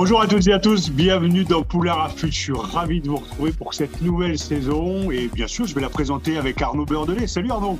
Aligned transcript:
Bonjour 0.00 0.20
à 0.20 0.28
toutes 0.28 0.46
et 0.46 0.52
à 0.52 0.60
tous, 0.60 0.92
bienvenue 0.92 1.42
dans 1.42 1.64
Poulard 1.64 1.98
à. 2.02 2.28
Je 2.30 2.36
suis 2.36 2.52
ravi 2.52 3.00
de 3.00 3.08
vous 3.08 3.16
retrouver 3.16 3.50
pour 3.50 3.74
cette 3.74 4.00
nouvelle 4.00 4.38
saison 4.38 5.10
et 5.10 5.26
bien 5.26 5.48
sûr, 5.48 5.66
je 5.66 5.74
vais 5.74 5.80
la 5.80 5.88
présenter 5.88 6.38
avec 6.38 6.62
Arnaud 6.62 6.86
Beurdelet. 6.86 7.26
Salut 7.26 7.50
Arnaud. 7.50 7.76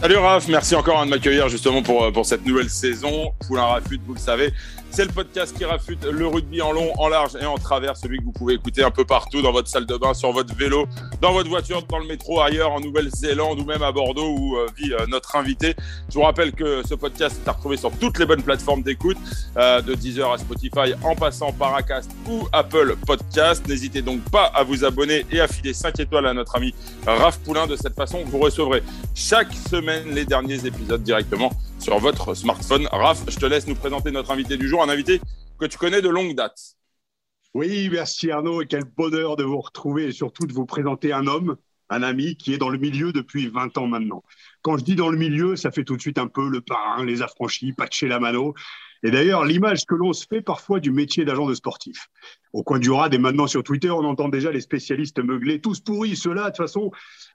Salut 0.00 0.16
Raph, 0.16 0.48
merci 0.48 0.74
encore 0.74 1.04
de 1.04 1.10
m'accueillir 1.10 1.48
justement 1.48 1.80
pour, 1.80 2.12
pour 2.12 2.26
cette 2.26 2.44
nouvelle 2.44 2.68
saison. 2.68 3.34
Poulain 3.46 3.66
Rafute, 3.66 4.02
vous 4.04 4.14
le 4.14 4.18
savez, 4.18 4.52
c'est 4.90 5.04
le 5.04 5.12
podcast 5.12 5.56
qui 5.56 5.64
rafute 5.64 6.04
le 6.04 6.26
rugby 6.26 6.60
en 6.60 6.72
long, 6.72 6.92
en 6.98 7.08
large 7.08 7.36
et 7.40 7.46
en 7.46 7.56
travers, 7.58 7.96
celui 7.96 8.18
que 8.18 8.24
vous 8.24 8.32
pouvez 8.32 8.54
écouter 8.54 8.82
un 8.82 8.90
peu 8.90 9.04
partout 9.04 9.40
dans 9.40 9.52
votre 9.52 9.68
salle 9.68 9.86
de 9.86 9.96
bain, 9.96 10.14
sur 10.14 10.32
votre 10.32 10.54
vélo, 10.54 10.86
dans 11.20 11.32
votre 11.32 11.48
voiture, 11.48 11.82
dans 11.84 11.98
le 11.98 12.06
métro, 12.06 12.40
ailleurs, 12.40 12.72
en 12.72 12.80
Nouvelle-Zélande 12.80 13.60
ou 13.60 13.64
même 13.64 13.82
à 13.82 13.92
Bordeaux 13.92 14.36
où 14.36 14.56
euh, 14.56 14.66
vit 14.76 14.92
euh, 14.92 15.06
notre 15.06 15.36
invité. 15.36 15.76
Je 16.08 16.14
vous 16.14 16.22
rappelle 16.22 16.52
que 16.52 16.82
ce 16.86 16.94
podcast 16.94 17.40
est 17.44 17.48
à 17.48 17.52
retrouver 17.52 17.76
sur 17.76 17.92
toutes 17.92 18.18
les 18.18 18.26
bonnes 18.26 18.42
plateformes 18.42 18.82
d'écoute, 18.82 19.16
euh, 19.56 19.80
de 19.80 19.94
Deezer 19.94 20.30
à 20.32 20.38
Spotify, 20.38 20.94
en 21.04 21.14
passant 21.14 21.52
par 21.52 21.74
Acast 21.74 22.10
ou 22.28 22.48
Apple 22.52 22.96
Podcast. 23.06 23.66
N'hésitez 23.68 24.02
donc 24.02 24.20
pas 24.30 24.46
à 24.46 24.64
vous 24.64 24.84
abonner 24.84 25.24
et 25.30 25.40
à 25.40 25.46
filer 25.46 25.72
5 25.72 26.00
étoiles 26.00 26.26
à 26.26 26.34
notre 26.34 26.56
ami 26.56 26.74
Raph 27.06 27.38
Poulain. 27.38 27.66
De 27.66 27.76
cette 27.76 27.94
façon, 27.94 28.24
vous 28.26 28.38
recevrez 28.38 28.82
chaque 29.14 29.52
semaine 29.52 30.14
les 30.14 30.24
derniers 30.24 30.66
épisodes 30.66 31.02
directement 31.02 31.50
sur 31.80 31.98
votre 31.98 32.34
smartphone. 32.34 32.88
Raph, 32.92 33.22
je 33.28 33.36
te 33.36 33.46
laisse 33.46 33.66
nous 33.66 33.74
présenter 33.74 34.10
notre 34.10 34.30
invité 34.30 34.56
du 34.56 34.68
jour, 34.68 34.79
un 34.82 34.88
invité 34.88 35.20
que 35.58 35.66
tu 35.66 35.76
connais 35.76 36.00
de 36.00 36.08
longue 36.08 36.34
date. 36.34 36.76
Oui, 37.52 37.88
merci 37.90 38.30
Arnaud 38.30 38.62
et 38.62 38.66
quel 38.66 38.84
bonheur 38.84 39.36
de 39.36 39.44
vous 39.44 39.60
retrouver 39.60 40.06
et 40.06 40.12
surtout 40.12 40.46
de 40.46 40.52
vous 40.52 40.64
présenter 40.64 41.12
un 41.12 41.26
homme, 41.26 41.56
un 41.90 42.02
ami 42.02 42.36
qui 42.36 42.54
est 42.54 42.58
dans 42.58 42.68
le 42.70 42.78
milieu 42.78 43.12
depuis 43.12 43.48
20 43.48 43.76
ans 43.76 43.86
maintenant. 43.86 44.22
Quand 44.62 44.78
je 44.78 44.84
dis 44.84 44.94
dans 44.94 45.10
le 45.10 45.18
milieu, 45.18 45.56
ça 45.56 45.70
fait 45.70 45.84
tout 45.84 45.96
de 45.96 46.00
suite 46.00 46.18
un 46.18 46.28
peu 46.28 46.48
le 46.48 46.60
parrain, 46.60 47.04
les 47.04 47.20
affranchis, 47.20 47.72
patcher 47.72 48.08
la 48.08 48.20
mano. 48.20 48.54
Et 49.02 49.10
d'ailleurs, 49.10 49.44
l'image 49.44 49.84
que 49.84 49.94
l'on 49.94 50.12
se 50.12 50.26
fait 50.26 50.40
parfois 50.40 50.80
du 50.80 50.92
métier 50.92 51.24
d'agent 51.24 51.46
de 51.46 51.54
sportif. 51.54 52.08
Au 52.52 52.62
coin 52.62 52.78
du 52.78 52.90
rad 52.90 53.12
et 53.12 53.18
maintenant 53.18 53.46
sur 53.46 53.62
Twitter, 53.62 53.90
on 53.90 54.04
entend 54.04 54.28
déjà 54.28 54.50
les 54.52 54.60
spécialistes 54.60 55.18
meugler, 55.18 55.60
tous 55.60 55.80
pourris, 55.80 56.16
ceux-là, 56.16 56.44
de 56.44 56.48
toute 56.48 56.56
façon, 56.58 56.90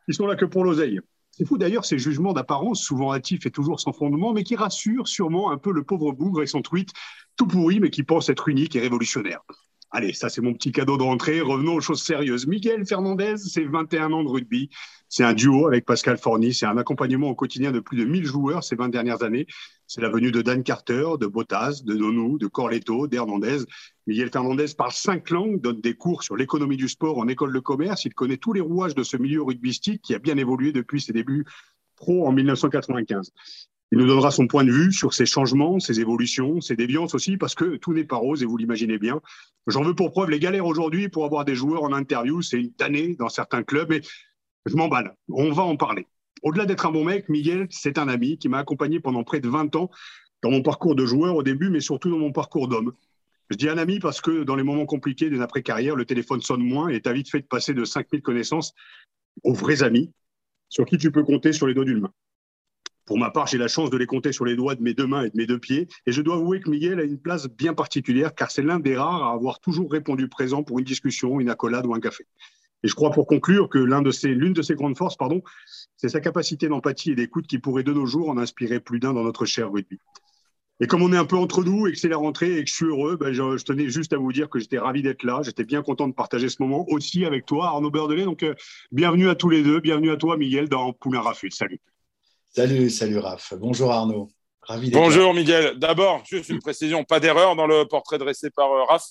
ils 0.07 0.13
sont 0.15 0.25
là 0.25 0.35
que 0.35 0.45
pour 0.45 0.63
l'oseille. 0.63 0.99
C'est 1.37 1.45
fou 1.45 1.57
d'ailleurs 1.57 1.83
ces 1.83 1.99
jugements 1.99 2.31
d'apparence, 2.31 2.81
souvent 2.81 3.13
hâtifs 3.13 3.45
et 3.45 3.51
toujours 3.51 3.81
sans 3.81 3.91
fondement, 3.91 4.31
mais 4.31 4.43
qui 4.43 4.55
rassurent 4.55 5.09
sûrement 5.09 5.51
un 5.51 5.57
peu 5.57 5.73
le 5.73 5.83
pauvre 5.83 6.13
bougre 6.13 6.41
et 6.41 6.47
son 6.47 6.61
tweet 6.61 6.93
tout 7.35 7.47
pourri, 7.47 7.79
mais 7.79 7.89
qui 7.89 8.03
pense 8.03 8.29
être 8.29 8.47
unique 8.47 8.75
et 8.75 8.79
révolutionnaire. 8.79 9.41
Allez, 9.91 10.13
ça 10.13 10.29
c'est 10.29 10.41
mon 10.41 10.53
petit 10.53 10.71
cadeau 10.71 10.97
de 10.97 11.03
rentrée. 11.03 11.39
Revenons 11.41 11.75
aux 11.75 11.81
choses 11.81 12.03
sérieuses. 12.03 12.47
Miguel 12.47 12.85
Fernandez, 12.85 13.37
c'est 13.37 13.63
21 13.63 14.11
ans 14.11 14.23
de 14.23 14.29
rugby. 14.29 14.69
C'est 15.07 15.23
un 15.23 15.33
duo 15.33 15.67
avec 15.67 15.85
Pascal 15.85 16.17
Forny. 16.17 16.53
C'est 16.53 16.65
un 16.65 16.77
accompagnement 16.77 17.29
au 17.29 17.35
quotidien 17.35 17.71
de 17.71 17.79
plus 17.79 17.97
de 17.97 18.03
1000 18.03 18.25
joueurs 18.25 18.63
ces 18.63 18.75
20 18.75 18.89
dernières 18.89 19.23
années. 19.23 19.47
C'est 19.87 20.01
la 20.01 20.09
venue 20.09 20.31
de 20.31 20.41
Dan 20.41 20.63
Carter, 20.63 21.05
de 21.19 21.27
Bottas, 21.27 21.81
de 21.85 21.93
Nonou, 21.93 22.37
de 22.37 22.47
Corletto, 22.47 23.07
d'Hernandez. 23.07 23.59
Miguel 24.07 24.29
Fernandez 24.31 24.65
parle 24.77 24.91
cinq 24.91 25.29
langues, 25.29 25.61
donne 25.61 25.79
des 25.79 25.93
cours 25.93 26.23
sur 26.23 26.35
l'économie 26.35 26.77
du 26.77 26.89
sport 26.89 27.17
en 27.17 27.27
école 27.27 27.53
de 27.53 27.59
commerce. 27.59 28.03
Il 28.03 28.13
connaît 28.13 28.37
tous 28.37 28.51
les 28.51 28.61
rouages 28.61 28.95
de 28.95 29.03
ce 29.03 29.15
milieu 29.15 29.43
rugbystique 29.43 30.01
qui 30.01 30.13
a 30.13 30.19
bien 30.19 30.37
évolué 30.37 30.71
depuis 30.71 30.99
ses 30.99 31.13
débuts 31.13 31.45
pro 31.95 32.27
en 32.27 32.33
1995. 32.33 33.31
Il 33.91 33.99
nous 33.99 34.07
donnera 34.07 34.31
son 34.31 34.47
point 34.47 34.63
de 34.63 34.71
vue 34.71 34.91
sur 34.91 35.13
ces 35.13 35.25
changements, 35.25 35.79
ces 35.79 35.99
évolutions, 35.99 36.59
ces 36.59 36.75
déviances 36.75 37.13
aussi, 37.13 37.37
parce 37.37 37.55
que 37.55 37.77
tout 37.77 37.93
n'est 37.93 38.03
pas 38.03 38.17
rose 38.17 38.41
et 38.41 38.45
vous 38.45 38.57
l'imaginez 38.57 38.97
bien. 38.97 39.21
J'en 39.67 39.83
veux 39.83 39.95
pour 39.95 40.11
preuve 40.11 40.29
les 40.29 40.39
galères 40.39 40.65
aujourd'hui 40.65 41.07
pour 41.09 41.25
avoir 41.25 41.45
des 41.45 41.55
joueurs 41.55 41.83
en 41.83 41.93
interview. 41.93 42.41
C'est 42.41 42.59
une 42.59 42.73
tannée 42.73 43.15
dans 43.15 43.29
certains 43.29 43.63
clubs, 43.63 43.89
mais 43.89 44.01
je 44.65 44.75
m'emballe. 44.75 45.15
On 45.29 45.51
va 45.51 45.63
en 45.63 45.77
parler. 45.77 46.07
Au-delà 46.41 46.65
d'être 46.65 46.85
un 46.85 46.91
bon 46.91 47.03
mec, 47.03 47.29
Miguel, 47.29 47.67
c'est 47.69 47.97
un 47.97 48.07
ami 48.07 48.37
qui 48.37 48.49
m'a 48.49 48.59
accompagné 48.59 48.99
pendant 48.99 49.23
près 49.23 49.39
de 49.39 49.49
20 49.49 49.75
ans 49.75 49.89
dans 50.41 50.51
mon 50.51 50.61
parcours 50.61 50.95
de 50.95 51.05
joueur 51.05 51.35
au 51.35 51.43
début, 51.43 51.69
mais 51.69 51.79
surtout 51.79 52.09
dans 52.09 52.19
mon 52.19 52.31
parcours 52.31 52.67
d'homme. 52.67 52.93
Je 53.49 53.57
dis 53.57 53.69
un 53.69 53.77
ami 53.77 53.99
parce 53.99 54.21
que 54.21 54.43
dans 54.43 54.55
les 54.55 54.63
moments 54.63 54.85
compliqués 54.85 55.29
d'une 55.29 55.41
après-carrière, 55.41 55.95
le 55.95 56.05
téléphone 56.05 56.41
sonne 56.41 56.63
moins 56.63 56.89
et 56.89 57.01
t'as 57.01 57.13
vite 57.13 57.29
fait 57.29 57.41
de 57.41 57.45
passer 57.45 57.73
de 57.73 57.85
5000 57.85 58.21
connaissances 58.21 58.73
aux 59.43 59.53
vrais 59.53 59.83
amis 59.83 60.11
sur 60.69 60.85
qui 60.85 60.97
tu 60.97 61.11
peux 61.11 61.23
compter 61.23 61.53
sur 61.53 61.67
les 61.67 61.73
doigts 61.73 61.85
d'une 61.85 62.01
main. 62.01 62.11
Pour 63.05 63.19
ma 63.19 63.29
part, 63.29 63.45
j'ai 63.47 63.59
la 63.59 63.67
chance 63.67 63.91
de 63.91 63.97
les 63.97 64.07
compter 64.07 64.31
sur 64.31 64.45
les 64.45 64.55
doigts 64.55 64.73
de 64.73 64.81
mes 64.81 64.95
deux 64.95 65.05
mains 65.05 65.23
et 65.23 65.29
de 65.29 65.37
mes 65.37 65.45
deux 65.45 65.59
pieds. 65.59 65.87
Et 66.07 66.11
je 66.11 66.21
dois 66.21 66.35
avouer 66.35 66.59
que 66.59 66.69
Miguel 66.69 66.99
a 66.99 67.03
une 67.03 67.19
place 67.19 67.47
bien 67.47 67.73
particulière 67.73 68.33
car 68.33 68.49
c'est 68.49 68.63
l'un 68.63 68.79
des 68.79 68.97
rares 68.97 69.23
à 69.23 69.33
avoir 69.33 69.59
toujours 69.59 69.91
répondu 69.91 70.27
présent 70.27 70.63
pour 70.63 70.79
une 70.79 70.85
discussion, 70.85 71.39
une 71.39 71.49
accolade 71.49 71.85
ou 71.85 71.93
un 71.93 71.99
café. 71.99 72.25
Et 72.83 72.87
je 72.87 72.95
crois 72.95 73.11
pour 73.11 73.27
conclure 73.27 73.69
que 73.69 73.77
l'une 73.77 74.03
de, 74.03 74.11
ses, 74.11 74.35
de 74.35 74.61
ses 74.61 74.75
grandes 74.75 74.97
forces, 74.97 75.17
pardon, 75.17 75.41
c'est 75.97 76.09
sa 76.09 76.19
capacité 76.19 76.67
d'empathie 76.67 77.11
et 77.11 77.15
d'écoute 77.15 77.47
qui 77.47 77.59
pourrait 77.59 77.83
de 77.83 77.93
nos 77.93 78.05
jours 78.05 78.29
en 78.29 78.37
inspirer 78.37 78.79
plus 78.79 78.99
d'un 78.99 79.13
dans 79.13 79.23
notre 79.23 79.45
cher 79.45 79.71
rugby. 79.71 79.99
Et 80.81 80.87
comme 80.87 81.01
on 81.01 81.13
est 81.13 81.17
un 81.17 81.25
peu 81.25 81.37
entre 81.37 81.63
nous 81.63 81.87
et 81.87 81.93
que 81.93 81.97
c'est 81.97 82.09
la 82.09 82.17
rentrée 82.17 82.57
et 82.57 82.63
que 82.63 82.69
je 82.69 82.75
suis 82.75 82.85
heureux, 82.85 83.15
ben 83.15 83.31
je, 83.31 83.63
tenais 83.63 83.87
juste 83.87 84.13
à 84.13 84.17
vous 84.17 84.33
dire 84.33 84.49
que 84.49 84.59
j'étais 84.59 84.77
ravi 84.77 85.01
d'être 85.01 85.23
là. 85.23 85.41
J'étais 85.41 85.63
bien 85.63 85.81
content 85.81 86.07
de 86.07 86.13
partager 86.13 86.49
ce 86.49 86.61
moment 86.61 86.85
aussi 86.89 87.23
avec 87.23 87.45
toi, 87.45 87.67
Arnaud 87.67 87.91
Beurdelet. 87.91 88.25
Donc, 88.25 88.43
euh, 88.43 88.55
bienvenue 88.91 89.29
à 89.29 89.35
tous 89.35 89.49
les 89.49 89.63
deux. 89.63 89.79
Bienvenue 89.79 90.11
à 90.11 90.17
toi, 90.17 90.35
Miguel, 90.37 90.67
dans 90.67 90.91
Poulain 90.91 91.21
Rafut. 91.21 91.51
Salut. 91.51 91.79
Salut, 92.55 92.89
salut 92.89 93.17
Raph. 93.17 93.53
Bonjour 93.59 93.91
Arnaud. 93.91 94.29
Ravi 94.61 94.89
Bonjour. 94.89 95.33
Miguel. 95.33 95.77
D'abord, 95.77 96.23
juste 96.25 96.47
une 96.47 96.59
précision, 96.59 97.03
pas 97.03 97.19
d'erreur 97.19 97.57
dans 97.57 97.67
le 97.67 97.83
portrait 97.83 98.17
dressé 98.17 98.49
par 98.49 98.71
euh, 98.71 98.85
Raph? 98.85 99.03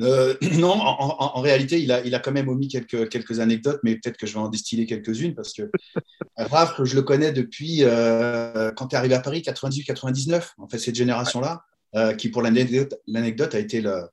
Euh, 0.00 0.34
non, 0.58 0.72
en, 0.72 1.00
en, 1.00 1.38
en, 1.38 1.40
réalité, 1.40 1.80
il 1.80 1.92
a, 1.92 2.04
il 2.04 2.12
a 2.16 2.18
quand 2.18 2.32
même 2.32 2.48
omis 2.48 2.66
quelques, 2.66 3.08
quelques 3.08 3.38
anecdotes, 3.38 3.78
mais 3.84 3.94
peut-être 3.94 4.16
que 4.16 4.26
je 4.26 4.32
vais 4.32 4.40
en 4.40 4.48
distiller 4.48 4.84
quelques-unes 4.84 5.36
parce 5.36 5.52
que 5.52 5.70
Raph, 6.36 6.82
je 6.82 6.96
le 6.96 7.02
connais 7.02 7.30
depuis 7.30 7.84
euh, 7.84 8.72
quand 8.72 8.88
tu 8.88 8.96
es 8.96 8.98
arrivé 8.98 9.14
à 9.14 9.20
Paris, 9.20 9.42
98-99, 9.46 10.54
en 10.58 10.68
fait, 10.68 10.78
cette 10.78 10.96
génération-là, 10.96 11.62
euh, 11.94 12.14
qui, 12.14 12.30
pour 12.30 12.42
l'anecdote, 12.42 13.54
a 13.54 13.60
été 13.60 13.80
le, 13.80 14.08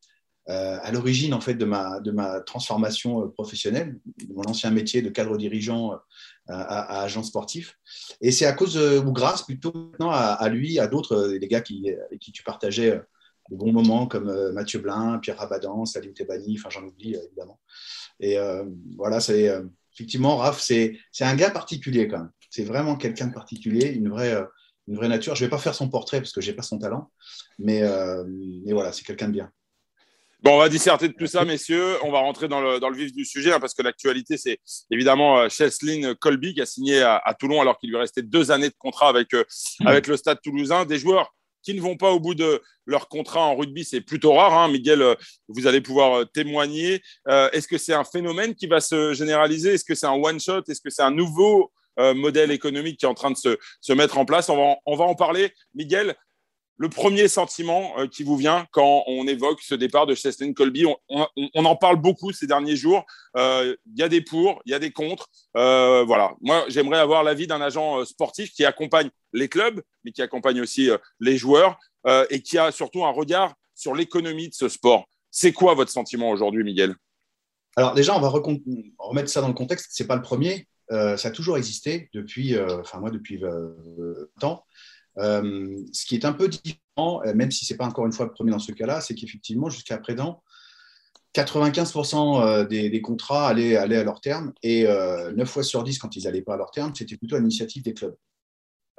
euh, 0.50 0.78
à 0.80 0.92
l'origine 0.92 1.34
en 1.34 1.42
fait 1.42 1.56
de 1.56 1.66
ma, 1.66 2.02
de 2.02 2.12
ma 2.12 2.42
transformation 2.42 3.30
professionnelle, 3.30 3.98
de 4.28 4.32
mon 4.32 4.44
ancien 4.44 4.70
métier 4.70 5.02
de 5.02 5.10
cadre 5.10 5.38
dirigeant 5.38 5.94
à, 6.48 7.02
agent 7.02 7.24
sportif. 7.24 7.78
Et 8.22 8.32
c'est 8.32 8.46
à 8.46 8.54
cause, 8.54 8.78
ou 8.78 9.12
grâce 9.12 9.44
plutôt 9.44 9.72
maintenant 9.74 10.12
à, 10.12 10.50
lui, 10.50 10.80
à 10.80 10.88
d'autres, 10.88 11.38
les 11.40 11.48
gars 11.48 11.62
qui, 11.62 11.90
avec 11.90 12.20
qui 12.20 12.32
tu 12.32 12.44
partageais 12.44 13.02
de 13.50 13.56
bons 13.56 13.72
moments 13.72 14.08
comme 14.08 14.30
euh, 14.30 14.52
Mathieu 14.52 14.80
Blin, 14.80 15.20
Pierre 15.20 15.38
Rabadan, 15.38 15.86
Salim 15.86 16.14
Tebani, 16.14 16.58
enfin 16.58 16.70
j'en 16.70 16.86
oublie 16.86 17.16
euh, 17.16 17.26
évidemment. 17.26 17.60
Et 18.20 18.38
euh, 18.38 18.64
voilà, 18.98 19.20
c'est 19.20 19.52
effectivement, 19.94 20.38
Raph, 20.38 20.60
c'est 20.60 21.00
un 21.20 21.36
gars 21.36 21.50
particulier 21.50 22.08
quand 22.08 22.20
même. 22.20 22.32
C'est 22.50 22.64
vraiment 22.64 22.96
quelqu'un 22.96 23.28
de 23.28 23.34
particulier, 23.34 23.88
une 23.88 24.10
vraie, 24.10 24.38
une 24.88 24.96
vraie 24.96 25.08
nature. 25.08 25.36
Je 25.36 25.44
ne 25.44 25.48
vais 25.48 25.50
pas 25.50 25.58
faire 25.58 25.76
son 25.76 25.90
portrait 25.90 26.20
parce 26.20 26.32
que 26.32 26.40
je 26.40 26.50
n'ai 26.50 26.56
pas 26.56 26.62
son 26.62 26.78
talent, 26.78 27.12
mais, 27.58 27.82
mais 28.64 28.74
voilà, 28.74 28.92
c'est 28.92 29.04
quelqu'un 29.04 29.28
de 29.28 29.34
bien. 29.34 29.52
Bon, 30.44 30.56
on 30.56 30.58
va 30.58 30.68
disserter 30.68 31.08
de 31.08 31.14
tout 31.14 31.26
ça, 31.26 31.46
messieurs. 31.46 31.96
On 32.04 32.12
va 32.12 32.20
rentrer 32.20 32.50
dans 32.50 32.60
le, 32.60 32.78
dans 32.82 32.90
le 32.90 32.98
vif 32.98 33.14
du 33.14 33.24
sujet, 33.24 33.54
hein, 33.54 33.62
parce 33.62 33.74
que 33.74 33.82
l'actualité, 33.82 34.36
c'est 34.36 34.60
évidemment 34.92 35.40
euh, 35.40 35.48
Cheslin 35.48 36.16
Colby 36.16 36.54
qui 36.54 36.60
a 36.60 36.66
signé 36.66 37.02
à, 37.02 37.22
à 37.24 37.34
Toulon 37.34 37.62
alors 37.62 37.78
qu'il 37.78 37.90
lui 37.92 37.98
restait 37.98 38.24
deux 38.24 38.52
années 38.52 38.68
de 38.68 38.76
contrat 38.78 39.08
avec, 39.08 39.34
euh, 39.34 39.46
avec 39.86 40.06
le 40.06 40.18
Stade 40.18 40.40
toulousain. 40.44 40.84
Des 40.84 41.00
joueurs 41.00 41.34
qui 41.62 41.74
ne 41.74 41.80
vont 41.80 41.96
pas 41.96 42.12
au 42.12 42.20
bout 42.20 42.36
de 42.36 42.62
leur 42.86 43.08
contrat 43.08 43.40
en 43.40 43.56
rugby, 43.56 43.86
c'est 43.86 44.02
plutôt 44.02 44.34
rare. 44.34 44.54
Hein. 44.54 44.68
Miguel, 44.68 45.02
euh, 45.02 45.16
vous 45.48 45.66
allez 45.66 45.80
pouvoir 45.80 46.14
euh, 46.20 46.26
témoigner. 46.26 47.02
Euh, 47.30 47.50
est-ce 47.54 47.70
que 47.70 47.78
c'est 47.78 47.94
un 47.94 48.04
phénomène 48.04 48.54
qui 48.54 48.68
va 48.68 48.82
se 48.82 49.14
généraliser? 49.14 49.76
Est-ce 49.76 49.86
que 49.86 49.96
c'est 49.96 50.08
un 50.08 50.22
one-shot? 50.22 50.64
Est-ce 50.68 50.82
que 50.82 50.90
c'est 50.90 51.04
un 51.04 51.12
nouveau 51.12 51.72
modèle 51.96 52.52
économique 52.52 52.98
qui 52.98 53.06
est 53.06 53.08
en 53.08 53.14
train 53.14 53.30
de 53.30 53.38
se, 53.38 53.56
se 53.80 53.94
mettre 53.94 54.18
en 54.18 54.26
place? 54.26 54.50
On 54.50 54.58
va, 54.58 54.76
on 54.86 54.96
va 54.98 55.06
en 55.06 55.16
parler. 55.16 55.54
Miguel, 55.74 56.16
le 56.78 56.90
premier 56.90 57.28
sentiment 57.28 57.94
euh, 57.98 58.08
qui 58.08 58.24
vous 58.24 58.36
vient 58.36 58.66
quand 58.72 59.04
on 59.08 59.28
évoque 59.28 59.62
ce 59.62 59.76
départ 59.76 60.06
de 60.06 60.16
Cheslin 60.16 60.54
Colby 60.54 60.86
on, 61.10 61.66
en 61.66 61.76
parle 61.76 61.98
beaucoup 61.98 62.32
ces 62.32 62.48
derniers 62.48 62.76
jours. 62.76 63.06
Il 63.36 63.40
euh, 63.40 63.76
y 63.96 64.04
a 64.04 64.10
des 64.10 64.22
pour, 64.22 64.62
il 64.66 64.72
y 64.72 64.76
a 64.76 64.80
des 64.80 64.92
contre. 64.92 65.30
Euh, 65.56 66.04
voilà. 66.04 66.34
Moi, 66.42 66.66
j'aimerais 66.70 67.00
avoir 67.00 67.24
l'avis 67.24 67.48
d'un 67.48 67.62
agent 67.62 68.04
sportif 68.06 68.52
qui 68.52 68.66
accompagne 68.66 69.10
les 69.34 69.50
clubs, 69.50 69.82
mais 70.04 70.12
qui 70.12 70.22
accompagne 70.22 70.62
aussi 70.62 70.90
les 71.20 71.38
joueurs 71.38 71.78
et 72.30 72.42
qui 72.42 72.58
a 72.58 72.72
surtout 72.72 73.06
un 73.06 73.12
regard 73.12 73.54
sur 73.74 73.96
l'économie 73.96 74.50
de 74.50 74.54
ce 74.54 74.68
sport. 74.68 75.06
C'est 75.32 75.54
quoi 75.54 75.74
votre 75.74 75.92
sentiment 75.92 76.30
aujourd'hui, 76.30 76.64
Miguel? 76.64 76.96
Alors 77.76 77.94
déjà, 77.94 78.16
on 78.16 78.20
va 78.20 78.30
remettre 78.30 79.30
ça 79.30 79.42
dans 79.42 79.48
le 79.48 79.54
contexte. 79.54 79.92
C'est 79.92 80.06
pas 80.06 80.16
le 80.16 80.22
premier. 80.22 80.68
ça 80.90 81.28
a 81.28 81.32
toujours 81.32 81.58
existé 81.58 82.10
depuis, 82.14 82.60
enfin 82.60 83.00
moi 83.00 83.10
depuis 83.10 83.38
20 83.38 83.50
ans. 84.44 84.64
Ce 85.18 86.06
qui 86.06 86.16
est 86.16 86.26
un 86.26 86.34
peu 86.34 86.48
différent, 86.48 87.22
même 87.36 87.52
si 87.52 87.66
ce 87.66 87.74
n'est 87.74 87.78
pas 87.78 87.86
encore 87.86 88.06
une 88.06 88.14
fois 88.14 88.26
le 88.26 88.32
premier 88.32 88.52
dans 88.52 88.60
ce 88.60 88.72
cas-là, 88.72 89.02
c'est 89.02 89.16
qu'effectivement, 89.16 89.70
jusqu'à 89.70 89.98
présent, 89.98 90.44
95% 91.36 92.68
des, 92.68 93.02
contrats 93.02 93.48
allaient, 93.48 93.76
à 93.76 94.04
leur 94.04 94.22
terme 94.22 94.54
et 94.62 94.84
9 94.84 95.50
fois 95.50 95.64
sur 95.64 95.84
10, 95.84 96.00
quand 96.00 96.16
ils 96.16 96.24
n'allaient 96.24 96.42
pas 96.42 96.54
à 96.56 96.58
leur 96.58 96.72
terme, 96.72 96.94
c'était 96.96 97.18
plutôt 97.18 97.36
à 97.36 97.40
l'initiative 97.40 97.84
des 97.84 97.94
clubs. 97.94 98.16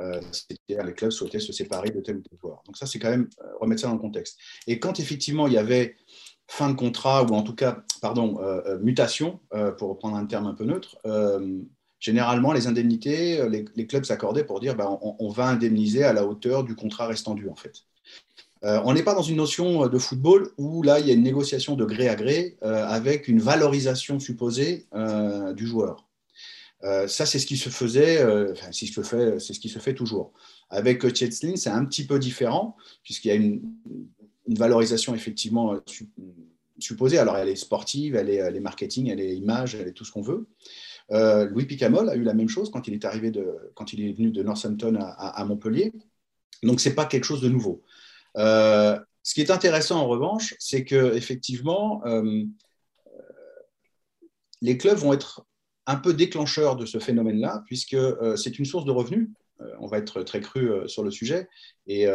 Euh, 0.00 0.20
les 0.68 0.94
clubs 0.94 1.10
souhaitaient 1.10 1.38
se 1.38 1.52
séparer 1.52 1.90
de 1.90 2.00
tel 2.00 2.16
ou 2.16 2.22
tel 2.22 2.38
joueur. 2.40 2.62
Donc 2.66 2.76
ça, 2.76 2.86
c'est 2.86 2.98
quand 2.98 3.10
même 3.10 3.28
euh, 3.42 3.48
remettre 3.60 3.82
ça 3.82 3.88
dans 3.88 3.94
le 3.94 4.00
contexte. 4.00 4.38
Et 4.66 4.80
quand 4.80 4.98
effectivement 4.98 5.46
il 5.46 5.52
y 5.52 5.58
avait 5.58 5.96
fin 6.48 6.68
de 6.68 6.74
contrat 6.74 7.22
ou 7.22 7.34
en 7.34 7.42
tout 7.42 7.54
cas, 7.54 7.84
pardon, 8.02 8.38
euh, 8.40 8.78
mutation, 8.80 9.40
pour 9.78 9.90
reprendre 9.90 10.16
un 10.16 10.26
terme 10.26 10.46
un 10.46 10.54
peu 10.54 10.64
neutre, 10.64 10.98
généralement 12.04 12.52
les 12.52 12.66
indemnités, 12.66 13.40
les, 13.48 13.86
clubs 13.86 14.04
s'accordaient 14.04 14.44
pour 14.44 14.60
dire 14.60 14.76
ben, 14.76 14.98
on, 15.00 15.28
va 15.30 15.46
indemniser 15.46 16.04
à 16.04 16.12
la 16.12 16.26
hauteur 16.26 16.62
du 16.62 16.74
contrat 16.74 17.06
restant 17.06 17.34
dû 17.34 17.48
en 17.48 17.54
fait. 17.54 17.84
on 18.62 18.92
n'est 18.92 19.02
pas 19.02 19.14
dans 19.14 19.22
une 19.22 19.36
notion 19.36 19.86
de 19.86 19.98
football 19.98 20.50
où 20.58 20.82
là 20.82 21.00
il 21.00 21.06
y 21.06 21.10
a 21.10 21.14
une 21.14 21.22
négociation 21.22 21.76
de 21.76 21.84
gré 21.86 22.08
à 22.08 22.14
gré 22.14 22.58
avec 22.60 23.26
une 23.26 23.40
valorisation 23.40 24.20
supposée 24.20 24.86
du 25.56 25.66
joueur. 25.66 26.04
Euh, 26.84 27.08
ça, 27.08 27.24
c'est 27.24 27.38
ce 27.38 27.46
qui 27.46 27.56
se 27.56 27.70
faisait, 27.70 28.20
euh, 28.20 28.52
enfin, 28.52 28.70
c'est 28.70 28.86
ce, 28.86 29.60
qui 29.60 29.68
se 29.68 29.78
fait 29.78 29.94
toujours. 29.94 30.32
Avec 30.68 31.06
Tchetlin, 31.08 31.56
c'est 31.56 31.70
un 31.70 31.84
petit 31.84 32.06
peu 32.06 32.18
différent, 32.18 32.76
puisqu'il 33.02 33.28
y 33.28 33.30
a 33.30 33.34
une, 33.34 33.62
valorisation 34.46 35.14
effectivement 35.14 35.72
euh, 35.72 35.78
supposée. 36.78 37.16
Alors, 37.18 37.38
elle 37.38 37.48
est 37.48 37.56
sportive, 37.56 38.14
elle 38.16 38.28
est, 38.28 38.60
marketing, 38.60 39.08
elle 39.08 39.20
est 39.20 39.34
image, 39.34 39.74
elle 39.74 39.88
est 39.88 39.92
tout 39.92 40.04
ce 40.04 40.12
qu'on 40.12 40.20
veut. 40.20 40.46
Louis 41.10 41.66
Picamol 41.66 42.08
a 42.08 42.16
eu 42.16 42.22
la 42.22 42.34
même 42.34 42.48
chose 42.48 42.70
quand 42.70 42.88
il 42.88 42.94
est 42.94 43.04
arrivé 43.04 43.30
de, 43.30 43.72
quand 43.74 43.92
il 43.92 44.08
est 44.08 44.12
venu 44.12 44.30
de 44.30 44.42
Northampton 44.42 44.98
à, 45.00 45.44
Montpellier. 45.44 45.92
Donc, 46.62 46.80
c'est 46.80 46.94
pas 46.94 47.06
quelque 47.06 47.24
chose 47.24 47.42
de 47.42 47.48
nouveau. 47.48 47.82
ce 48.36 49.34
qui 49.34 49.40
est 49.40 49.50
intéressant 49.50 50.00
en 50.00 50.06
revanche, 50.06 50.54
c'est 50.58 50.84
que 50.84 51.14
effectivement, 51.14 52.02
les 54.64 54.78
clubs 54.78 54.96
vont 54.96 55.12
être 55.12 55.44
un 55.86 55.96
peu 55.96 56.14
déclencheur 56.14 56.76
de 56.76 56.86
ce 56.86 56.98
phénomène-là, 56.98 57.62
puisque 57.66 57.94
euh, 57.94 58.36
c'est 58.36 58.58
une 58.58 58.64
source 58.64 58.86
de 58.86 58.90
revenus. 58.90 59.28
Euh, 59.60 59.70
on 59.80 59.86
va 59.86 59.98
être 59.98 60.22
très 60.22 60.40
cru 60.40 60.70
euh, 60.70 60.88
sur 60.88 61.02
le 61.02 61.10
sujet. 61.10 61.48
Et, 61.86 62.06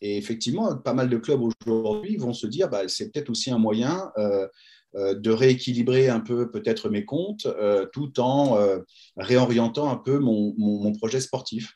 effectivement, 0.00 0.76
pas 0.76 0.92
mal 0.92 1.08
de 1.08 1.16
clubs 1.16 1.40
aujourd'hui 1.40 2.18
vont 2.18 2.34
se 2.34 2.46
dire, 2.46 2.68
bah, 2.68 2.88
c'est 2.88 3.10
peut-être 3.10 3.30
aussi 3.30 3.50
un 3.50 3.56
moyen 3.58 4.12
de 4.94 5.30
rééquilibrer 5.30 6.08
un 6.08 6.20
peu 6.20 6.50
peut-être 6.50 6.88
mes 6.88 7.04
comptes, 7.04 7.48
tout 7.92 8.20
en 8.20 8.58
réorientant 9.16 9.90
un 9.90 9.96
peu 9.96 10.18
mon, 10.18 10.92
projet 10.92 11.20
sportif. 11.20 11.74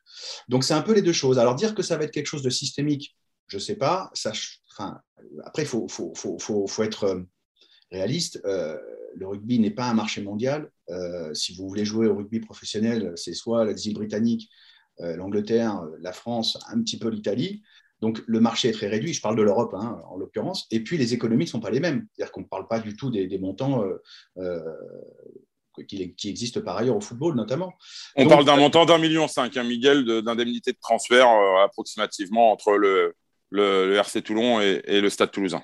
Donc 0.48 0.64
c'est 0.64 0.74
un 0.74 0.82
peu 0.82 0.94
les 0.94 1.02
deux 1.02 1.12
choses. 1.12 1.38
Alors 1.38 1.54
dire 1.54 1.74
que 1.74 1.82
ça 1.82 1.96
va 1.96 2.04
être 2.04 2.12
quelque 2.12 2.26
chose 2.26 2.42
de 2.42 2.50
systémique, 2.50 3.16
je 3.48 3.56
ne 3.56 3.60
sais 3.60 3.76
pas. 3.76 4.10
Ça, 4.14 4.32
enfin, 4.72 4.98
après, 5.44 5.62
il 5.62 5.68
faut, 5.68 5.88
faut, 5.88 6.12
faut, 6.14 6.66
faut, 6.66 6.82
être 6.82 7.24
réaliste 7.90 8.40
le 9.18 9.26
rugby 9.26 9.58
n'est 9.58 9.70
pas 9.70 9.88
un 9.88 9.94
marché 9.94 10.22
mondial. 10.22 10.70
Euh, 10.90 11.34
si 11.34 11.54
vous 11.54 11.68
voulez 11.68 11.84
jouer 11.84 12.06
au 12.06 12.16
rugby 12.16 12.40
professionnel, 12.40 13.12
c'est 13.16 13.34
soit 13.34 13.64
l'exil 13.64 13.94
britannique, 13.94 14.48
euh, 15.00 15.16
l'Angleterre, 15.16 15.84
la 16.00 16.12
France, 16.12 16.58
un 16.68 16.80
petit 16.82 16.98
peu 16.98 17.08
l'Italie. 17.08 17.62
Donc 18.00 18.22
le 18.26 18.40
marché 18.40 18.68
est 18.68 18.72
très 18.72 18.88
réduit, 18.88 19.12
je 19.12 19.20
parle 19.20 19.36
de 19.36 19.42
l'Europe 19.42 19.74
hein, 19.74 20.02
en 20.08 20.16
l'occurrence, 20.16 20.66
et 20.70 20.80
puis 20.80 20.98
les 20.98 21.14
économies 21.14 21.44
ne 21.44 21.50
sont 21.50 21.60
pas 21.60 21.70
les 21.70 21.80
mêmes. 21.80 22.06
C'est-à-dire 22.12 22.32
qu'on 22.32 22.42
ne 22.42 22.46
parle 22.46 22.68
pas 22.68 22.78
du 22.78 22.96
tout 22.96 23.10
des, 23.10 23.38
montants 23.38 23.84
euh, 24.38 24.62
qui, 25.86 26.14
existent 26.24 26.60
par 26.60 26.76
ailleurs 26.76 26.96
au 26.96 27.00
football 27.00 27.34
notamment. 27.34 27.72
On 28.16 28.28
parle 28.28 28.44
d'un 28.44 28.56
montant 28.56 28.84
d'un 28.84 28.98
million 28.98 29.26
cinq, 29.26 29.56
un 29.56 29.62
hein, 29.62 29.64
Miguel, 29.64 30.04
d'indemnité 30.22 30.72
de, 30.72 30.78
transfert 30.80 31.28
approximativement 31.64 32.52
entre 32.52 32.72
le, 32.72 33.14
le, 33.50 33.96
RC 33.96 34.22
Toulon 34.22 34.60
et, 34.60 34.82
et, 34.84 35.00
le 35.00 35.10
Stade 35.10 35.32
toulousain. 35.32 35.62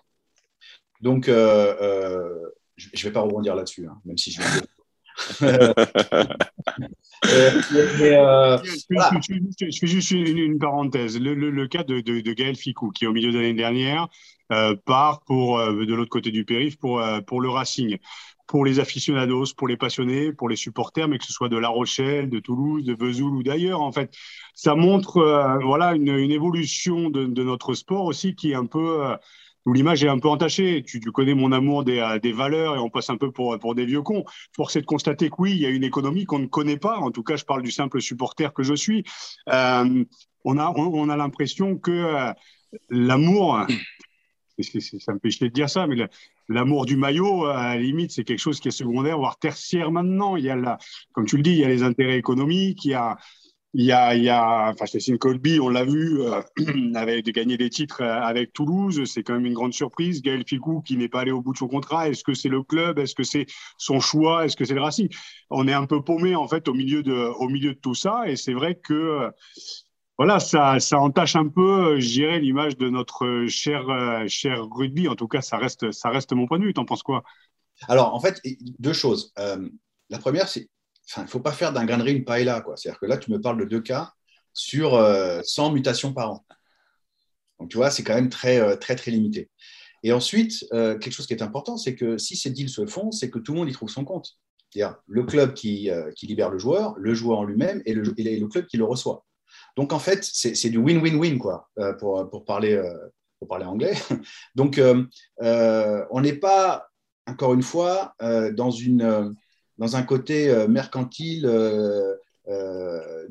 Donc 1.00 1.26
je 2.76 2.88
ne 2.92 3.02
vais 3.02 3.12
pas 3.12 3.20
rebondir 3.20 3.54
là-dessus, 3.54 3.87
hein, 3.87 4.00
même 4.04 4.19
si 4.19 4.32
je 4.32 4.40
vais. 4.40 4.46
Je, 5.31 5.78
fais 9.81 9.87
juste 9.87 10.11
une, 10.11 10.58
parenthèse. 10.58 11.19
Le, 11.20 11.66
cas 11.66 11.84
de, 11.84 12.00
de, 12.00 12.32
Gaël 12.32 12.56
Ficou, 12.56 12.90
qui 12.90 13.06
au 13.06 13.12
milieu 13.12 13.32
de 13.32 13.38
l'année 13.38 13.55
dernière 13.55 14.08
euh, 14.52 14.76
part 14.84 15.22
pour, 15.25 15.58
euh, 15.58 15.87
de 15.87 15.94
l'autre 15.94 16.11
côté 16.11 16.31
du 16.31 16.44
périph' 16.44 16.76
pour, 16.76 17.00
euh, 17.00 17.20
pour 17.22 17.40
le 17.40 17.49
Racing, 17.49 17.96
pour 18.46 18.64
les 18.66 18.78
aficionados, 18.78 19.55
pour 19.56 19.69
les 19.69 19.78
passionnés, 19.78 20.34
pour 20.34 20.50
les 20.50 20.56
supporters, 20.56 21.08
mais 21.08 21.16
que 21.16 21.25
ce 21.25 21.32
soit 21.32 21.49
de 21.49 21.56
La 21.56 21.69
Rochelle, 21.69 22.28
de 22.28 22.40
Toulouse, 22.40 22.84
de 22.84 22.94
Vesoul 22.94 23.34
ou 23.37 23.43
d'ailleurs, 23.43 23.81
en 23.81 23.90
fait, 23.90 24.14
ça 24.55 24.75
montre 24.75 25.58
voilà 25.64 25.94
une, 25.94 26.08
évolution 26.31 27.08
de, 27.08 27.43
notre 27.43 27.72
sport 27.72 28.05
aussi 28.05 28.34
qui 28.34 28.52
est 28.52 28.55
un 28.55 28.66
peu 28.66 29.16
où 29.66 29.72
l'image 29.72 30.05
est 30.05 30.08
un 30.08 30.19
peu 30.19 30.28
entachée. 30.28 30.82
Tu, 30.87 31.00
connais 31.00 31.34
mon 31.34 31.52
amour 31.52 31.84
des, 31.84 31.99
euh, 31.99 32.19
des, 32.19 32.32
valeurs 32.32 32.76
et 32.76 32.78
on 32.78 32.90
passe 32.90 33.11
un 33.11 33.16
peu 33.16 33.31
pour, 33.31 33.58
pour 33.58 33.75
des 33.75 33.87
vieux 33.87 34.02
cons. 34.02 34.25
Force 34.55 34.76
est 34.76 34.82
de 34.82 34.87
constater 34.87 35.31
que 35.31 35.37
oui, 35.38 35.52
il 35.52 35.58
y 35.58 35.66
a 35.66 35.70
une 35.70 35.84
économie 35.84 36.25
qu'on 36.25 36.38
ne 36.38 36.46
connaît 36.46 36.76
pas. 36.76 36.99
En 36.99 37.11
tout 37.11 37.22
cas, 37.22 37.37
je 37.37 37.44
parle 37.44 37.62
du 37.62 37.70
simple 37.70 38.00
supporter 38.00 38.52
que 38.52 38.62
je 38.62 38.75
suis. 38.75 39.05
Euh, 39.49 40.05
on 40.44 40.58
a, 40.58 40.70
on, 40.76 41.08
a 41.08 41.16
l'impression 41.16 41.78
que 41.78 41.90
euh, 41.90 42.32
l'amour, 42.90 43.66
ça 44.58 45.14
me 45.14 45.19
fait 45.31 45.44
de 45.44 45.49
dire 45.49 45.70
ça, 45.70 45.87
mais 45.87 45.96
l'amour 46.49 46.84
du 46.84 46.96
maillot, 46.96 47.46
à 47.46 47.75
la 47.75 47.81
limite, 47.81 48.11
c'est 48.11 48.25
quelque 48.25 48.38
chose 48.38 48.61
qui 48.61 48.69
est 48.69 48.72
secondaire, 48.72 49.19
voire 49.19 49.38
tertiaire 49.38 49.90
maintenant. 49.90 50.37
Il 50.37 50.44
y 50.44 50.50
a, 50.50 50.56
la, 50.56 50.78
comme 51.12 51.25
tu 51.25 51.37
le 51.37 51.43
dis, 51.43 51.52
il 51.52 51.58
y 51.58 51.64
a 51.64 51.69
les 51.69 51.82
intérêts 51.82 52.19
économiques, 52.19 52.84
il 52.84 52.90
y 52.90 52.94
a 52.94 53.16
il 53.76 53.85
y 53.85 53.93
a, 53.93 54.15
il 54.15 54.31
enfin, 54.31 54.87
Colby, 55.19 55.59
on 55.59 55.69
l'a 55.69 55.85
vu, 55.85 56.23
euh, 56.23 56.41
avait 56.94 57.23
gagné 57.23 57.56
des 57.56 57.71
titres 57.71 58.03
euh, 58.03 58.21
avec 58.21 58.53
Toulouse. 58.53 59.03
C'est 59.05 59.25
quand 59.25 59.35
même 59.35 59.47
une 59.47 59.53
grande 59.53 59.75
surprise. 59.75 60.23
Gaël 60.23 60.44
Ficou, 60.47 60.81
qui 60.81 60.97
n'est 60.97 61.09
pas 61.09 61.23
allé 61.23 61.32
au 61.32 61.43
bout 61.43 61.53
de 61.53 61.59
son 61.59 61.67
contrat. 61.67 62.09
Est-ce 62.09 62.23
que 62.23 62.35
c'est 62.35 62.49
le 62.49 62.62
club? 62.62 63.00
Est-ce 63.00 63.17
que 63.17 63.25
c'est 63.25 63.47
son 63.76 63.99
choix? 63.99 64.44
Est-ce 64.44 64.56
que 64.56 64.65
c'est 64.65 64.75
le 64.75 64.81
Racing? 64.81 65.09
On 65.50 65.67
est 65.67 65.73
un 65.73 65.87
peu 65.87 66.03
paumé, 66.03 66.37
en 66.37 66.47
fait, 66.47 66.69
au 66.69 66.75
milieu 66.75 67.03
de, 67.03 67.12
au 67.12 67.49
milieu 67.49 67.75
de 67.75 67.79
tout 67.81 67.97
ça. 67.97 68.29
Et 68.29 68.37
c'est 68.37 68.53
vrai 68.53 68.76
que, 68.76 69.29
voilà, 70.19 70.38
ça, 70.38 70.79
ça 70.79 71.00
entache 71.00 71.35
un 71.35 71.49
peu, 71.49 71.99
je 71.99 72.09
dirais, 72.09 72.38
l'image 72.38 72.76
de 72.76 72.88
notre 72.88 73.47
cher, 73.49 73.88
euh, 73.91 74.29
cher 74.29 74.69
rugby. 74.71 75.09
En 75.09 75.17
tout 75.17 75.26
cas, 75.26 75.41
ça 75.41 75.56
reste, 75.56 75.91
ça 75.91 76.11
reste 76.11 76.32
mon 76.32 76.47
point 76.47 76.61
de 76.61 76.65
vue. 76.65 76.75
T'en 76.75 76.85
penses 76.85 77.03
quoi? 77.03 77.25
Alors, 77.88 78.15
en 78.15 78.21
fait, 78.21 78.41
deux 78.79 78.93
choses. 78.93 79.35
la 79.37 80.19
première, 80.21 80.47
c'est 80.47 80.69
il 81.16 81.22
ne 81.22 81.26
faut 81.26 81.40
pas 81.40 81.52
faire 81.52 81.72
d'un 81.72 81.86
une 82.06 82.24
paella. 82.24 82.64
C'est-à-dire 82.76 82.98
que 82.98 83.06
là, 83.06 83.16
tu 83.18 83.30
me 83.30 83.40
parles 83.40 83.58
de 83.58 83.64
deux 83.64 83.80
cas 83.80 84.12
sur 84.52 84.92
100 84.92 84.96
euh, 84.96 85.72
mutations 85.72 86.12
par 86.12 86.32
an. 86.32 86.46
Donc, 87.58 87.70
tu 87.70 87.76
vois, 87.76 87.90
c'est 87.90 88.02
quand 88.02 88.14
même 88.14 88.30
très, 88.30 88.58
euh, 88.61 88.76
très, 88.76 88.96
très 88.96 89.11
limité. 89.11 89.50
Et 90.02 90.12
ensuite, 90.12 90.66
euh, 90.73 90.99
quelque 90.99 91.12
chose 91.12 91.26
qui 91.26 91.34
est 91.34 91.42
important, 91.42 91.76
c'est 91.76 91.94
que 91.94 92.18
si 92.18 92.37
ces 92.37 92.50
deals 92.50 92.68
se 92.68 92.87
font, 92.87 93.11
c'est 93.11 93.30
que 93.30 93.38
tout 93.38 93.52
le 93.52 93.58
monde 93.58 93.68
y 93.68 93.73
trouve 93.73 93.88
son 93.88 94.04
compte. 94.04 94.38
C'est-à-dire 94.70 94.96
le 95.06 95.23
club 95.25 95.54
qui, 95.54 95.88
qui, 96.16 96.26
libère 96.26 96.50
le 96.50 96.58
joueur, 96.58 96.94
le 96.99 97.14
joueur 97.14 97.38
en 97.38 97.44
lui-même 97.44 97.80
et 97.87 97.94
le, 97.94 98.11
club 98.49 98.66
qui 98.66 98.76
le 98.76 98.84
reçoit. 98.84 99.25
Donc, 99.76 99.92
en 99.92 100.00
fait, 100.00 100.25
c'est 100.25 100.68
du 100.68 100.78
win-win-win, 100.78 101.38
quoi, 101.38 101.70
pour, 102.00 102.44
parler, 102.44 102.82
pour 103.38 103.46
parler 103.46 103.66
anglais. 103.66 103.94
Donc, 104.56 104.80
on 105.38 106.20
n'est 106.20 106.32
pas, 106.32 106.88
encore 107.28 107.54
une 107.54 107.62
fois, 107.62 108.16
dans 108.20 108.73
une 108.73 109.37
dans 109.78 109.97
un 109.97 110.02
côté 110.02 110.49
euh, 110.50 110.69
mercantile 110.69 111.47
euh, 111.47 112.14
euh, 112.49 113.26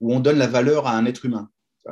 où 0.00 0.14
on 0.14 0.20
donne 0.20 0.38
la 0.38 0.46
valeur 0.46 0.86
à 0.86 0.96
un 0.96 1.06
être 1.06 1.24
humain. 1.24 1.50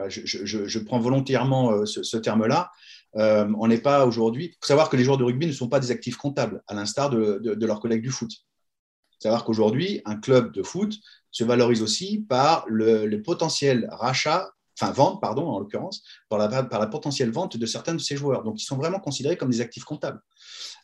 Je, 0.09 0.79
prends 0.79 1.01
volontairement 1.01 1.85
ce, 1.85 2.17
terme-là. 2.17 2.71
on 3.15 3.67
n'est 3.67 3.81
pas 3.81 4.07
aujourd'hui. 4.07 4.47
Il 4.47 4.53
faut 4.61 4.67
savoir 4.67 4.89
que 4.89 4.97
les 4.97 5.05
joueurs 5.05 5.19
de 5.19 5.25
rugby 5.25 5.47
ne 5.47 5.53
sont 5.53 5.69
pas 5.69 5.81
des 5.81 5.91
actifs 5.91 6.17
comptables, 6.17 6.63
à 6.67 6.75
l'instar 6.75 7.11
de, 7.11 7.67
leurs 7.67 7.81
collègues 7.81 8.03
du 8.03 8.11
foot. 8.11 8.31
Faut 8.31 9.21
savoir 9.21 9.45
qu'aujourd'hui, 9.45 10.01
un 10.07 10.17
club 10.17 10.53
de 10.53 10.63
foot 10.63 10.95
se 11.31 11.45
valorise 11.45 11.83
aussi 11.83 12.25
par 12.27 12.65
le, 12.69 13.17
potentiel 13.23 13.89
rachat, 13.93 14.51
enfin 14.81 14.93
vente, 14.93 15.21
pardon, 15.21 15.47
en 15.47 15.59
l'occurrence, 15.59 16.03
par 16.29 16.39
la, 16.39 16.63
par 16.63 16.81
la 16.81 16.87
potentielle 16.87 17.31
vente 17.31 17.57
de 17.57 17.67
certains 17.67 17.95
de 17.95 18.01
ses 18.01 18.17
joueurs. 18.17 18.43
Donc, 18.43 18.61
ils 18.61 18.65
sont 18.65 18.77
vraiment 18.77 19.01
considérés 19.01 19.37
comme 19.37 19.51
des 19.51 19.61
actifs 19.61 19.85
comptables. 19.85 20.21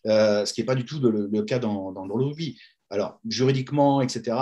Euh, 0.07 0.45
ce 0.45 0.53
qui 0.53 0.61
n'est 0.61 0.67
pas 0.67 0.75
du 0.75 0.85
tout 0.85 1.01
le, 1.01 1.43
cas 1.43 1.59
dans, 1.59 1.91
le 1.91 2.15
rugby. 2.15 2.59
Alors, 2.91 3.21
juridiquement, 3.29 4.01
etc., 4.01 4.37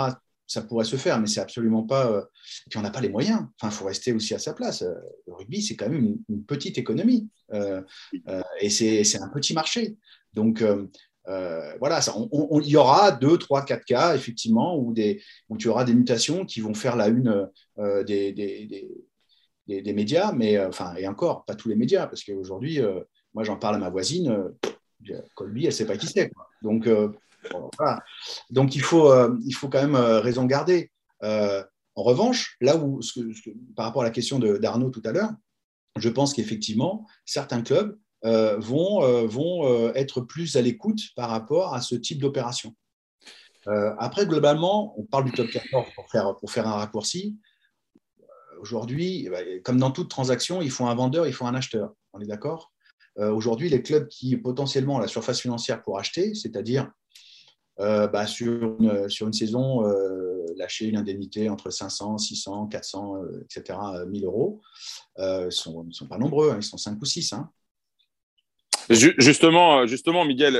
ça 0.49 0.61
pourrait 0.61 0.85
se 0.85 0.95
faire, 0.95 1.19
mais 1.19 1.27
c'est 1.27 1.41
absolument 1.41 1.83
pas. 1.83 2.09
Euh, 2.09 2.21
et 2.21 2.69
puis 2.69 2.79
on 2.79 2.81
n'a 2.81 2.89
pas 2.89 3.01
les 3.01 3.09
moyens. 3.09 3.41
Enfin, 3.59 3.73
il 3.73 3.77
faut 3.77 3.85
rester 3.85 4.13
aussi 4.13 4.33
à 4.33 4.39
sa 4.39 4.53
place. 4.53 4.81
Euh, 4.81 4.93
le 5.27 5.33
rugby, 5.33 5.61
c'est 5.61 5.75
quand 5.75 5.89
même 5.89 6.17
une, 6.29 6.43
petite 6.45 6.77
économie 6.77 7.29
et 8.61 8.69
c'est 8.69 9.21
un 9.21 9.29
petit 9.29 9.53
marché. 9.53 9.97
Donc 10.33 10.63
voilà, 11.25 11.99
il 12.63 12.69
y 12.69 12.77
aura 12.77 13.11
deux, 13.11 13.37
trois, 13.37 13.65
quatre 13.65 13.83
cas 13.83 14.15
effectivement 14.15 14.77
où, 14.77 14.93
des, 14.93 15.21
où 15.49 15.57
tu 15.57 15.67
auras 15.67 15.83
des 15.83 15.93
mutations 15.93 16.45
qui 16.45 16.61
vont 16.61 16.73
faire 16.73 16.95
la 16.95 17.07
une 17.07 17.49
des, 18.05 18.31
des, 18.31 18.89
des, 19.67 19.93
médias, 19.93 20.31
mais 20.31 20.59
enfin 20.63 20.95
et 20.95 21.07
encore 21.07 21.45
pas 21.45 21.55
tous 21.55 21.69
les 21.69 21.75
médias 21.75 22.07
parce 22.07 22.23
qu'aujourd'hui, 22.23 22.79
moi 23.33 23.43
j'en 23.43 23.57
parle 23.57 23.75
à 23.75 23.79
ma 23.79 23.89
voisine 23.89 24.51
Colby, 25.35 25.61
elle 25.61 25.67
ne 25.67 25.71
sait 25.71 25.85
pas 25.85 25.97
qui 25.97 26.07
c'est. 26.07 26.31
Donc, 26.61 26.87
euh, 26.87 27.11
Donc 28.49 28.75
il 28.75 28.81
faut, 28.81 29.11
il 29.45 29.53
faut 29.53 29.69
quand 29.69 29.81
même 29.81 29.95
raison 29.95 30.45
garder. 30.45 30.91
en 31.21 32.03
revanche, 32.03 32.57
là 32.61 32.77
où, 32.77 32.99
par 33.75 33.85
rapport 33.85 34.01
à 34.01 34.05
la 34.05 34.11
question 34.11 34.39
d'Arnaud 34.39 34.89
tout 34.89 35.03
à 35.05 35.11
l'heure, 35.11 35.31
je 35.97 36.09
pense 36.09 36.33
qu'effectivement, 36.33 37.05
certains 37.25 37.61
clubs 37.61 37.97
vont, 38.23 39.27
vont 39.27 39.93
être 39.93 40.21
plus 40.21 40.55
à 40.55 40.61
l'écoute 40.61 41.01
par 41.15 41.29
rapport 41.29 41.73
à 41.73 41.81
ce 41.81 41.95
type 41.95 42.19
d'opération. 42.19 42.75
après, 43.65 44.25
globalement, 44.25 44.99
on 44.99 45.03
parle 45.03 45.25
du 45.25 45.31
top 45.31 45.49
14 45.49 45.87
pour 45.95 46.09
faire, 46.09 46.35
pour 46.35 46.51
faire 46.51 46.67
un 46.67 46.73
raccourci 46.73 47.37
aujourd'hui, 48.59 49.23
eh 49.25 49.29
ben, 49.29 49.61
comme 49.61 49.77
dans 49.77 49.91
toute 49.91 50.09
transaction, 50.09 50.61
il 50.61 50.71
faut 50.71 50.85
un 50.85 50.95
vendeur, 50.95 51.27
il 51.27 51.33
faut 51.33 51.45
un 51.45 51.55
acheteur. 51.55 51.93
On 52.13 52.19
est 52.19 52.27
d'accord? 52.27 52.71
Euh, 53.19 53.31
Aujourd'hui, 53.31 53.69
les 53.69 53.81
clubs 53.81 54.07
qui 54.07 54.35
potentiellement 54.37 54.95
ont 54.95 54.99
la 54.99 55.07
surface 55.07 55.41
financière 55.41 55.81
pour 55.81 55.97
acheter, 55.97 56.35
c'est-à-dire 56.35 56.91
euh, 57.79 58.07
bah, 58.07 58.27
sur, 58.27 58.77
une, 58.79 59.09
sur, 59.09 59.27
une, 59.27 59.33
saison, 59.33 59.87
euh, 59.87 60.45
lâcher 60.55 60.85
une 60.85 60.97
indemnité 60.97 61.49
entre 61.49 61.69
500, 61.69 62.17
600, 62.17 62.67
400, 62.67 63.17
etc., 63.43 63.79
1000 64.07 64.25
euros, 64.25 64.61
ne 65.17 65.49
sont, 65.49 65.89
sont, 65.91 66.07
pas 66.07 66.17
nombreux, 66.17 66.51
hein, 66.51 66.57
ils 66.59 66.63
sont 66.63 66.77
5 66.77 66.99
ou 67.01 67.05
6. 67.05 67.33
Hein. 67.33 67.49
Justement, 68.89 69.85
justement, 69.85 70.23
Miguel, 70.23 70.55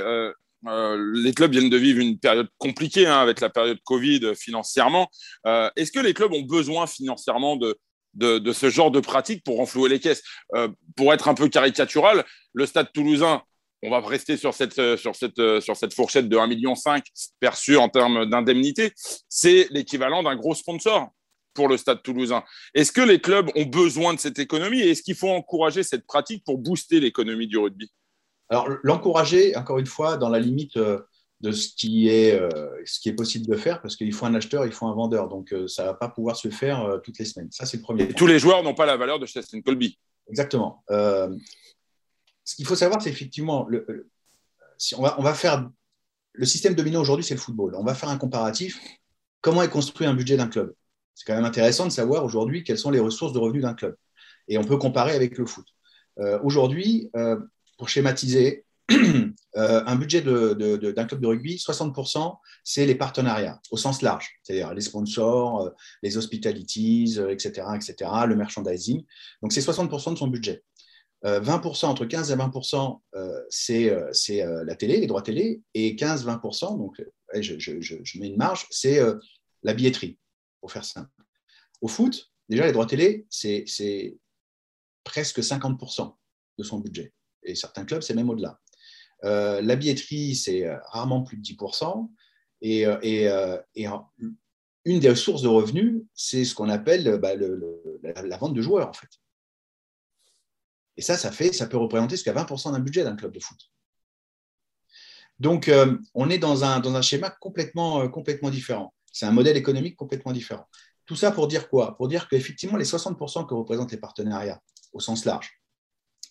les 0.66 1.34
clubs 1.34 1.52
viennent 1.52 1.70
de 1.70 1.78
vivre 1.78 2.00
une 2.00 2.20
période 2.20 2.48
compliquée 2.58 3.06
hein, 3.06 3.20
avec 3.20 3.42
la 3.42 3.50
période 3.50 3.80
Covid 3.84 4.36
financièrement. 4.36 5.08
Est-ce 5.46 5.92
que 5.92 6.00
les 6.00 6.14
clubs 6.14 6.34
ont 6.34 6.42
besoin 6.42 6.88
financièrement 6.88 7.58
de, 7.58 8.54
ce 8.54 8.70
genre 8.70 8.92
de 8.92 9.00
pratique 9.00 9.44
pour 9.44 9.58
renflouer 9.58 9.90
les 9.90 10.00
caisses? 10.00 10.24
Euh, 10.56 10.68
pour 10.96 11.14
être 11.14 11.28
un 11.28 11.34
peu 11.34 11.48
caricatural, 11.50 12.26
le 12.54 12.66
stade 12.66 12.92
toulousain, 12.92 13.42
on 13.84 13.92
va 13.92 14.00
rester 14.00 14.38
sur 14.38 14.54
cette, 14.54 14.80
euh, 14.80 14.98
euh, 15.40 15.62
sur 15.62 15.76
cette 15.78 15.94
fourchette 15.94 16.28
de 16.28 16.38
1,5 16.38 16.48
million 16.48 16.74
perçue 17.40 17.78
en 17.78 17.90
termes 17.90 18.30
d'indemnité, 18.30 18.92
c'est 19.30 19.68
l'équivalent 19.72 20.24
d'un 20.24 20.36
gros 20.36 20.56
sponsor 20.56 21.10
pour 21.54 21.68
le 21.68 21.78
stade 21.78 22.04
toulousain. 22.04 22.44
Est-ce 22.74 22.92
que 22.92 23.02
les 23.02 23.20
clubs 23.20 23.50
ont 23.56 23.66
besoin 23.66 24.14
de 24.14 24.20
cette 24.20 24.40
économie 24.40 24.82
et 24.82 24.92
est-ce 24.92 25.04
qu'il 25.04 25.16
faut 25.16 25.30
encourager 25.30 25.84
cette 25.84 26.06
pratique 26.06 26.44
pour 26.46 26.58
booster 26.58 27.00
l'économie 27.00 27.48
du 27.48 27.58
rugby? 27.58 27.92
Alors, 28.50 28.70
l'encourager, 28.84 29.56
encore 29.56 29.78
une 29.80 29.86
fois, 29.86 30.18
dans 30.18 30.30
la 30.30 30.40
limite 30.40 30.78
de 31.42 31.52
ce 31.52 31.70
qui 31.76 32.10
est, 32.10 32.40
euh, 32.40 32.50
ce 32.86 33.00
qui 33.00 33.10
est 33.10 33.14
possible 33.14 33.46
de 33.46 33.56
faire 33.56 33.82
parce 33.82 33.96
qu'il 33.96 34.12
faut 34.14 34.26
un 34.26 34.34
acheteur, 34.34 34.66
il 34.66 34.72
faut 34.72 34.88
un 34.88 34.94
vendeur. 34.94 35.28
Donc, 35.28 35.54
euh, 35.54 35.68
ça 35.68 35.84
ne 35.84 35.88
va 35.90 35.94
pas 35.94 36.10
pouvoir 36.10 36.36
se 36.36 36.50
faire 36.50 36.84
euh, 36.84 36.98
toutes 36.98 37.20
les 37.20 37.26
semaines. 37.26 37.50
Ça, 37.52 37.66
c'est 37.66 37.78
le 37.78 37.84
premier. 37.84 38.08
tous 38.10 38.28
les 38.28 38.40
joueurs 38.40 38.64
n'ont 38.64 38.74
pas 38.74 38.86
la 38.86 38.98
valeur 38.98 39.20
de 39.20 39.26
Cheston 39.26 39.62
Colby. 39.62 40.00
Exactement. 40.30 40.84
ce 40.90 42.56
qu'il 42.56 42.66
faut 42.66 42.76
savoir, 42.76 43.02
c'est 43.02 43.10
effectivement, 43.10 43.66
le, 43.70 44.10
si 44.78 44.94
on, 44.96 45.02
va, 45.02 45.16
on 45.20 45.24
va 45.24 45.34
faire 45.34 45.70
le 46.34 46.46
système 46.46 46.76
dominant 46.76 47.00
aujourd'hui, 47.00 47.24
c'est 47.24 47.34
le 47.34 47.40
football. 47.40 47.76
On 47.76 47.84
va 47.84 47.96
faire 47.96 48.10
un 48.10 48.18
comparatif. 48.18 48.80
Comment 49.40 49.62
est 49.62 49.70
construit 49.70 50.06
un 50.06 50.14
budget 50.14 50.36
d'un 50.36 50.48
club? 50.48 50.74
C'est 51.16 51.26
quand 51.26 51.36
même 51.36 51.46
intéressant 51.46 51.86
de 51.86 51.92
savoir 51.92 52.26
aujourd'hui 52.26 52.64
quelles 52.64 52.78
sont 52.78 52.92
les 52.92 53.00
ressources 53.00 53.32
de 53.32 53.40
revenus 53.40 53.62
d'un 53.62 53.74
club. 53.74 53.96
Et 54.50 54.58
on 54.58 54.64
peut 54.64 54.78
comparer 54.78 55.16
avec 55.16 55.38
le 55.38 55.46
foot. 55.46 55.66
aujourd'hui, 56.44 57.10
pour 57.78 57.90
schématiser, 57.90 58.66
Euh, 59.58 59.84
un 59.88 59.96
budget 59.96 60.22
d'un 60.22 61.06
club 61.06 61.20
de 61.20 61.28
rugby, 61.28 61.56
60%, 61.56 62.38
c'est 62.64 62.86
les 62.86 62.94
partenariats 62.94 63.60
au 63.72 63.78
sens 63.78 64.04
large, 64.04 64.40
c'est-à-dire 64.44 64.72
les 64.74 64.82
sponsors, 64.82 65.62
euh, 65.62 65.70
les 66.04 66.16
hospitalities, 66.16 67.18
etc., 67.30 67.66
euh, 67.68 67.74
etc., 67.74 67.96
le 68.28 68.36
merchandising. 68.36 69.04
Donc, 69.42 69.52
c'est 69.52 69.62
60% 69.62 70.14
de 70.14 70.18
son 70.18 70.28
budget. 70.28 70.64
20%, 71.24 71.88
entre 71.88 72.06
15 72.06 72.30
et 72.32 72.36
20%, 72.36 73.02
c'est 73.50 74.46
la 74.64 74.76
télé, 74.76 74.98
les 75.00 75.08
droits 75.08 75.24
télé, 75.24 75.62
et 75.74 75.96
15-20%, 75.96 76.78
donc 76.78 77.04
je, 77.34 77.58
je, 77.58 78.20
mets 78.20 78.28
une 78.28 78.38
marge, 78.38 78.68
c'est 78.70 79.02
la 79.64 79.74
billetterie, 79.74 80.20
pour 80.62 80.72
faire 80.72 80.86
simple. 80.86 81.10
Au 81.82 81.88
foot, 81.88 82.32
déjà, 82.48 82.68
les 82.68 82.72
droits 82.72 82.86
télé, 82.86 83.26
c'est 83.32 83.66
presque 85.04 85.40
50% 85.40 86.16
de 86.60 86.64
son 86.64 86.80
budget. 86.80 87.12
Et 87.48 87.56
certains 87.56 87.86
clubs, 87.86 88.02
c'est 88.02 88.14
même 88.14 88.30
au-delà. 88.30 88.60
Euh, 89.24 89.62
la 89.62 89.76
billetterie, 89.76 90.36
c'est 90.36 90.66
euh, 90.66 90.78
rarement 90.88 91.24
plus 91.24 91.38
de 91.38 91.42
10%. 91.42 92.10
Et, 92.62 92.86
euh, 92.86 93.58
une 94.86 95.00
des 95.00 95.16
sources 95.16 95.42
de 95.42 95.48
revenus, 95.48 96.04
c'est 96.14 96.46
ce 96.46 96.56
qu'on 96.56 96.70
appelle 96.70 97.18
bah, 97.18 97.36
la, 97.36 98.38
vente 98.38 98.54
de 98.54 98.62
joueurs, 98.62 98.88
en 98.88 98.94
fait. 98.94 99.10
Et 100.96 101.02
ça, 101.02 101.18
ça, 101.18 101.32
fait, 101.32 101.52
ça 101.52 101.68
peut 101.68 101.78
représenter 101.78 102.16
jusqu'à 102.16 102.34
20% 102.34 102.72
d'un 102.72 102.80
budget 102.80 103.04
d'un 103.04 103.16
club 103.16 103.34
de 103.34 103.40
foot. 103.40 103.60
Donc, 105.40 105.70
on 106.16 106.30
est 106.30 106.40
dans 106.40 106.64
un, 106.64 106.80
dans 106.80 106.96
un 106.96 107.02
schéma 107.02 107.30
complètement, 107.30 108.08
complètement 108.10 108.50
différent. 108.50 108.94
C'est 109.12 109.26
un 109.26 109.32
modèle 109.32 109.58
économique 109.58 109.96
complètement 109.96 110.32
différent. 110.32 110.68
Tout 111.06 111.16
ça 111.16 111.32
pour 111.32 111.48
dire 111.48 111.70
quoi? 111.70 111.96
Pour 111.98 112.08
dire 112.08 112.28
qu'effectivement, 112.28 112.78
les 112.78 112.86
60% 112.86 113.46
que 113.46 113.54
représentent 113.54 113.92
les 113.92 114.00
partenariats, 114.00 114.62
au 114.94 115.00
sens 115.00 115.26
large, 115.26 115.52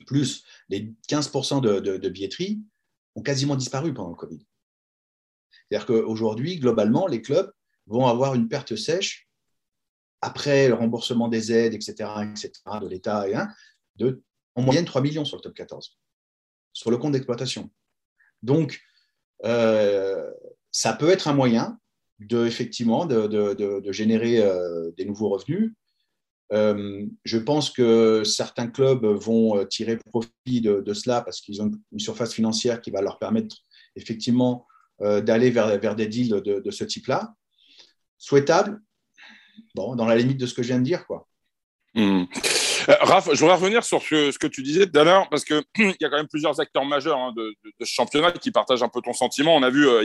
plus 0.05 0.45
les 0.69 0.93
15% 1.09 1.61
de, 1.61 2.09
billetterie, 2.09 2.61
ont 3.15 3.23
quasiment 3.23 3.57
disparu 3.57 3.95
pendant 3.95 4.11
le 4.11 4.17
Covid. 4.17 4.45
C'est-à-dire 5.69 5.87
qu'aujourd'hui, 5.87 6.59
globalement, 6.59 7.07
les 7.07 7.23
clubs 7.23 7.53
vont 7.87 8.07
avoir 8.07 8.35
une 8.35 8.49
perte 8.49 8.77
sèche 8.77 9.29
après 10.21 10.69
le 10.69 10.75
remboursement 10.75 11.29
des 11.29 11.53
aides, 11.53 11.75
etc., 11.75 12.11
etc., 12.31 12.53
de 12.81 12.89
l'État, 12.89 13.27
de 13.97 14.23
en 14.55 14.63
moyenne 14.63 14.85
3 14.85 15.03
millions 15.03 15.25
sur 15.25 15.37
le 15.37 15.43
top 15.43 15.55
14, 15.55 15.99
sur 16.73 16.91
le 16.91 16.97
compte 16.97 17.13
d'exploitation. 17.13 17.71
Donc, 18.43 18.81
euh, 19.45 20.31
ça 20.73 20.95
peut 20.95 21.11
être 21.11 21.29
un 21.29 21.35
moyen 21.35 21.79
de, 22.19 22.47
effectivement, 22.47 23.05
de, 23.07 23.27
de, 23.27 23.93
générer 23.93 24.43
euh, 24.43 24.91
des 24.97 25.05
nouveaux 25.05 25.29
revenus. 25.29 25.75
Euh, 26.53 27.05
je 27.25 27.39
pense 27.39 27.71
que 27.71 28.23
certains 28.25 28.69
clubs 28.69 29.05
vont 29.05 29.65
tirer 29.67 29.97
profit 29.97 30.61
de, 30.61 30.95
cela 30.95 31.21
parce 31.23 31.41
qu'ils 31.41 31.61
ont 31.63 31.71
une 31.93 31.99
surface 31.99 32.33
financière 32.33 32.81
qui 32.81 32.91
va 32.91 33.03
leur 33.03 33.19
permettre 33.19 33.57
effectivement 33.97 34.67
d'aller 35.01 35.51
vers, 35.51 35.79
vers, 35.79 35.95
des 35.95 36.07
deals 36.07 36.41
de, 36.41 36.71
ce 36.71 36.85
type-là. 36.85 37.35
Souhaitable, 38.17 38.81
bon, 39.75 39.95
dans 39.95 40.07
la 40.07 40.17
limite 40.17 40.39
de 40.39 40.47
ce 40.47 40.55
que 40.55 40.63
je 40.63 40.69
viens 40.69 40.79
de 40.79 40.85
dire. 40.85 41.07
Quoi. 41.07 41.29
Hmm. 41.95 42.25
Euh, 42.89 42.95
Raph, 43.01 43.29
je 43.33 43.41
voudrais 43.41 43.57
revenir 43.57 43.85
sur 43.85 44.03
ce, 44.03 44.37
que 44.39 44.47
tu 44.47 44.63
disais 44.63 44.87
tout 44.87 44.99
à 44.99 45.05
l'heure, 45.05 45.29
parce 45.29 45.45
qu'il 45.45 45.63
y 45.79 46.05
a 46.05 46.09
quand 46.09 46.17
même 46.17 46.29
plusieurs 46.29 46.61
acteurs 46.61 46.85
majeurs 46.85 47.19
hein, 47.19 47.33
de, 47.37 47.55
ce 47.81 47.93
championnat 47.93 48.33
qui 48.33 48.51
partagent 48.51 48.83
un 48.83 48.89
peu 48.89 49.01
ton 49.01 49.13
sentiment. 49.13 49.57
On 49.57 49.63
a 49.63 49.71
vu 49.71 49.89
euh, 49.89 50.05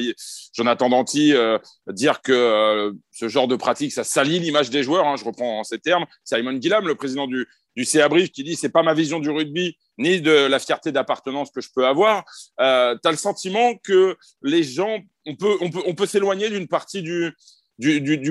Jonathan 0.54 0.90
Danti 0.90 1.34
euh, 1.34 1.58
dire 1.88 2.22
que 2.22 2.94
ce 3.12 3.28
genre 3.28 3.48
de 3.48 3.56
pratique, 3.56 3.92
ça 3.92 4.04
salit 4.04 4.40
l'image 4.40 4.70
des 4.70 4.84
joueurs. 4.84 5.08
Hein, 5.08 5.16
je 5.18 5.26
reprends 5.26 5.64
ces 5.64 5.80
termes. 5.80 6.06
Simon 6.24 6.60
Gillam, 6.60 6.88
le 6.88 6.96
président 6.96 7.28
du, 7.28 7.48
du 7.76 7.86
CA 7.86 8.10
Brief, 8.10 8.32
qui 8.32 8.44
dit 8.44 8.56
c'est 8.56 8.70
pas 8.70 8.84
ma 8.84 8.94
vision 8.94 9.20
du 9.20 9.30
rugby 9.30 9.78
ni 9.98 10.22
de 10.22 10.32
la 10.32 10.60
fierté 10.60 10.92
d'appartenance 10.92 11.52
que 11.52 11.62
je 11.62 11.70
peux 11.74 11.86
avoir. 11.86 12.24
tu 12.58 12.64
as 12.64 13.12
le 13.12 13.18
sentiment 13.18 13.76
que 13.84 14.18
les 14.42 14.64
gens, 14.64 15.00
on 15.28 15.36
peut, 15.36 16.06
s'éloigner 16.08 16.50
d'une 16.50 16.68
partie 16.68 17.04
du, 17.04 17.36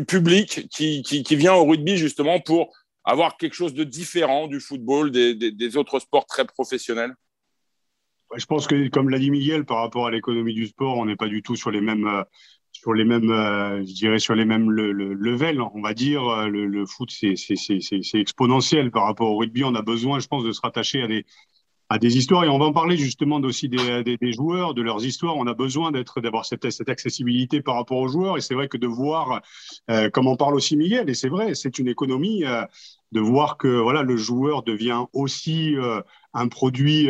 public 0.07 0.69
qui, 0.71 1.37
vient 1.37 1.55
au 1.55 1.65
rugby 1.65 1.97
justement 1.97 2.41
pour 2.41 2.73
avoir 3.05 3.37
quelque 3.37 3.55
chose 3.55 3.75
de 3.75 3.85
différent 3.85 4.47
du 4.47 4.61
football, 4.61 5.11
des, 5.11 5.77
autres 5.77 5.99
sports 6.01 6.27
très 6.27 6.45
professionnels? 6.45 7.15
Je 8.37 8.47
pense 8.47 8.67
que, 8.67 8.89
comme 8.89 9.11
l'a 9.11 9.19
dit 9.19 9.31
Miguel, 9.31 9.65
par 9.65 9.79
rapport 9.79 10.07
à 10.07 10.11
l'économie 10.11 10.55
du 10.55 10.67
sport, 10.67 10.97
on 10.99 11.07
n'est 11.07 11.17
pas 11.17 11.27
du 11.27 11.43
tout 11.43 11.57
sur 11.57 11.73
les 11.73 11.81
mêmes, 11.81 12.07
euh, 12.07 12.23
sur 12.71 12.95
les 12.95 13.05
mêmes, 13.05 13.31
euh, 13.31 13.79
je 13.81 13.93
dirais 13.93 14.21
sur 14.21 14.37
les 14.37 14.45
mêmes 14.45 14.71
le, 14.71 14.93
level. 14.93 15.61
On 15.61 15.83
va 15.83 15.95
dire 15.95 16.29
euh, 16.29 16.47
le, 16.47 16.67
le 16.67 16.87
foot, 16.87 17.11
c'est 17.11 17.35
exponentiel 18.15 18.93
par 18.93 19.05
rapport 19.05 19.31
au 19.33 19.39
rugby. 19.39 19.65
On 19.65 19.75
a 19.75 19.83
besoin, 19.83 20.21
je 20.21 20.29
pense, 20.29 20.45
de 20.45 20.53
se 20.53 20.61
rattacher 20.61 21.03
à 21.03 21.09
des, 21.09 21.27
à 21.91 21.99
des 21.99 22.17
histoires. 22.17 22.45
Et 22.45 22.49
on 22.49 22.59
va 22.59 22.67
en 22.67 22.73
parler 22.73 22.97
justement 22.97 23.37
aussi 23.41 23.69
des, 23.69 24.33
joueurs, 24.33 24.75
de 24.75 24.81
leurs 24.81 25.05
histoires. 25.05 25.37
On 25.37 25.47
a 25.49 25.55
besoin 25.55 25.91
d'être, 25.91 26.21
d'avoir 26.21 26.47
cette, 26.47 26.65
accessibilité 26.89 27.61
par 27.61 27.75
rapport 27.75 27.99
aux 27.99 28.09
joueurs. 28.09 28.39
Et 28.39 28.41
c'est 28.41 28.55
vrai 28.55 28.69
que 28.69 28.79
de 28.79 28.87
voir, 28.87 29.43
euh, 29.91 30.09
comme 30.09 30.29
on 30.29 30.37
parle 30.37 30.55
aussi 30.55 30.77
Miguel, 30.77 31.11
et 31.11 31.15
c'est 31.15 31.29
vrai, 31.29 31.55
c'est 31.55 31.79
une 31.79 31.89
économie, 31.89 32.45
euh, 32.45 32.65
de 33.11 33.21
voir 33.21 33.59
que 33.59 33.67
voilà, 33.67 34.03
le 34.03 34.17
joueur 34.17 34.63
devient 34.63 35.05
aussi 35.13 35.75
euh, 35.77 36.01
un 36.33 36.47
produit 36.47 37.09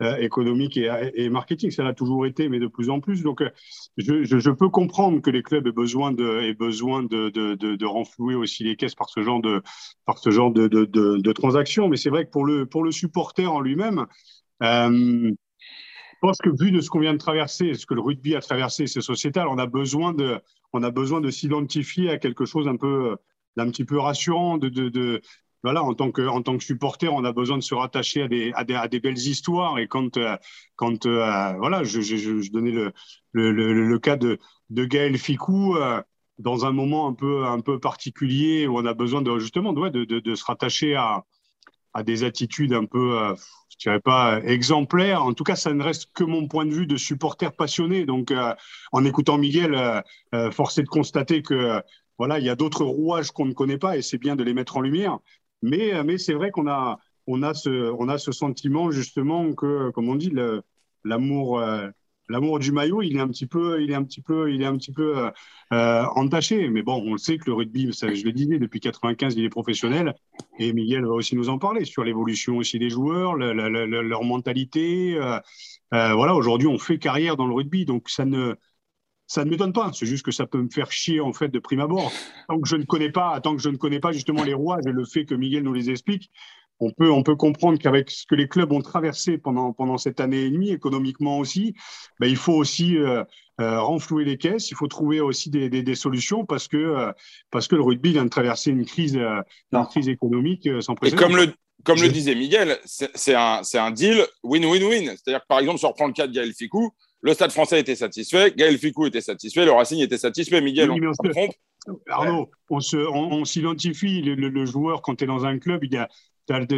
économique 0.00 0.76
et, 0.76 1.28
marketing. 1.28 1.70
Ça 1.70 1.82
l'a 1.82 1.92
toujours 1.92 2.26
été, 2.26 2.48
mais 2.48 2.58
de 2.60 2.66
plus 2.66 2.90
en 2.90 3.00
plus. 3.00 3.22
Donc, 3.22 3.42
euh, 3.42 3.50
je, 3.96 4.50
peux 4.50 4.68
comprendre 4.68 5.20
que 5.20 5.30
les 5.30 5.42
clubs 5.42 5.66
aient 5.66 5.72
besoin 5.72 6.12
de, 6.12 7.84
renflouer 7.84 8.34
aussi 8.34 8.64
les 8.64 8.76
caisses 8.76 8.94
par 8.94 9.08
ce 9.08 9.20
genre 9.20 9.40
de, 9.40 9.62
par 10.06 10.20
transactions. 11.34 11.88
Mais 11.88 11.96
c'est 11.96 12.10
vrai 12.10 12.26
que 12.26 12.30
pour 12.30 12.44
le, 12.46 12.90
supporter 12.92 13.46
en 13.46 13.60
lui-même, 13.60 14.06
euh, 14.62 15.30
je 15.30 16.26
pense 16.26 16.38
que 16.38 16.50
vu 16.50 16.70
de 16.70 16.80
ce 16.80 16.90
qu'on 16.90 17.00
vient 17.00 17.12
de 17.12 17.18
traverser, 17.18 17.74
ce 17.74 17.86
que 17.86 17.94
le 17.94 18.00
rugby 18.00 18.34
a 18.34 18.40
traversé, 18.40 18.86
c'est 18.86 19.00
sociétal, 19.00 19.46
on 19.48 19.58
a 19.58 19.66
besoin 19.66 20.12
de, 20.12 21.30
s'identifier 21.30 22.10
à 22.10 22.18
quelque 22.18 22.44
chose 22.44 22.66
un 22.66 22.76
peu, 22.76 23.16
d'un 23.56 23.68
petit 23.70 23.84
peu 23.84 23.98
rassurant, 23.98 24.58
de, 24.58 25.20
voilà, 25.64 25.82
en 25.82 25.94
tant 25.94 26.10
que, 26.12 26.22
tant 26.42 26.56
que 26.56 26.64
supporter, 26.64 27.12
on 27.12 27.24
a 27.24 27.32
besoin 27.32 27.58
de 27.58 27.62
se 27.62 27.74
rattacher 27.74 28.22
à 28.22 28.28
des, 28.28 28.52
à 28.54 28.64
des, 28.64 28.74
à 28.74 28.88
des 28.88 29.00
belles 29.00 29.18
histoires. 29.18 29.78
Et 29.78 29.88
quand, 29.88 30.16
euh, 30.16 30.36
quand 30.76 31.06
euh, 31.06 31.52
voilà, 31.58 31.82
je, 31.82 32.00
je, 32.00 32.16
je, 32.16 32.50
donnais 32.50 32.70
le, 32.70 32.92
le, 33.32 33.52
le, 33.52 33.98
cas 33.98 34.16
de, 34.16 34.38
de 34.70 34.84
Gaël 34.84 35.18
Ficou, 35.18 35.76
euh, 35.76 36.00
dans 36.38 36.64
un 36.64 36.72
moment 36.72 37.08
un 37.08 37.14
peu, 37.14 37.44
un 37.44 37.60
peu 37.60 37.80
particulier 37.80 38.68
où 38.68 38.78
on 38.78 38.86
a 38.86 38.94
besoin 38.94 39.22
de, 39.22 39.36
justement 39.40 39.72
de, 39.72 40.04
de, 40.04 40.20
de, 40.20 40.34
se 40.36 40.44
rattacher 40.44 40.94
à, 40.94 41.24
à 41.92 42.04
des 42.04 42.22
attitudes 42.22 42.72
un 42.72 42.84
peu, 42.84 43.18
euh, 43.18 43.34
je 43.70 43.78
dirais 43.78 44.00
pas 44.00 44.40
exemplaires. 44.44 45.24
En 45.24 45.34
tout 45.34 45.42
cas, 45.42 45.56
ça 45.56 45.74
ne 45.74 45.82
reste 45.82 46.12
que 46.14 46.22
mon 46.22 46.46
point 46.46 46.66
de 46.66 46.72
vue 46.72 46.86
de 46.86 46.96
supporter 46.96 47.50
passionné. 47.52 48.06
Donc, 48.06 48.32
en 48.92 49.04
écoutant 49.04 49.38
Miguel, 49.38 49.74
euh, 50.34 50.50
force 50.52 50.78
est 50.78 50.84
de 50.84 50.88
constater 50.88 51.42
que 51.42 51.82
voilà, 52.18 52.40
il 52.40 52.44
y 52.44 52.50
a 52.50 52.56
d'autres 52.56 52.84
rouages 52.84 53.30
qu'on 53.30 53.46
ne 53.46 53.52
connaît 53.52 53.78
pas 53.78 53.96
et 53.96 54.02
c'est 54.02 54.18
bien 54.18 54.34
de 54.36 54.42
les 54.42 54.52
mettre 54.52 54.76
en 54.76 54.80
lumière. 54.80 55.18
Mais, 55.62 55.94
euh, 55.94 56.04
mais 56.04 56.18
c'est 56.18 56.34
vrai 56.34 56.50
qu'on 56.50 56.68
a, 56.68 56.98
on 57.26 57.42
a, 57.42 57.54
ce, 57.54 58.08
a 58.08 58.18
ce 58.18 58.32
sentiment 58.32 58.90
justement 58.90 59.52
que, 59.52 59.90
comme 59.90 60.08
on 60.08 60.16
dit, 60.16 60.32
l'amour, 61.04 61.58
euh, 61.60 61.88
l'amour 62.28 62.58
du 62.58 62.72
maillot, 62.72 63.02
il 63.02 63.16
est 63.16 63.20
un 63.20 63.28
petit 63.28 63.46
peu, 63.46 63.82
il 63.82 63.90
est 63.90 63.94
un 63.94 64.04
petit 64.04 64.22
peu, 64.22 64.52
il 64.52 64.62
est 64.62 64.66
un 64.66 64.76
petit 64.76 64.92
peu 64.92 65.30
euh, 65.72 66.04
entaché. 66.14 66.68
Mais 66.68 66.82
bon, 66.82 67.02
on 67.04 67.12
le 67.12 67.18
sait 67.18 67.38
que 67.38 67.46
le 67.46 67.54
rugby, 67.54 67.90
je 67.92 68.24
le 68.24 68.32
disais, 68.32 68.58
depuis 68.58 68.80
95, 68.80 69.34
il 69.36 69.44
est 69.44 69.50
professionnel. 69.50 70.14
Et 70.58 70.72
Miguel 70.72 71.04
va 71.04 71.12
aussi 71.12 71.36
nous 71.36 71.48
en 71.48 71.58
parler 71.58 71.84
sur 71.84 72.04
l'évolution 72.04 72.56
aussi 72.56 72.78
des 72.78 72.90
joueurs, 72.90 73.36
leur 73.36 74.24
mentalité. 74.24 75.18
Voilà, 75.90 76.34
aujourd'hui, 76.34 76.68
on 76.68 76.78
fait 76.78 76.98
carrière 76.98 77.36
dans 77.36 77.46
le 77.46 77.54
rugby, 77.54 77.84
donc 77.84 78.08
ça 78.08 78.24
ne 78.24 78.54
ça 79.28 79.44
ne 79.44 79.50
m'étonne 79.50 79.72
pas. 79.72 79.92
C'est 79.94 80.06
juste 80.06 80.24
que 80.24 80.32
ça 80.32 80.46
peut 80.46 80.60
me 80.60 80.70
faire 80.70 80.90
chier 80.90 81.20
en 81.20 81.32
fait 81.32 81.48
de 81.48 81.58
prime 81.60 81.80
abord. 81.80 82.10
Tant 82.48 82.58
que 82.58 82.68
je 82.68 82.76
ne 82.76 82.84
connais 82.84 83.12
pas, 83.12 83.40
tant 83.40 83.54
que 83.54 83.62
je 83.62 83.68
ne 83.68 83.76
connais 83.76 84.00
pas 84.00 84.10
justement 84.10 84.42
les 84.42 84.54
rouages 84.54 84.84
et 84.86 84.92
le 84.92 85.04
fait 85.04 85.26
que 85.26 85.34
Miguel 85.34 85.62
nous 85.62 85.74
les 85.74 85.90
explique, 85.90 86.30
on 86.80 86.90
peut, 86.92 87.10
on 87.10 87.22
peut 87.22 87.36
comprendre 87.36 87.78
qu'avec 87.78 88.10
ce 88.10 88.24
que 88.26 88.34
les 88.34 88.48
clubs 88.48 88.72
ont 88.72 88.80
traversé 88.80 89.36
pendant, 89.36 89.72
pendant 89.72 89.98
cette 89.98 90.20
année 90.20 90.42
et 90.42 90.50
demie, 90.50 90.70
économiquement 90.70 91.38
aussi, 91.38 91.74
ben, 92.20 92.28
il 92.28 92.36
faut 92.36 92.54
aussi 92.54 92.96
euh, 92.96 93.24
euh, 93.60 93.80
renflouer 93.80 94.24
les 94.24 94.38
caisses, 94.38 94.70
il 94.70 94.76
faut 94.76 94.86
trouver 94.86 95.20
aussi 95.20 95.50
des, 95.50 95.68
des, 95.68 95.82
des 95.82 95.94
solutions 95.94 96.46
parce 96.46 96.68
que, 96.68 96.76
euh, 96.76 97.12
parce 97.50 97.66
que 97.68 97.74
le 97.74 97.82
rugby 97.82 98.12
vient 98.12 98.24
de 98.24 98.30
traverser 98.30 98.70
une 98.70 98.84
crise, 98.84 99.16
une 99.16 99.86
crise 99.86 100.08
économique 100.08 100.68
sans 100.80 100.94
précédent. 100.94 101.20
Et 101.20 101.24
comme 101.24 101.36
le, 101.36 101.52
comme 101.84 102.00
le 102.00 102.08
disait 102.08 102.34
Miguel, 102.34 102.78
c'est 102.84 103.34
un, 103.34 103.60
un 103.74 103.90
deal 103.90 104.24
win-win-win. 104.42 105.16
C'est-à-dire 105.16 105.40
que 105.40 105.46
par 105.48 105.58
exemple, 105.58 105.78
si 105.78 105.84
on 105.84 105.88
reprend 105.88 106.06
le 106.06 106.12
cas 106.12 106.26
de 106.26 106.32
Gaël 106.32 106.52
Ficou, 106.54 106.92
le 107.20 107.34
Stade 107.34 107.50
français 107.50 107.80
était 107.80 107.96
satisfait, 107.96 108.52
Gaël 108.56 108.78
Ficou 108.78 109.06
était 109.06 109.20
satisfait, 109.20 109.64
le 109.64 109.72
Racing 109.72 110.00
était 110.00 110.18
satisfait. 110.18 110.60
Miguel, 110.60 110.90
oui, 110.90 111.00
on, 111.06 111.28
trompe. 111.30 111.52
Arnaud, 112.08 112.50
on, 112.70 112.80
se, 112.80 112.96
s'identifie. 113.44 114.22
Le, 114.22 114.34
le, 114.34 114.48
le, 114.48 114.66
joueur, 114.66 115.02
quand 115.02 115.16
tu 115.16 115.24
es 115.24 115.26
dans 115.26 115.44
un 115.44 115.58
club, 115.58 115.84
il 115.84 115.92
y 115.92 115.96
a, 115.96 116.08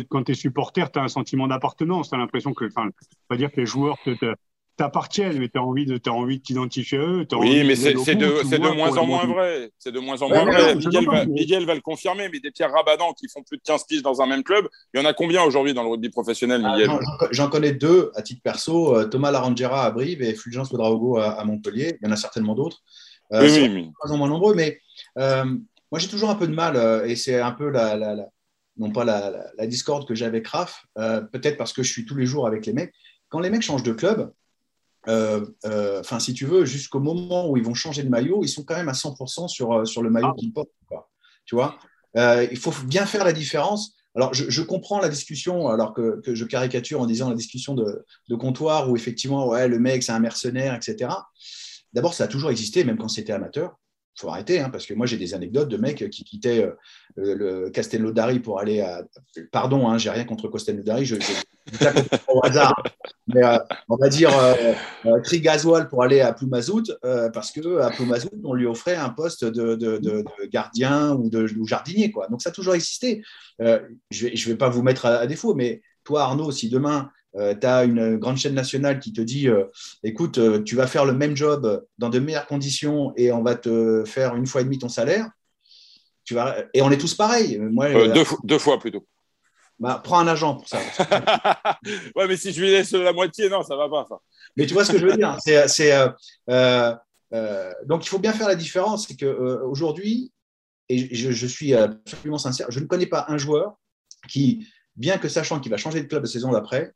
quand 0.08 0.24
tu 0.24 0.32
es 0.32 0.34
supporter, 0.34 0.90
tu 0.90 0.98
as 0.98 1.02
un 1.02 1.08
sentiment 1.08 1.46
d'appartenance. 1.46 2.08
Tu 2.08 2.14
as 2.14 2.18
l'impression 2.18 2.54
que, 2.54 2.64
enfin, 2.66 2.88
pas 3.28 3.36
dire 3.36 3.50
que 3.50 3.60
les 3.60 3.66
joueurs 3.66 3.98
te, 4.04 4.10
te 4.10 4.34
t'appartiennent, 4.80 5.38
mais 5.38 5.48
tu 5.48 5.58
as 5.58 5.62
envie 5.62 5.84
de, 5.84 6.00
as 6.04 6.12
envie 6.12 6.38
de 6.38 6.42
t'identifier 6.42 6.98
à 6.98 7.02
eux. 7.02 7.26
Oui, 7.32 7.64
mais 7.64 7.76
c'est 7.76 7.92
de, 7.92 7.98
de, 7.98 8.56
de 8.56 8.74
moins 8.74 8.96
en 8.96 9.06
moins 9.06 9.26
vrai. 9.26 9.70
C'est 9.78 9.92
de 9.92 10.00
moins 10.00 10.20
en 10.22 10.28
moins 10.28 10.44
vrai. 10.44 10.74
Miguel 10.74 11.06
va, 11.06 11.26
Miguel 11.26 11.66
va, 11.66 11.74
le 11.74 11.82
confirmer, 11.82 12.28
mais 12.32 12.40
des 12.40 12.50
Pierre 12.50 12.72
Rabadan 12.72 13.12
qui 13.12 13.28
font 13.28 13.42
plus 13.42 13.58
de 13.58 13.62
15 13.62 13.84
piges 13.84 14.02
dans 14.02 14.22
un 14.22 14.26
même 14.26 14.42
club, 14.42 14.68
il 14.94 15.00
y 15.00 15.02
en 15.02 15.06
a 15.06 15.12
combien 15.12 15.42
aujourd'hui 15.42 15.74
dans 15.74 15.82
le 15.82 15.90
rugby 15.90 16.08
professionnel, 16.08 16.62
Miguel 16.62 16.90
ah, 16.90 17.26
J'en 17.30 17.48
connais 17.48 17.72
deux 17.72 18.10
à 18.14 18.22
titre 18.22 18.40
perso, 18.42 18.96
euh, 18.96 19.04
Thomas 19.04 19.30
Larangera 19.30 19.84
à 19.84 19.90
Brive 19.90 20.22
et 20.22 20.34
Fulgence 20.34 20.70
Ouedraogo 20.70 21.18
à, 21.18 21.32
à, 21.32 21.44
Montpellier. 21.44 21.98
Il 22.00 22.06
y 22.06 22.08
en 22.08 22.12
a 22.12 22.16
certainement 22.16 22.54
d'autres. 22.54 22.78
Euh, 23.32 23.42
oui, 23.42 23.50
oui, 23.52 23.68
mais... 23.68 23.88
Pas 24.02 24.16
moins 24.16 24.28
nombreux, 24.28 24.54
mais 24.54 24.80
euh, 25.18 25.44
moi 25.92 25.98
j'ai 25.98 26.08
toujours 26.08 26.30
un 26.30 26.36
peu 26.36 26.48
de 26.48 26.54
mal, 26.54 26.76
euh, 26.76 27.04
et 27.04 27.16
c'est 27.16 27.38
un 27.38 27.52
peu 27.52 27.68
la, 27.68 27.96
la, 27.96 28.14
la 28.14 28.26
non 28.78 28.90
pas 28.90 29.04
la, 29.04 29.30
la, 29.30 29.44
la, 29.58 29.66
discorde 29.66 30.08
que 30.08 30.14
j'ai 30.14 30.24
avec 30.24 30.46
Raph, 30.48 30.86
euh, 30.98 31.20
peut-être 31.20 31.58
parce 31.58 31.72
que 31.74 31.82
je 31.82 31.92
suis 31.92 32.06
tous 32.06 32.16
les 32.16 32.26
jours 32.26 32.46
avec 32.46 32.64
les 32.64 32.72
mecs. 32.72 32.94
Quand 33.28 33.40
les 33.40 33.50
mecs 33.50 33.62
changent 33.62 33.82
de 33.82 33.92
club, 33.92 34.32
enfin, 35.06 36.20
si 36.20 36.34
tu 36.34 36.46
veux, 36.46 36.64
jusqu'au 36.64 37.00
moment 37.00 37.48
où 37.48 37.56
ils 37.56 37.62
vont 37.62 37.74
changer 37.74 38.02
de 38.02 38.08
maillot, 38.08 38.42
ils 38.44 38.48
sont 38.48 38.64
quand 38.64 38.76
même 38.76 38.88
à 38.88 38.92
100% 38.92 39.48
sur, 39.48 39.72
euh, 39.72 39.84
sur 39.84 40.02
le 40.02 40.10
maillot 40.10 40.32
ah. 40.32 40.36
qu'ils 40.38 40.52
portent. 40.52 40.68
Quoi. 40.86 41.10
Tu 41.44 41.54
vois? 41.54 41.78
Euh, 42.16 42.46
Il 42.50 42.58
faut 42.58 42.72
bien 42.84 43.06
faire 43.06 43.24
la 43.24 43.32
différence. 43.32 43.94
Alors, 44.16 44.34
je, 44.34 44.50
je 44.50 44.62
comprends 44.62 45.00
la 45.00 45.08
discussion, 45.08 45.68
alors 45.68 45.94
que, 45.94 46.20
que, 46.20 46.34
je 46.34 46.44
caricature 46.44 47.00
en 47.00 47.06
disant 47.06 47.28
la 47.28 47.36
discussion 47.36 47.74
de, 47.74 48.04
de 48.28 48.34
comptoir 48.34 48.90
où 48.90 48.96
effectivement, 48.96 49.48
ouais, 49.48 49.68
le 49.68 49.78
mec, 49.78 50.02
c'est 50.02 50.12
un 50.12 50.18
mercenaire, 50.18 50.74
etc. 50.74 51.10
D'abord, 51.92 52.14
ça 52.14 52.24
a 52.24 52.28
toujours 52.28 52.50
existé, 52.50 52.82
même 52.84 52.98
quand 52.98 53.08
c'était 53.08 53.32
amateur 53.32 53.76
faut 54.16 54.28
arrêter, 54.28 54.60
hein, 54.60 54.70
parce 54.70 54.86
que 54.86 54.94
moi 54.94 55.06
j'ai 55.06 55.16
des 55.16 55.34
anecdotes 55.34 55.68
de 55.68 55.76
mecs 55.76 56.10
qui 56.10 56.24
quittaient 56.24 56.64
euh, 56.64 57.70
le 57.70 58.38
pour 58.40 58.60
aller 58.60 58.80
à. 58.80 59.02
Pardon, 59.52 59.88
hein, 59.88 59.98
j'ai 59.98 60.10
rien 60.10 60.24
contre 60.24 60.48
Castello 60.48 60.82
d'Ari, 60.82 61.06
je, 61.06 61.16
je, 61.16 61.32
au 62.28 62.44
hasard, 62.44 62.74
mais 63.26 63.44
euh, 63.44 63.58
on 63.88 63.96
va 63.96 64.08
dire 64.08 64.36
euh, 64.36 64.54
euh, 65.06 65.20
tri 65.22 65.40
gasoil 65.40 65.88
pour 65.88 66.02
aller 66.02 66.20
à 66.20 66.32
Ploumazout, 66.32 66.84
euh, 67.04 67.30
parce 67.30 67.52
que 67.52 67.78
à 67.78 67.90
Ploumazout 67.90 68.30
on 68.44 68.54
lui 68.54 68.66
offrait 68.66 68.96
un 68.96 69.10
poste 69.10 69.44
de, 69.44 70.24
gardien 70.48 71.12
ou 71.14 71.30
de 71.30 71.46
jardinier, 71.64 72.10
quoi. 72.10 72.26
Donc 72.28 72.42
ça 72.42 72.50
a 72.50 72.52
toujours 72.52 72.74
existé. 72.74 73.22
Je 73.58 74.26
vais, 74.26 74.36
je 74.36 74.48
vais 74.48 74.56
pas 74.56 74.68
vous 74.68 74.82
mettre 74.82 75.06
à, 75.06 75.16
à 75.18 75.26
défaut, 75.26 75.54
mais 75.54 75.82
toi 76.04 76.22
Arnaud, 76.22 76.50
si 76.50 76.68
demain 76.68 77.10
euh, 77.36 77.54
tu 77.54 77.66
as 77.66 77.84
une 77.84 78.16
grande 78.16 78.38
chaîne 78.38 78.54
nationale 78.54 78.98
qui 78.98 79.12
te 79.12 79.20
dit 79.20 79.48
euh, 79.48 79.64
écoute, 80.02 80.38
euh, 80.38 80.62
tu 80.62 80.74
vas 80.74 80.86
faire 80.86 81.04
le 81.04 81.12
même 81.12 81.36
job 81.36 81.84
dans 81.98 82.08
de 82.08 82.18
meilleures 82.18 82.46
conditions 82.46 83.12
et 83.16 83.30
on 83.30 83.42
va 83.42 83.54
te 83.54 84.04
faire 84.04 84.34
une 84.34 84.46
fois 84.46 84.62
et 84.62 84.64
demi 84.64 84.78
ton 84.78 84.88
salaire. 84.88 85.28
Tu 86.24 86.34
vas... 86.34 86.56
Et 86.74 86.82
on 86.82 86.90
est 86.90 86.98
tous 86.98 87.14
pareils. 87.14 87.58
Moi, 87.58 88.08
deux, 88.08 88.24
deux, 88.44 88.58
fois 88.58 88.78
plutôt. 88.78 89.06
Bah, 89.78 90.00
prends 90.02 90.18
un 90.18 90.26
agent 90.26 90.56
pour 90.56 90.68
ça. 90.68 90.78
ouais, 92.16 92.26
mais 92.28 92.36
si 92.36 92.52
je 92.52 92.60
lui 92.60 92.70
laisse 92.70 92.92
la 92.92 93.12
moitié, 93.12 93.48
non, 93.48 93.62
ça 93.62 93.76
va 93.76 93.88
pas. 93.88 94.06
Ça. 94.08 94.18
Mais 94.56 94.66
tu 94.66 94.74
vois 94.74 94.84
ce 94.84 94.92
que 94.92 94.98
je 94.98 95.06
veux 95.06 95.16
dire 95.16 95.36
c'est, 95.40 95.88
Donc, 97.86 98.04
il 98.04 98.08
faut 98.08 98.18
bien 98.18 98.32
faire 98.32 98.48
la 98.48 98.56
différence. 98.56 99.06
C'est 99.08 99.16
qu'aujourd'hui, 99.16 100.32
et 100.88 101.14
je, 101.14 101.30
je, 101.30 101.46
suis 101.46 101.72
absolument 101.74 102.38
sincère, 102.38 102.66
je 102.70 102.80
ne 102.80 102.86
connais 102.86 103.06
pas 103.06 103.26
un 103.28 103.38
joueur 103.38 103.76
qui, 104.28 104.66
bien 104.96 105.18
que 105.18 105.28
sachant 105.28 105.60
qu'il 105.60 105.70
va 105.70 105.76
changer 105.76 106.02
de 106.02 106.08
club 106.08 106.22
la 106.22 106.28
saison 106.28 106.50
d'après, 106.50 106.92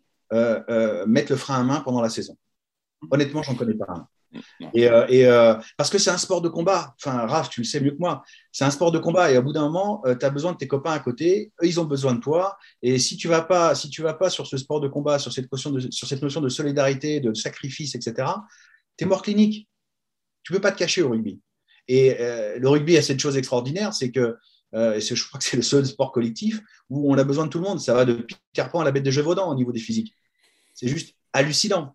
mettre 1.06 1.30
le 1.32 1.36
frein 1.36 1.60
à 1.60 1.62
main 1.62 1.80
pendant 1.80 2.00
la 2.00 2.08
saison. 2.08 2.36
Honnêtement, 3.10 3.42
j'en 3.42 3.54
connais 3.54 3.74
pas 3.74 3.86
un. 3.88 4.08
Et, 4.72 4.88
euh, 4.88 5.06
et 5.08 5.26
euh, 5.26 5.54
parce 5.76 5.90
que 5.90 5.98
c'est 5.98 6.10
un 6.10 6.18
sport 6.18 6.40
de 6.42 6.48
combat. 6.48 6.94
Enfin, 7.00 7.26
Raph, 7.26 7.50
tu 7.50 7.60
le 7.60 7.64
sais 7.64 7.80
mieux 7.80 7.92
que 7.92 7.98
moi. 7.98 8.22
C'est 8.52 8.64
un 8.64 8.70
sport 8.70 8.92
de 8.92 8.98
combat. 8.98 9.30
Et 9.30 9.38
au 9.38 9.42
bout 9.42 9.52
d'un 9.52 9.62
moment, 9.62 10.02
euh, 10.06 10.14
tu 10.14 10.24
as 10.24 10.30
besoin 10.30 10.52
de 10.52 10.56
tes 10.56 10.68
copains 10.68 10.92
à 10.92 10.98
côté. 10.98 11.52
Eux, 11.62 11.66
ils 11.66 11.80
ont 11.80 11.84
besoin 11.84 12.14
de 12.14 12.20
toi. 12.20 12.56
Et 12.82 12.98
si 12.98 13.16
tu 13.16 13.28
vas 13.28 13.42
pas, 13.42 13.74
si 13.74 13.90
tu 13.90 14.02
vas 14.02 14.14
pas 14.14 14.30
sur 14.30 14.46
ce 14.46 14.56
sport 14.56 14.80
de 14.80 14.88
combat, 14.88 15.18
sur 15.18 15.32
cette 15.32 15.50
notion 15.50 15.70
de, 15.70 15.80
sur 15.90 16.08
cette 16.08 16.22
notion 16.22 16.40
de 16.40 16.48
solidarité, 16.48 17.20
de 17.20 17.34
sacrifice, 17.34 17.94
etc., 17.94 18.28
tu 18.96 19.04
es 19.04 19.06
mort 19.06 19.22
clinique. 19.22 19.68
Tu 20.42 20.52
peux 20.52 20.60
pas 20.60 20.72
te 20.72 20.78
cacher 20.78 21.02
au 21.02 21.10
rugby. 21.10 21.40
Et 21.88 22.16
euh, 22.20 22.58
le 22.58 22.68
rugby 22.68 22.96
a 22.96 23.02
cette 23.02 23.20
chose 23.20 23.36
extraordinaire, 23.36 23.92
c'est 23.92 24.10
que 24.10 24.36
euh, 24.74 24.94
et 24.94 25.00
je 25.00 25.28
crois 25.28 25.38
que 25.38 25.44
c'est 25.44 25.56
le 25.56 25.62
seul 25.62 25.86
sport 25.86 26.10
collectif 26.10 26.60
où 26.90 27.12
on 27.12 27.16
a 27.16 27.24
besoin 27.24 27.44
de 27.44 27.50
tout 27.50 27.58
le 27.58 27.64
monde. 27.64 27.80
Ça 27.80 27.94
va 27.94 28.04
de 28.04 28.14
Peter 28.52 28.68
Pan 28.70 28.80
à 28.80 28.84
la 28.84 28.90
bête 28.90 29.04
de 29.04 29.10
Gévaudan 29.10 29.48
au 29.48 29.54
niveau 29.54 29.70
des 29.70 29.78
physiques. 29.78 30.14
C'est 30.74 30.88
juste 30.88 31.14
hallucinant. 31.32 31.94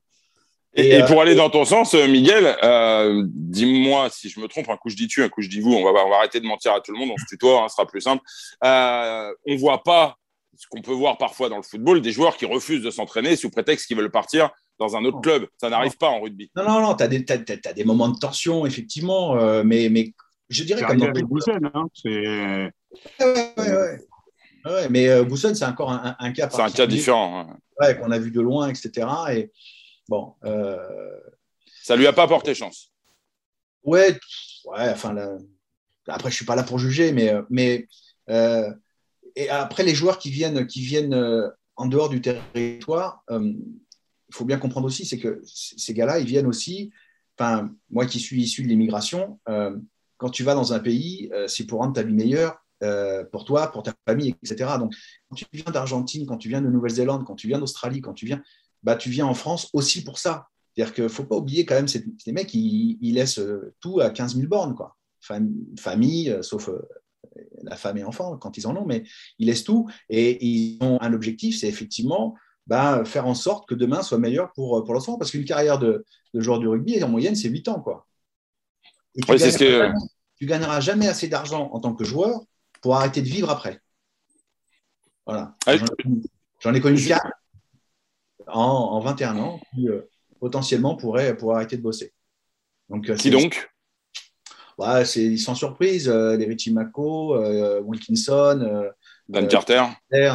Et, 0.75 0.87
et, 0.87 0.97
et 0.97 1.03
pour 1.03 1.17
euh, 1.17 1.21
aller 1.21 1.35
dans 1.35 1.49
ton 1.49 1.65
sens, 1.65 1.93
euh, 1.95 2.07
Miguel, 2.07 2.55
euh, 2.63 3.23
dis-moi 3.25 4.09
si 4.11 4.29
je 4.29 4.39
me 4.39 4.47
trompe, 4.47 4.69
un 4.69 4.77
coup 4.77 4.89
je 4.89 4.95
dis 4.95 5.07
tu, 5.07 5.23
un 5.23 5.29
coup 5.29 5.41
je 5.41 5.49
dis 5.49 5.61
vous, 5.61 5.73
on 5.73 5.83
va, 5.83 6.05
on 6.05 6.09
va 6.09 6.17
arrêter 6.17 6.39
de 6.39 6.45
mentir 6.45 6.73
à 6.73 6.81
tout 6.81 6.91
le 6.91 6.99
monde, 6.99 7.09
on 7.11 7.17
se 7.17 7.25
tutoie, 7.27 7.63
hein, 7.63 7.67
ce 7.67 7.75
sera 7.75 7.87
plus 7.87 8.01
simple. 8.01 8.23
Euh, 8.63 9.33
on 9.47 9.55
voit 9.55 9.83
pas 9.83 10.15
ce 10.55 10.67
qu'on 10.67 10.81
peut 10.81 10.93
voir 10.93 11.17
parfois 11.17 11.49
dans 11.49 11.57
le 11.57 11.63
football, 11.63 12.01
des 12.01 12.11
joueurs 12.11 12.37
qui 12.37 12.45
refusent 12.45 12.83
de 12.83 12.91
s'entraîner 12.91 13.35
sous 13.35 13.49
prétexte 13.49 13.87
qu'ils 13.87 13.97
veulent 13.97 14.11
partir 14.11 14.49
dans 14.77 14.95
un 14.95 15.05
autre 15.05 15.21
club. 15.21 15.47
Ça 15.59 15.69
n'arrive 15.69 15.97
pas 15.97 16.09
en 16.09 16.21
rugby. 16.21 16.51
Non, 16.55 16.63
non, 16.63 16.81
non, 16.81 16.95
tu 16.95 17.03
as, 17.03 17.07
as, 17.07 17.69
as, 17.69 17.73
des 17.73 17.83
moments 17.83 18.09
de 18.09 18.19
tension, 18.19 18.65
effectivement, 18.65 19.37
euh, 19.37 19.63
mais, 19.63 19.89
mais 19.89 20.13
je 20.49 20.63
dirais 20.63 20.83
comme 20.83 20.97
dans 20.97 21.07
hein, 21.07 21.85
c'est. 21.93 22.09
Ouais, 22.09 23.53
ouais, 23.57 23.71
ouais. 23.71 23.99
Ouais 24.65 24.89
mais 24.89 25.07
euh, 25.09 25.23
c'est 25.35 25.65
encore 25.65 25.91
un, 25.91 26.15
un 26.19 26.31
cas. 26.31 26.49
C'est 26.49 26.61
un 26.61 26.69
cas 26.69 26.87
différent. 26.87 27.47
Ouais, 27.79 27.97
qu'on 27.97 28.11
a 28.11 28.19
vu 28.19 28.31
de 28.31 28.41
loin, 28.41 28.69
etc. 28.69 29.07
Et 29.31 29.51
bon. 30.07 30.33
Euh... 30.43 30.77
Ça 31.83 31.95
lui 31.95 32.07
a 32.07 32.13
pas 32.13 32.27
porté 32.27 32.53
chance. 32.53 32.91
Ouais, 33.83 34.19
ouais. 34.65 34.89
Enfin, 34.89 35.13
là... 35.13 35.37
après, 36.07 36.29
je 36.29 36.35
suis 36.35 36.45
pas 36.45 36.55
là 36.55 36.63
pour 36.63 36.79
juger, 36.79 37.11
mais 37.11 37.33
mais 37.49 37.87
euh... 38.29 38.71
et 39.35 39.49
après 39.49 39.83
les 39.83 39.95
joueurs 39.95 40.19
qui 40.19 40.29
viennent 40.29 40.67
qui 40.67 40.81
viennent 40.81 41.13
euh, 41.13 41.49
en 41.75 41.85
dehors 41.85 42.09
du 42.09 42.21
territoire, 42.21 43.23
euh, 43.31 43.53
il 44.29 44.35
faut 44.35 44.45
bien 44.45 44.57
comprendre 44.57 44.85
aussi, 44.85 45.05
c'est 45.05 45.17
que 45.17 45.41
ces 45.45 45.93
gars-là, 45.93 46.19
ils 46.19 46.27
viennent 46.27 46.47
aussi. 46.47 46.91
Enfin, 47.37 47.71
moi 47.89 48.05
qui 48.05 48.19
suis 48.19 48.41
issu 48.41 48.63
de 48.63 48.67
l'immigration. 48.67 49.39
Euh, 49.47 49.75
quand 50.17 50.29
tu 50.29 50.43
vas 50.43 50.53
dans 50.53 50.73
un 50.73 50.79
pays, 50.79 51.29
euh, 51.33 51.47
c'est 51.47 51.65
pour 51.65 51.79
rendre 51.79 51.93
ta 51.93 52.03
vie 52.03 52.13
meilleure 52.13 52.61
euh, 52.83 53.23
pour 53.25 53.45
toi, 53.45 53.71
pour 53.71 53.83
ta 53.83 53.93
famille, 54.07 54.35
etc. 54.43 54.71
Donc, 54.79 54.93
quand 55.29 55.35
tu 55.35 55.45
viens 55.53 55.71
d'Argentine, 55.71 56.25
quand 56.25 56.37
tu 56.37 56.49
viens 56.49 56.61
de 56.61 56.69
Nouvelle-Zélande, 56.69 57.25
quand 57.25 57.35
tu 57.35 57.47
viens 57.47 57.59
d'Australie, 57.59 58.01
quand 58.01 58.13
tu 58.13 58.25
viens, 58.25 58.41
bah, 58.83 58.95
tu 58.95 59.09
viens 59.09 59.25
en 59.25 59.33
France 59.33 59.69
aussi 59.73 60.03
pour 60.03 60.17
ça. 60.17 60.47
C'est-à-dire 60.73 60.93
qu'il 60.93 61.03
ne 61.05 61.09
faut 61.09 61.25
pas 61.25 61.35
oublier 61.35 61.65
quand 61.65 61.75
même, 61.75 61.87
ces, 61.87 62.05
ces 62.17 62.31
mecs, 62.31 62.53
ils, 62.53 62.97
ils, 63.01 63.15
laissent 63.15 63.41
tout 63.81 63.99
à 63.99 64.09
15 64.09 64.35
000 64.35 64.47
bornes, 64.47 64.75
quoi. 64.75 64.95
Fam 65.21 65.53
famille, 65.77 66.29
euh, 66.29 66.41
sauf 66.41 66.69
euh, 66.69 66.79
la 67.63 67.75
femme 67.75 67.97
et 67.97 68.03
enfants 68.03 68.37
quand 68.37 68.57
ils 68.57 68.67
en 68.67 68.75
ont, 68.77 68.85
mais 68.85 69.03
ils 69.37 69.47
laissent 69.47 69.65
tout 69.65 69.89
et 70.09 70.45
ils 70.45 70.77
ont 70.81 70.97
un 71.01 71.13
objectif, 71.13 71.59
c'est 71.59 71.67
effectivement 71.67 72.35
bah, 72.67 73.03
faire 73.03 73.27
en 73.27 73.33
sorte 73.33 73.67
que 73.67 73.75
demain 73.75 74.01
soit 74.01 74.17
meilleur 74.17 74.53
pour, 74.53 74.83
pour 74.83 74.93
l'enfant. 74.93 75.17
Parce 75.17 75.31
qu'une 75.31 75.45
carrière 75.45 75.79
de, 75.79 76.05
de, 76.33 76.39
joueur 76.39 76.59
de 76.59 76.67
rugby, 76.67 77.03
en 77.03 77.09
moyenne, 77.09 77.35
c'est 77.35 77.49
8 77.49 77.67
ans. 77.67 77.81
Quoi. 77.81 78.07
Et 79.15 79.21
tu, 79.21 79.35
gagneras, 79.35 79.57
que... 79.57 79.91
tu 80.37 80.45
gagneras 80.45 80.79
jamais 80.79 81.07
assez 81.07 81.27
d'argent 81.27 81.69
en 81.73 81.79
tant 81.79 81.93
que 81.93 82.05
joueur 82.05 82.41
pour 82.81 82.95
arrêter 82.95 83.21
de 83.21 83.27
vivre 83.27 83.49
après. 83.49 83.81
Voilà. 85.25 85.55
Ah, 85.65 85.73
J'en 86.61 86.73
ai 86.73 86.81
connu 86.81 87.01
4 87.01 87.25
en, 88.47 88.61
en, 88.61 88.99
21 88.99 89.37
ans 89.37 89.59
qui 89.73 89.87
euh, 89.87 90.01
potentiellement 90.39 90.95
pourraient, 90.95 91.35
pour 91.35 91.55
arrêter 91.55 91.77
de 91.77 91.81
bosser. 91.81 92.13
Donc, 92.89 93.09
euh, 93.09 93.15
qui 93.15 93.29
donc? 93.29 93.69
Ouais, 94.77 95.05
C'est 95.05 95.35
sans 95.37 95.55
surprise, 95.55 96.07
euh, 96.07 96.37
les 96.37 96.45
Richie 96.45 96.71
Mako, 96.71 97.35
euh, 97.35 97.81
Wilkinson, 97.81 98.89
Dan 99.27 99.47
Carter, 99.47 99.83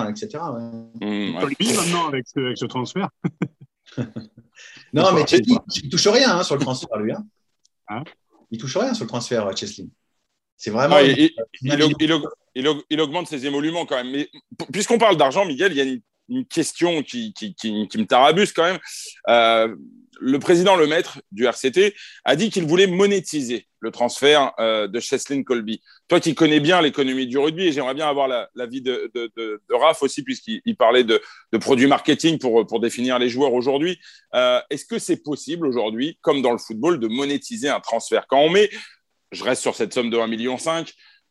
etc. 0.09 0.29
Ouais. 0.35 0.61
Mmh, 1.01 1.33
maintenant 1.33 2.09
avec 2.09 2.29
ce, 2.29 2.41
avec 2.41 2.59
ce 2.59 2.67
transfert. 2.67 3.09
non, 4.93 5.13
mais 5.13 5.23
il 5.23 5.85
ne 5.85 5.91
touche 5.91 6.07
rien 6.09 6.39
hein, 6.39 6.43
sur 6.43 6.57
le 6.57 6.61
transfert, 6.61 6.97
lui. 6.99 7.13
Hein. 7.13 7.27
Hein 7.89 8.05
il 8.51 8.59
touche 8.59 8.77
rien 8.77 8.95
sur 8.95 9.05
le 9.05 9.09
transfert, 9.09 9.57
Chesley. 9.57 9.89
C'est 10.57 10.71
vraiment. 10.71 10.97
Ah, 10.97 11.03
il, 11.03 11.31
il, 12.55 13.01
augmente 13.01 13.29
ses 13.29 13.47
émoluments 13.47 13.87
quand 13.87 13.97
même. 13.97 14.11
Mais 14.11 14.29
puisqu'on 14.73 14.99
parle 14.99 15.17
d'argent, 15.17 15.45
Miguel, 15.45 15.73
il 15.73 15.79
y 15.79 15.81
a 15.81 15.85
une, 15.85 16.01
une 16.29 16.47
question 16.47 17.03
qui, 17.03 17.33
qui, 17.35 17.55
qui, 17.55 17.73
me 17.73 18.07
tarabuse 18.07 18.53
quand 18.53 18.65
même. 18.65 18.79
Euh, 19.29 19.75
le 20.21 20.39
président 20.39 20.77
Le 20.77 20.87
Maître 20.87 21.21
du 21.33 21.47
RCT 21.47 21.95
a 22.25 22.37
dit 22.37 22.51
qu'il 22.51 22.65
voulait 22.65 22.87
monétiser 22.87 23.67
le 23.81 23.91
transfert 23.91 24.53
euh, 24.59 24.87
de 24.87 25.01
Cheslin 25.01 25.43
Colby. 25.43 25.83
Toi 26.09 26.21
qui 26.21 26.35
connais 26.35 26.61
bien 26.61 26.81
l'économie 26.81 27.27
du 27.27 27.37
rugby, 27.37 27.67
et 27.67 27.73
j'aimerais 27.73 27.95
bien 27.95 28.09
avoir 28.09 28.29
l'avis 28.55 28.81
de, 28.81 29.11
de, 29.15 29.31
de, 29.37 29.61
de, 29.69 29.75
Raph 29.75 30.03
aussi, 30.03 30.23
puisqu'il 30.23 30.77
parlait 30.77 31.05
de, 31.05 31.21
produits 31.61 31.87
marketing 31.87 32.39
pour, 32.39 32.67
pour 32.67 32.81
définir 32.81 33.19
les 33.19 33.29
joueurs 33.29 33.53
aujourd'hui. 33.53 33.99
Euh, 34.35 34.61
Est-ce 34.71 34.87
que 34.87 34.99
c'est 34.99 35.23
possible 35.23 35.67
aujourd'hui, 35.67 36.19
comme 36.23 36.41
dans 36.41 36.53
le 36.53 36.59
football, 36.59 36.99
de 36.99 37.09
monétiser 37.09 37.69
un 37.69 37.81
transfert? 37.81 38.27
Quand 38.27 38.39
on 38.39 38.51
met, 38.51 38.71
je 39.35 39.45
reste 39.45 39.63
sur 39.63 39.75
cette 39.75 39.93
somme 39.93 40.11
de 40.11 40.17
1,5 40.17 40.29
million, 40.29 40.57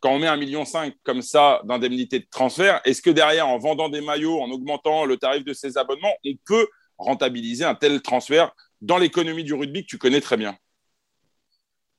quand 0.04 0.12
on 0.12 0.20
met 0.20 0.28
1,5 0.28 0.40
million 0.40 0.64
comme 1.04 1.22
ça 1.22 1.62
d'indemnité 1.64 2.20
de 2.20 2.28
transfert, 2.30 2.82
est-ce 2.84 3.02
que 3.02 3.10
derrière, 3.10 3.48
en 3.48 3.58
vendant 3.58 3.88
des 3.88 4.02
maillots, 4.02 4.42
en 4.42 4.50
augmentant 4.52 5.06
le 5.06 5.16
tarif 5.16 5.46
de 5.46 5.54
ses 5.54 5.78
abonnements, 5.78 6.14
on 6.26 6.32
peut 6.46 6.68
rentabiliser 6.98 7.64
un 7.64 7.74
tel 7.74 8.02
transfert 8.02 8.52
dans 8.82 8.98
l'économie 8.98 9.46
du 9.46 9.54
rugby 9.54 9.84
que 9.84 9.88
tu 9.88 9.98
connais 9.98 10.20
très 10.20 10.36
bien? 10.36 10.58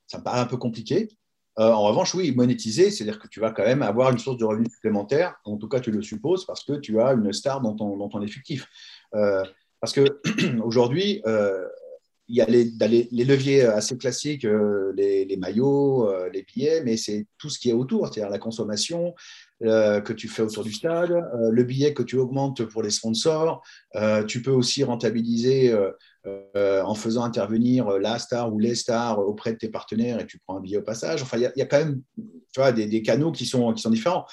Ça 0.05 0.19
me 0.19 0.23
paraît 0.23 0.39
un 0.39 0.45
peu 0.45 0.57
compliqué. 0.57 1.09
Euh, 1.57 1.71
en 1.71 1.83
revanche, 1.83 2.13
oui, 2.13 2.31
monétiser, 2.35 2.91
c'est-à-dire 2.91 3.17
que 3.17 3.27
tu 3.27 3.39
vas 3.39 3.51
quand 3.51 3.63
même 3.63 3.81
avoir 3.81 4.11
une 4.11 4.19
source 4.19 4.37
de 4.37 4.45
revenus 4.45 4.71
supplémentaire, 4.71 5.35
en 5.45 5.57
tout 5.57 5.67
cas 5.67 5.79
tu 5.79 5.89
le 5.89 6.03
supposes, 6.03 6.45
parce 6.45 6.63
que 6.63 6.73
tu 6.73 6.99
as 7.01 7.13
une 7.13 7.31
star 7.33 7.61
dans 7.61 7.73
ton, 7.73 7.97
dans 7.97 8.09
ton 8.09 8.21
effectif. 8.21 8.67
Euh, 9.15 9.43
parce 9.79 9.93
qu'aujourd'hui, 9.93 11.23
euh, 11.27 11.65
il 12.27 12.35
y 12.35 12.41
a 12.41 12.45
les, 12.45 12.71
les, 13.11 13.23
leviers 13.23 13.63
assez 13.63 13.97
classiques, 13.97 14.47
les, 14.95 15.25
les, 15.25 15.37
maillots, 15.37 16.09
les 16.31 16.43
billets, 16.43 16.81
mais 16.83 16.97
c'est 16.97 17.27
tout 17.37 17.49
ce 17.49 17.59
qui 17.59 17.69
est 17.69 17.73
autour, 17.73 18.07
c'est-à-dire 18.07 18.31
la 18.31 18.39
consommation, 18.39 19.13
euh, 19.63 20.01
que 20.01 20.11
tu 20.11 20.27
fais 20.27 20.41
autour 20.41 20.65
du 20.65 20.73
stade, 20.73 21.11
euh, 21.11 21.49
le 21.49 21.63
billet 21.63 21.93
que 21.93 22.03
tu 22.03 22.17
augmentes 22.17 22.65
pour 22.65 22.83
les 22.83 22.89
sponsors. 22.89 23.63
Euh, 23.95 24.25
tu 24.25 24.41
peux 24.41 24.51
aussi 24.51 24.83
rentabiliser 24.83 25.73
en 26.53 26.95
faisant 26.95 27.23
intervenir 27.23 27.87
la 27.99 28.19
star 28.19 28.51
ou 28.51 28.59
les 28.59 28.75
stars 28.75 29.19
auprès 29.19 29.53
de 29.53 29.57
tes 29.57 29.69
partenaires 29.69 30.19
et 30.19 30.25
tu 30.25 30.39
prends 30.39 30.57
un 30.57 30.59
billet 30.59 30.77
au 30.77 30.81
passage. 30.81 31.21
Enfin, 31.21 31.37
il 31.37 31.51
y, 31.55 31.61
a 31.61 31.65
quand 31.65 31.77
même 31.77 32.01
tu 32.17 32.59
vois, 32.59 32.71
des, 32.71 33.01
canaux 33.01 33.31
qui 33.31 33.45
sont, 33.45 33.71
qui 33.73 33.81
sont 33.81 33.91
différents. 33.91 34.25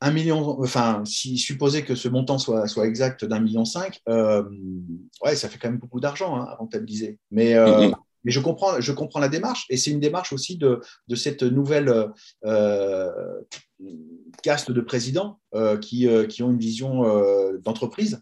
Un 0.00 0.12
million, 0.12 0.60
enfin, 0.60 1.02
si 1.04 1.38
supposer 1.38 1.84
que 1.84 1.96
ce 1.96 2.08
montant 2.08 2.38
soit, 2.38 2.68
soit 2.68 2.86
exact 2.86 3.24
d'un 3.24 3.40
million 3.40 3.64
cinq, 3.64 4.00
ouais, 4.06 5.34
ça 5.34 5.48
fait 5.48 5.58
quand 5.58 5.70
même 5.70 5.78
beaucoup 5.78 6.00
d'argent 6.00 6.36
hein, 6.36 6.46
à 6.48 6.54
rentabiliser. 6.54 7.18
Mais 7.30 7.54
mm-hmm. 7.54 7.94
Mais 8.24 8.32
je 8.32 8.40
comprends, 8.40 8.80
je 8.80 8.92
comprends 8.92 9.20
la 9.20 9.28
démarche 9.28 9.66
et 9.70 9.76
c'est 9.76 9.90
une 9.90 10.00
démarche 10.00 10.32
aussi 10.32 10.56
de, 10.56 10.80
de 11.06 11.14
cette 11.14 11.42
nouvelle 11.42 12.10
euh, 12.44 13.10
caste 14.42 14.70
de 14.70 14.80
présidents 14.80 15.38
euh, 15.54 15.78
qui, 15.78 16.08
euh, 16.08 16.26
qui, 16.26 16.42
ont 16.42 16.50
une 16.50 16.58
vision 16.58 17.04
euh, 17.04 17.58
d'entreprise 17.58 18.20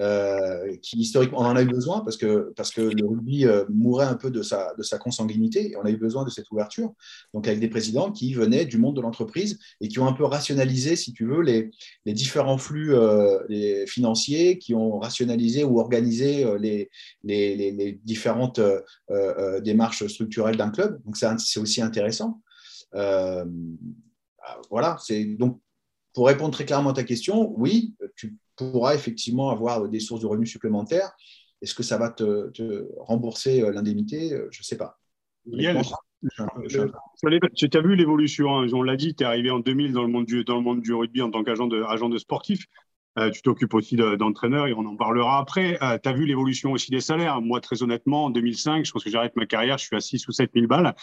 euh, 0.00 0.76
qui 0.82 0.98
historiquement, 0.98 1.38
on 1.40 1.44
en 1.44 1.54
a 1.54 1.62
eu 1.62 1.68
besoin 1.68 2.00
parce 2.00 2.16
que, 2.16 2.52
parce 2.56 2.72
que 2.72 2.80
le 2.80 3.06
rugby 3.06 3.46
euh, 3.46 3.64
mourait 3.68 4.06
un 4.06 4.16
peu 4.16 4.28
de 4.30 4.42
sa, 4.42 4.74
de 4.74 4.82
sa 4.82 4.98
consanguinité 4.98 5.70
et 5.70 5.76
on 5.76 5.82
a 5.82 5.90
eu 5.90 5.96
besoin 5.96 6.24
de 6.24 6.30
cette 6.30 6.50
ouverture. 6.50 6.92
Donc, 7.32 7.46
avec 7.46 7.60
des 7.60 7.68
présidents 7.68 8.10
qui 8.10 8.34
venaient 8.34 8.64
du 8.64 8.76
monde 8.76 8.96
de 8.96 9.00
l'entreprise 9.00 9.60
et 9.80 9.86
qui 9.86 10.00
ont 10.00 10.08
un 10.08 10.12
peu 10.12 10.24
rationalisé, 10.24 10.96
si 10.96 11.12
tu 11.12 11.26
veux, 11.26 11.42
les, 11.42 11.70
les 12.06 12.12
différents 12.12 12.58
flux 12.58 12.92
euh, 12.92 13.86
financiers, 13.86 14.58
qui 14.58 14.74
ont 14.74 14.98
rationalisé 14.98 15.62
ou 15.62 15.78
organisé 15.78 16.44
les, 16.58 16.90
les, 17.22 17.54
les, 17.54 18.00
différentes 18.04 18.60
démarches 19.62 20.06
structurelles 20.06 20.56
d'un 20.56 20.70
club. 20.70 21.00
Donc, 21.04 21.16
c'est 21.16 21.60
aussi 21.60 21.82
intéressant. 21.82 22.40
voilà, 24.70 24.96
c'est 25.00 25.24
donc 25.24 25.60
pour 26.14 26.26
répondre 26.26 26.52
très 26.52 26.64
clairement 26.64 26.90
à 26.90 26.94
ta 26.94 27.04
question, 27.04 27.52
oui, 27.56 27.94
tu 28.16 28.36
pourra 28.56 28.94
effectivement 28.94 29.50
avoir 29.50 29.88
des 29.88 30.00
sources 30.00 30.22
de 30.22 30.26
revenus 30.26 30.50
supplémentaires. 30.50 31.12
Est-ce 31.62 31.74
que 31.74 31.82
ça 31.82 31.98
va 31.98 32.10
te, 32.10 32.86
rembourser 32.98 33.62
euh, 33.62 33.72
l'indemnité? 33.72 34.32
Euh, 34.32 34.48
Je 34.50 34.60
ne 34.60 34.64
sais 34.64 34.76
pas. 34.76 34.98
tu 37.54 37.68
as 37.72 37.80
vu 37.80 37.96
l'évolution, 37.96 38.58
hein. 38.58 38.66
on 38.72 38.82
l'a 38.82 38.96
dit, 38.96 39.14
tu 39.14 39.24
es 39.24 39.26
arrivé 39.26 39.50
en 39.50 39.60
2000 39.60 39.92
dans 39.92 40.02
le 40.02 40.08
monde 40.08 40.26
du, 40.26 40.44
dans 40.44 40.56
le 40.56 40.62
monde 40.62 40.80
du 40.80 40.92
rugby 40.92 41.22
en 41.22 41.30
tant 41.30 41.42
qu'agent 41.44 41.66
de, 41.66 41.82
agent 41.82 42.08
de 42.08 42.18
sportif. 42.18 42.66
Euh, 43.18 43.30
tu 43.30 43.42
t'occupes 43.42 43.74
aussi 43.74 43.96
d'entraîneur 43.96 44.66
et 44.66 44.74
on 44.74 44.84
en 44.86 44.96
parlera 44.96 45.38
après. 45.38 45.78
Euh, 45.82 45.98
tu 46.02 46.08
as 46.08 46.12
vu 46.12 46.26
l'évolution 46.26 46.72
aussi 46.72 46.90
des 46.90 47.00
salaires. 47.00 47.40
Moi, 47.40 47.60
très 47.60 47.82
honnêtement, 47.82 48.24
en 48.24 48.30
2005, 48.30 48.84
je 48.84 48.90
pense 48.90 49.04
que 49.04 49.10
j'arrête 49.10 49.36
ma 49.36 49.46
carrière, 49.46 49.78
je 49.78 49.86
suis 49.86 49.96
à 49.96 50.00
6 50.00 50.26
ou 50.28 50.32
7 50.32 50.50
000 50.54 50.66
balles. 50.66 50.94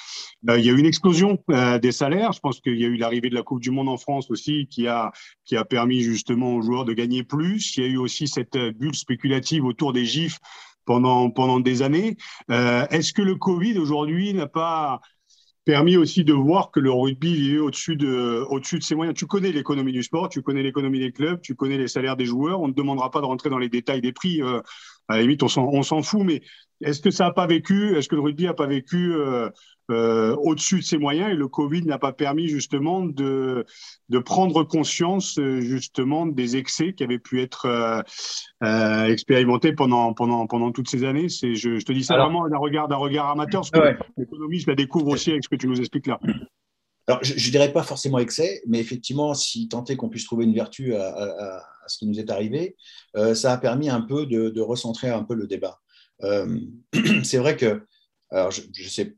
Euh, 0.49 0.59
il 0.59 0.65
y 0.65 0.69
a 0.69 0.73
eu 0.73 0.79
une 0.79 0.85
explosion 0.85 1.43
des 1.81 1.91
salaires. 1.91 2.31
Je 2.33 2.39
pense 2.39 2.59
qu'il 2.59 2.79
y 2.79 2.85
a 2.85 2.87
eu 2.87 2.97
l'arrivée 2.97 3.29
de 3.29 3.35
la 3.35 3.43
Coupe 3.43 3.61
du 3.61 3.71
Monde 3.71 3.89
en 3.89 3.97
France 3.97 4.29
aussi 4.29 4.67
qui 4.67 4.87
a, 4.87 5.11
qui 5.45 5.55
a 5.55 5.65
permis 5.65 6.01
justement 6.01 6.55
aux 6.55 6.61
joueurs 6.61 6.85
de 6.85 6.93
gagner 6.93 7.23
plus. 7.23 7.75
Il 7.77 7.83
y 7.83 7.85
a 7.85 7.89
eu 7.89 7.97
aussi 7.97 8.27
cette 8.27 8.57
bulle 8.57 8.95
spéculative 8.95 9.65
autour 9.65 9.93
des 9.93 10.05
GIFs 10.05 10.39
pendant, 10.85 11.29
pendant 11.29 11.59
des 11.59 11.81
années. 11.81 12.17
Est-ce 12.49 13.13
que 13.13 13.21
le 13.21 13.35
Covid 13.35 13.77
aujourd'hui 13.77 14.33
n'a 14.33 14.47
pas 14.47 15.01
permis 15.63 15.97
aussi 15.97 16.23
de 16.23 16.33
voir 16.33 16.71
que 16.71 16.79
le 16.79 16.91
rugby 16.91 17.53
est 17.53 17.59
au-dessus 17.59 17.95
de, 17.95 18.43
au-dessus 18.49 18.79
de 18.79 18.83
ses 18.83 18.95
moyens. 18.95 19.15
Tu 19.17 19.27
connais 19.27 19.51
l'économie 19.51 19.91
du 19.91 20.03
sport, 20.03 20.29
tu 20.29 20.41
connais 20.41 20.63
l'économie 20.63 20.99
des 20.99 21.11
clubs, 21.11 21.39
tu 21.41 21.55
connais 21.55 21.77
les 21.77 21.87
salaires 21.87 22.17
des 22.17 22.25
joueurs. 22.25 22.61
On 22.61 22.67
ne 22.67 22.73
demandera 22.73 23.11
pas 23.11 23.21
de 23.21 23.25
rentrer 23.25 23.49
dans 23.49 23.59
les 23.59 23.69
détails 23.69 24.01
des 24.01 24.11
prix. 24.11 24.41
Euh, 24.41 24.61
à 25.11 25.17
la 25.17 25.21
limite, 25.21 25.43
on 25.43 25.47
s'en, 25.47 25.65
on 25.65 25.83
s'en 25.83 26.01
fout. 26.01 26.23
Mais 26.23 26.41
est-ce 26.81 27.01
que 27.01 27.11
ça 27.11 27.25
n'a 27.25 27.31
pas 27.31 27.47
vécu 27.47 27.95
Est-ce 27.95 28.07
que 28.07 28.15
le 28.15 28.21
rugby 28.21 28.45
n'a 28.45 28.53
pas 28.53 28.67
vécu 28.67 29.13
euh, 29.13 29.49
euh, 29.91 30.35
au-dessus 30.37 30.77
de 30.77 30.83
ses 30.83 30.97
moyens 30.97 31.31
et 31.31 31.35
le 31.35 31.47
Covid 31.47 31.83
n'a 31.83 31.97
pas 31.97 32.13
permis 32.13 32.47
justement 32.47 33.03
de, 33.03 33.65
de 34.09 34.19
prendre 34.19 34.63
conscience 34.63 35.37
justement 35.59 36.25
des 36.25 36.55
excès 36.55 36.93
qui 36.93 37.03
avaient 37.03 37.19
pu 37.19 37.41
être 37.41 37.65
euh, 37.65 38.01
euh, 38.63 39.05
expérimentés 39.07 39.73
pendant, 39.73 40.13
pendant, 40.13 40.47
pendant 40.47 40.71
toutes 40.71 40.89
ces 40.89 41.03
années? 41.03 41.27
Je, 41.27 41.55
je, 41.55 41.85
te 41.85 41.91
dis 41.91 42.03
ça 42.03 42.17
vraiment 42.17 42.47
d'un 42.47 42.57
regard, 42.57 42.87
d'un 42.87 42.95
regard 42.95 43.29
amateur, 43.29 43.61
parce 43.61 43.71
que 43.71 43.79
ouais. 43.79 43.97
l'économie, 44.17 44.59
je 44.59 44.67
la 44.67 44.75
découvre 44.75 45.07
aussi 45.07 45.31
avec 45.31 45.43
ce 45.43 45.49
que 45.49 45.55
tu 45.55 45.67
nous 45.67 45.79
expliques 45.79 46.07
là. 46.07 46.19
Alors, 47.07 47.23
je 47.23 47.33
ne 47.33 47.51
dirais 47.51 47.73
pas 47.73 47.83
forcément 47.83 48.19
excès, 48.19 48.61
mais 48.67 48.79
effectivement, 48.79 49.33
si 49.33 49.67
tant 49.67 49.83
est 49.85 49.97
qu'on 49.97 50.07
puisse 50.07 50.25
trouver 50.25 50.45
une 50.45 50.53
vertu 50.53 50.95
à, 50.95 51.07
à, 51.07 51.63
à, 51.83 51.87
ce 51.87 51.97
qui 51.97 52.07
nous 52.07 52.19
est 52.19 52.29
arrivé, 52.29 52.75
euh, 53.15 53.35
ça 53.35 53.53
a 53.53 53.57
permis 53.57 53.89
un 53.89 54.01
peu 54.01 54.25
de, 54.25 54.61
recentrer 54.61 55.09
un 55.09 55.23
peu 55.23 55.35
le 55.35 55.47
débat. 55.47 55.79
Euh, 56.23 56.59
c'est 57.23 57.37
vrai 57.37 57.57
que, 57.57 57.83
alors 58.29 58.51
je, 58.51 58.87
sais 58.87 59.15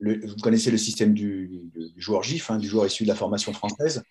vous 0.00 0.36
connaissez 0.42 0.70
le 0.70 0.76
système 0.76 1.14
du, 1.14 1.62
joueur 1.96 2.22
GIF, 2.22 2.50
hein, 2.50 2.58
du 2.58 2.68
joueur 2.68 2.86
issu 2.86 3.04
de 3.04 3.08
la 3.08 3.14
formation 3.14 3.52
française. 3.52 4.02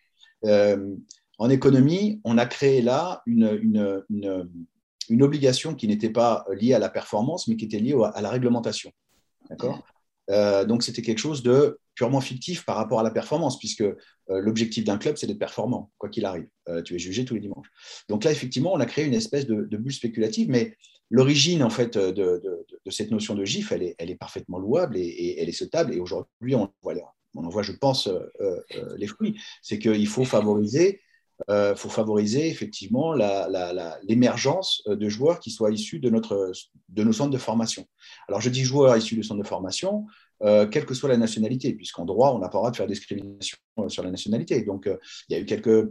Euh, 0.43 0.95
en 1.37 1.49
économie, 1.49 2.21
on 2.23 2.37
a 2.37 2.45
créé 2.45 2.81
là 2.81 3.21
une, 3.25 3.59
une, 4.09 5.21
obligation 5.21 5.75
qui 5.75 5.87
n'était 5.87 6.09
pas 6.09 6.45
liée 6.53 6.73
à 6.73 6.79
la 6.79 6.89
performance, 6.89 7.47
mais 7.47 7.55
qui 7.55 7.65
était 7.65 7.79
liée 7.79 7.95
à 8.13 8.21
la 8.21 8.29
réglementation. 8.29 8.91
D'accord? 9.49 9.83
Donc, 10.67 10.81
c'était 10.81 11.03
quelque 11.03 11.19
chose 11.19 11.43
de 11.43 11.79
purement 11.95 12.21
fictif 12.21 12.65
par 12.65 12.75
rapport 12.75 12.99
à 12.99 13.03
la 13.03 13.11
performance, 13.11 13.57
puisque 13.57 13.81
euh, 13.81 13.93
l'objectif 14.27 14.83
d'un 14.83 14.97
club, 14.97 15.17
c'est 15.17 15.27
d'être 15.27 15.39
performant, 15.39 15.91
quoi 15.97 16.09
qu'il 16.09 16.25
arrive. 16.25 16.47
Euh, 16.67 16.81
tu 16.81 16.95
es 16.95 16.99
jugé 16.99 17.25
tous 17.25 17.35
les 17.35 17.39
dimanches. 17.39 17.67
Donc 18.09 18.23
là, 18.23 18.31
effectivement, 18.31 18.73
on 18.73 18.79
a 18.79 18.85
créé 18.85 19.05
une 19.05 19.13
espèce 19.13 19.47
de, 19.47 19.63
bulle 19.77 19.93
spéculative, 19.93 20.49
mais 20.49 20.75
l'origine 21.09 21.63
en 21.63 21.69
fait 21.69 21.97
de, 21.97 22.65
cette 22.89 23.11
notion 23.11 23.35
de 23.35 23.45
GIF, 23.45 23.71
elle 23.71 23.83
est, 23.83 24.15
parfaitement 24.19 24.59
louable 24.59 24.97
et, 24.97 25.35
elle 25.39 25.49
est 25.49 25.53
sautable. 25.53 25.93
Et 25.93 25.99
aujourd'hui, 25.99 26.55
on, 26.55 26.69
en 27.35 27.49
voit, 27.49 27.63
je 27.63 27.71
pense, 27.71 28.07
euh, 28.07 28.61
les 28.97 29.07
fruits. 29.07 29.39
C'est 29.61 29.79
qu'il 29.79 30.07
faut 30.07 30.25
favoriser, 30.25 31.01
euh, 31.49 31.75
faut 31.75 31.89
favoriser 31.89 32.47
effectivement 32.47 33.13
l'émergence 34.03 34.81
de 34.87 35.09
joueurs 35.09 35.39
qui 35.39 35.51
soient 35.51 35.71
issus 35.71 35.99
de, 35.99 36.09
notre, 36.09 36.51
de 36.89 37.03
nos 37.03 37.11
centres 37.11 37.31
de 37.31 37.37
formation. 37.37 37.85
Alors, 38.27 38.39
je 38.39 38.49
dis 38.49 38.63
joueurs 38.63 38.95
issus 38.95 39.17
de 39.17 39.21
centres 39.21 39.41
de 39.41 39.47
formation, 39.47 40.05
quelle 40.41 40.85
que 40.85 40.93
soit 40.93 41.09
la 41.09 41.17
nationalité, 41.17 41.73
puisqu'en 41.73 42.05
droit, 42.05 42.31
on 42.33 42.39
n'a 42.39 42.49
pas 42.49 42.57
le 42.57 42.61
droit 42.61 42.71
de 42.71 42.75
faire 42.75 42.87
discrimination 42.87 43.57
sur 43.87 44.03
la 44.03 44.11
nationalité. 44.11 44.61
Donc, 44.63 44.89
il 45.29 45.33
y 45.33 45.35
a 45.35 45.41
eu 45.41 45.45
quelques, 45.45 45.89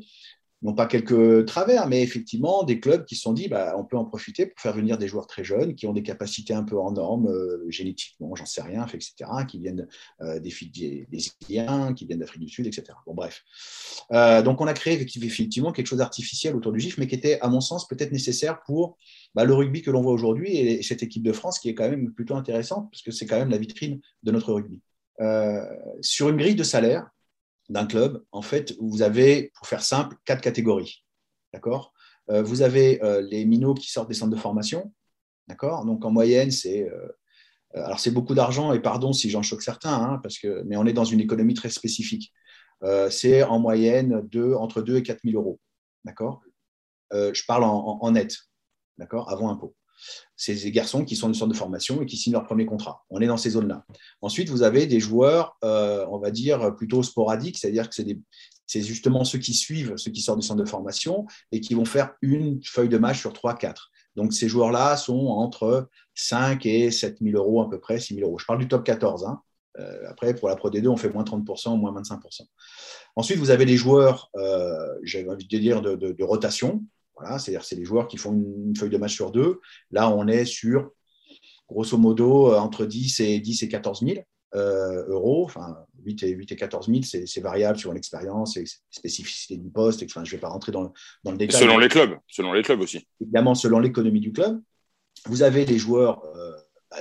non 0.64 0.72
pas 0.72 0.86
quelques 0.86 1.44
travers, 1.44 1.86
mais 1.86 2.02
effectivement 2.02 2.64
des 2.64 2.80
clubs 2.80 3.04
qui 3.04 3.16
se 3.16 3.22
sont 3.22 3.34
dit 3.34 3.48
bah, 3.48 3.74
on 3.76 3.84
peut 3.84 3.98
en 3.98 4.06
profiter 4.06 4.46
pour 4.46 4.58
faire 4.58 4.72
venir 4.72 4.96
des 4.96 5.08
joueurs 5.08 5.26
très 5.26 5.44
jeunes 5.44 5.74
qui 5.74 5.86
ont 5.86 5.92
des 5.92 6.02
capacités 6.02 6.54
un 6.54 6.64
peu 6.64 6.78
en 6.78 6.92
normes, 6.92 7.28
euh, 7.28 7.66
génétiquement, 7.68 8.34
j'en 8.34 8.46
sais 8.46 8.62
rien, 8.62 8.86
etc., 8.86 9.12
qui 9.46 9.58
viennent 9.58 9.86
euh, 10.22 10.40
des, 10.40 10.52
des, 10.74 11.06
des 11.10 11.18
qui 11.94 12.06
viennent 12.06 12.18
d'Afrique 12.18 12.42
du 12.42 12.48
Sud, 12.48 12.66
etc. 12.66 12.84
Bon, 13.06 13.14
bref. 13.14 13.44
Euh, 14.12 14.40
donc 14.42 14.60
on 14.62 14.66
a 14.66 14.72
créé 14.72 14.98
effectivement 15.00 15.70
quelque 15.70 15.86
chose 15.86 15.98
d'artificiel 15.98 16.56
autour 16.56 16.72
du 16.72 16.80
GIF, 16.80 16.96
mais 16.96 17.06
qui 17.06 17.14
était, 17.14 17.38
à 17.40 17.48
mon 17.48 17.60
sens, 17.60 17.86
peut-être 17.86 18.12
nécessaire 18.12 18.62
pour 18.64 18.96
bah, 19.34 19.44
le 19.44 19.54
rugby 19.54 19.82
que 19.82 19.90
l'on 19.90 20.02
voit 20.02 20.12
aujourd'hui 20.12 20.56
et 20.56 20.82
cette 20.82 21.02
équipe 21.02 21.22
de 21.22 21.32
France 21.32 21.58
qui 21.58 21.68
est 21.68 21.74
quand 21.74 21.88
même 21.88 22.12
plutôt 22.12 22.36
intéressante, 22.36 22.90
parce 22.90 23.02
que 23.02 23.10
c'est 23.10 23.26
quand 23.26 23.38
même 23.38 23.50
la 23.50 23.58
vitrine 23.58 24.00
de 24.22 24.30
notre 24.30 24.52
rugby. 24.52 24.80
sur 26.00 26.28
une 26.28 26.36
grille 26.36 26.54
de 26.54 26.62
salaire, 26.62 27.10
d'un 27.68 27.86
club, 27.86 28.22
en 28.32 28.42
fait, 28.42 28.74
vous 28.78 29.02
avez, 29.02 29.50
pour 29.56 29.66
faire 29.66 29.82
simple, 29.82 30.16
quatre 30.24 30.40
catégories. 30.40 31.04
D'accord? 31.52 31.92
Euh, 32.30 32.42
Vous 32.42 32.62
avez 32.62 33.02
euh, 33.02 33.20
les 33.22 33.44
minots 33.44 33.74
qui 33.74 33.90
sortent 33.90 34.08
des 34.08 34.14
centres 34.14 34.34
de 34.34 34.40
formation. 34.40 34.92
D'accord? 35.48 35.84
Donc, 35.84 36.04
en 36.04 36.10
moyenne, 36.10 36.50
c'est. 36.50 36.88
Euh, 36.88 37.08
beaucoup 38.12 38.34
d'argent, 38.34 38.72
et 38.72 38.80
pardon 38.80 39.12
si 39.12 39.30
j'en 39.30 39.42
choque 39.42 39.62
certains, 39.62 39.94
hein, 39.94 40.20
parce 40.22 40.38
que, 40.38 40.62
mais 40.64 40.76
on 40.76 40.86
est 40.86 40.92
dans 40.92 41.04
une 41.04 41.18
économie 41.18 41.54
très 41.54 41.70
spécifique. 41.70 42.32
c'est 43.10 43.42
en 43.42 43.58
moyenne 43.58 44.22
entre 44.56 44.80
2 44.80 44.98
et 44.98 45.02
4 45.02 45.22
000 45.24 45.36
euros. 45.36 45.58
D'accord? 46.04 46.42
Je 47.10 47.44
parle 47.46 47.64
en 47.64 48.10
net, 48.12 48.36
d'accord? 48.98 49.30
Avant 49.30 49.50
impôt 49.50 49.74
c'est 50.36 50.54
des 50.54 50.72
garçons 50.72 51.04
qui 51.04 51.16
sont 51.16 51.28
de 51.28 51.34
centre 51.34 51.52
de 51.52 51.56
formation 51.56 52.02
et 52.02 52.06
qui 52.06 52.16
signent 52.16 52.32
leur 52.34 52.44
premier 52.44 52.66
contrat. 52.66 53.04
On 53.10 53.20
est 53.20 53.26
dans 53.26 53.36
ces 53.36 53.50
zones-là. 53.50 53.84
Ensuite, 54.20 54.48
vous 54.48 54.62
avez 54.62 54.86
des 54.86 55.00
joueurs, 55.00 55.56
euh, 55.64 56.06
on 56.10 56.18
va 56.18 56.30
dire, 56.30 56.74
plutôt 56.76 57.02
sporadiques, 57.02 57.58
c'est-à-dire 57.58 57.88
que 57.88 57.94
c'est 58.66 58.82
justement 58.82 59.24
ceux 59.24 59.38
qui 59.38 59.54
suivent, 59.54 59.94
ceux 59.96 60.10
qui 60.10 60.20
sortent 60.20 60.40
du 60.40 60.46
centre 60.46 60.62
de 60.62 60.68
formation 60.68 61.26
et 61.52 61.60
qui 61.60 61.74
vont 61.74 61.84
faire 61.84 62.14
une 62.22 62.60
feuille 62.64 62.88
de 62.88 62.98
match 62.98 63.20
sur 63.20 63.32
3-4. 63.32 63.90
Donc, 64.16 64.32
ces 64.32 64.48
joueurs-là 64.48 64.96
sont 64.96 65.26
entre 65.26 65.88
5 66.14 66.64
et 66.66 66.90
7 66.90 67.18
000 67.20 67.36
euros 67.36 67.62
à 67.62 67.70
peu 67.70 67.80
près, 67.80 67.98
6 67.98 68.14
000 68.14 68.26
euros. 68.26 68.38
Je 68.38 68.46
parle 68.46 68.60
du 68.60 68.68
top 68.68 68.84
14. 68.84 69.24
Hein. 69.24 69.40
Euh, 69.80 70.08
après, 70.08 70.34
pour 70.34 70.48
la 70.48 70.54
Pro 70.54 70.70
D2, 70.70 70.86
on 70.86 70.96
fait 70.96 71.12
moins 71.12 71.24
30%, 71.24 71.76
moins 71.78 71.92
25%. 71.92 72.42
Ensuite, 73.16 73.38
vous 73.38 73.50
avez 73.50 73.64
les 73.64 73.76
joueurs, 73.76 74.30
euh, 74.36 74.94
j'ai 75.02 75.28
envie 75.28 75.46
de 75.46 75.58
dire, 75.58 75.82
de 75.82 76.22
rotation. 76.22 76.84
Voilà, 77.16 77.38
c'est-à-dire 77.38 77.64
c'est 77.64 77.76
les 77.76 77.84
joueurs 77.84 78.08
qui 78.08 78.16
font 78.16 78.32
une, 78.32 78.74
feuille 78.76 78.90
de 78.90 78.96
match 78.96 79.14
sur 79.14 79.30
deux. 79.30 79.60
Là, 79.90 80.10
on 80.10 80.26
est 80.26 80.44
sur 80.44 80.90
grosso 81.68 81.96
modo 81.96 82.52
euh, 82.52 82.58
entre 82.58 82.84
10 82.84 83.20
et 83.20 83.38
10 83.38 83.62
et 83.62 83.68
14 83.68 84.04
000 84.04 84.24
euh, 84.54 85.06
euros. 85.08 85.44
Enfin, 85.44 85.76
8 86.04 86.22
et, 86.24 86.30
8 86.30 86.52
et 86.52 86.56
14 86.56 86.88
000, 86.88 87.00
c'est 87.02 87.40
variable 87.40 87.78
sur 87.78 87.92
l'expérience 87.92 88.56
et 88.56 88.64
spécificité 88.90 89.56
du 89.56 89.70
poste. 89.70 90.02
Enfin, 90.02 90.24
je 90.24 90.30
ne 90.30 90.36
vais 90.36 90.40
pas 90.40 90.48
rentrer 90.48 90.72
dans 90.72 90.82
le, 90.82 90.88
dans 91.22 91.30
le 91.30 91.38
détail. 91.38 91.60
Selon 91.60 91.78
les 91.78 91.88
clubs, 91.88 92.18
selon 92.26 92.52
les 92.52 92.62
clubs 92.62 92.80
aussi. 92.80 93.06
Évidemment, 93.20 93.54
selon 93.54 93.78
l'économie 93.78 94.20
du 94.20 94.32
club. 94.32 94.60
Vous 95.26 95.42
avez 95.42 95.64
les 95.64 95.78
joueurs 95.78 96.24
euh, 96.36 96.52
bah, 96.90 96.98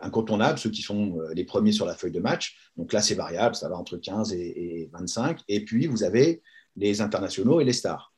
incontournables, 0.00 0.58
ceux 0.58 0.70
qui 0.70 0.82
sont 0.82 1.18
les 1.34 1.44
premiers 1.44 1.72
sur 1.72 1.84
la 1.84 1.94
feuille 1.94 2.12
de 2.12 2.20
match. 2.20 2.56
Donc 2.76 2.92
là, 2.92 3.02
c'est 3.02 3.16
variable, 3.16 3.56
ça 3.56 3.68
va 3.68 3.76
entre 3.76 3.96
15 3.96 4.32
et, 4.32 4.38
et 4.82 4.90
25. 4.92 5.40
Et 5.48 5.64
puis, 5.64 5.88
vous 5.88 6.04
avez 6.04 6.40
les 6.76 7.00
internationaux 7.00 7.60
et 7.60 7.64
les 7.64 7.72
stars. 7.72 8.14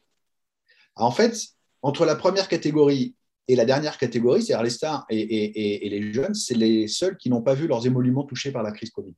En 1.00 1.10
fait, 1.10 1.34
entre 1.82 2.04
la 2.04 2.14
première 2.14 2.48
catégorie 2.48 3.14
et 3.48 3.56
la 3.56 3.64
dernière 3.64 3.98
catégorie, 3.98 4.42
c'est-à-dire 4.42 4.64
les 4.64 4.70
stars 4.70 5.06
et, 5.08 5.88
les 5.88 6.12
jeunes, 6.12 6.34
c'est 6.34 6.54
les 6.54 6.88
seuls 6.88 7.16
qui 7.16 7.30
n'ont 7.30 7.42
pas 7.42 7.54
vu 7.54 7.66
leurs 7.66 7.86
émoluments 7.86 8.24
touchés 8.24 8.52
par 8.52 8.62
la 8.62 8.70
crise 8.70 8.90
Covid. 8.90 9.14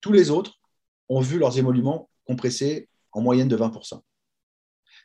Tous 0.00 0.12
les 0.12 0.30
autres 0.30 0.60
ont 1.08 1.20
vu 1.20 1.38
leurs 1.38 1.58
émoluments 1.58 2.10
compressés 2.26 2.88
en 3.12 3.22
moyenne 3.22 3.48
de 3.48 3.56
20%. 3.56 4.00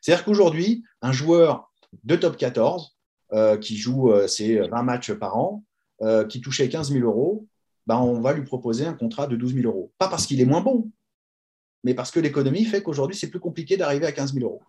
C'est-à-dire 0.02 0.26
qu'aujourd'hui, 0.26 0.84
un 1.02 1.12
joueur 1.12 1.72
de 2.04 2.16
top 2.16 2.38
14 2.38 2.98
euh, 3.34 3.58
qui 3.58 3.78
joue 3.78 4.12
euh, 4.12 4.28
ses 4.28 4.60
20 4.60 4.84
matchs 4.84 5.12
par 5.14 5.38
an, 5.38 5.64
euh, 6.02 6.26
qui 6.26 6.42
touchait 6.42 6.70
15 6.70 6.92
000 6.92 7.06
euros, 7.06 7.48
ben, 7.88 7.98
on 7.98 8.22
va 8.22 8.34
lui 8.34 8.44
proposer 8.44 8.86
un 8.86 8.94
contrat 8.94 9.28
de 9.28 9.36
12 9.36 9.56
000 9.56 9.68
euros. 9.68 9.92
Pas 9.98 10.08
parce 10.08 10.26
qu'il 10.26 10.40
est 10.42 10.46
moins 10.46 10.62
bon, 10.62 10.92
mais 11.84 11.94
parce 11.94 12.12
que 12.12 12.20
l'économie 12.20 12.66
fait 12.66 12.84
qu'aujourd'hui, 12.84 13.18
c'est 13.18 13.30
plus 13.30 13.40
compliqué 13.40 13.78
d'arriver 13.78 14.06
à 14.06 14.12
15 14.12 14.34
000 14.34 14.46
euros. 14.46 14.62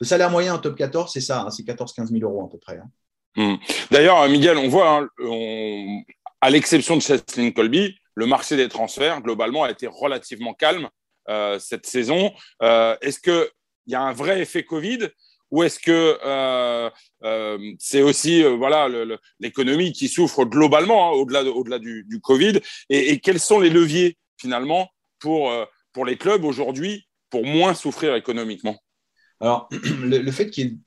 Le 0.00 0.06
salaire 0.06 0.30
moyen 0.30 0.54
en 0.54 0.58
top 0.58 0.76
14, 0.76 1.12
c'est 1.12 1.20
ça, 1.20 1.42
hein, 1.42 1.50
c'est 1.50 1.62
14-15 1.62 2.08
000 2.08 2.22
euros 2.22 2.46
à 2.46 2.50
peu 2.50 2.58
près. 2.58 2.78
Hein. 2.78 2.90
Hmm. 3.36 3.56
D'ailleurs, 3.90 4.28
Miguel, 4.28 4.58
on 4.58 4.68
voit, 4.68 4.88
hein, 4.90 5.08
à 6.40 6.50
l'exception 6.50 6.96
de 6.96 7.02
Cheslin 7.02 7.50
Colby, 7.50 7.96
le 8.14 8.26
marché 8.26 8.56
des 8.56 8.68
transferts, 8.68 9.22
globalement, 9.22 9.64
a 9.64 9.70
été 9.70 9.86
relativement 9.86 10.54
calme 10.54 10.88
euh, 11.28 11.58
cette 11.58 11.86
saison. 11.86 12.32
Euh, 12.62 12.96
est-ce 13.00 13.18
qu'il 13.18 13.48
y 13.86 13.94
a 13.94 14.02
un 14.02 14.12
vrai 14.12 14.40
effet 14.40 14.62
Covid 14.62 15.08
ou 15.50 15.62
est-ce 15.62 15.78
que 15.78 16.18
euh, 16.24 16.90
c'est 17.78 18.02
aussi 18.02 18.42
voilà 18.42 18.88
l'économie 19.38 19.92
qui 19.92 20.08
souffre 20.08 20.44
globalement 20.44 21.12
au-delà 21.12 21.44
au-delà 21.44 21.78
du, 21.78 22.20
Covid? 22.22 22.60
Et, 22.90 23.10
et, 23.10 23.20
quels 23.20 23.38
sont 23.38 23.60
les 23.60 23.70
leviers 23.70 24.16
finalement 24.36 24.90
pour, 25.20 25.52
pour 25.92 26.04
les 26.04 26.16
clubs 26.16 26.44
aujourd'hui 26.44 27.06
pour 27.30 27.46
moins 27.46 27.74
souffrir 27.74 28.16
économiquement? 28.16 28.76
Alors, 29.44 29.68
le, 30.02 30.30
fait 30.30 30.48
qu'il 30.48 30.64
y 30.64 30.70
ait 30.70 30.78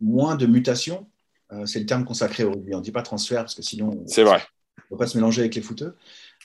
moins 0.00 0.36
de 0.36 0.44
mutations, 0.44 1.06
euh, 1.50 1.64
c'est 1.64 1.80
le 1.80 1.86
terme 1.86 2.04
consacré 2.04 2.44
au 2.44 2.52
rugby. 2.52 2.74
On 2.74 2.78
ne 2.78 2.82
dit 2.82 2.92
pas 2.92 3.00
transfert 3.00 3.40
parce 3.40 3.54
que 3.54 3.62
sinon, 3.62 4.04
c'est 4.06 4.22
vrai. 4.22 4.42
On 4.78 4.82
ne 4.82 4.88
peut 4.90 5.04
pas 5.04 5.06
se 5.06 5.16
mélanger 5.16 5.40
avec 5.40 5.54
les 5.54 5.62
footeux. 5.62 5.96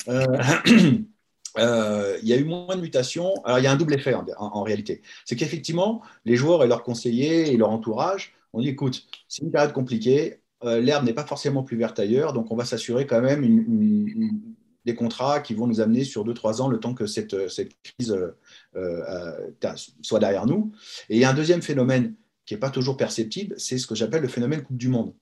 Euh, 0.07 0.25
euh, 1.57 2.17
il 2.21 2.29
y 2.29 2.31
a 2.31 2.37
eu 2.37 2.45
moins 2.45 2.73
de 2.77 2.81
mutations. 2.81 3.33
Alors, 3.43 3.59
il 3.59 3.63
y 3.63 3.67
a 3.67 3.71
un 3.71 3.75
double 3.75 3.95
effet 3.95 4.13
en, 4.13 4.63
réalité. 4.63 5.01
C'est 5.25 5.35
qu'effectivement, 5.35 6.01
les 6.23 6.37
joueurs 6.37 6.63
et 6.63 6.67
leurs 6.67 6.83
conseillers 6.83 7.51
et 7.51 7.57
leur 7.57 7.69
entourage 7.69 8.33
ont 8.53 8.61
dit 8.61 8.69
écoute, 8.69 9.05
c'est 9.27 9.43
une 9.43 9.51
période 9.51 9.73
compliquée, 9.73 10.39
l'herbe 10.63 11.03
n'est 11.03 11.13
pas 11.13 11.25
forcément 11.25 11.63
plus 11.63 11.75
verte 11.75 11.99
ailleurs, 11.99 12.33
donc 12.33 12.51
on 12.51 12.55
va 12.55 12.65
s'assurer 12.65 13.07
quand 13.07 13.21
même 13.21 13.43
une, 13.43 14.41
des 14.85 14.95
contrats 14.95 15.39
qui 15.41 15.53
vont 15.53 15.67
nous 15.67 15.81
amener 15.81 16.03
sur 16.03 16.25
2-3 16.25 16.61
ans 16.61 16.67
le 16.67 16.79
temps 16.79 16.93
que 16.93 17.05
cette, 17.05 17.49
cette 17.49 17.71
crise 17.81 18.11
euh, 18.11 18.35
euh, 18.75 19.75
soit 20.01 20.19
derrière 20.19 20.45
nous. 20.45 20.71
Et 21.09 21.15
il 21.15 21.21
y 21.21 21.25
a 21.25 21.29
un 21.29 21.33
deuxième 21.33 21.61
phénomène 21.61 22.15
qui 22.45 22.53
n'est 22.53 22.59
pas 22.59 22.69
toujours 22.69 22.97
perceptible, 22.97 23.55
c'est 23.57 23.77
ce 23.77 23.87
que 23.87 23.95
j'appelle 23.95 24.21
le 24.21 24.27
phénomène 24.27 24.63
Coupe 24.63 24.77
du 24.77 24.89
Monde. 24.89 25.13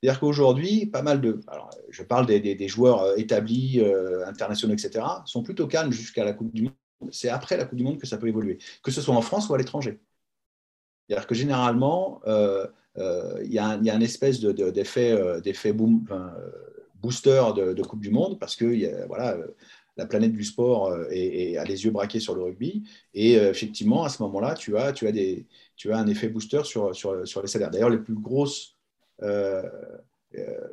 C'est-à-dire 0.00 0.20
qu'aujourd'hui, 0.20 0.86
pas 0.86 1.00
mal 1.00 1.22
de. 1.22 1.40
Alors, 1.46 1.70
je 1.88 2.02
parle 2.02 2.26
des, 2.26 2.40
des, 2.40 2.68
joueurs 2.68 3.02
euh, 3.02 3.16
établis, 3.16 3.82
internationaux, 4.26 4.74
etc., 4.74 5.04
sont 5.24 5.42
plutôt 5.42 5.66
calmes 5.66 5.92
jusqu'à 5.92 6.24
la 6.24 6.34
Coupe 6.34 6.52
du 6.52 6.62
Monde. 6.64 6.74
C'est 7.10 7.30
après 7.30 7.56
la 7.56 7.64
Coupe 7.64 7.78
du 7.78 7.84
Monde 7.84 7.98
que 7.98 8.06
ça 8.06 8.18
peut 8.18 8.28
évoluer, 8.28 8.58
que 8.82 8.90
ce 8.90 9.00
soit 9.00 9.14
en 9.14 9.22
France 9.22 9.48
ou 9.48 9.54
à 9.54 9.58
l'étranger. 9.58 10.00
C'est-à-dire 11.08 11.26
que 11.26 11.34
généralement, 11.34 12.20
il 12.26 13.50
y, 13.50 13.54
y, 13.54 13.58
a 13.58 13.94
une 13.94 14.02
espèce 14.02 14.40
d'effet 14.40 15.12
de, 15.12 15.72
boom, 15.72 16.06
booster 17.04 17.42
de, 17.54 17.82
Coupe 17.82 18.00
du 18.00 18.10
Monde 18.10 18.38
parce 18.38 18.56
que 18.56 19.06
voilà, 19.06 19.36
la 19.96 20.06
planète 20.06 20.32
du 20.32 20.44
sport 20.44 20.88
euh, 20.88 21.04
a 21.58 21.64
les 21.64 21.84
yeux 21.84 21.90
braqués 21.90 22.20
sur 22.20 22.34
le 22.34 22.42
rugby. 22.42 22.82
Et 23.12 23.38
euh, 23.38 23.50
effectivement, 23.50 24.04
à 24.04 24.08
ce 24.08 24.22
moment-là, 24.22 24.54
tu 24.54 24.76
as, 24.76 24.92
tu, 24.92 25.06
as 25.06 25.12
des, 25.12 25.46
tu 25.76 25.92
as 25.92 25.98
un 25.98 26.06
effet 26.06 26.28
booster 26.28 26.62
sur, 26.64 26.90
les 26.90 27.48
salaires. 27.48 27.70
D'ailleurs, 27.70 27.90
les 27.90 27.98
plus 27.98 28.14
grosses 28.14 28.76
euh, 29.22 29.62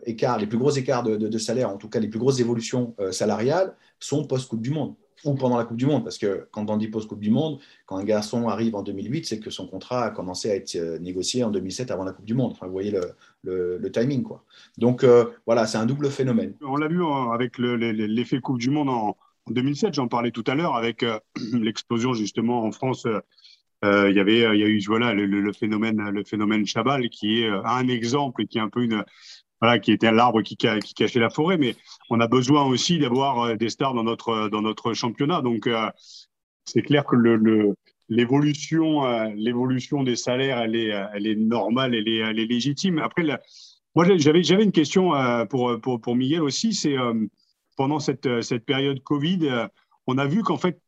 écarts, 0.06 0.40
les 0.40 0.48
plus 0.48 0.58
gros 0.58 0.72
écarts 0.72 1.04
de, 1.04 1.18
de, 1.18 1.38
salaire, 1.38 1.70
en 1.70 1.78
tout 1.78 1.90
cas 1.90 2.00
les 2.00 2.08
plus 2.08 2.20
grosses 2.20 2.40
évolutions 2.40 2.96
salariales, 3.12 3.76
sont 4.00 4.26
post-Coupe 4.26 4.62
du 4.62 4.72
Monde 4.72 4.96
ou 5.24 5.36
pendant 5.36 5.58
la 5.58 5.66
Coupe 5.66 5.78
du 5.78 5.86
Monde, 5.86 6.04
parce 6.04 6.18
que 6.18 6.48
quand 6.52 6.70
on 6.70 6.78
dit 6.78 6.88
post-Coupe 6.88 7.20
du 7.20 7.32
Monde, 7.32 7.60
quand 7.86 7.98
un 7.98 8.04
garçon 8.04 8.48
arrive 8.48 8.76
en 8.76 8.84
2008, 8.84 9.26
c'est 9.26 9.40
que 9.40 9.50
son 9.50 9.68
contrat 9.68 10.06
a 10.06 10.10
commencé 10.10 10.50
à 10.50 10.56
être 10.56 10.76
euh, 10.76 10.98
négocié 11.00 11.44
en 11.44 11.52
2007 11.52 11.92
avant 11.92 12.04
la 12.04 12.12
Coupe 12.12 12.26
du 12.26 12.34
Monde. 12.34 12.56
Vous 12.62 12.72
voyez 12.72 12.92
le, 13.44 13.92
timing. 13.92 14.24
Quoi. 14.24 14.44
Donc 14.78 15.04
euh, 15.04 15.26
voilà, 15.46 15.68
c'est 15.68 15.78
un 15.78 15.86
double 15.86 16.10
phénomène. 16.10 16.56
On 16.62 16.78
l'a 16.78 16.88
vu 16.88 17.04
hein, 17.04 17.32
avec 17.34 17.58
l'effet 17.58 18.40
Coupe 18.40 18.60
du 18.60 18.70
Monde 18.70 18.90
en, 18.90 19.18
2007, 19.50 19.96
j'en 19.96 20.08
parlais 20.08 20.32
tout 20.32 20.44
à 20.48 20.56
l'heure, 20.56 20.76
avec 20.76 21.04
euh, 21.04 21.20
l'explosion 21.54 22.14
justement 22.14 22.64
en 22.64 22.72
France. 22.72 23.08
il 23.84 24.14
y 24.16 24.20
avait, 24.20 24.42
il 24.42 24.60
y 24.60 24.64
a 24.64 24.68
eu 24.68 24.80
voilà 24.86 25.14
le, 25.14 25.54
phénomène, 25.54 26.10
le 26.10 26.24
phénomène 26.24 26.66
Chabal 26.68 27.10
qui 27.10 27.42
est 27.42 27.50
un 27.50 27.88
exemple 27.88 28.44
et 28.44 28.46
qui 28.46 28.60
est 28.60 28.62
un 28.62 28.70
peu 28.70 28.84
une, 28.84 29.04
voilà, 29.62 29.80
qui 29.80 29.92
était 29.92 30.12
l'arbre 30.12 30.42
qui, 30.42 30.58
qui, 30.58 30.94
cachait 30.94 31.20
la 31.20 31.30
forêt. 31.30 31.58
Mais 31.58 31.76
on 32.10 32.20
a 32.20 32.28
besoin 32.28 32.66
aussi 32.66 32.98
d'avoir 33.00 33.42
euh, 33.42 33.56
des 33.56 33.70
stars 33.70 33.94
dans 33.94 34.04
notre, 34.04 34.50
dans 34.50 34.62
notre 34.62 34.94
championnat. 34.94 35.42
Donc, 35.42 35.68
euh, 35.68 35.90
c'est 36.66 36.82
clair 36.82 37.06
que 37.06 37.16
l'évolution, 38.10 39.06
euh, 39.06 39.30
l'évolution 39.36 40.04
des 40.04 40.16
salaires, 40.16 40.60
elle 40.60 40.76
est, 40.76 40.92
elle 41.14 41.28
est 41.28 41.36
normale, 41.36 41.94
elle 41.96 42.08
est, 42.08 42.18
elle 42.18 42.40
est 42.40 42.48
légitime. 42.48 42.98
Après, 43.00 43.24
moi, 43.96 44.06
j'avais, 44.18 44.44
j'avais 44.44 44.64
une 44.64 44.72
question 44.72 45.12
pour, 45.50 45.80
pour, 45.82 46.02
pour 46.02 46.16
Miguel 46.16 46.42
aussi. 46.42 46.74
C'est 46.74 46.96
pendant 47.76 48.00
cette, 48.00 48.42
cette 48.42 48.66
période 48.66 49.02
Covid, 49.04 49.68
on 50.08 50.18
a 50.18 50.26
vu 50.28 50.44
qu'en 50.44 50.58
fait, 50.58 50.80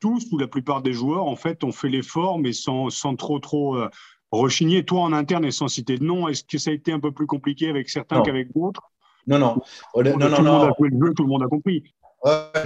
tous 0.00 0.26
ou 0.32 0.38
la 0.38 0.48
plupart 0.48 0.82
des 0.82 0.92
joueurs, 0.92 1.26
en 1.26 1.36
fait, 1.36 1.62
ont 1.64 1.72
fait 1.72 1.88
l'effort, 1.88 2.38
mais 2.38 2.52
sans, 2.52 2.90
sans 2.90 3.14
trop, 3.14 3.38
trop 3.38 3.76
rechigner, 4.30 4.84
toi 4.84 5.00
en 5.00 5.12
interne 5.12 5.44
et 5.44 5.50
sans 5.50 5.68
citer 5.68 5.98
de 5.98 6.04
nom, 6.04 6.28
est-ce 6.28 6.44
que 6.44 6.58
ça 6.58 6.70
a 6.70 6.74
été 6.74 6.92
un 6.92 7.00
peu 7.00 7.12
plus 7.12 7.26
compliqué 7.26 7.68
avec 7.68 7.88
certains 7.88 8.22
qu'avec 8.22 8.52
d'autres 8.54 8.82
Non, 9.26 9.38
non. 9.38 9.54
tout, 9.94 10.02
le 10.02 10.12
monde 10.12 10.22
a 10.22 10.72
joué 10.78 10.88
le 10.90 11.06
jeu, 11.06 11.14
tout 11.14 11.22
le 11.22 11.28
monde 11.28 11.42
a 11.42 11.46
compris. 11.46 11.82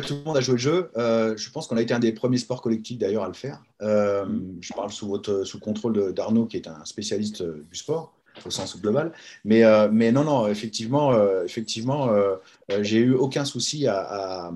tout 0.06 0.14
le 0.14 0.24
monde 0.24 0.36
a 0.36 0.40
joué 0.40 0.54
le 0.54 0.58
jeu. 0.58 0.90
je 0.96 1.50
pense 1.50 1.66
qu'on 1.66 1.76
a 1.76 1.82
été 1.82 1.94
un 1.94 1.98
des 1.98 2.12
premiers 2.12 2.38
sports 2.38 2.62
collectifs 2.62 2.98
d'ailleurs 2.98 3.24
à 3.24 3.28
le 3.28 3.34
faire. 3.34 3.62
je 3.80 4.72
parle 4.74 4.90
sous, 4.90 5.08
votre, 5.08 5.44
sous 5.44 5.60
contrôle 5.60 6.12
d'Arnaud, 6.12 6.46
qui 6.46 6.56
est 6.56 6.68
un 6.68 6.84
spécialiste 6.84 7.42
du 7.42 7.76
sport 7.76 8.12
au 8.46 8.50
sens 8.50 8.80
global. 8.80 9.12
Mais, 9.44 9.62
mais 9.90 10.10
non, 10.10 10.24
non, 10.24 10.48
effectivement, 10.48 11.12
effectivement 11.44 12.08
j'ai 12.80 12.98
eu 12.98 13.12
aucun 13.12 13.44
souci 13.44 13.86
à, 13.86 14.52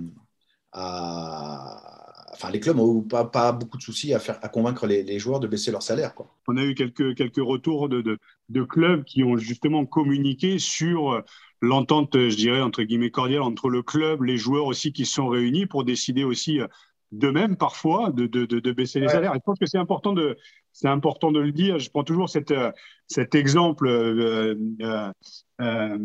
enfin, 2.36 2.50
les 2.50 2.60
clubs 2.60 2.76
n'ont 2.76 3.02
pas, 3.02 3.24
pas, 3.24 3.52
beaucoup 3.52 3.78
de 3.78 3.82
soucis 3.82 4.14
à, 4.14 4.18
faire, 4.18 4.38
à 4.42 4.48
convaincre 4.48 4.86
les, 4.86 5.18
joueurs 5.18 5.40
de 5.40 5.46
baisser 5.46 5.70
leur 5.70 5.82
salaire. 5.82 6.14
Quoi. 6.14 6.32
On 6.46 6.56
a 6.56 6.62
eu 6.64 6.74
quelques, 6.74 7.16
quelques 7.16 7.36
retours 7.36 7.88
de, 7.88 8.00
de, 8.02 8.18
de, 8.50 8.62
clubs 8.62 9.04
qui 9.04 9.24
ont 9.24 9.36
justement 9.36 9.84
communiqué 9.86 10.58
sur 10.58 11.22
l'entente, 11.60 12.14
je 12.14 12.36
dirais, 12.36 12.60
entre 12.60 12.82
guillemets 12.82 13.10
cordiale 13.10 13.42
entre 13.42 13.68
le 13.68 13.82
club, 13.82 14.22
les 14.22 14.36
joueurs 14.36 14.66
aussi 14.66 14.92
qui 14.92 15.06
se 15.06 15.14
sont 15.14 15.28
réunis 15.28 15.66
pour 15.66 15.84
décider 15.84 16.24
aussi 16.24 16.60
euh, 16.60 16.66
d'eux-mêmes 17.12 17.56
parfois 17.56 18.10
de, 18.10 18.26
de, 18.26 18.44
de, 18.44 18.72
baisser 18.72 19.00
les 19.00 19.08
salaires. 19.08 19.32
Et 19.32 19.38
je 19.38 19.42
pense 19.44 19.58
que 19.58 19.66
c'est 19.66 19.78
important 19.78 20.12
de, 20.12 20.36
c'est 20.72 20.88
important 20.88 21.32
de 21.32 21.40
le 21.40 21.52
dire. 21.52 21.78
Je 21.78 21.90
prends 21.90 22.04
toujours 22.04 22.28
cette, 22.28 22.50
euh, 22.50 22.72
cet 23.06 23.34
exemple. 23.34 23.86
Euh, 23.86 24.54
euh, 24.82 25.12
euh 25.60 25.98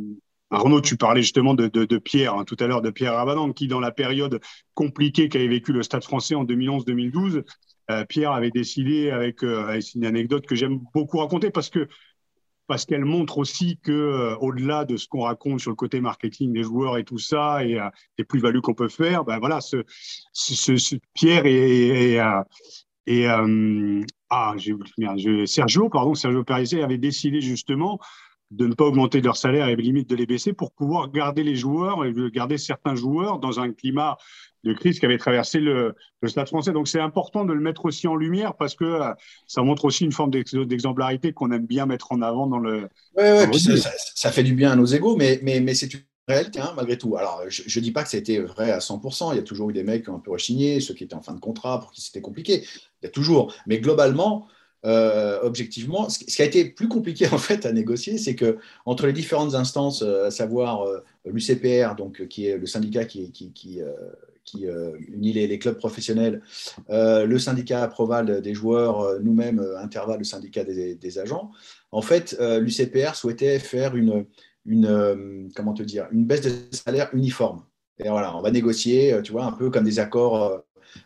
Arnaud, 0.51 0.81
tu 0.81 0.97
parlais 0.97 1.21
justement 1.21 1.53
de, 1.53 1.97
Pierre, 1.97 2.35
hein, 2.35 2.43
tout 2.43 2.57
à 2.59 2.67
l'heure, 2.67 2.81
de 2.81 2.89
Pierre 2.89 3.15
Rabadan, 3.15 3.53
qui, 3.53 3.67
dans 3.67 3.79
la 3.79 3.91
période 3.91 4.41
compliquée 4.73 5.29
qu'avait 5.29 5.47
vécu 5.47 5.71
le 5.71 5.81
Stade 5.81 6.03
français 6.03 6.35
en 6.35 6.43
2011-2012, 6.43 7.43
euh, 7.89 8.05
Pierre 8.05 8.31
avait 8.31 8.51
décidé, 8.51 9.11
avec, 9.11 9.43
euh, 9.43 9.79
une 9.95 10.05
anecdote 10.05 10.45
que 10.45 10.55
j'aime 10.55 10.79
beaucoup 10.93 11.17
raconter, 11.17 11.49
parce 11.49 11.69
que 11.69 11.87
parce 12.67 12.85
qu'elle 12.85 13.03
montre 13.03 13.37
aussi 13.37 13.79
que 13.83 13.91
euh, 13.91 14.35
au-delà 14.37 14.85
de 14.85 14.95
ce 14.95 15.05
qu'on 15.05 15.23
raconte 15.23 15.59
sur 15.59 15.71
le 15.71 15.75
côté 15.75 15.99
marketing 15.99 16.53
des 16.53 16.63
joueurs 16.63 16.97
et 16.97 17.03
tout 17.03 17.17
ça 17.17 17.65
et 17.65 17.77
les 18.17 18.23
plus-values 18.23 18.61
qu'on 18.61 18.73
peut 18.73 18.87
faire, 18.87 19.25
ben 19.25 19.39
voilà, 19.39 19.59
ce, 19.59 19.83
Pierre 21.13 21.45
et, 21.45 22.17
ah, 22.17 22.45
Sergio, 25.45 25.89
pardon, 25.89 26.13
Sergio 26.13 26.45
Parisi 26.45 26.81
avait 26.81 26.97
décidé 26.97 27.41
justement 27.41 27.99
de 28.51 28.67
ne 28.67 28.73
pas 28.73 28.85
augmenter 28.85 29.21
leur 29.21 29.37
salaire 29.37 29.69
et 29.69 29.75
limite 29.75 30.09
de 30.09 30.15
les 30.15 30.25
baisser 30.25 30.53
pour 30.53 30.71
pouvoir 30.71 31.09
garder 31.09 31.43
les 31.43 31.55
joueurs 31.55 32.05
et 32.05 32.13
garder 32.31 32.57
certains 32.57 32.95
joueurs 32.95 33.39
dans 33.39 33.59
un 33.59 33.71
climat 33.71 34.17
de 34.63 34.73
crise 34.73 34.99
qui 34.99 35.05
avait 35.05 35.17
traversé 35.17 35.59
le, 35.59 35.95
stade 36.27 36.47
français. 36.47 36.71
Donc 36.71 36.87
c'est 36.87 36.99
important 36.99 37.45
de 37.45 37.53
le 37.53 37.61
mettre 37.61 37.85
aussi 37.85 38.07
en 38.07 38.15
lumière 38.15 38.55
parce 38.55 38.75
que 38.75 38.83
euh, 38.83 39.13
ça 39.47 39.63
montre 39.63 39.85
aussi 39.85 40.03
une 40.05 40.11
forme 40.11 40.31
d'exemplarité 40.31 41.33
qu'on 41.33 41.51
aime 41.51 41.65
bien 41.65 41.85
mettre 41.85 42.11
en 42.11 42.21
avant 42.21 42.45
dans 42.45 42.59
le. 42.59 42.89
Oui, 43.17 43.23
ouais, 43.23 43.77
ça, 43.77 44.31
fait 44.31 44.43
du 44.43 44.53
bien 44.53 44.71
à 44.71 44.75
nos 44.75 44.85
égaux, 44.85 45.15
mais, 45.15 45.39
mais, 45.41 45.61
mais 45.61 45.73
c'est 45.73 45.93
une 45.93 46.01
réalité 46.27 46.59
hein, 46.59 46.73
malgré 46.75 46.97
tout. 46.97 47.15
Alors 47.17 47.41
je 47.47 47.79
ne 47.79 47.83
dis 47.83 47.91
pas 47.91 48.03
que 48.03 48.09
ça 48.09 48.17
a 48.17 48.19
été 48.19 48.39
vrai 48.39 48.71
à 48.71 48.79
100%. 48.79 49.33
Il 49.33 49.37
y 49.37 49.39
a 49.39 49.43
toujours 49.43 49.69
eu 49.69 49.73
des 49.73 49.83
mecs 49.83 50.03
qui 50.03 50.09
ont 50.09 50.17
un 50.17 50.19
peu 50.19 50.31
rechigné, 50.31 50.81
ceux 50.81 50.93
qui 50.93 51.05
étaient 51.05 51.15
en 51.15 51.21
fin 51.21 51.33
de 51.33 51.39
contrat 51.39 51.79
pour 51.79 51.91
qui 51.91 52.01
c'était 52.01 52.21
compliqué. 52.21 52.63
Il 53.01 53.05
y 53.05 53.07
a 53.07 53.11
toujours. 53.11 53.53
Mais 53.65 53.79
globalement, 53.79 54.47
euh, 54.83 55.39
objectivement, 55.43 56.09
ce 56.09 56.19
qui 56.19 56.41
a 56.41 56.45
été 56.45 56.65
plus 56.65 56.87
compliqué 56.87 57.27
en 57.31 57.37
fait 57.37 57.65
à 57.65 57.71
négocier, 57.71 58.17
c'est 58.17 58.35
que 58.35 58.57
entre 58.85 59.05
les 59.05 59.13
différentes 59.13 59.53
instances, 59.53 60.01
euh, 60.01 60.27
à 60.27 60.31
savoir 60.31 60.83
euh, 60.83 61.03
l'UCPR, 61.25 61.95
donc 61.95 62.27
qui 62.27 62.47
est 62.47 62.57
le 62.57 62.65
syndicat 62.65 63.05
qui, 63.05 63.31
unit 64.55 65.33
les, 65.33 65.59
clubs 65.59 65.77
professionnels, 65.77 66.41
le 66.89 67.37
syndicat 67.37 67.87
Proval 67.87 68.41
des 68.41 68.53
joueurs, 68.53 69.19
nous-mêmes 69.21 69.63
Interval, 69.77 70.17
le 70.17 70.23
syndicat 70.23 70.63
des, 70.63 70.95
des 70.95 71.19
agents, 71.19 71.51
en 71.91 72.01
fait, 72.01 72.35
l'UCPR 72.39 73.15
souhaitait 73.15 73.59
faire 73.59 73.95
une, 73.95 74.25
une 74.65 75.49
comment 75.55 75.73
te 75.73 75.83
dire, 75.83 76.07
une 76.11 76.25
baisse 76.25 76.41
de 76.41 76.51
salaire 76.71 77.09
uniforme. 77.13 77.63
Et 78.03 78.09
voilà, 78.09 78.35
on 78.35 78.41
va 78.41 78.49
négocier, 78.49 79.15
tu 79.23 79.31
vois, 79.31 79.45
un 79.45 79.51
peu 79.51 79.69
comme 79.69 79.85
des 79.85 79.99
accords 79.99 80.63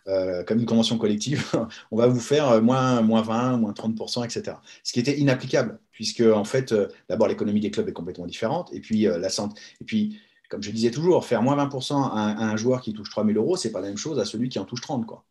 euh, 0.08 0.44
comme 0.44 0.60
une 0.60 0.66
convention 0.66 0.98
collective, 0.98 1.46
on 1.92 1.98
va 1.98 2.08
vous 2.08 2.20
faire 2.20 2.50
euh, 2.50 2.62
moins, 2.62 3.02
moins 3.02 3.22
20, 3.22 3.58
moins 3.58 3.72
30%, 3.72 4.26
etc. 4.26 4.58
Ce 4.84 4.94
qui 4.94 5.00
était 5.00 5.18
inapplicable, 5.18 5.80
puisque 5.92 6.22
en 6.22 6.44
fait, 6.44 6.72
euh, 6.72 6.88
d'abord 7.10 7.28
l'économie 7.28 7.60
des 7.60 7.72
clubs 7.72 7.88
est 7.88 7.94
complètement 7.94 8.26
différente, 8.26 8.72
et 8.74 8.80
puis 8.80 9.04
la 9.04 9.30
santé, 9.30 9.60
et 9.82 9.86
puis 9.86 10.20
comme 10.50 10.62
je 10.62 10.70
disais 10.70 10.92
toujours, 10.92 11.26
faire 11.26 11.42
moins 11.42 11.56
20% 11.58 12.12
à 12.12 12.46
un, 12.46 12.56
joueur 12.56 12.82
qui 12.82 12.94
touche 12.94 13.10
3 13.10 13.26
000 13.26 13.38
euros, 13.38 13.58
c'est 13.58 13.72
pas 13.72 13.82
la 13.82 13.88
même 13.88 13.98
chose 13.98 14.20
à 14.20 14.26
celui 14.26 14.50
qui 14.50 14.60
en 14.60 14.66
touche 14.66 14.82
30, 14.82 15.06
quoi. 15.06 15.26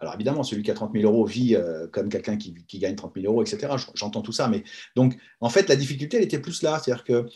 Alors 0.00 0.14
évidemment, 0.14 0.42
celui 0.42 0.62
qui 0.62 0.70
a 0.70 0.74
30 0.74 0.92
000 0.92 1.10
euros 1.10 1.24
vit 1.24 1.56
comme 1.92 2.10
quelqu'un 2.10 2.36
qui, 2.36 2.52
gagne 2.78 2.94
30 2.94 3.14
000 3.14 3.26
euros, 3.26 3.42
etc. 3.42 3.74
J'entends 3.94 4.20
tout 4.20 4.32
ça, 4.32 4.48
mais 4.48 4.64
donc 4.96 5.16
en 5.40 5.48
fait 5.48 5.66
la 5.68 5.76
difficulté 5.76 6.18
elle 6.18 6.24
était 6.24 6.40
plus 6.40 6.62
là, 6.62 6.78
c'est-à-dire 6.78 7.04
que 7.04 7.26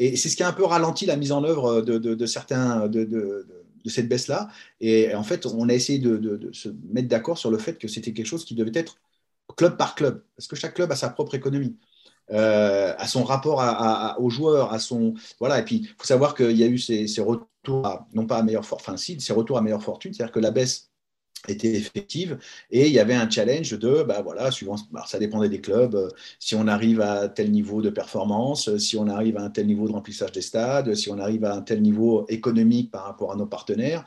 et 0.00 0.16
c'est 0.16 0.28
ce 0.28 0.36
qui 0.36 0.42
a 0.42 0.48
un 0.48 0.52
peu 0.52 0.64
ralenti 0.64 1.06
la 1.06 1.16
mise 1.16 1.30
en 1.30 1.44
œuvre 1.44 1.80
de, 1.82 1.98
de 1.98 2.26
certains 2.26 2.88
de, 2.88 3.46
de 3.84 3.90
cette 3.90 4.08
baisse-là. 4.08 4.48
Et 4.80 5.14
en 5.14 5.22
fait, 5.22 5.46
on 5.46 5.68
a 5.68 5.74
essayé 5.74 5.98
de, 5.98 6.50
se 6.52 6.68
mettre 6.90 7.08
d'accord 7.08 7.38
sur 7.38 7.50
le 7.50 7.58
fait 7.58 7.78
que 7.78 7.88
c'était 7.88 8.12
quelque 8.12 8.26
chose 8.26 8.44
qui 8.44 8.54
devait 8.54 8.72
être 8.74 8.96
club 9.56 9.76
par 9.76 9.94
club, 9.94 10.24
parce 10.36 10.46
que 10.48 10.56
chaque 10.56 10.74
club 10.74 10.90
a 10.92 10.96
sa 10.96 11.10
propre 11.10 11.34
économie. 11.34 11.76
Euh, 12.30 12.94
à 12.96 13.06
son 13.08 13.24
rapport 13.24 13.62
aux 14.18 14.30
joueurs, 14.30 14.72
à 14.72 14.78
son 14.78 15.14
voilà. 15.40 15.58
Et 15.58 15.64
puis, 15.64 15.76
il 15.82 15.94
faut 15.98 16.06
savoir 16.06 16.34
qu'il 16.34 16.56
y 16.56 16.62
a 16.62 16.66
eu 16.66 16.78
ces, 16.78 17.06
retours, 17.20 18.06
non 18.14 18.26
pas 18.26 18.38
à 18.38 18.42
meilleure 18.42 18.64
fortune, 18.64 18.92
enfin 18.92 18.96
si, 18.96 19.20
ces 19.20 19.32
retours 19.32 19.58
à 19.58 19.62
meilleure 19.62 19.82
fortune, 19.82 20.14
c'est-à-dire 20.14 20.32
que 20.32 20.40
la 20.40 20.50
baisse 20.50 20.91
était 21.48 21.72
effective. 21.74 22.38
Et 22.70 22.86
il 22.86 22.92
y 22.92 22.98
avait 22.98 23.14
un 23.14 23.28
challenge 23.28 23.72
de 23.78 24.02
bah 24.02 24.22
voilà 24.22 24.50
suivant 24.50 24.76
ça 25.06 25.18
dépendait 25.18 25.48
des 25.48 25.60
clubs 25.60 25.94
euh, 25.94 26.08
si 26.38 26.54
on 26.54 26.66
arrive 26.66 27.00
à 27.00 27.28
tel 27.28 27.50
niveau 27.50 27.82
de 27.82 27.90
performance 27.90 28.68
euh, 28.68 28.78
si 28.78 28.96
on 28.96 29.08
arrive 29.08 29.36
à 29.36 29.42
un 29.42 29.50
tel 29.50 29.66
niveau 29.66 29.88
de 29.88 29.92
remplissage 29.92 30.32
des 30.32 30.42
stades 30.42 30.94
si 30.94 31.10
on 31.10 31.18
arrive 31.18 31.44
à 31.44 31.54
un 31.54 31.62
tel 31.62 31.82
niveau 31.82 32.26
économique 32.28 32.90
par 32.90 33.04
rapport 33.04 33.32
à 33.32 33.36
nos 33.36 33.46
partenaires. 33.46 34.04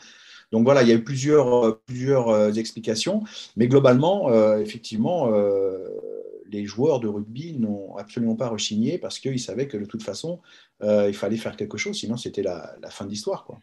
Donc 0.51 0.63
voilà 0.63 0.83
il 0.83 0.89
y 0.89 0.91
a 0.91 0.95
eu 0.95 1.03
plusieurs 1.03 1.65
euh, 1.65 1.81
plusieurs 1.85 2.57
explications. 2.57 3.23
Mais 3.57 3.67
globalement 3.67 4.55
effectivement 4.57 5.31
les 6.47 6.65
joueurs 6.65 6.99
de 6.99 7.07
rugby 7.07 7.53
n'ont 7.57 7.95
absolument 7.97 8.35
pas 8.35 8.47
rechigné 8.47 8.97
parce 8.97 9.19
qu'ils 9.19 9.39
savaient 9.39 9.67
que 9.67 9.77
de 9.77 9.85
toute 9.85 10.03
façon 10.03 10.39
il 10.81 11.13
fallait 11.13 11.37
faire 11.37 11.55
quelque 11.55 11.77
chose 11.77 11.97
sinon 11.97 12.17
c'était 12.17 12.43
la, 12.43 12.75
fin 12.89 13.05
de 13.05 13.09
l'histoire 13.09 13.45
quoi 13.45 13.59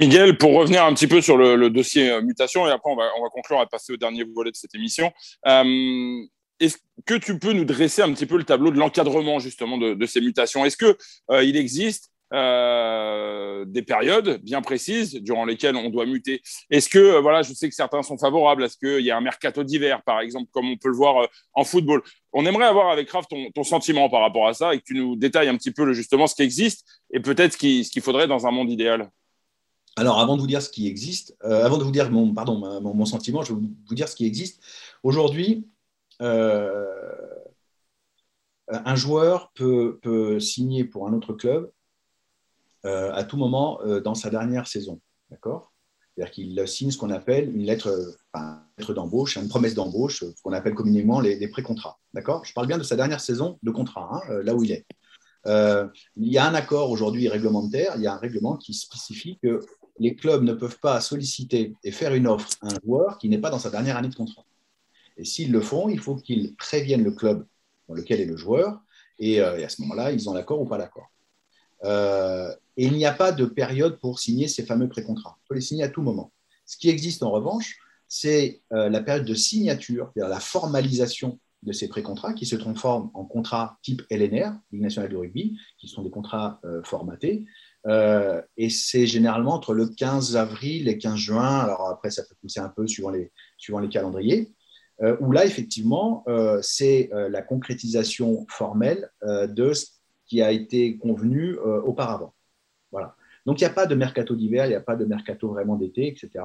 Miguel, 0.00 0.38
pour 0.38 0.52
revenir 0.52 0.84
un 0.84 0.94
petit 0.94 1.08
peu 1.08 1.20
sur 1.20 1.36
le, 1.36 1.70
dossier 1.70 2.10
euh, 2.10 2.22
mutation, 2.22 2.66
et 2.68 2.70
après 2.70 2.90
on 2.90 2.96
va, 2.96 3.10
on 3.18 3.22
va, 3.22 3.28
conclure 3.30 3.66
passer 3.68 3.92
au 3.92 3.96
dernier 3.96 4.24
volet 4.24 4.50
de 4.50 4.56
cette 4.56 4.74
émission. 4.74 5.12
Euh, 5.46 6.22
est-ce 6.60 6.76
que 7.04 7.14
tu 7.14 7.38
peux 7.38 7.52
nous 7.52 7.64
dresser 7.64 8.02
un 8.02 8.12
petit 8.12 8.26
peu 8.26 8.36
le 8.36 8.44
tableau 8.44 8.70
de 8.70 8.78
l'encadrement 8.78 9.38
justement 9.38 9.76
de, 9.76 10.06
ces 10.06 10.20
mutations? 10.20 10.64
Est-ce 10.64 10.76
qu'il 10.76 10.94
euh, 11.30 11.42
il 11.44 11.56
existe 11.56 12.12
des 12.30 13.82
périodes 13.82 14.42
bien 14.42 14.60
précises 14.60 15.14
durant 15.14 15.44
lesquelles 15.44 15.76
on 15.76 15.88
doit 15.88 16.04
muter? 16.04 16.42
Est-ce 16.70 16.88
que, 16.88 17.18
voilà, 17.20 17.42
je 17.42 17.52
sais 17.54 17.68
que 17.68 17.74
certains 17.74 18.02
sont 18.02 18.18
favorables 18.18 18.64
à 18.64 18.68
ce 18.68 18.76
qu'il 18.76 19.00
y 19.04 19.08
ait 19.08 19.12
un 19.12 19.20
mercato 19.20 19.64
d'hiver, 19.64 20.02
par 20.02 20.20
exemple, 20.20 20.50
comme 20.52 20.68
on 20.68 20.76
peut 20.76 20.88
le 20.88 20.96
voir 20.96 21.26
en 21.54 21.64
football 21.64 22.02
On 22.32 22.44
aimerait 22.44 22.66
avoir 22.66 22.90
avec 22.90 23.10
Raph 23.10 23.28
ton, 23.28 23.50
ton, 23.52 23.62
sentiment 23.62 24.10
par 24.10 24.20
rapport 24.20 24.46
à 24.46 24.52
ça 24.52 24.74
et 24.74 24.78
que 24.78 24.84
tu 24.84 24.94
nous 24.94 25.16
détailles 25.16 25.48
un 25.48 25.56
petit 25.56 25.72
peu 25.72 25.92
justement 25.92 26.26
ce 26.26 26.34
qui 26.34 26.42
existe 26.42 26.84
et 27.12 27.20
peut-être 27.20 27.54
ce 27.54 27.90
qu'il 27.90 28.02
faudrait 28.02 28.26
dans 28.26 28.46
un 28.46 28.50
monde 28.50 28.70
idéal. 28.70 29.10
Alors, 29.98 30.20
avant 30.20 30.36
de 30.36 30.40
vous 30.40 30.46
dire 30.46 30.62
ce 30.62 30.70
qui 30.70 30.86
existe, 30.86 31.36
euh, 31.42 31.64
avant 31.64 31.76
de 31.76 31.82
vous 31.82 31.90
dire 31.90 32.08
mon, 32.08 32.32
pardon, 32.32 32.80
mon, 32.80 33.04
sentiment, 33.04 33.42
je 33.42 33.52
vais 33.52 33.60
vous 33.60 33.94
dire 33.96 34.08
ce 34.08 34.14
qui 34.14 34.26
existe. 34.26 34.62
Aujourd'hui, 35.02 35.66
euh, 36.22 36.86
un 38.68 38.94
joueur 38.94 39.50
peut, 39.54 40.38
signer 40.38 40.84
pour 40.84 41.08
un 41.08 41.12
autre 41.12 41.32
club 41.32 41.72
euh, 42.84 43.12
à 43.12 43.24
tout 43.24 43.36
moment 43.36 43.80
dans 44.04 44.14
sa 44.14 44.30
dernière 44.30 44.68
saison. 44.68 45.00
D'accord? 45.30 45.72
C'est-à-dire 46.14 46.32
qu'il 46.32 46.68
signe 46.68 46.92
ce 46.92 46.98
qu'on 46.98 47.10
appelle 47.10 47.52
une 47.52 47.64
lettre, 47.64 48.16
d'embauche, 48.90 49.36
une 49.36 49.48
promesse 49.48 49.74
d'embauche, 49.74 50.20
ce 50.20 50.42
qu'on 50.44 50.52
appelle 50.52 50.74
communément 50.74 51.18
les, 51.20 51.48
pré-contrats. 51.48 51.98
D'accord? 52.14 52.44
Je 52.44 52.52
parle 52.52 52.68
bien 52.68 52.78
de 52.78 52.84
sa 52.84 52.94
dernière 52.94 53.20
saison 53.20 53.58
de 53.64 53.70
contrat, 53.72 54.08
hein, 54.12 54.42
là 54.44 54.54
où 54.54 54.62
il 54.62 54.70
est. 54.70 54.86
il 55.44 56.32
y 56.32 56.38
a 56.38 56.46
un 56.46 56.54
accord 56.54 56.92
aujourd'hui 56.92 57.28
réglementaire, 57.28 57.94
il 57.96 58.02
y 58.02 58.06
a 58.06 58.14
un 58.14 58.18
règlement 58.18 58.56
qui 58.56 58.74
spécifie 58.74 59.40
que 59.42 59.60
les 59.98 60.14
clubs 60.14 60.42
ne 60.42 60.52
peuvent 60.52 60.78
pas 60.78 61.00
solliciter 61.00 61.74
et 61.84 61.92
faire 61.92 62.14
une 62.14 62.26
offre 62.26 62.48
à 62.62 62.68
un 62.68 62.78
joueur 62.84 63.18
qui 63.18 63.28
n'est 63.28 63.38
pas 63.38 63.50
dans 63.50 63.58
sa 63.58 63.70
dernière 63.70 63.96
année 63.96 64.08
de 64.08 64.14
contrat. 64.14 64.44
Et 65.16 65.24
s'ils 65.24 65.50
le 65.50 65.60
font, 65.60 65.88
il 65.88 65.98
faut 65.98 66.16
qu'ils 66.16 66.54
préviennent 66.54 67.04
le 67.04 67.12
club 67.12 67.44
dans 67.88 67.94
lequel 67.94 68.20
est 68.20 68.26
le 68.26 68.36
joueur, 68.36 68.80
et, 69.18 69.40
euh, 69.40 69.64
à 69.64 69.68
ce 69.68 69.82
moment-là, 69.82 70.12
ils 70.12 70.28
ont 70.28 70.32
l'accord 70.32 70.60
ou 70.60 70.66
pas 70.66 70.78
l'accord. 70.78 71.10
Euh, 71.84 72.54
et 72.76 72.86
il 72.86 72.92
n'y 72.92 73.06
a 73.06 73.12
pas 73.12 73.32
de 73.32 73.44
période 73.44 73.98
pour 73.98 74.18
signer 74.20 74.48
ces 74.48 74.64
fameux 74.64 74.88
pré-contrats. 74.88 75.36
Il 75.42 75.46
faut 75.48 75.54
les 75.54 75.60
signer 75.60 75.84
à 75.84 75.88
tout 75.88 76.02
moment. 76.02 76.32
Ce 76.64 76.76
qui 76.76 76.88
existe 76.88 77.22
en 77.22 77.30
revanche, 77.30 77.76
c'est 78.06 78.62
euh, 78.72 78.88
la 78.88 79.02
période 79.02 79.26
de 79.26 79.34
signature, 79.34 80.10
c'est-à-dire 80.14 80.30
la 80.30 80.40
formalisation 80.40 81.38
de 81.64 81.72
ces 81.72 81.88
pré-contrats 81.88 82.34
qui 82.34 82.46
se 82.46 82.54
transforment 82.54 83.10
en 83.14 83.24
contrats 83.24 83.78
type 83.82 84.02
LNR, 84.10 84.52
Ligue 84.70 84.82
nationale 84.82 85.10
de 85.10 85.16
rugby, 85.16 85.58
qui 85.78 85.88
sont 85.88 86.02
des 86.02 86.10
contrats 86.10 86.60
formatés, 86.84 87.46
euh, 87.86 88.42
et 88.56 88.70
c'est 88.70 89.06
généralement 89.06 89.54
entre 89.54 89.72
le 89.72 89.86
15 89.86 90.36
avril 90.36 90.88
et 90.88 90.98
15 90.98 91.16
juin. 91.16 91.58
Alors 91.60 91.88
après, 91.88 92.10
ça 92.10 92.22
peut 92.22 92.34
pousser 92.40 92.60
un 92.60 92.68
peu 92.68 92.86
suivant 92.86 93.10
les, 93.10 93.32
suivant 93.56 93.78
les 93.78 93.88
calendriers. 93.88 94.52
Euh, 95.00 95.16
où 95.20 95.30
là, 95.30 95.46
effectivement, 95.46 96.24
euh, 96.26 96.58
c'est 96.60 97.10
la 97.12 97.42
concrétisation 97.42 98.46
formelle 98.48 99.10
de 99.22 99.72
qui 100.26 100.42
a 100.42 100.50
été 100.50 100.98
convenu 100.98 101.56
auparavant. 101.58 102.34
Voilà. 102.90 103.16
Donc, 103.46 103.60
il 103.60 103.64
n'y 103.64 103.70
a 103.70 103.72
pas 103.72 103.86
de 103.86 103.94
mercato 103.94 104.34
d'hiver, 104.34 104.66
il 104.66 104.70
n'y 104.70 104.74
a 104.74 104.80
pas 104.80 104.96
de 104.96 105.06
mercato 105.06 105.48
vraiment 105.48 105.76
d'été, 105.76 106.06
etc. 106.06 106.44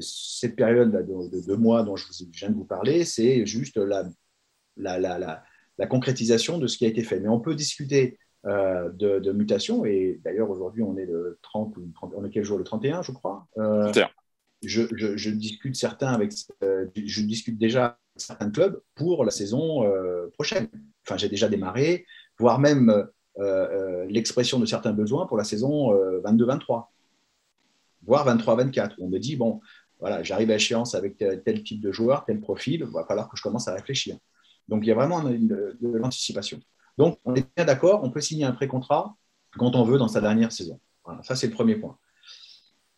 cette 0.00 0.56
période 0.56 0.90
de, 0.90 1.46
deux 1.46 1.56
mois 1.56 1.82
dont 1.82 1.96
je, 1.96 2.06
viens 2.32 2.48
de 2.48 2.54
vous 2.54 2.64
parler, 2.64 3.04
c'est 3.04 3.44
juste 3.44 3.76
la, 3.76 4.04
la, 4.78 4.98
la, 4.98 5.42
la, 5.76 5.86
concrétisation 5.86 6.56
de 6.56 6.66
ce 6.66 6.78
qui 6.78 6.86
a 6.86 6.88
été 6.88 7.02
fait. 7.02 7.20
Mais 7.20 7.28
on 7.28 7.40
peut 7.40 7.54
discuter 7.54 8.18
euh, 8.46 8.90
de, 8.90 9.32
mutation. 9.32 9.86
Et 9.86 10.20
d'ailleurs, 10.22 10.50
aujourd'hui, 10.50 10.82
on 10.82 10.98
est 10.98 11.06
le 11.06 11.38
30 11.40 11.78
ou 11.78 11.88
on 12.14 12.24
est 12.26 12.30
quel 12.30 12.44
jour 12.44 12.58
Le 12.58 12.64
31, 12.64 13.00
je 13.00 13.12
crois. 13.12 13.46
Euh, 13.56 13.90
je, 14.62 14.82
je, 14.92 15.30
discute 15.30 15.76
certains 15.76 16.12
avec, 16.12 16.32
euh, 16.62 16.84
je 16.94 17.22
discute 17.22 17.56
déjà 17.56 17.84
avec 17.84 17.98
certains 18.16 18.50
clubs 18.50 18.82
pour 18.94 19.24
la 19.24 19.30
saison 19.30 19.90
prochaine. 20.34 20.68
Enfin, 21.06 21.16
j'ai 21.16 21.30
déjà 21.30 21.48
démarré, 21.48 22.04
voire 22.38 22.58
même 22.58 23.08
l'expression 24.08 24.58
de 24.58 24.66
certains 24.66 24.92
besoins 24.92 25.26
pour 25.26 25.38
la 25.38 25.44
saison 25.44 25.94
22-23, 26.20 26.88
voire 28.02 28.36
23-24. 28.36 28.92
On 28.98 29.08
me 29.08 29.18
dit 29.18 29.36
bon, 29.36 29.60
voilà, 30.00 30.22
j'arrive 30.22 30.50
à 30.50 30.56
échéance 30.56 30.94
avec 30.94 31.16
tel, 31.16 31.62
type 31.62 31.80
de 31.80 31.92
joueur, 31.92 32.26
tel 32.26 32.42
profil, 32.42 32.84
il 32.86 32.92
va 32.92 33.06
falloir 33.06 33.30
que 33.30 33.38
je 33.38 33.42
commence 33.42 33.68
à 33.68 33.74
réfléchir. 33.74 34.18
Donc, 34.68 34.84
il 34.84 34.88
y 34.88 34.92
a 34.92 34.94
vraiment 34.94 35.22
de 35.22 35.76
l'anticipation. 35.80 36.60
Donc, 36.98 37.18
on 37.24 37.34
est 37.34 37.46
bien 37.56 37.64
d'accord, 37.64 38.02
on 38.04 38.10
peut 38.10 38.20
signer 38.20 38.44
un 38.44 38.52
pré-contrat 38.52 39.16
quand 39.56 39.74
on 39.76 39.84
veut 39.84 39.98
dans 39.98 40.08
sa 40.08 40.20
dernière 40.20 40.52
saison. 40.52 40.80
Voilà, 41.04 41.22
ça, 41.22 41.36
c'est 41.36 41.46
le 41.46 41.52
premier 41.52 41.76
point. 41.76 41.98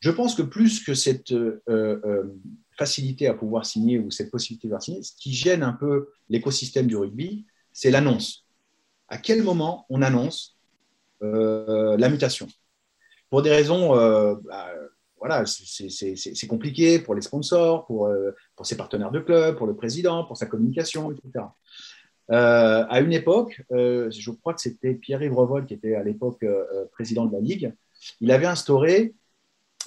Je 0.01 0.11
pense 0.11 0.35
que 0.35 0.43
plus 0.43 0.85
que 0.85 0.95
cette 0.95 1.33
euh, 1.33 1.63
euh, 1.69 2.35
facilité 2.79 3.27
à 3.27 3.35
pouvoir 3.35 3.65
signer 3.65 3.99
ou 3.99 4.11
cette 4.11 4.31
possibilité 4.31 4.69
de 4.69 4.71
pouvoir 4.71 4.83
signer, 4.83 5.03
ce 5.03 5.13
qui 5.17 5.33
gêne 5.33 5.63
un 5.63 5.73
peu 5.73 6.11
l'écosystème 6.29 6.87
du 6.87 6.97
rugby, 6.97 7.47
c'est 7.73 7.91
l'annonce. 7.91 8.47
À 9.09 9.19
quel 9.19 9.43
moment 9.43 9.87
on 9.89 10.03
annonce 10.03 10.57
euh, 11.23 11.97
la 11.97 12.09
mutation? 12.09 12.47
Pour 13.31 13.43
des 13.43 13.51
raisons, 13.51 13.97
bah, 14.45 14.69
voilà, 15.19 15.45
c'est 15.47 16.47
compliqué 16.47 17.01
pour 17.01 17.17
les 17.17 17.23
sponsors, 17.23 17.85
pour, 17.87 18.09
pour 18.55 18.67
ses 18.67 18.77
partenaires 18.77 19.11
de 19.11 19.19
club, 19.19 19.57
pour 19.57 19.67
le 19.67 19.75
président, 19.75 20.25
pour 20.25 20.37
sa 20.37 20.47
communication, 20.47 21.11
etc. 21.11 21.47
Euh, 22.33 22.85
à 22.89 23.01
une 23.01 23.13
époque, 23.13 23.63
euh, 23.73 24.11
je 24.11 24.31
crois 24.31 24.55
que 24.55 24.61
c'était 24.61 24.95
Pierre-Yves 24.95 25.35
Revol 25.35 25.67
qui 25.67 25.75
était 25.75 25.95
à 25.95 26.03
l'époque 26.03 26.43
euh, 26.43 26.65
président 26.93 27.25
de 27.27 27.33
la 27.33 27.41
Ligue, 27.41 27.73
il 28.21 28.31
avait 28.31 28.47
instauré 28.47 29.15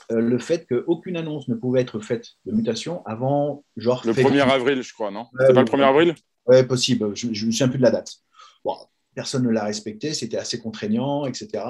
le 0.10 0.40
fait 0.40 0.66
qu'aucune 0.68 1.18
annonce 1.18 1.48
ne 1.50 1.56
pouvait 1.56 1.82
être 1.82 2.00
faite 2.00 2.30
de 2.46 2.52
mutation 2.52 3.06
avant 3.06 3.64
genre. 3.78 4.02
Le 4.08 4.14
1er 4.14 4.42
avril, 4.42 4.82
je 4.82 4.92
crois, 4.92 5.12
non? 5.12 5.28
C'est 5.40 5.54
pas 5.54 5.62
le 5.62 5.68
1er 5.68 5.84
avril? 5.84 6.16
Oui, 6.48 6.64
possible. 6.64 7.16
Je 7.16 7.28
ne 7.28 7.32
me 7.32 7.36
souviens 7.36 7.68
plus 7.68 7.78
de 7.78 7.84
la 7.84 7.92
date. 7.92 8.16
Bon, 8.66 8.76
personne 9.14 9.44
ne 9.44 9.50
l'a 9.50 9.64
respecté, 9.64 10.16
c'était 10.16 10.38
assez 10.38 10.60
contraignant, 10.60 11.28
etc. 11.28 11.64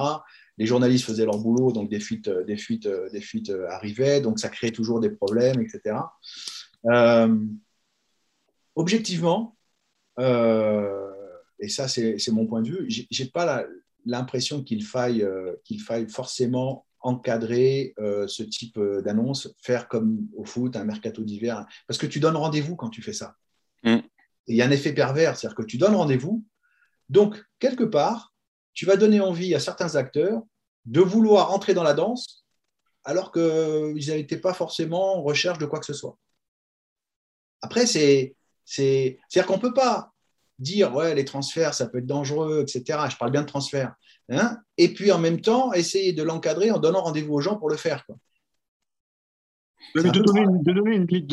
Les 0.57 0.65
journalistes 0.65 1.05
faisaient 1.05 1.25
leur 1.25 1.37
boulot, 1.37 1.73
donc 1.73 1.89
des 1.89 1.99
fuites, 1.99 2.29
des 2.29 2.55
fuites, 2.55 2.87
des 3.11 3.19
fuites 3.19 3.51
arrivaient, 3.67 4.21
donc 4.21 4.39
ça 4.39 4.47
créait 4.47 4.71
toujours 4.71 5.01
des 5.01 5.09
problèmes, 5.09 5.59
etc. 5.59 5.97
objectivement, 8.75 9.57
et 10.19 11.69
ça, 11.69 11.87
c'est 11.87 12.31
mon 12.31 12.45
point 12.45 12.61
de 12.61 12.69
vue. 12.69 12.89
Je 12.89 13.23
n'ai 13.23 13.29
pas 13.29 13.65
l'impression 14.05 14.63
qu'il 14.63 14.83
faille, 14.83 15.23
euh, 15.23 15.55
qu'il 15.63 15.81
faille 15.81 16.09
forcément 16.09 16.85
encadrer 17.01 17.93
euh, 17.99 18.27
ce 18.27 18.43
type 18.43 18.79
d'annonce, 19.03 19.53
faire 19.61 19.87
comme 19.87 20.27
au 20.35 20.45
foot, 20.45 20.75
un 20.75 20.83
mercato 20.83 21.23
d'hiver, 21.23 21.65
parce 21.87 21.97
que 21.97 22.07
tu 22.07 22.19
donnes 22.19 22.35
rendez-vous 22.35 22.75
quand 22.75 22.89
tu 22.89 23.01
fais 23.01 23.13
ça. 23.13 23.35
Mm. 23.83 23.99
il 24.47 24.55
y 24.57 24.61
a 24.61 24.65
un 24.65 24.71
effet 24.71 24.91
pervers, 24.91 25.37
c'est-à-dire 25.37 25.55
que 25.55 25.63
tu 25.63 25.77
donnes 25.77 25.95
rendez-vous, 25.95 26.43
donc 27.07 27.41
quelque 27.59 27.85
part, 27.85 28.33
tu 28.73 28.85
vas 28.85 28.97
donner 28.97 29.21
envie 29.21 29.55
à 29.55 29.59
certains 29.59 29.95
acteurs 29.95 30.41
de 30.85 30.99
vouloir 30.99 31.53
entrer 31.53 31.73
dans 31.73 31.83
la 31.83 31.93
danse 31.93 32.45
alors 33.05 33.31
qu'ils 33.31 34.09
n'étaient 34.09 34.37
pas 34.37 34.53
forcément 34.53 35.17
en 35.17 35.21
recherche 35.21 35.57
de 35.57 35.65
quoi 35.65 35.79
que 35.79 35.85
ce 35.85 35.93
soit. 35.93 36.17
Après, 37.61 37.85
c'est 37.85 38.35
c'est-à-dire 38.69 39.47
qu'on 39.47 39.55
ne 39.55 39.61
peut 39.61 39.73
pas 39.73 40.13
dire 40.59 40.93
ouais, 40.93 41.15
les 41.15 41.25
transferts, 41.25 41.73
ça 41.73 41.87
peut 41.87 41.97
être 41.97 42.05
dangereux, 42.05 42.61
etc. 42.61 42.99
Je 43.09 43.17
parle 43.17 43.31
bien 43.31 43.41
de 43.41 43.47
transferts. 43.47 43.95
Hein, 44.29 44.59
et 44.77 44.93
puis 44.93 45.11
en 45.11 45.17
même 45.17 45.41
temps, 45.41 45.73
essayer 45.73 46.13
de 46.13 46.21
l'encadrer 46.21 46.69
en 46.69 46.77
donnant 46.77 47.01
rendez-vous 47.01 47.33
aux 47.33 47.41
gens 47.41 47.55
pour 47.55 47.69
le 47.69 47.77
faire. 47.77 48.05
de, 49.95 50.01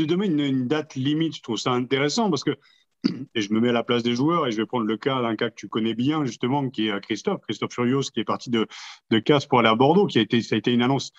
donner, 0.08 0.46
une, 0.46 0.66
date 0.66 0.94
limite, 0.94 1.36
je 1.36 1.42
trouve 1.42 1.58
ça 1.58 1.72
intéressant 1.72 2.30
parce 2.30 2.42
que, 2.42 2.56
et 3.34 3.42
je 3.42 3.52
me 3.52 3.60
mets 3.60 3.68
à 3.68 3.72
la 3.72 3.84
place 3.84 4.02
des 4.02 4.14
joueurs, 4.14 4.46
et 4.46 4.50
je 4.50 4.56
vais 4.56 4.66
prendre 4.66 4.86
le 4.86 4.96
cas 4.96 5.20
d'un 5.20 5.36
cas 5.36 5.50
que 5.50 5.56
tu 5.56 5.68
connais 5.68 5.92
bien, 5.92 6.24
justement, 6.24 6.70
qui 6.70 6.88
est 6.88 7.00
Christophe, 7.02 7.42
Christophe 7.42 7.74
Furios, 7.74 8.08
qui 8.14 8.20
est 8.20 8.24
parti 8.24 8.48
de, 8.48 8.66
de 9.10 9.18
Casse 9.18 9.44
pour 9.44 9.58
aller 9.58 9.68
à 9.68 9.74
Bordeaux, 9.74 10.06
qui 10.06 10.18
a 10.18 10.22
été, 10.22 10.40
ça 10.40 10.54
a 10.54 10.58
été 10.58 10.72
une 10.72 10.80
annonce 10.80 11.12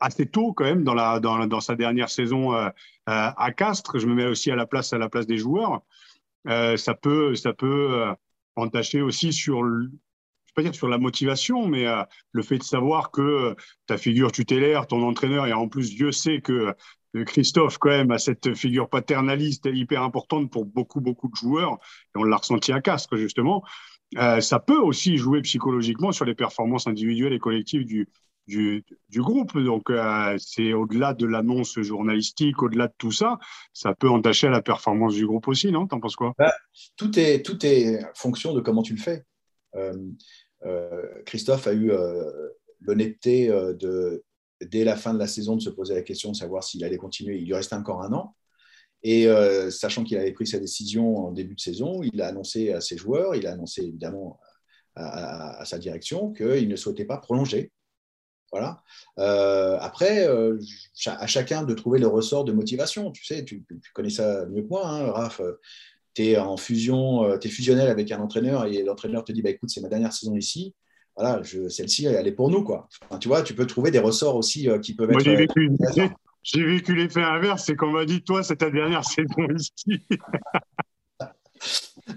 assez 0.00 0.26
tôt 0.26 0.52
quand 0.52 0.64
même 0.64 0.82
dans, 0.82 0.94
la, 0.94 1.20
dans, 1.20 1.46
dans 1.46 1.60
sa 1.60 1.76
dernière 1.76 2.10
saison 2.10 2.54
euh, 2.54 2.66
euh, 2.66 2.70
à 3.06 3.52
Castres. 3.52 3.98
Je 3.98 4.06
me 4.06 4.14
mets 4.14 4.26
aussi 4.26 4.50
à 4.50 4.56
la 4.56 4.66
place, 4.66 4.92
à 4.92 4.98
la 4.98 5.08
place 5.08 5.26
des 5.26 5.38
joueurs. 5.38 5.82
Euh, 6.48 6.76
ça 6.76 6.94
peut, 6.94 7.34
ça 7.34 7.52
peut 7.52 8.06
entacher 8.56 9.02
aussi 9.02 9.32
sur, 9.32 9.62
je 9.62 9.86
vais 9.86 10.52
pas 10.54 10.62
dire 10.62 10.74
sur 10.74 10.88
la 10.88 10.98
motivation, 10.98 11.68
mais 11.68 11.84
le 12.32 12.42
fait 12.42 12.58
de 12.58 12.62
savoir 12.62 13.10
que 13.10 13.54
ta 13.86 13.98
figure 13.98 14.32
tutélaire, 14.32 14.86
ton 14.86 15.02
entraîneur, 15.02 15.46
et 15.46 15.52
en 15.52 15.68
plus 15.68 15.94
Dieu 15.94 16.12
sait 16.12 16.40
que 16.40 16.74
Christophe 17.26 17.78
quand 17.78 17.90
même 17.90 18.10
a 18.10 18.18
cette 18.18 18.54
figure 18.54 18.88
paternaliste 18.88 19.68
hyper 19.70 20.02
importante 20.02 20.50
pour 20.50 20.64
beaucoup 20.64 21.00
beaucoup 21.00 21.28
de 21.28 21.36
joueurs, 21.36 21.74
et 21.74 22.18
on 22.18 22.24
l'a 22.24 22.36
ressenti 22.36 22.72
à 22.72 22.80
Castres 22.80 23.16
justement. 23.16 23.62
ça 24.16 24.58
peut 24.60 24.80
aussi 24.80 25.18
jouer 25.18 25.42
psychologiquement 25.42 26.12
sur 26.12 26.24
les 26.24 26.34
performances 26.34 26.86
individuelles 26.86 27.34
et 27.34 27.38
collectives 27.38 27.84
du, 27.84 28.08
du, 28.50 28.84
groupe. 29.20 29.56
Donc, 29.58 29.90
euh, 29.90 30.36
c'est 30.38 30.72
au-delà 30.72 31.14
de 31.14 31.26
l'annonce 31.26 31.80
journalistique, 31.80 32.62
au-delà 32.62 32.88
de 32.88 32.94
tout 32.98 33.12
ça, 33.12 33.38
ça 33.72 33.94
peut 33.94 34.08
entacher 34.08 34.48
la 34.48 34.62
performance 34.62 35.14
du 35.14 35.26
groupe 35.26 35.48
aussi, 35.48 35.70
non? 35.70 35.86
T'en 35.86 36.00
penses 36.00 36.16
quoi? 36.16 36.34
Bah, 36.38 36.52
tout, 36.96 37.18
est, 37.18 37.42
tout 37.42 37.64
est 37.64 38.00
fonction 38.14 38.52
de 38.52 38.60
comment 38.60 38.82
tu 38.82 38.94
le 38.94 39.00
fais. 39.00 39.24
Euh, 39.76 39.94
euh, 40.66 41.06
Christophe 41.24 41.66
a 41.66 41.72
eu 41.72 41.92
l'honnêteté 42.80 43.48
de, 43.48 44.24
dès 44.60 44.84
la 44.84 44.96
fin 44.96 45.14
de 45.14 45.18
la 45.18 45.26
saison, 45.26 45.56
de 45.56 45.62
se 45.62 45.70
poser 45.70 45.94
la 45.94 46.02
question 46.02 46.32
de 46.32 46.36
savoir 46.36 46.64
s'il 46.64 46.84
allait 46.84 46.98
continuer. 46.98 47.38
Il 47.38 47.46
lui 47.46 47.54
restait 47.54 47.76
encore 47.76 48.02
un 48.02 48.12
an. 48.12 48.34
Et 49.02 49.26
sachant 49.70 50.04
qu'il 50.04 50.18
avait 50.18 50.32
pris 50.32 50.46
sa 50.46 50.58
décision 50.58 51.28
en 51.28 51.32
début 51.32 51.54
de 51.54 51.60
saison, 51.60 52.02
il 52.02 52.20
a 52.20 52.26
annoncé 52.26 52.72
à 52.72 52.82
ses 52.82 52.98
joueurs, 52.98 53.34
il 53.34 53.46
a 53.46 53.52
annoncé 53.52 53.82
évidemment 53.82 54.38
à 54.96 55.64
sa 55.64 55.78
direction 55.78 56.32
qu'il 56.32 56.68
ne 56.68 56.76
souhaitait 56.76 57.06
pas 57.06 57.16
prolonger 57.16 57.72
voilà. 58.52 58.82
Euh, 59.18 59.78
après, 59.80 60.26
euh, 60.26 60.58
à 61.06 61.26
chacun 61.26 61.62
de 61.62 61.74
trouver 61.74 61.98
le 61.98 62.08
ressort 62.08 62.44
de 62.44 62.52
motivation. 62.52 63.10
Tu 63.12 63.24
sais, 63.24 63.44
tu, 63.44 63.64
connais 63.94 64.10
ça 64.10 64.46
mieux 64.46 64.62
que 64.62 64.68
moi, 64.68 64.86
hein, 64.86 65.10
Raph. 65.12 65.40
Tu 66.14 66.24
es 66.24 66.36
en 66.36 66.56
fusion, 66.56 67.24
euh, 67.24 67.38
tu 67.38 67.46
es 67.46 67.50
fusionnel 67.50 67.88
avec 67.88 68.10
un 68.10 68.18
entraîneur 68.18 68.64
et 68.66 68.82
l'entraîneur 68.82 69.24
te 69.24 69.30
dit 69.30 69.42
bah, 69.42 69.50
écoute, 69.50 69.70
c'est 69.70 69.80
ma 69.80 69.88
dernière 69.88 70.12
saison 70.12 70.34
ici. 70.36 70.74
Voilà, 71.16 71.42
celle-ci, 71.68 72.06
elle 72.06 72.26
est 72.26 72.32
pour 72.32 72.50
nous. 72.50 72.64
Quoi. 72.64 72.88
tu 73.20 73.28
vois, 73.28 73.42
tu 73.42 73.54
peux 73.54 73.66
trouver 73.66 73.90
des 73.90 73.98
ressorts 73.98 74.36
aussi 74.36 74.68
qui 74.82 74.94
peuvent 74.94 75.10
être. 75.10 75.20
J'ai 76.42 76.64
vécu, 76.64 76.94
l'effet 76.94 77.22
inverse, 77.22 77.64
c'est 77.66 77.76
qu'on 77.76 77.90
m'a 77.90 78.06
dit 78.06 78.22
toi, 78.22 78.42
c'est 78.42 78.56
ta 78.56 78.70
dernière 78.70 79.04
saison 79.04 79.46
ici. 79.54 80.06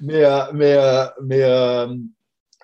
mais 0.01 0.23
mais, 0.53 0.77
mais 1.21 1.43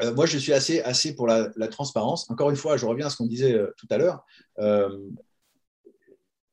euh, 0.02 0.14
moi, 0.14 0.26
je 0.26 0.38
suis 0.38 0.54
assez, 0.54 0.82
assez 0.82 1.16
pour 1.16 1.28
la, 1.28 1.50
transparence. 1.68 2.30
Encore 2.30 2.50
une 2.50 2.56
fois, 2.56 2.78
je 2.78 2.86
reviens 2.86 3.08
à 3.08 3.10
ce 3.10 3.18
qu'on 3.18 3.26
disait 3.26 3.54
euh, 3.54 3.74
tout 3.78 3.88
à 3.90 3.98
l'heure. 3.98 4.26
Euh, 4.60 5.10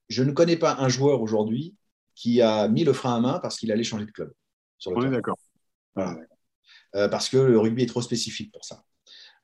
je 0.09 0.23
ne 0.23 0.33
connais 0.33 0.57
pas 0.57 0.77
un 0.79 0.89
joueur 0.89 1.21
aujourd'hui 1.21 1.75
qui 2.15 2.41
a 2.41 2.69
mis 2.69 2.85
le 2.85 2.93
frein 2.93 3.17
à 3.17 3.21
main 3.21 3.39
parce 3.41 3.59
qu'il 3.59 3.71
allait 3.73 3.85
changer 3.85 4.07
de 4.07 4.11
club. 4.11 4.33
On 4.87 5.05
est 5.05 5.11
d'accord. 5.11 5.39
parce 6.93 7.29
que 7.29 7.37
le 7.37 7.59
rugby 7.59 7.83
est 7.83 7.89
trop 7.89 8.03
spécifique 8.03 8.53
pour 8.53 8.65
ça. 8.65 8.85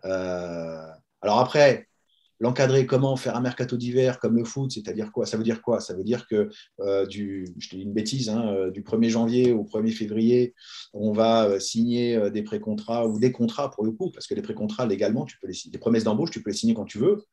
alors 0.02 1.38
après, 1.38 1.88
L'encadrer 2.42 2.86
comment 2.86 3.14
Faire 3.14 3.36
un 3.36 3.40
mercato 3.40 3.76
d'hiver 3.76 4.18
comme 4.18 4.36
le 4.36 4.42
foot, 4.44 4.72
c'est-à-dire 4.72 5.12
quoi? 5.12 5.26
Ça 5.26 5.36
veut 5.36 5.44
dire 5.44 5.62
quoi? 5.62 5.78
Ça 5.78 5.94
veut 5.94 6.02
dire 6.02 6.26
que 6.26 6.50
euh, 6.80 7.06
je 7.08 7.68
te 7.68 7.76
dis 7.76 7.82
une 7.82 7.92
bêtise, 7.92 8.28
hein, 8.28 8.48
euh, 8.48 8.70
du 8.72 8.82
1er 8.82 9.10
janvier 9.10 9.52
au 9.52 9.62
1er 9.62 9.92
février, 9.92 10.52
on 10.92 11.12
va 11.12 11.44
euh, 11.44 11.60
signer 11.60 12.32
des 12.32 12.42
pré-contrats 12.42 13.06
ou 13.06 13.20
des 13.20 13.30
contrats 13.30 13.70
pour 13.70 13.84
le 13.84 13.92
coup, 13.92 14.10
parce 14.10 14.26
que 14.26 14.34
les 14.34 14.42
pré-contrats 14.42 14.86
légalement, 14.86 15.24
tu 15.24 15.38
peux 15.38 15.46
les. 15.46 15.54
Des 15.70 15.78
promesses 15.78 16.02
d'embauche, 16.02 16.32
tu 16.32 16.42
peux 16.42 16.50
les 16.50 16.56
signer 16.56 16.74
quand 16.74 16.84
tu 16.84 16.98
veux. 16.98 17.24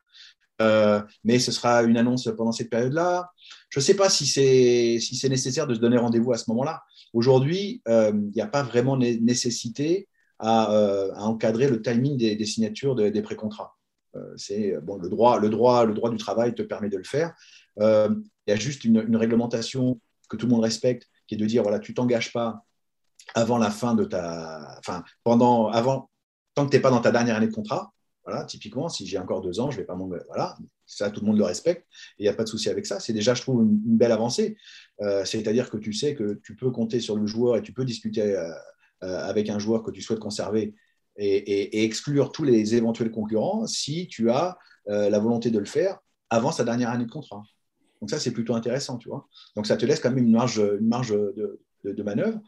mais 1.24 1.40
ce 1.40 1.50
sera 1.50 1.82
une 1.82 1.96
annonce 1.96 2.28
pendant 2.36 2.52
cette 2.52 2.70
période-là. 2.70 3.30
Je 3.68 3.80
ne 3.80 3.82
sais 3.82 3.94
pas 3.94 4.08
si 4.08 4.26
c'est 4.26 4.98
si 5.00 5.28
nécessaire 5.28 5.66
de 5.66 5.74
se 5.74 5.80
donner 5.80 5.96
rendez-vous 5.96 6.32
à 6.32 6.38
ce 6.38 6.44
moment-là. 6.50 6.84
Aujourd'hui, 7.12 7.82
il 7.88 8.30
n'y 8.32 8.42
a 8.42 8.46
pas 8.46 8.62
vraiment 8.62 8.96
nécessité 8.96 10.06
à, 10.38 10.70
encadrer 11.16 11.66
le 11.68 11.82
timing 11.82 12.16
des 12.16 12.46
signatures 12.46 12.94
des 12.94 13.22
pré-contrats. 13.22 13.79
Euh, 14.16 14.34
c'est 14.36 14.76
bon, 14.82 14.96
le 14.96 15.08
droit, 15.08 15.38
le 15.38 15.48
droit, 15.48 15.84
le 15.84 15.94
droit 15.94 16.10
du 16.10 16.16
travail 16.16 16.54
te 16.54 16.62
permet 16.62 16.88
de 16.88 16.96
le 16.96 17.04
faire. 17.04 17.34
Euh, 17.80 18.10
il 18.46 18.50
y 18.50 18.52
a 18.52 18.56
juste 18.56 18.84
une, 18.84 19.16
réglementation 19.16 20.00
que 20.28 20.36
tout 20.36 20.46
le 20.46 20.52
monde 20.52 20.62
respecte, 20.62 21.08
qui 21.26 21.34
est 21.34 21.38
de 21.38 21.46
dire 21.46 21.62
voilà, 21.62 21.78
tu 21.78 21.94
t'engages 21.94 22.32
pas 22.32 22.64
avant 23.34 23.58
la 23.58 23.70
fin 23.70 23.94
de 23.94 24.04
ta, 24.04 24.76
enfin 24.78 25.04
pendant, 25.22 25.68
avant 25.68 26.10
tant 26.54 26.66
que 26.66 26.70
tu 26.70 26.76
n'es 26.76 26.82
pas 26.82 26.90
dans 26.90 27.00
ta 27.00 27.12
dernière 27.12 27.36
année 27.36 27.46
de 27.46 27.54
contrat, 27.54 27.92
voilà, 28.24 28.44
typiquement, 28.44 28.88
si 28.88 29.06
j'ai 29.06 29.18
encore 29.18 29.40
deux 29.40 29.60
ans, 29.60 29.70
je 29.70 29.78
vais 29.78 29.84
pas 29.84 29.94
m'engager. 29.94 30.24
Voilà, 30.26 30.56
ça, 30.86 31.10
tout 31.10 31.20
le 31.20 31.26
monde 31.26 31.38
le 31.38 31.44
respecte 31.44 31.86
et 32.18 32.22
il 32.22 32.22
n'y 32.22 32.28
a 32.28 32.34
pas 32.34 32.44
de 32.44 32.48
souci 32.48 32.68
avec 32.68 32.86
ça. 32.86 33.00
C'est 33.00 33.12
déjà, 33.12 33.34
je 33.34 33.42
trouve, 33.42 33.62
une, 33.62 33.96
belle 33.96 34.12
avancée. 34.12 34.56
Euh, 35.00 35.24
c'est-à-dire 35.24 35.70
que 35.70 35.78
tu 35.78 35.92
sais 35.92 36.14
que 36.14 36.40
tu 36.44 36.54
peux 36.56 36.70
compter 36.70 37.00
sur 37.00 37.16
le 37.16 37.26
joueur 37.26 37.56
et 37.56 37.62
tu 37.62 37.72
peux 37.72 37.84
discuter 37.84 38.36
euh, 38.36 38.50
euh, 39.02 39.18
avec 39.28 39.48
un 39.48 39.58
joueur 39.58 39.82
que 39.82 39.90
tu 39.90 40.02
souhaites 40.02 40.18
conserver 40.18 40.74
et, 41.16 41.84
exclure 41.84 42.32
tous 42.32 42.44
les 42.44 42.74
éventuels 42.74 43.10
concurrents 43.10 43.66
si 43.66 44.08
tu 44.08 44.30
as 44.30 44.58
la 44.86 45.18
volonté 45.18 45.50
de 45.50 45.58
le 45.58 45.66
faire 45.66 45.98
avant 46.30 46.52
sa 46.52 46.64
dernière 46.64 46.90
année 46.90 47.04
de 47.04 47.10
contrat. 47.10 47.42
Donc 48.00 48.10
ça, 48.10 48.18
c'est 48.18 48.32
plutôt 48.32 48.54
intéressant, 48.54 48.96
tu 48.96 49.08
vois. 49.08 49.28
Donc 49.56 49.66
ça 49.66 49.76
te 49.76 49.84
laisse 49.84 50.00
quand 50.00 50.10
même 50.10 50.24
une 50.24 50.32
marge, 50.32 50.58
une 50.58 50.88
marge 50.88 51.10
de, 51.10 52.02
manœuvre. 52.02 52.40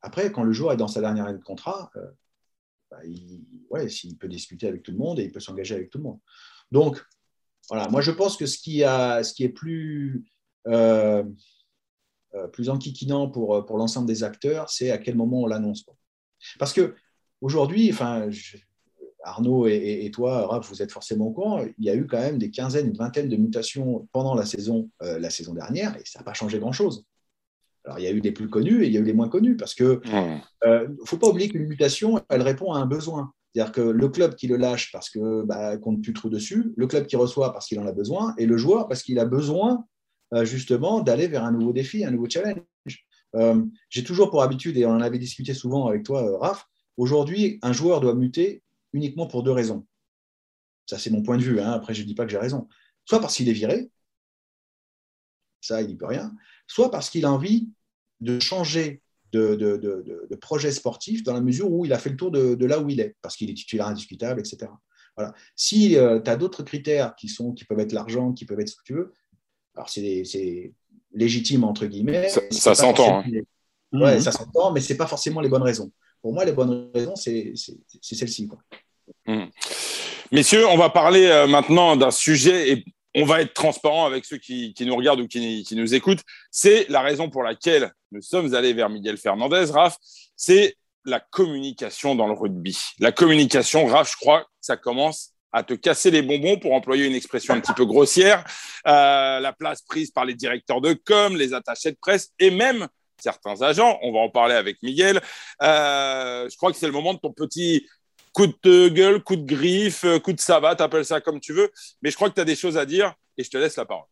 après, 0.00 0.30
quand 0.32 0.44
le 0.44 0.52
joueur 0.52 0.72
est 0.72 0.76
dans 0.76 0.88
sa 0.88 1.00
dernière 1.00 1.26
année 1.26 1.38
de 1.38 1.44
contrat, 1.44 1.90
bah, 2.90 2.98
il, 3.04 3.90
s'il 3.90 4.16
peut 4.16 4.28
discuter 4.28 4.68
avec 4.68 4.82
tout 4.82 4.92
le 4.92 4.98
monde 4.98 5.18
et 5.18 5.24
il 5.24 5.32
peut 5.32 5.40
s'engager 5.40 5.74
avec 5.74 5.90
tout 5.90 5.98
le 5.98 6.04
monde. 6.04 6.20
Donc, 6.70 7.04
voilà, 7.68 7.88
moi 7.88 8.00
je 8.00 8.10
pense 8.10 8.36
que 8.36 8.46
ce 8.46 8.58
qui, 8.58 8.84
a, 8.84 9.22
ce 9.22 9.32
qui 9.32 9.44
est 9.44 9.48
plus, 9.48 10.24
euh, 10.66 11.24
euh, 12.34 12.48
plus 12.48 12.68
enquiquinant 12.68 13.28
pour, 13.28 13.64
pour 13.66 13.78
l'ensemble 13.78 14.06
des 14.06 14.22
acteurs, 14.22 14.70
c'est 14.70 14.90
à 14.90 14.98
quel 14.98 15.16
moment 15.16 15.42
on 15.42 15.46
l'annonce. 15.46 15.84
Parce 16.58 16.72
que 16.72 16.94
aujourd'hui, 17.40 17.90
enfin, 17.92 18.28
Arnaud 19.24 19.66
et, 19.66 20.10
toi, 20.12 20.46
Raph, 20.46 20.68
vous 20.68 20.82
êtes 20.82 20.92
forcément 20.92 21.26
au 21.26 21.32
courant, 21.32 21.64
il 21.78 21.84
y 21.84 21.90
a 21.90 21.94
eu 21.94 22.06
quand 22.06 22.20
même 22.20 22.38
des 22.38 22.50
quinzaines, 22.50 22.88
une 22.88 22.96
vingtaine 22.96 23.28
de 23.28 23.36
mutations 23.36 24.06
pendant 24.12 24.34
la 24.34 24.44
saison, 24.44 24.90
euh, 25.02 25.18
la 25.18 25.30
saison 25.30 25.54
dernière 25.54 25.96
et 25.96 26.02
ça 26.04 26.20
n'a 26.20 26.24
pas 26.24 26.34
changé 26.34 26.58
grand-chose. 26.58 27.04
Alors, 27.84 27.98
il 27.98 28.04
y 28.04 28.08
a 28.08 28.12
eu 28.12 28.20
des 28.20 28.32
plus 28.32 28.48
connus 28.48 28.84
et 28.84 28.86
il 28.86 28.92
y 28.92 28.96
a 28.96 29.00
eu 29.00 29.04
des 29.04 29.12
moins 29.12 29.28
connus 29.28 29.56
parce 29.56 29.74
que 29.74 30.00
ne 30.06 30.38
euh, 30.64 30.88
faut 31.04 31.18
pas 31.18 31.28
oublier 31.28 31.48
qu'une 31.48 31.66
mutation, 31.66 32.22
elle 32.30 32.42
répond 32.42 32.72
à 32.72 32.78
un 32.78 32.86
besoin. 32.86 33.32
C'est-à-dire 33.52 33.72
que 33.72 33.82
le 33.82 34.08
club 34.08 34.34
qui 34.36 34.46
le 34.46 34.56
lâche 34.56 34.90
parce 34.90 35.10
que 35.10 35.42
bah, 35.44 35.76
compte 35.76 36.02
plus 36.02 36.12
trop 36.12 36.28
dessus, 36.28 36.72
le 36.76 36.86
club 36.86 37.06
qui 37.06 37.16
reçoit 37.16 37.52
parce 37.52 37.66
qu'il 37.66 37.78
en 37.78 37.86
a 37.86 37.92
besoin, 37.92 38.34
et 38.38 38.46
le 38.46 38.56
joueur 38.56 38.88
parce 38.88 39.02
qu'il 39.02 39.18
a 39.18 39.26
besoin 39.26 39.84
euh, 40.32 40.44
justement 40.44 41.00
d'aller 41.00 41.28
vers 41.28 41.44
un 41.44 41.52
nouveau 41.52 41.72
défi, 41.72 42.04
un 42.04 42.10
nouveau 42.10 42.28
challenge. 42.28 42.60
J'ai 43.90 44.04
toujours 44.04 44.30
pour 44.30 44.42
habitude, 44.42 44.76
et 44.76 44.86
on 44.86 44.92
en 44.92 45.00
avait 45.00 45.18
discuté 45.18 45.54
souvent 45.54 45.88
avec 45.88 46.04
toi, 46.04 46.38
Raph, 46.38 46.66
aujourd'hui, 46.96 47.58
un 47.62 47.72
joueur 47.72 48.00
doit 48.00 48.14
muter 48.14 48.62
uniquement 48.92 49.26
pour 49.26 49.42
deux 49.42 49.50
raisons. 49.50 49.86
Ça, 50.86 50.98
c'est 50.98 51.10
mon 51.10 51.22
point 51.22 51.36
de 51.36 51.42
vue. 51.42 51.60
Hein. 51.60 51.72
Après, 51.72 51.94
je 51.94 52.02
ne 52.02 52.06
dis 52.06 52.14
pas 52.14 52.24
que 52.24 52.30
j'ai 52.30 52.38
raison. 52.38 52.68
Soit 53.04 53.20
parce 53.20 53.36
qu'il 53.36 53.48
est 53.48 53.52
viré, 53.52 53.90
ça, 55.60 55.80
il 55.82 55.88
n'y 55.88 55.96
peut 55.96 56.06
rien, 56.06 56.34
soit 56.66 56.90
parce 56.90 57.10
qu'il 57.10 57.24
a 57.24 57.32
envie 57.32 57.70
de 58.20 58.38
changer 58.38 59.02
de, 59.32 60.36
projet 60.40 60.70
sportif 60.70 61.22
dans 61.22 61.32
la 61.32 61.40
mesure 61.40 61.70
où 61.70 61.84
il 61.84 61.92
a 61.92 61.98
fait 61.98 62.10
le 62.10 62.16
tour 62.16 62.30
de, 62.30 62.64
là 62.64 62.80
où 62.80 62.88
il 62.88 63.00
est, 63.00 63.16
parce 63.22 63.36
qu'il 63.36 63.50
est 63.50 63.54
titulaire 63.54 63.88
indiscutable, 63.88 64.40
etc. 64.40 64.70
Voilà. 65.16 65.32
Si 65.56 65.96
euh, 65.96 66.20
tu 66.20 66.30
as 66.30 66.36
d'autres 66.36 66.62
critères 66.62 67.14
qui, 67.16 67.28
sont, 67.28 67.52
qui 67.52 67.64
peuvent 67.64 67.80
être 67.80 67.92
l'argent, 67.92 68.32
qui 68.32 68.44
peuvent 68.44 68.60
être 68.60 68.68
ce 68.68 68.76
que 68.76 68.82
tu 68.84 68.94
veux, 68.94 69.12
alors 69.74 69.88
c'est 69.88 70.72
légitime, 71.12 71.64
entre 71.64 71.86
guillemets. 71.86 72.28
Ça, 72.28 72.74
s'entend. 72.74 73.20
Hein. 73.20 73.42
Ouais, 73.92 74.20
ça 74.20 74.32
s'entend, 74.32 74.72
mais 74.72 74.80
ce 74.80 74.92
n'est 74.92 74.96
pas 74.96 75.06
forcément 75.06 75.40
les 75.40 75.48
bonnes 75.48 75.62
raisons. 75.62 75.92
Pour 76.24 76.32
moi, 76.32 76.46
les 76.46 76.52
bonnes 76.52 76.90
raisons, 76.94 77.16
c'est 77.16 77.52
celle-ci. 78.00 78.48
Mmh. 79.26 79.44
Messieurs, 80.32 80.66
on 80.68 80.78
va 80.78 80.88
parler 80.88 81.26
euh, 81.26 81.46
maintenant 81.46 81.96
d'un 81.96 82.10
sujet, 82.10 82.70
et 82.70 82.84
on 83.14 83.26
va 83.26 83.42
être 83.42 83.52
transparent 83.52 84.06
avec 84.06 84.24
ceux 84.24 84.38
qui, 84.38 84.74
nous 84.80 84.96
regardent 84.96 85.20
ou 85.20 85.28
qui, 85.28 85.66
nous 85.72 85.94
écoutent. 85.94 86.22
C'est 86.50 86.88
la 86.88 87.02
raison 87.02 87.28
pour 87.28 87.42
laquelle 87.42 87.92
nous 88.10 88.22
sommes 88.22 88.54
allés 88.54 88.72
vers 88.72 88.88
Miguel 88.88 89.18
Fernandez, 89.18 89.66
Raph. 89.70 89.98
C'est 90.34 90.76
la 91.04 91.20
communication 91.20 92.14
dans 92.14 92.26
le 92.26 92.32
rugby. 92.32 92.74
La 93.00 93.12
communication, 93.12 93.84
Raph, 93.84 94.12
je 94.12 94.16
crois 94.16 94.44
que 94.44 94.48
ça 94.62 94.78
commence 94.78 95.32
à 95.52 95.62
te 95.62 95.74
casser 95.74 96.10
les 96.10 96.22
bonbons, 96.22 96.56
pour 96.58 96.72
employer 96.72 97.04
une 97.04 97.14
expression 97.14 97.52
un 97.52 97.60
petit 97.60 97.74
peu 97.74 97.84
grossière. 97.84 98.46
Euh, 98.86 99.40
la 99.40 99.52
place 99.52 99.82
prise 99.82 100.10
par 100.10 100.24
les 100.24 100.34
directeurs 100.34 100.80
de 100.80 100.94
com, 100.94 101.36
les 101.36 101.52
attachés 101.52 101.92
de 101.92 101.98
presse 102.00 102.32
et 102.38 102.50
même 102.50 102.88
certains 103.18 103.62
agents. 103.62 103.98
On 104.02 104.12
va 104.12 104.20
en 104.20 104.30
parler 104.30 104.54
avec 104.54 104.82
Miguel. 104.82 105.20
Euh, 105.62 106.48
je 106.48 106.56
crois 106.56 106.70
que 106.70 106.78
c'est 106.78 106.86
le 106.86 106.92
moment 106.92 107.14
de 107.14 107.18
ton 107.18 107.32
petit 107.32 107.86
coup 108.32 108.46
de 108.46 108.88
gueule, 108.88 109.22
coup 109.22 109.36
de 109.36 109.46
griffe, 109.46 110.04
euh, 110.04 110.18
coup 110.18 110.32
de 110.32 110.40
savate, 110.40 110.80
appelle 110.80 111.04
ça 111.04 111.20
comme 111.20 111.40
tu 111.40 111.52
veux. 111.52 111.70
Mais 112.02 112.10
je 112.10 112.16
crois 112.16 112.28
que 112.28 112.34
tu 112.34 112.40
as 112.40 112.44
des 112.44 112.56
choses 112.56 112.76
à 112.76 112.84
dire 112.84 113.14
et 113.38 113.44
je 113.44 113.50
te 113.50 113.56
laisse 113.56 113.76
la 113.76 113.84
parole. 113.84 114.06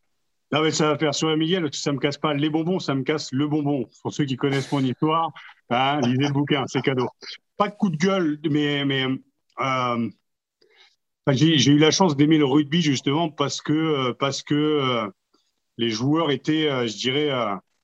Non, 0.53 0.62
mais 0.62 0.70
ça 0.70 0.88
va 0.88 0.98
faire 0.98 1.14
sur 1.14 1.34
Miguel, 1.36 1.68
ça 1.72 1.92
me 1.92 1.98
casse 1.98 2.18
pas 2.18 2.34
les 2.34 2.50
bonbons, 2.50 2.78
ça 2.78 2.94
me 2.94 3.03
casse 3.03 3.32
le 3.32 3.48
bonbon. 3.48 3.88
Pour 4.03 4.12
ceux 4.12 4.24
qui 4.24 4.36
connaissent 4.36 4.70
mon 4.70 4.84
histoire, 4.84 5.30
hein, 5.70 6.00
lisez 6.03 6.28
le 6.28 6.32
bouquin, 6.32 6.64
c'est 6.66 6.82
cadeau. 6.82 7.09
Pas 7.57 7.68
de 7.68 7.74
coup 7.74 7.88
de 7.88 7.96
gueule, 7.96 8.38
mais, 8.50 8.84
mais 8.84 9.07
euh, 9.61 10.11
j'ai 11.28 11.70
eu 11.70 11.78
la 11.78 11.90
chance 11.90 12.16
d'aimer 12.16 12.36
le 12.36 12.44
rugby 12.44 12.82
justement 12.82 13.30
parce 13.30 13.62
que, 13.62 14.12
parce 14.12 14.42
que 14.42 15.11
les 15.78 15.88
joueurs 15.88 16.30
étaient, 16.30 16.86
je 16.86 16.96
dirais, 16.98 17.30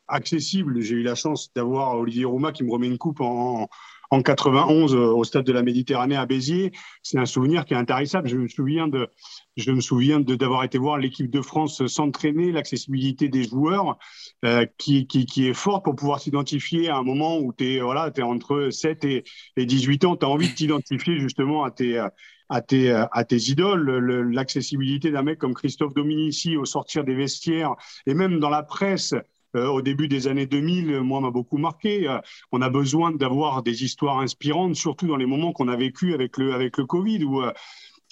accessibles. 0.08 0.80
J'ai 0.80 0.96
eu 0.96 1.02
la 1.02 1.14
chance 1.14 1.52
d'avoir 1.54 1.96
Olivier 1.98 2.24
Rouma 2.24 2.52
qui 2.52 2.64
me 2.64 2.72
remet 2.72 2.88
une 2.88 2.98
coupe 2.98 3.20
en, 3.20 3.68
en 4.10 4.22
91 4.22 4.94
euh, 4.94 4.98
au 4.98 5.24
stade 5.24 5.44
de 5.44 5.52
la 5.52 5.62
Méditerranée 5.62 6.16
à 6.16 6.26
Béziers. 6.26 6.72
C'est 7.02 7.18
un 7.18 7.26
souvenir 7.26 7.64
qui 7.64 7.74
est 7.74 7.76
intarissable. 7.76 8.28
Je 8.28 8.36
me 8.36 8.48
souviens 8.48 8.88
de, 8.88 9.08
je 9.56 9.70
me 9.70 9.80
souviens 9.80 10.20
d'avoir 10.20 10.64
été 10.64 10.78
voir 10.78 10.98
l'équipe 10.98 11.30
de 11.30 11.42
France 11.42 11.86
s'entraîner, 11.86 12.52
l'accessibilité 12.52 13.28
des 13.28 13.44
joueurs 13.44 13.98
euh, 14.44 14.66
qui, 14.78 15.06
qui, 15.06 15.26
qui, 15.26 15.48
est 15.48 15.54
forte 15.54 15.84
pour 15.84 15.94
pouvoir 15.94 16.20
s'identifier 16.20 16.88
à 16.88 16.96
un 16.96 17.02
moment 17.02 17.38
où 17.38 17.52
tu 17.52 17.74
es 17.74 17.80
voilà, 17.80 18.10
es 18.14 18.22
entre 18.22 18.70
7 18.70 19.04
et, 19.04 19.24
et 19.56 19.66
18 19.66 20.04
ans, 20.04 20.16
tu 20.16 20.24
as 20.24 20.28
envie 20.28 20.48
de 20.48 20.54
t'identifier 20.54 21.18
justement 21.18 21.64
à 21.64 21.70
tes 21.70 22.04
à 22.50 22.62
tes, 22.62 22.90
à 22.90 23.24
tes 23.24 23.36
idoles, 23.50 23.90
l'accessibilité 24.32 25.10
d'un 25.10 25.20
mec 25.20 25.38
comme 25.38 25.52
Christophe 25.52 25.92
Dominici 25.92 26.56
au 26.56 26.64
sortir 26.64 27.04
des 27.04 27.14
vestiaires 27.14 27.74
et 28.06 28.14
même 28.14 28.40
dans 28.40 28.48
la 28.48 28.62
presse, 28.62 29.14
au 29.54 29.82
début 29.82 30.08
des 30.08 30.28
années 30.28 30.46
2000, 30.46 31.00
moi, 31.00 31.20
m'a 31.20 31.30
beaucoup 31.30 31.58
marqué. 31.58 32.08
Euh, 32.08 32.18
on 32.52 32.62
a 32.62 32.68
besoin 32.68 33.12
d'avoir 33.12 33.62
des 33.62 33.84
histoires 33.84 34.18
inspirantes, 34.18 34.74
surtout 34.74 35.06
dans 35.06 35.16
les 35.16 35.26
moments 35.26 35.52
qu'on 35.52 35.68
a 35.68 35.76
vécu 35.76 36.14
avec 36.14 36.36
le, 36.36 36.54
avec 36.54 36.76
le 36.78 36.84
Covid, 36.84 37.24
où 37.24 37.42
euh, 37.42 37.52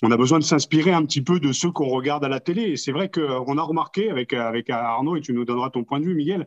on 0.02 0.10
a 0.10 0.16
besoin 0.16 0.38
de 0.38 0.44
s'inspirer 0.44 0.92
un 0.92 1.04
petit 1.04 1.22
peu 1.22 1.40
de 1.40 1.52
ceux 1.52 1.70
qu'on 1.70 1.88
regarde 1.88 2.24
à 2.24 2.28
la 2.28 2.40
télé. 2.40 2.62
Et 2.62 2.76
c'est 2.76 2.92
vrai 2.92 3.10
qu'on 3.10 3.58
a 3.58 3.62
remarqué 3.62 4.10
avec, 4.10 4.32
avec 4.32 4.70
Arnaud, 4.70 5.16
et 5.16 5.20
tu 5.20 5.32
nous 5.32 5.44
donneras 5.44 5.70
ton 5.70 5.84
point 5.84 6.00
de 6.00 6.06
vue, 6.06 6.14
Miguel, 6.14 6.46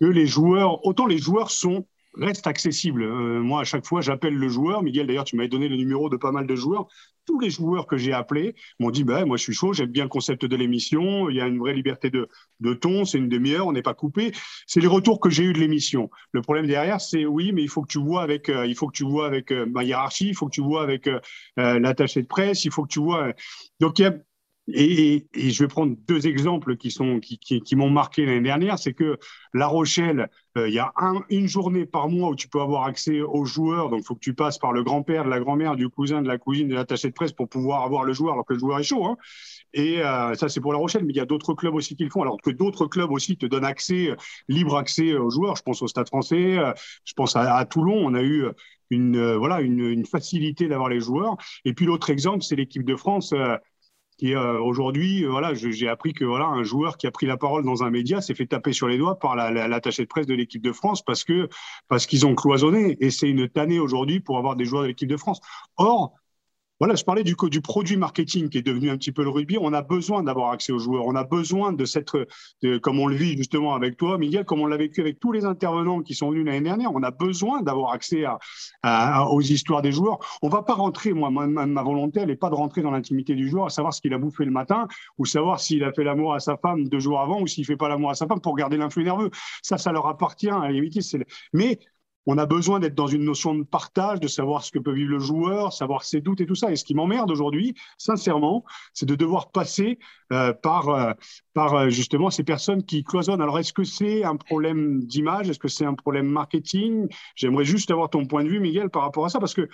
que 0.00 0.06
les 0.06 0.26
joueurs, 0.26 0.84
autant 0.86 1.06
les 1.06 1.18
joueurs 1.18 1.50
sont 1.50 1.86
reste 2.14 2.46
accessible. 2.46 3.02
Euh, 3.02 3.40
moi, 3.40 3.60
à 3.60 3.64
chaque 3.64 3.86
fois, 3.86 4.00
j'appelle 4.00 4.34
le 4.34 4.48
joueur. 4.48 4.82
Miguel, 4.82 5.06
d'ailleurs, 5.06 5.24
tu 5.24 5.36
m'avais 5.36 5.48
donné 5.48 5.68
le 5.68 5.76
numéro 5.76 6.08
de 6.08 6.16
pas 6.16 6.32
mal 6.32 6.46
de 6.46 6.54
joueurs. 6.56 6.88
Tous 7.26 7.38
les 7.40 7.50
joueurs 7.50 7.86
que 7.86 7.98
j'ai 7.98 8.12
appelés 8.12 8.54
m'ont 8.80 8.90
dit 8.90 9.04
bah, 9.04 9.24
Moi, 9.26 9.36
je 9.36 9.42
suis 9.42 9.52
chaud, 9.52 9.72
j'aime 9.74 9.90
bien 9.90 10.04
le 10.04 10.08
concept 10.08 10.46
de 10.46 10.56
l'émission. 10.56 11.28
Il 11.28 11.36
y 11.36 11.40
a 11.40 11.46
une 11.46 11.58
vraie 11.58 11.74
liberté 11.74 12.10
de, 12.10 12.28
de 12.60 12.72
ton, 12.74 13.04
c'est 13.04 13.18
une 13.18 13.28
demi-heure, 13.28 13.66
on 13.66 13.72
n'est 13.72 13.82
pas 13.82 13.94
coupé. 13.94 14.32
C'est 14.66 14.80
les 14.80 14.86
retours 14.86 15.20
que 15.20 15.28
j'ai 15.28 15.44
eu 15.44 15.52
de 15.52 15.58
l'émission. 15.58 16.10
Le 16.32 16.40
problème 16.40 16.66
derrière, 16.66 17.00
c'est 17.00 17.26
oui, 17.26 17.52
mais 17.52 17.62
il 17.62 17.68
faut 17.68 17.82
que 17.82 17.88
tu 17.88 17.98
vois 17.98 18.22
avec, 18.22 18.48
euh, 18.48 18.66
il 18.66 18.74
faut 18.74 18.86
que 18.86 18.96
tu 18.96 19.04
vois 19.04 19.26
avec 19.26 19.52
euh, 19.52 19.66
ma 19.66 19.84
hiérarchie, 19.84 20.28
il 20.28 20.34
faut 20.34 20.46
que 20.46 20.54
tu 20.54 20.62
vois 20.62 20.82
avec 20.82 21.08
l'attaché 21.56 22.22
de 22.22 22.26
presse, 22.26 22.64
il 22.64 22.72
faut 22.72 22.84
que 22.84 22.88
tu 22.88 23.00
vois. 23.00 23.32
Donc, 23.80 23.98
il 23.98 24.02
y 24.02 24.06
a 24.06 24.14
et, 24.72 25.26
et, 25.34 25.50
je 25.50 25.64
vais 25.64 25.68
prendre 25.68 25.96
deux 26.06 26.26
exemples 26.26 26.76
qui 26.76 26.90
sont 26.90 27.20
qui, 27.20 27.38
qui, 27.38 27.60
qui 27.60 27.76
m'ont 27.76 27.90
marqué 27.90 28.26
l'année 28.26 28.42
dernière. 28.42 28.78
C'est 28.78 28.92
que 28.92 29.18
La 29.54 29.66
Rochelle, 29.66 30.28
euh, 30.58 30.68
il 30.68 30.74
y 30.74 30.78
a 30.78 30.92
un, 30.96 31.22
une 31.30 31.48
journée 31.48 31.86
par 31.86 32.08
mois 32.08 32.28
où 32.28 32.36
tu 32.36 32.48
peux 32.48 32.60
avoir 32.60 32.84
accès 32.84 33.22
aux 33.22 33.44
joueurs. 33.46 33.88
Donc, 33.88 34.00
il 34.00 34.04
faut 34.04 34.14
que 34.14 34.20
tu 34.20 34.34
passes 34.34 34.58
par 34.58 34.72
le 34.72 34.82
grand-père, 34.82 35.24
de 35.24 35.30
la 35.30 35.40
grand-mère, 35.40 35.74
du 35.74 35.88
cousin, 35.88 36.20
de 36.20 36.28
la 36.28 36.36
cousine, 36.36 36.68
de 36.68 36.74
l'attaché 36.74 37.08
de 37.08 37.14
presse 37.14 37.32
pour 37.32 37.48
pouvoir 37.48 37.82
avoir 37.82 38.04
le 38.04 38.12
joueur 38.12 38.34
alors 38.34 38.44
que 38.44 38.52
le 38.52 38.58
joueur 38.58 38.78
est 38.78 38.84
chaud. 38.84 39.06
Hein. 39.06 39.16
Et 39.72 40.02
euh, 40.02 40.34
ça, 40.34 40.48
c'est 40.48 40.60
pour 40.60 40.72
La 40.72 40.78
Rochelle, 40.78 41.04
mais 41.04 41.12
il 41.12 41.16
y 41.16 41.20
a 41.20 41.26
d'autres 41.26 41.54
clubs 41.54 41.74
aussi 41.74 41.96
qui 41.96 42.04
le 42.04 42.10
font. 42.10 42.22
Alors 42.22 42.36
que 42.42 42.50
d'autres 42.50 42.86
clubs 42.86 43.10
aussi 43.10 43.38
te 43.38 43.46
donnent 43.46 43.64
accès, 43.64 44.14
libre 44.48 44.76
accès 44.76 45.14
aux 45.14 45.30
joueurs. 45.30 45.56
Je 45.56 45.62
pense 45.62 45.80
au 45.80 45.88
Stade 45.88 46.08
Français, 46.08 46.58
euh, 46.58 46.72
je 47.04 47.14
pense 47.14 47.36
à, 47.36 47.54
à 47.56 47.64
Toulon. 47.64 47.96
On 48.04 48.14
a 48.14 48.22
eu 48.22 48.44
une 48.90 49.34
voilà 49.34 49.60
une, 49.60 49.80
une 49.80 50.06
facilité 50.06 50.68
d'avoir 50.68 50.88
les 50.88 51.00
joueurs. 51.00 51.36
Et 51.64 51.72
puis 51.74 51.86
l'autre 51.86 52.10
exemple, 52.10 52.42
c'est 52.42 52.56
l'équipe 52.56 52.84
de 52.84 52.96
France 52.96 53.34
qui 54.18 54.34
euh, 54.34 54.60
aujourd'hui, 54.60 55.24
euh, 55.24 55.30
voilà, 55.30 55.54
j'ai 55.54 55.88
appris 55.88 56.12
que 56.12 56.24
voilà, 56.24 56.46
un 56.46 56.64
joueur 56.64 56.96
qui 56.96 57.06
a 57.06 57.10
pris 57.10 57.24
la 57.24 57.36
parole 57.36 57.64
dans 57.64 57.84
un 57.84 57.90
média 57.90 58.20
s'est 58.20 58.34
fait 58.34 58.46
taper 58.46 58.72
sur 58.72 58.88
les 58.88 58.98
doigts 58.98 59.18
par 59.18 59.36
l'attaché 59.36 60.02
de 60.02 60.08
presse 60.08 60.26
de 60.26 60.34
l'équipe 60.34 60.60
de 60.60 60.72
France 60.72 61.02
parce 61.02 61.24
que 61.24 61.48
parce 61.86 62.04
qu'ils 62.06 62.26
ont 62.26 62.34
cloisonné 62.34 62.96
et 63.00 63.10
c'est 63.10 63.28
une 63.28 63.48
tannée 63.48 63.78
aujourd'hui 63.78 64.18
pour 64.20 64.36
avoir 64.36 64.56
des 64.56 64.64
joueurs 64.64 64.82
de 64.82 64.88
l'équipe 64.88 65.08
de 65.08 65.16
France. 65.16 65.40
Or, 65.76 66.14
voilà, 66.80 66.94
je 66.94 67.04
parlais 67.04 67.24
du, 67.24 67.34
du 67.50 67.60
produit 67.60 67.96
marketing 67.96 68.48
qui 68.48 68.58
est 68.58 68.62
devenu 68.62 68.90
un 68.90 68.96
petit 68.96 69.12
peu 69.12 69.24
le 69.24 69.30
rugby. 69.30 69.58
On 69.60 69.72
a 69.72 69.82
besoin 69.82 70.22
d'avoir 70.22 70.50
accès 70.50 70.72
aux 70.72 70.78
joueurs. 70.78 71.06
On 71.06 71.16
a 71.16 71.24
besoin 71.24 71.72
de 71.72 71.84
cette, 71.84 72.12
de, 72.62 72.78
comme 72.78 73.00
on 73.00 73.06
le 73.06 73.16
vit 73.16 73.36
justement 73.36 73.74
avec 73.74 73.96
toi, 73.96 74.16
Miguel, 74.18 74.44
comme 74.44 74.60
on 74.60 74.66
l'a 74.66 74.76
vécu 74.76 75.00
avec 75.00 75.18
tous 75.18 75.32
les 75.32 75.44
intervenants 75.44 76.02
qui 76.02 76.14
sont 76.14 76.30
venus 76.30 76.46
l'année 76.46 76.60
dernière. 76.60 76.92
On 76.94 77.02
a 77.02 77.10
besoin 77.10 77.62
d'avoir 77.62 77.92
accès 77.92 78.24
aux 78.84 79.40
histoires 79.40 79.82
des 79.82 79.92
joueurs. 79.92 80.18
On 80.42 80.48
va 80.48 80.62
pas 80.62 80.74
rentrer, 80.74 81.12
moi, 81.12 81.30
ma, 81.30 81.46
ma 81.46 81.82
volonté, 81.82 82.20
elle 82.20 82.28
n'est 82.28 82.36
pas 82.36 82.50
de 82.50 82.54
rentrer 82.54 82.82
dans 82.82 82.90
l'intimité 82.90 83.34
du 83.34 83.48
joueur, 83.48 83.66
à 83.66 83.70
savoir 83.70 83.92
ce 83.92 84.00
qu'il 84.00 84.14
a 84.14 84.18
bouffé 84.18 84.44
le 84.44 84.50
matin 84.50 84.86
ou 85.18 85.24
savoir 85.24 85.60
s'il 85.60 85.82
a 85.84 85.92
fait 85.92 86.04
l'amour 86.04 86.34
à 86.34 86.40
sa 86.40 86.56
femme 86.56 86.88
deux 86.88 87.00
jours 87.00 87.20
avant 87.20 87.40
ou 87.40 87.46
s'il 87.46 87.64
fait 87.64 87.76
pas 87.76 87.88
l'amour 87.88 88.10
à 88.10 88.14
sa 88.14 88.26
femme 88.26 88.40
pour 88.40 88.56
garder 88.56 88.76
l'influx 88.76 89.04
nerveux. 89.04 89.30
Ça, 89.62 89.78
ça 89.78 89.92
leur 89.92 90.06
appartient 90.06 90.48
à. 90.50 90.68
Mais 91.52 91.78
on 92.26 92.36
a 92.36 92.46
besoin 92.46 92.78
d'être 92.78 92.94
dans 92.94 93.06
une 93.06 93.24
notion 93.24 93.54
de 93.54 93.62
partage, 93.62 94.20
de 94.20 94.28
savoir 94.28 94.62
ce 94.62 94.70
que 94.70 94.78
peut 94.78 94.92
vivre 94.92 95.10
le 95.10 95.18
joueur, 95.18 95.72
savoir 95.72 96.04
ses 96.04 96.20
doutes 96.20 96.40
et 96.40 96.46
tout 96.46 96.54
ça. 96.54 96.70
Et 96.70 96.76
ce 96.76 96.84
qui 96.84 96.94
m'emmerde 96.94 97.30
aujourd'hui, 97.30 97.74
sincèrement, 97.96 98.64
c'est 98.92 99.06
de 99.06 99.14
devoir 99.14 99.50
passer 99.50 99.98
euh, 100.32 100.52
par, 100.52 100.88
euh, 100.90 101.12
par 101.54 101.74
euh, 101.74 101.88
justement 101.88 102.30
ces 102.30 102.44
personnes 102.44 102.84
qui 102.84 103.02
cloisonnent. 103.02 103.40
Alors, 103.40 103.58
est-ce 103.58 103.72
que 103.72 103.84
c'est 103.84 104.24
un 104.24 104.36
problème 104.36 105.04
d'image? 105.04 105.48
Est-ce 105.48 105.58
que 105.58 105.68
c'est 105.68 105.86
un 105.86 105.94
problème 105.94 106.26
marketing? 106.26 107.08
J'aimerais 107.34 107.64
juste 107.64 107.90
avoir 107.90 108.10
ton 108.10 108.26
point 108.26 108.44
de 108.44 108.48
vue, 108.48 108.60
Miguel, 108.60 108.90
par 108.90 109.02
rapport 109.02 109.24
à 109.24 109.30
ça, 109.30 109.38
parce 109.38 109.54
que 109.54 109.68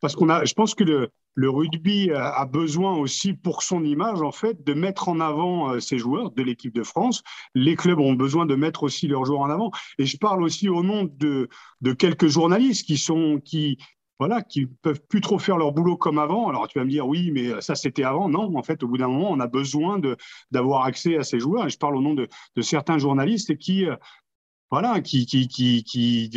parce 0.00 0.16
qu'on 0.16 0.28
a, 0.28 0.44
je 0.44 0.54
pense 0.54 0.74
que 0.74 0.84
le, 0.84 1.10
le 1.34 1.50
rugby 1.50 2.10
a 2.12 2.44
besoin 2.44 2.96
aussi, 2.96 3.34
pour 3.34 3.62
son 3.62 3.84
image, 3.84 4.20
en 4.20 4.32
fait, 4.32 4.64
de 4.64 4.74
mettre 4.74 5.08
en 5.08 5.20
avant 5.20 5.78
ses 5.80 5.98
joueurs 5.98 6.30
de 6.32 6.42
l'équipe 6.42 6.74
de 6.74 6.82
France. 6.82 7.22
Les 7.54 7.76
clubs 7.76 8.00
ont 8.00 8.14
besoin 8.14 8.46
de 8.46 8.54
mettre 8.54 8.82
aussi 8.82 9.06
leurs 9.06 9.24
joueurs 9.24 9.40
en 9.40 9.50
avant. 9.50 9.70
Et 9.98 10.06
je 10.06 10.16
parle 10.18 10.42
aussi 10.42 10.68
au 10.68 10.82
nom 10.82 11.04
de, 11.04 11.48
de 11.80 11.92
quelques 11.92 12.26
journalistes 12.26 12.84
qui 12.84 12.98
sont, 12.98 13.40
qui, 13.44 13.78
voilà, 14.18 14.42
qui 14.42 14.66
peuvent 14.66 15.00
plus 15.08 15.20
trop 15.20 15.38
faire 15.38 15.56
leur 15.56 15.72
boulot 15.72 15.96
comme 15.96 16.18
avant. 16.18 16.48
Alors 16.48 16.66
tu 16.68 16.78
vas 16.78 16.84
me 16.84 16.90
dire 16.90 17.06
oui, 17.06 17.30
mais 17.32 17.60
ça 17.60 17.74
c'était 17.74 18.02
avant. 18.02 18.28
Non, 18.28 18.54
en 18.56 18.62
fait, 18.62 18.82
au 18.82 18.88
bout 18.88 18.98
d'un 18.98 19.08
moment, 19.08 19.30
on 19.30 19.40
a 19.40 19.46
besoin 19.46 20.00
d'avoir 20.50 20.84
accès 20.84 21.16
à 21.16 21.22
ces 21.22 21.38
joueurs. 21.38 21.66
Et 21.66 21.70
je 21.70 21.78
parle 21.78 21.96
au 21.96 22.02
nom 22.02 22.14
de, 22.14 22.28
de 22.56 22.62
certains 22.62 22.98
journalistes 22.98 23.56
qui, 23.56 23.86
voilà, 24.70 25.00
qui, 25.00 25.26
qui, 25.26 25.48
qui, 25.48 25.84
qui, 25.84 26.28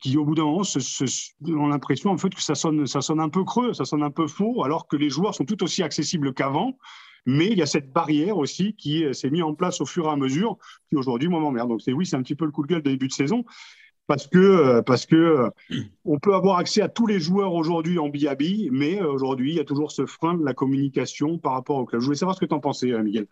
qui 0.00 0.16
au 0.16 0.24
bout 0.24 0.34
d'un 0.34 0.44
moment 0.44 0.62
ont 0.62 1.66
l'impression 1.66 2.10
en 2.10 2.18
fait 2.18 2.30
que 2.30 2.42
ça 2.42 2.54
sonne, 2.54 2.86
ça 2.86 3.00
sonne 3.00 3.20
un 3.20 3.28
peu 3.28 3.44
creux, 3.44 3.72
ça 3.72 3.84
sonne 3.84 4.02
un 4.02 4.10
peu 4.10 4.26
faux, 4.26 4.62
alors 4.64 4.86
que 4.86 4.96
les 4.96 5.10
joueurs 5.10 5.34
sont 5.34 5.44
tout 5.44 5.62
aussi 5.62 5.82
accessibles 5.82 6.34
qu'avant. 6.34 6.78
Mais 7.26 7.48
il 7.48 7.58
y 7.58 7.62
a 7.62 7.66
cette 7.66 7.92
barrière 7.92 8.38
aussi 8.38 8.74
qui 8.74 9.04
s'est 9.12 9.28
mise 9.28 9.42
en 9.42 9.54
place 9.54 9.82
au 9.82 9.86
fur 9.86 10.06
et 10.06 10.08
à 10.08 10.16
mesure, 10.16 10.56
qui 10.88 10.96
aujourd'hui, 10.96 11.28
moi, 11.28 11.40
m'emmerde. 11.40 11.68
Donc, 11.68 11.82
c'est 11.82 11.92
oui, 11.92 12.06
c'est 12.06 12.16
un 12.16 12.22
petit 12.22 12.36
peu 12.36 12.46
le 12.46 12.52
coup 12.52 12.62
de 12.62 12.68
gueule 12.68 12.82
de 12.82 12.90
début 12.90 13.08
de 13.08 13.12
saison, 13.12 13.44
parce 14.06 14.26
que, 14.26 14.80
parce 14.80 15.04
que 15.04 15.50
on 16.06 16.18
peut 16.18 16.34
avoir 16.34 16.56
accès 16.56 16.80
à 16.80 16.88
tous 16.88 17.06
les 17.06 17.20
joueurs 17.20 17.52
aujourd'hui 17.52 17.98
en 17.98 18.08
biabi, 18.08 18.70
mais 18.72 19.02
aujourd'hui, 19.02 19.52
il 19.52 19.56
y 19.56 19.60
a 19.60 19.64
toujours 19.64 19.92
ce 19.92 20.06
frein 20.06 20.34
de 20.34 20.44
la 20.44 20.54
communication 20.54 21.38
par 21.38 21.52
rapport 21.52 21.76
au 21.76 21.84
club. 21.84 22.00
Je 22.00 22.06
voulais 22.06 22.16
savoir 22.16 22.34
ce 22.34 22.40
que 22.40 22.46
tu 22.46 22.54
en 22.54 22.60
pensais, 22.60 22.92
euh, 22.92 23.02
Miguel. 23.02 23.26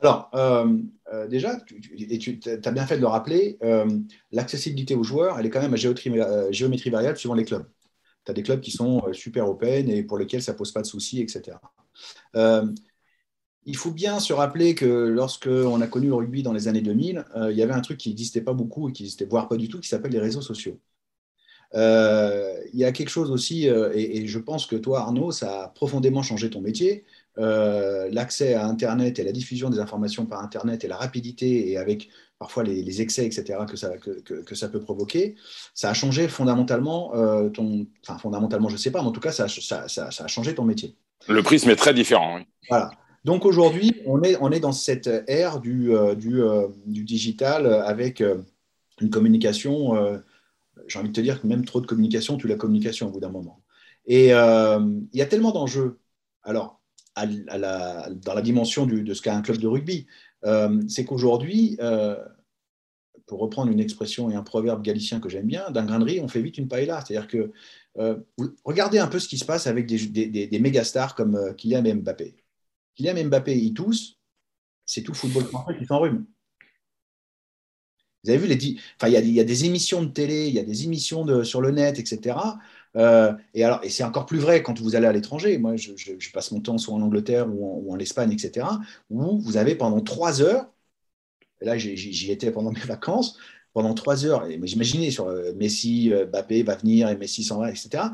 Alors, 0.00 0.30
euh, 0.34 0.78
euh, 1.12 1.26
déjà, 1.26 1.56
tu 1.66 2.40
as 2.64 2.70
bien 2.70 2.86
fait 2.86 2.96
de 2.96 3.00
le 3.00 3.08
rappeler, 3.08 3.58
euh, 3.62 3.98
l'accessibilité 4.30 4.94
aux 4.94 5.02
joueurs, 5.02 5.38
elle 5.38 5.46
est 5.46 5.50
quand 5.50 5.60
même 5.60 5.74
à 5.74 5.76
géométrie, 5.76 6.90
variable 6.90 7.18
suivant 7.18 7.34
les 7.34 7.44
clubs. 7.44 7.66
Tu 8.24 8.30
as 8.30 8.34
des 8.34 8.42
clubs 8.42 8.60
qui 8.60 8.70
sont 8.70 9.02
super 9.12 9.48
open 9.48 9.88
et 9.88 10.02
pour 10.04 10.18
lesquels 10.18 10.42
ça 10.42 10.52
ne 10.52 10.58
pose 10.58 10.72
pas 10.72 10.82
de 10.82 10.86
soucis, 10.86 11.20
etc. 11.20 11.58
il 13.64 13.76
faut 13.76 13.90
bien 13.90 14.18
se 14.18 14.32
rappeler 14.32 14.74
que 14.74 14.86
lorsqu'on 14.86 15.80
a 15.80 15.86
connu 15.86 16.06
le 16.08 16.14
rugby 16.14 16.42
dans 16.42 16.52
les 16.52 16.68
années 16.68 16.80
2000, 16.80 17.24
il 17.50 17.56
y 17.56 17.62
avait 17.62 17.74
un 17.74 17.80
truc 17.80 17.98
qui 17.98 18.08
n'existait 18.08 18.40
pas 18.40 18.54
beaucoup 18.54 18.88
et 18.88 18.92
qui 18.92 19.02
n'existait 19.02 19.26
voire 19.26 19.48
pas 19.48 19.56
du 19.56 19.68
tout, 19.68 19.80
qui 19.80 19.88
s'appelle 19.88 20.12
les 20.12 20.20
réseaux 20.20 20.42
sociaux. 20.42 20.78
il 21.74 22.78
y 22.78 22.84
a 22.84 22.92
quelque 22.92 23.10
chose 23.10 23.30
aussi, 23.30 23.66
et, 23.66 24.26
je 24.26 24.38
pense 24.38 24.66
que 24.66 24.76
toi, 24.76 25.00
Arnaud, 25.00 25.32
ça 25.32 25.64
a 25.64 25.68
profondément 25.68 26.22
changé 26.22 26.50
ton 26.50 26.60
métier. 26.60 27.04
Euh, 27.38 28.08
l'accès 28.10 28.54
à 28.54 28.66
Internet 28.66 29.20
et 29.20 29.24
la 29.24 29.30
diffusion 29.30 29.70
des 29.70 29.78
informations 29.78 30.26
par 30.26 30.42
Internet 30.42 30.82
et 30.82 30.88
la 30.88 30.96
rapidité 30.96 31.70
et 31.70 31.76
avec 31.76 32.08
parfois 32.38 32.64
les, 32.64 33.00
excès, 33.00 33.26
etc., 33.26 33.60
que 33.68 33.76
ça, 33.76 33.90
que, 33.96 34.54
ça 34.56 34.68
peut 34.68 34.80
provoquer, 34.80 35.36
ça 35.72 35.90
a 35.90 35.94
changé 35.94 36.26
fondamentalement 36.26 37.14
euh, 37.14 37.48
ton... 37.48 37.86
Enfin, 38.02 38.18
fondamentalement, 38.18 38.68
je 38.68 38.74
ne 38.74 38.78
sais 38.78 38.90
pas, 38.90 39.02
mais 39.02 39.08
en 39.08 39.12
tout 39.12 39.20
cas, 39.20 39.30
ça, 39.30 39.46
ça, 39.48 39.84
a 40.06 40.26
changé 40.26 40.54
ton 40.54 40.64
métier. 40.64 40.96
Le 41.28 41.42
prisme 41.42 41.70
est 41.70 41.76
très 41.76 41.94
différent, 41.94 42.36
oui. 42.36 42.42
Voilà. 42.68 42.90
Donc 43.24 43.44
aujourd'hui, 43.44 43.94
on 44.06 44.22
est, 44.22 44.36
on 44.40 44.50
est 44.50 44.60
dans 44.60 44.72
cette 44.72 45.08
ère 45.28 45.60
du, 45.60 45.94
euh, 45.94 46.14
du, 46.14 46.40
du 46.86 47.04
digital 47.04 47.66
avec 47.66 48.22
une 49.00 49.10
communication, 49.10 50.20
j'ai 50.88 50.98
envie 50.98 51.10
de 51.10 51.14
te 51.14 51.20
dire 51.20 51.40
que 51.40 51.46
même 51.46 51.64
trop 51.64 51.80
de 51.80 51.86
communication, 51.86 52.36
tu 52.36 52.48
la 52.48 52.56
communication 52.56 53.08
au 53.08 53.10
bout 53.10 53.20
d'un 53.20 53.30
moment. 53.30 53.62
Et 54.06 54.28
il 54.30 55.08
y 55.12 55.22
a 55.22 55.26
tellement 55.26 55.52
d'enjeux. 55.52 56.00
Alors, 56.42 56.77
dans 57.26 58.34
la 58.34 58.42
dimension 58.42 58.86
de 58.86 59.14
ce 59.14 59.22
qu'a 59.22 59.36
un 59.36 59.42
club 59.42 59.58
de 59.58 59.66
rugby. 59.66 60.06
Euh, 60.44 60.82
c'est 60.88 61.04
qu'aujourd'hui, 61.04 61.76
euh, 61.80 62.16
pour 63.26 63.40
reprendre 63.40 63.70
une 63.70 63.80
expression 63.80 64.30
et 64.30 64.34
un 64.34 64.42
proverbe 64.42 64.82
galicien 64.82 65.20
que 65.20 65.28
j'aime 65.28 65.46
bien, 65.46 65.70
d'un 65.70 65.84
grain 65.84 65.98
de 65.98 66.04
riz, 66.04 66.20
on 66.20 66.28
fait 66.28 66.42
vite 66.42 66.58
une 66.58 66.68
paella. 66.68 67.02
C'est-à-dire 67.04 67.28
que 67.28 67.52
euh, 67.98 68.18
regardez 68.64 68.98
un 68.98 69.08
peu 69.08 69.18
ce 69.18 69.28
qui 69.28 69.38
se 69.38 69.44
passe 69.44 69.66
avec 69.66 69.86
des, 69.86 70.46
des, 70.46 70.58
méga 70.58 70.84
stars 70.84 71.14
comme 71.14 71.54
Kylian 71.56 71.82
Mbappé. 71.96 72.36
Kylian 72.94 73.24
Mbappé, 73.24 73.56
il 73.58 73.74
tousse, 73.74 74.18
c'est 74.86 75.02
tout 75.02 75.14
football 75.14 75.44
français 75.44 75.76
qui 75.78 75.84
s'enrhume. 75.84 76.26
Vous 78.24 78.30
avez 78.30 78.38
vu, 78.38 78.46
les 78.48 78.76
enfin, 78.96 79.08
il, 79.08 79.14
y 79.14 79.28
il 79.28 79.34
y 79.34 79.40
a 79.40 79.44
des 79.44 79.64
émissions 79.64 80.02
de 80.02 80.08
télé, 80.08 80.48
il 80.48 80.54
y 80.54 80.58
a 80.58 80.64
des 80.64 80.84
émissions 80.84 81.44
sur 81.44 81.60
le 81.60 81.70
net, 81.70 81.98
etc. 81.98 82.36
Euh, 82.98 83.32
et 83.54 83.64
alors, 83.64 83.80
et 83.82 83.90
c'est 83.90 84.04
encore 84.04 84.26
plus 84.26 84.38
vrai 84.38 84.62
quand 84.62 84.78
vous 84.80 84.96
allez 84.96 85.06
à 85.06 85.12
l'étranger. 85.12 85.58
Moi, 85.58 85.76
je, 85.76 85.92
passe 86.32 86.50
mon 86.52 86.60
temps 86.60 86.78
soit 86.78 86.94
en 86.94 87.00
Angleterre 87.02 87.46
ou 87.48 87.92
en, 87.92 87.98
Espagne, 87.98 88.32
etc., 88.32 88.66
où 89.10 89.38
vous 89.38 89.56
avez 89.56 89.74
pendant 89.74 90.00
trois 90.00 90.42
heures, 90.42 90.66
là 91.60 91.76
j'y 91.78 92.30
étais 92.30 92.50
pendant 92.50 92.70
mes 92.72 92.80
vacances, 92.80 93.38
pendant 93.72 93.94
trois 93.94 94.24
heures, 94.26 94.46
et 94.46 94.60
j'imaginais 94.64 95.10
sur 95.10 95.28
euh, 95.28 95.52
Messi, 95.56 96.12
euh, 96.12 96.26
Mbappé 96.26 96.62
va 96.62 96.76
venir 96.76 97.08
et 97.08 97.16
Messi 97.16 97.44
s'en 97.44 97.58
va, 97.60 97.70
etc. 97.70 98.04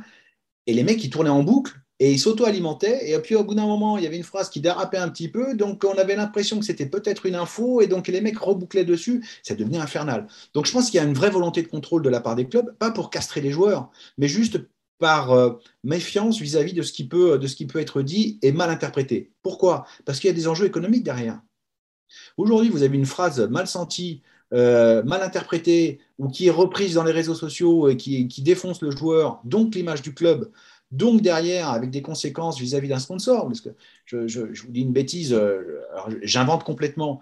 Et 0.67 0.75
les 0.75 0.83
mecs, 0.83 1.03
ils 1.05 1.11
tournaient 1.11 1.31
en 1.31 1.43
boucle 1.43 1.75
et 2.01 2.13
ils 2.13 2.19
s'auto-alimentaient. 2.19 3.11
Et 3.11 3.19
puis 3.21 3.35
au 3.35 3.45
bout 3.45 3.55
d'un 3.55 3.67
moment, 3.67 3.97
il 3.99 4.05
y 4.05 4.07
avait 4.07 4.17
une 4.17 4.25
phrase 4.25 4.51
qui 4.51 4.61
dérapait 4.61 4.99
un 4.99 5.09
petit 5.09 5.29
peu. 5.29 5.55
Donc 5.55 5.85
on 5.85 5.97
avait 5.97 6.17
l'impression 6.17 6.59
que 6.59 6.65
c'était 6.65 6.87
peut-être 6.87 7.27
une 7.27 7.35
info. 7.35 7.81
Et 7.81 7.87
donc 7.87 8.09
les 8.09 8.21
mecs 8.21 8.39
rebouclaient 8.39 8.85
dessus. 8.85 9.25
Ça 9.43 9.55
devenait 9.55 9.79
infernal. 9.79 10.27
Donc 10.55 10.67
je 10.67 10.73
pense 10.73 10.91
qu'il 10.91 10.99
y 10.99 11.01
a 11.01 11.07
une 11.07 11.15
vraie 11.15 11.31
volonté 11.31 11.63
de 11.63 11.69
contrôle 11.69 12.03
de 12.03 12.09
la 12.11 12.21
part 12.21 12.35
des 12.35 12.49
clubs, 12.49 12.75
pas 12.79 12.91
pour 12.91 13.11
castrer 13.11 13.41
les 13.41 13.51
joueurs, 13.51 13.91
mais 14.19 14.29
juste 14.29 14.59
par 14.99 15.33
euh, 15.33 15.53
méfiance 15.83 16.41
vis-à-vis 16.41 16.73
de, 16.73 16.83
ce 16.83 16.93
qui 16.93 17.07
peut, 17.07 17.39
de 17.39 17.47
ce 17.47 17.57
qui 17.57 17.67
peut 17.67 17.81
être 17.81 18.03
dit 18.03 18.39
et 18.43 18.53
mal 18.53 18.71
interprété. 18.71 19.33
Pourquoi? 19.43 19.87
Parce 20.05 20.21
qu'il 20.21 20.29
y 20.29 20.33
a 20.33 20.35
des 20.35 20.49
enjeux 20.49 20.67
économiques 20.67 21.05
derrière. 21.05 21.41
Aujourd'hui, 22.37 22.71
vous 22.71 22.83
avez 22.83 22.97
une 22.97 23.07
phrase 23.07 23.41
mal 23.41 23.67
sentie, 23.67 24.23
euh, 24.53 25.03
mal 25.03 25.23
interprétée, 25.23 26.01
ou 26.19 26.29
qui 26.29 26.47
est 26.47 26.51
reprise 26.51 26.95
dans 26.95 27.05
les 27.05 27.13
réseaux 27.13 27.35
sociaux 27.35 27.89
et 27.89 27.97
qui, 27.97 28.29
qui 28.29 28.43
défonce 28.43 28.83
le 28.83 28.91
joueur, 28.91 29.41
donc 29.45 29.75
l'image 29.75 30.03
du 30.03 30.15
club, 30.15 30.51
donc 30.93 31.23
derrière, 31.23 31.71
avec 31.71 31.91
des 31.91 32.03
conséquences 32.03 32.61
vis-à-vis 32.61 32.89
d'un 32.89 33.01
sponsor, 33.01 33.47
parce 33.47 33.61
que 33.61 33.71
je, 34.07 34.41
vous 34.41 34.71
dis 34.71 34.83
une 34.83 34.93
bêtise, 34.93 35.33
euh, 35.33 35.81
j'invente 36.23 36.63
complètement, 36.63 37.21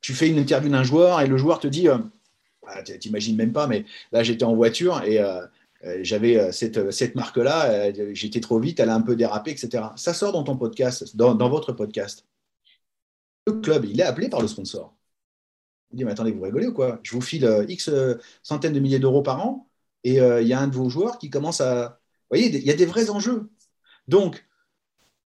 tu 0.00 0.14
fais 0.14 0.28
une 0.28 0.38
interview 0.38 0.70
d'un 0.70 0.84
joueur 0.84 1.20
et 1.20 1.26
le 1.26 1.36
joueur 1.36 1.58
te 1.58 1.66
dit, 1.66 1.88
tu 2.84 2.98
t'imagines 2.98 3.36
même 3.36 3.52
pas, 3.52 3.66
mais 3.66 3.84
là 4.12 4.22
j'étais 4.22 4.44
en 4.44 4.54
voiture 4.54 5.02
et 5.02 5.20
euh, 5.20 5.44
j'avais 6.02 6.38
euh, 6.38 6.52
cette, 6.52 6.90
cette 6.90 7.14
marque-là, 7.14 7.70
euh, 7.70 8.10
j'étais 8.12 8.40
trop 8.40 8.58
vite, 8.58 8.80
elle 8.80 8.90
a 8.90 8.94
un 8.94 9.02
peu 9.02 9.16
dérapé, 9.16 9.50
etc. 9.50 9.84
Ça 9.96 10.14
sort 10.14 10.32
dans 10.32 10.42
ton 10.42 10.56
podcast, 10.56 11.16
dans, 11.16 11.34
dans, 11.34 11.48
votre 11.48 11.72
podcast. 11.72 12.26
Le 13.46 13.54
club, 13.60 13.84
il 13.84 14.00
est 14.00 14.04
appelé 14.04 14.28
par 14.28 14.40
le 14.42 14.48
sponsor. 14.48 14.96
Il 15.92 15.98
dit, 15.98 16.04
mais 16.04 16.12
attendez, 16.12 16.32
vous 16.32 16.42
rigolez 16.42 16.66
ou 16.66 16.72
quoi? 16.72 17.00
Je 17.02 17.12
vous 17.12 17.20
file 17.20 17.64
X 17.68 17.90
centaines 18.42 18.72
de 18.72 18.80
milliers 18.80 18.98
d'euros 18.98 19.22
par 19.22 19.46
an 19.46 19.68
et 20.02 20.16
il 20.16 20.48
y 20.48 20.52
a 20.52 20.60
un 20.60 20.66
de 20.66 20.74
vos 20.74 20.88
joueurs 20.88 21.18
qui 21.18 21.30
commence 21.30 21.60
à... 21.60 22.00
Vous 22.22 22.36
voyez, 22.36 22.48
il 22.48 22.66
y 22.66 22.72
a 22.72 22.74
des 22.74 22.86
vrais 22.86 23.08
enjeux. 23.08 23.48
Donc, 24.08 24.44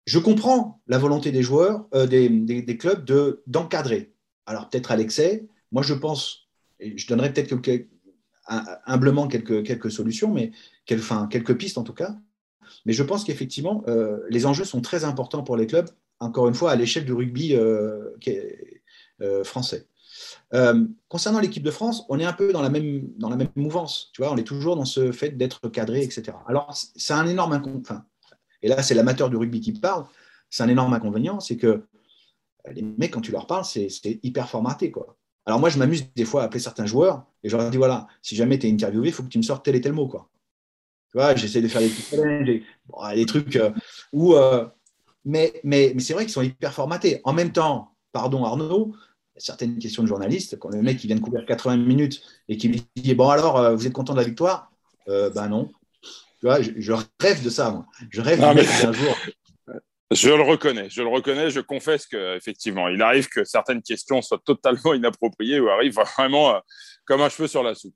je 0.06 0.18
comprends 0.18 0.82
la 0.88 0.98
volonté 0.98 1.30
des 1.30 1.42
joueurs, 1.44 1.86
des, 1.92 2.28
des, 2.28 2.62
des, 2.62 2.76
clubs 2.76 3.04
d'encadrer. 3.46 4.12
Alors, 4.46 4.68
peut-être 4.68 4.90
à 4.90 4.96
l'excès. 4.96 5.46
Moi, 5.70 5.82
je 5.82 5.94
pense, 5.94 6.48
et 6.80 6.98
je 6.98 7.06
donnerai 7.06 7.32
peut-être 7.32 7.60
quelques 7.60 7.88
humblement 8.50 9.28
quelques, 9.28 9.90
solutions, 9.90 10.32
mais 10.32 10.52
quelques, 10.84 11.56
pistes 11.56 11.78
en 11.78 11.84
tout 11.84 11.94
cas. 11.94 12.16
Mais 12.84 12.92
je 12.92 13.02
pense 13.02 13.24
qu'effectivement, 13.24 13.82
euh, 13.88 14.18
les 14.28 14.46
enjeux 14.46 14.64
sont 14.64 14.80
très 14.80 15.04
importants 15.04 15.42
pour 15.42 15.56
les 15.56 15.66
clubs, 15.66 15.88
encore 16.18 16.48
une 16.48 16.54
fois, 16.54 16.72
à 16.72 16.76
l'échelle 16.76 17.04
du 17.04 17.12
rugby 17.12 17.54
euh, 17.54 18.10
euh, 19.22 19.44
français. 19.44 19.86
concernant 21.08 21.40
l'équipe 21.40 21.62
de 21.62 21.70
France, 21.70 22.04
on 22.08 22.18
est 22.18 22.24
un 22.24 22.32
peu 22.32 22.52
dans 22.52 22.62
la 22.62 22.70
même, 22.70 23.12
mouvance. 23.56 24.12
On 24.20 24.36
est 24.36 24.44
toujours 24.44 24.76
dans 24.76 24.84
ce 24.84 25.12
fait 25.12 25.30
d'être 25.30 25.68
cadré, 25.68 26.02
etc. 26.02 26.32
Alors, 26.46 26.74
c'est 26.74 27.14
un 27.14 27.26
énorme 27.26 27.52
inconvénient. 27.52 28.04
et 28.62 28.68
là, 28.68 28.82
c'est 28.82 28.94
l'amateur 28.94 29.30
du 29.30 29.36
rugby 29.36 29.60
qui 29.60 29.72
parle. 29.72 30.04
C'est 30.48 30.64
un 30.64 30.68
énorme 30.68 30.92
inconvénient, 30.92 31.38
c'est 31.38 31.56
que 31.56 31.84
les 32.72 32.82
mecs, 32.82 33.12
quand 33.12 33.20
tu 33.20 33.32
leur 33.32 33.46
parles, 33.46 33.64
c'est 33.64 34.20
hyper 34.22 34.48
formaté. 34.48 34.92
Alors 35.46 35.58
moi, 35.58 35.68
je 35.68 35.78
m'amuse 35.78 36.06
des 36.14 36.24
fois 36.24 36.42
à 36.42 36.44
appeler 36.46 36.60
certains 36.60 36.86
joueurs 36.86 37.24
et 37.42 37.48
je 37.48 37.56
leur 37.56 37.70
dis 37.70 37.76
voilà, 37.76 38.06
si 38.22 38.36
jamais 38.36 38.58
tu 38.58 38.66
es 38.66 38.72
interviewé, 38.72 39.08
il 39.08 39.12
faut 39.12 39.22
que 39.22 39.28
tu 39.28 39.38
me 39.38 39.42
sortes 39.42 39.64
tel 39.64 39.74
et 39.74 39.80
tel 39.80 39.92
mot. 39.92 40.06
Quoi. 40.06 40.28
Tu 41.10 41.18
vois, 41.18 41.34
j'essaie 41.34 41.60
de 41.60 41.68
faire 41.68 41.80
des 41.80 41.88
petits 41.88 42.64
des 43.14 43.26
trucs 43.26 43.56
euh, 43.56 43.70
où. 44.12 44.34
Euh, 44.34 44.66
mais 45.24 45.60
mais, 45.64 45.92
mais 45.94 46.00
c'est 46.00 46.14
vrai 46.14 46.24
qu'ils 46.24 46.32
sont 46.32 46.42
hyper 46.42 46.72
formatés. 46.72 47.20
En 47.24 47.32
même 47.32 47.52
temps, 47.52 47.94
pardon 48.12 48.44
Arnaud, 48.44 48.94
certaines 49.36 49.78
questions 49.78 50.02
de 50.02 50.08
journalistes, 50.08 50.58
quand 50.58 50.70
le 50.70 50.82
mec 50.82 50.98
qui 50.98 51.06
vient 51.06 51.16
de 51.16 51.20
couvrir 51.20 51.44
80 51.44 51.76
minutes 51.78 52.22
et 52.48 52.56
qui 52.56 52.68
me 52.68 52.76
dit 52.96 53.14
bon 53.14 53.28
alors, 53.28 53.58
euh, 53.58 53.74
vous 53.74 53.86
êtes 53.86 53.92
content 53.92 54.12
de 54.12 54.18
la 54.18 54.24
victoire? 54.24 54.70
Ben 55.06 55.48
non. 55.48 55.68
Tu 56.02 56.46
vois, 56.46 56.62
je, 56.62 56.92
rêve 57.20 57.42
de 57.42 57.50
ça, 57.50 57.70
moi. 57.70 57.86
Je 58.10 58.20
rêve 58.20 58.38
d'un 58.38 58.92
jour 58.92 59.16
Je 60.12 60.30
le 60.30 60.42
reconnais, 60.42 60.90
je 60.90 61.02
le 61.02 61.08
reconnais, 61.08 61.50
je 61.50 61.60
confesse 61.60 62.06
qu'effectivement, 62.06 62.88
il 62.88 63.00
arrive 63.00 63.28
que 63.28 63.44
certaines 63.44 63.82
questions 63.82 64.20
soient 64.22 64.42
totalement 64.44 64.92
inappropriées 64.94 65.60
ou 65.60 65.68
arrivent 65.68 65.94
vraiment 65.94 66.56
euh, 66.56 66.60
comme 67.04 67.20
un 67.20 67.28
cheveu 67.28 67.46
sur 67.46 67.62
la 67.62 67.74
soupe. 67.74 67.94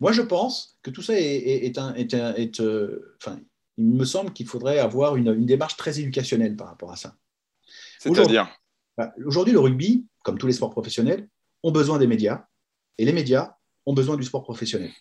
Moi, 0.00 0.12
je 0.12 0.22
pense 0.22 0.78
que 0.82 0.90
tout 0.90 1.02
ça 1.02 1.14
est, 1.16 1.78
un, 1.78 1.94
est, 1.94 2.60
euh, 2.60 3.16
enfin, 3.20 3.40
il 3.78 3.84
me 3.84 4.04
semble 4.04 4.32
qu'il 4.32 4.46
faudrait 4.46 4.78
avoir 4.78 5.16
une, 5.16 5.46
démarche 5.46 5.76
très 5.76 5.98
éducationnelle 5.98 6.56
par 6.56 6.68
rapport 6.68 6.92
à 6.92 6.96
ça. 6.96 7.14
C'est-à-dire? 7.98 8.48
bah, 8.96 9.12
Aujourd'hui, 9.24 9.54
le 9.54 9.60
rugby, 9.60 10.06
comme 10.22 10.36
tous 10.36 10.46
les 10.46 10.52
sports 10.52 10.70
professionnels, 10.70 11.28
ont 11.62 11.72
besoin 11.72 11.98
des 11.98 12.06
médias 12.06 12.44
et 12.98 13.04
les 13.04 13.12
médias 13.12 13.54
ont 13.86 13.94
besoin 13.94 14.16
du 14.16 14.24
sport 14.24 14.42
professionnel. 14.42 14.92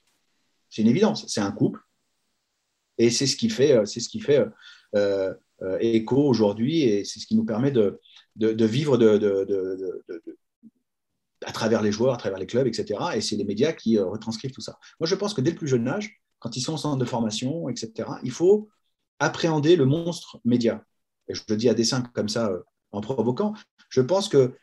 C'est 0.70 0.82
une 0.82 0.88
évidence, 0.88 1.26
c'est 1.28 1.42
un 1.42 1.52
couple 1.52 1.82
et 2.98 3.10
c'est 3.10 3.28
ce 3.28 3.36
qui 3.36 3.50
fait, 3.50 3.74
euh, 3.74 3.86
c'est 3.86 4.00
ce 4.00 4.10
qui 4.10 4.20
fait 4.20 4.46
euh, 4.96 5.34
écho 5.80 6.18
aujourd'hui 6.18 6.84
et 6.84 7.04
c'est 7.04 7.20
ce 7.20 7.28
qui 7.28 7.36
nous 7.36 7.46
permet 7.46 7.72
de, 7.72 8.00
vivre 8.38 8.98
à 11.46 11.52
travers 11.52 11.82
les 11.82 11.92
joueurs, 11.92 12.14
à 12.14 12.18
travers 12.18 12.40
les 12.40 12.46
clubs, 12.46 12.68
etc. 12.68 13.00
Et 13.16 13.22
c'est 13.22 13.36
les 13.36 13.46
médias 13.46 13.74
qui 13.74 13.98
euh, 13.98 14.06
retranscrivent 14.06 14.52
tout 14.52 14.62
ça. 14.62 14.78
Moi, 15.00 15.08
je 15.08 15.16
pense 15.16 15.34
que 15.34 15.42
dès 15.42 15.52
le 15.52 15.58
plus 15.58 15.68
jeune 15.68 15.88
âge, 15.88 16.22
quand 16.40 16.56
ils 16.56 16.62
sont 16.62 16.74
en 16.74 16.78
centre 16.78 16.98
de 16.98 17.06
formation, 17.06 17.70
etc., 17.70 18.10
il 18.24 18.32
faut 18.32 18.70
appréhender 19.20 19.76
le 19.76 19.86
monstre 19.86 20.40
média. 20.46 20.84
Et 21.28 21.36
je 21.36 21.42
le 21.50 21.56
dis 21.56 21.70
à 21.70 21.74
dessein 21.74 22.02
comme 22.14 22.30
ça, 22.30 22.48
euh, 22.48 22.60
en 22.92 23.02
provoquant. 23.02 23.54
Je 23.90 24.02
pense 24.02 24.30
que 24.30 24.54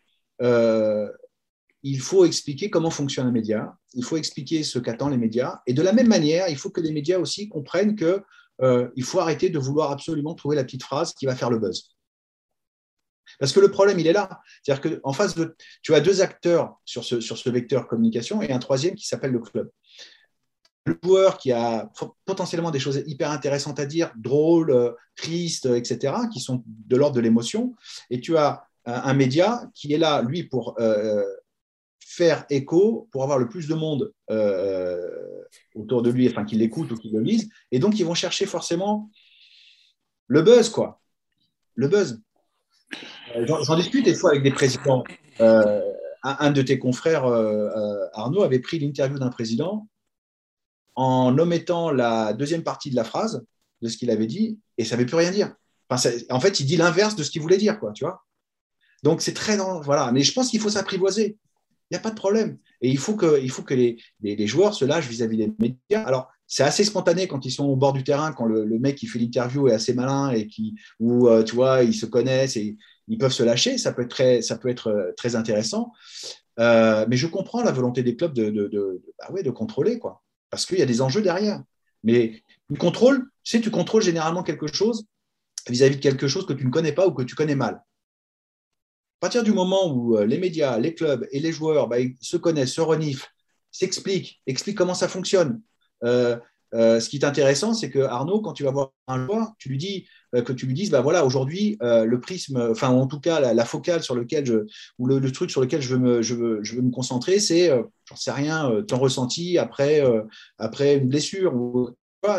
il 1.85 2.01
faut 2.01 2.25
expliquer 2.25 2.71
comment 2.71 2.91
fonctionne 2.91 3.27
un 3.27 3.31
média, 3.31 3.77
il 3.93 4.03
faut 4.03 4.17
expliquer 4.17 4.63
ce 4.63 4.79
qu'attendent 4.79 5.13
les 5.13 5.19
médias, 5.19 5.61
et 5.67 5.75
de 5.75 5.83
la 5.83 5.93
même 5.93 6.09
manière, 6.09 6.49
il 6.49 6.57
faut 6.57 6.71
que 6.71 6.81
les 6.81 6.93
médias 6.93 7.19
aussi 7.19 7.49
comprennent 7.51 7.95
que 7.95 8.23
euh, 8.63 8.89
il 8.97 9.05
faut 9.05 9.21
arrêter 9.21 9.51
de 9.51 9.59
vouloir 9.59 9.91
absolument 9.91 10.35
trouver 10.35 10.57
la 10.57 10.65
petite 10.65 10.83
phrase 10.83 11.15
qui 11.15 11.27
va 11.27 11.35
faire 11.35 11.51
le 11.51 11.59
buzz. 11.59 11.95
Parce 13.39 13.53
que 13.53 13.61
le 13.61 13.71
problème, 13.71 13.99
il 13.99 14.07
est 14.07 14.13
là. 14.13 14.41
C'est-à-dire 14.63 15.01
qu'en 15.01 15.13
face 15.13 15.35
de. 15.35 15.57
Tu 15.83 15.95
as 15.95 16.01
deux 16.01 16.21
acteurs 16.21 16.79
sur 16.85 17.05
ce, 17.05 17.21
sur 17.21 17.39
ce 17.39 17.51
vecteur 17.51 17.89
communication 17.89 18.43
et 18.43 18.53
un 18.53 18.59
troisième 18.59 18.95
qui 18.95 19.07
s'appelle 19.07 19.33
le 19.33 19.41
club. 19.41 19.71
Le 20.87 20.99
joueur 21.03 21.39
qui 21.39 21.51
a 21.51 21.91
potentiellement 22.27 22.71
des 22.71 22.79
choses 22.79 23.03
hyper 23.07 23.31
intéressantes 23.31 23.81
à 23.81 23.87
dire, 23.87 24.13
drôles, 24.17 24.71
euh, 24.71 24.93
tristes, 25.17 25.67
etc., 25.67 26.15
qui 26.31 26.41
sont 26.41 26.63
de 26.67 26.97
l'ordre 26.97 27.17
de 27.17 27.23
l'émotion. 27.23 27.75
Et 28.11 28.21
tu 28.21 28.37
as 28.37 28.67
un, 28.85 29.15
média 29.15 29.65
qui 29.75 29.95
est 29.95 29.99
là, 29.99 30.21
lui, 30.21 30.45
pour 30.45 30.79
euh, 30.79 31.25
faire 32.15 32.45
écho 32.51 33.09
pour 33.11 33.23
avoir 33.23 33.39
le 33.39 33.49
plus 33.49 33.67
de 33.67 33.75
monde 33.75 34.13
euh, 34.31 34.99
autour 35.75 36.03
de 36.03 36.11
lui, 36.11 36.29
enfin 36.29 36.45
qu'il 36.45 36.59
l'écoute 36.59 36.91
ou 36.93 36.97
qu'il 36.97 37.13
le 37.13 37.21
lise. 37.21 37.49
Et 37.73 37.79
donc, 37.79 37.99
ils 37.99 38.05
vont 38.05 38.15
chercher 38.15 38.47
forcément 38.47 39.11
le 40.27 40.43
buzz, 40.43 40.69
quoi. 40.69 41.01
Le 41.75 41.89
buzz. 41.89 42.21
Euh, 43.37 43.47
j'en 43.47 43.77
discute 43.77 44.05
des 44.05 44.15
fois 44.15 44.31
avec 44.31 44.43
des 44.43 44.53
présidents. 44.53 45.03
Euh, 45.41 45.81
un, 46.23 46.53
de 46.53 46.63
tes 46.63 46.79
confrères, 46.79 47.25
Arnaud, 48.15 48.43
avait 48.43 48.61
pris 48.61 48.79
l'interview 48.79 49.19
d'un 49.19 49.29
président 49.29 49.89
en 50.95 51.37
omettant 51.37 51.91
la 51.91 52.33
deuxième 52.33 52.63
partie 52.63 52.91
de 52.91 52.97
la 52.97 53.05
phrase 53.05 53.45
de 53.83 53.89
ce 53.89 53.99
qu'il 53.99 54.11
avait 54.11 54.27
dit 54.27 54.59
et 54.79 54.85
ça 54.85 54.97
ne 54.97 55.01
veut 55.01 55.07
plus 55.07 55.17
rien 55.17 55.33
dire. 55.33 55.55
en 55.91 56.41
fait, 56.41 56.61
il 56.61 56.67
dit 56.67 56.77
l'inverse 56.77 57.17
de 57.17 57.23
ce 57.23 57.31
qu'il 57.31 57.43
voulait 57.43 57.59
dire, 57.59 57.79
tu 57.95 58.05
vois. 58.05 58.25
Donc, 59.03 59.21
c'est 59.21 59.35
très. 59.35 59.59
Voilà. 59.83 60.11
Mais 60.13 60.23
je 60.23 60.33
pense 60.33 60.49
qu'il 60.49 60.61
faut 60.61 60.71
s'apprivoiser. 60.71 61.37
N'y 61.95 61.99
a 61.99 62.03
pas 62.03 62.11
de 62.11 62.17
problème. 62.17 62.59
Et 62.81 62.91
il 62.91 62.99
faut 62.99 63.15
que, 63.15 63.41
il 63.41 63.51
faut 63.53 63.63
que 63.63 63.73
les, 63.73 64.03
les, 64.21 64.47
joueurs 64.49 64.75
se 64.75 64.85
lâchent 64.85 65.07
vis-à-vis 65.07 65.37
des 65.37 65.53
médias. 65.61 66.03
Alors, 66.05 66.29
c'est 66.49 66.65
assez 66.65 66.83
spontané 66.83 67.29
quand 67.29 67.47
ils 67.47 67.53
sont 67.53 67.67
au 67.67 67.77
bord 67.77 67.93
du 67.93 68.03
terrain, 68.03 68.33
quand 68.33 68.47
le, 68.47 68.67
mec 68.81 68.97
qui 68.97 69.07
fait 69.07 69.21
l'interview 69.21 69.69
est 69.69 69.75
assez 69.75 69.95
malin 69.95 70.33
et 70.33 70.49
qui, 70.49 70.75
ou 70.99 71.29
euh, 71.29 71.45
tu 71.45 71.55
vois, 71.55 71.85
ils 71.85 71.95
se 71.95 72.05
connaissent 72.05 72.57
et 72.57 72.77
ils 73.07 73.17
peuvent 73.17 73.33
se 73.33 73.45
lâcher. 73.45 73.79
Ça 73.79 73.93
peut 73.93 74.03
être 74.03 74.11
très, 74.11 74.43
ça 74.43 74.59
peut 74.59 74.69
être 74.69 74.89
euh, 74.89 75.13
très 75.17 75.37
intéressant. 75.37 75.93
Euh, 76.59 77.07
mais 77.09 77.17
je 77.17 77.29
comprends 77.29 77.63
la 77.63 77.71
volonté 77.71 78.03
des 78.03 78.17
clubs 78.17 78.35
de, 78.35 78.51
de, 78.51 79.03
bah 79.21 79.33
ouais, 79.33 79.45
de 79.45 79.51
contrôler, 79.51 80.01
quoi. 80.01 80.25
Parce 80.51 80.67
qu'il 80.67 80.81
y 80.81 80.83
a 80.83 80.87
des 80.87 81.01
enjeux 81.01 81.23
derrière. 81.23 81.63
Mais 82.03 82.43
tu 82.69 82.77
contrôles, 82.77 83.31
tu 83.45 83.53
sais, 83.53 83.61
tu 83.61 83.71
contrôles 83.71 84.03
généralement 84.03 84.43
quelque 84.43 84.67
chose 84.67 85.05
vis-à-vis 85.69 85.95
-vis 85.95 85.99
de 85.99 86.03
quelque 86.03 86.27
chose 86.27 86.45
que 86.45 86.55
tu 86.55 86.67
ne 86.67 86.71
connais 86.71 86.93
pas 86.93 87.07
ou 87.07 87.13
que 87.13 87.23
tu 87.23 87.37
connais 87.37 87.55
mal. 87.55 87.85
À 89.25 89.27
partir 89.27 89.43
du 89.43 89.53
moment 89.53 89.91
où 89.91 90.19
euh, 90.19 90.27
les 90.27 90.37
médias, 90.37 90.79
les 90.79 90.93
clubs 90.93 91.27
et 91.33 91.41
les 91.41 91.51
joueurs 91.51 91.89
bah, 91.89 91.97
se 92.21 92.37
connaissent, 92.37 92.75
se 92.75 92.83
reniflent, 92.83 93.33
s'expliquent, 93.71 94.43
expliquent 94.47 94.77
comment 94.77 94.93
ça 94.93 95.09
fonctionne. 95.09 95.63
Euh, 96.05 96.37
euh, 96.75 97.01
ce 97.01 97.09
qui 97.09 97.17
est 97.17 97.25
intéressant, 97.25 97.73
c'est 97.73 97.89
que 97.89 98.01
Arnaud, 98.01 98.43
quand 98.43 98.53
tu 98.53 98.65
vas 98.65 98.71
voir 98.71 98.93
un 99.09 99.25
joueur, 99.25 99.53
tu 99.59 99.71
lui 99.71 99.79
dis 99.79 100.07
que 100.35 100.53
tu 100.53 100.67
lui 100.67 100.75
dises, 100.75 100.91
bah 100.91 101.01
voilà, 101.01 101.25
aujourd'hui, 101.25 101.79
le 101.81 102.17
prisme, 102.21 102.69
enfin 102.71 102.91
en 102.91 103.07
tout 103.07 103.19
cas 103.19 103.41
la, 103.55 103.65
focale 103.65 104.03
sur 104.03 104.15
lequel 104.15 104.45
je, 104.45 104.67
ou 104.99 105.07
le, 105.07 105.33
truc 105.33 105.51
sur 105.51 105.63
lequel 105.63 105.81
je 105.81 105.95
veux 105.95 105.99
me, 105.99 106.91
concentrer, 106.91 107.41
c'est, 107.41 107.71
j'en 108.05 108.17
sais 108.17 108.33
rien, 108.33 108.83
ton 108.87 108.99
ressenti 108.99 109.57
après, 109.57 110.03
après 110.59 110.97
une 110.97 111.09
blessure 111.09 111.55
ou 111.55 111.89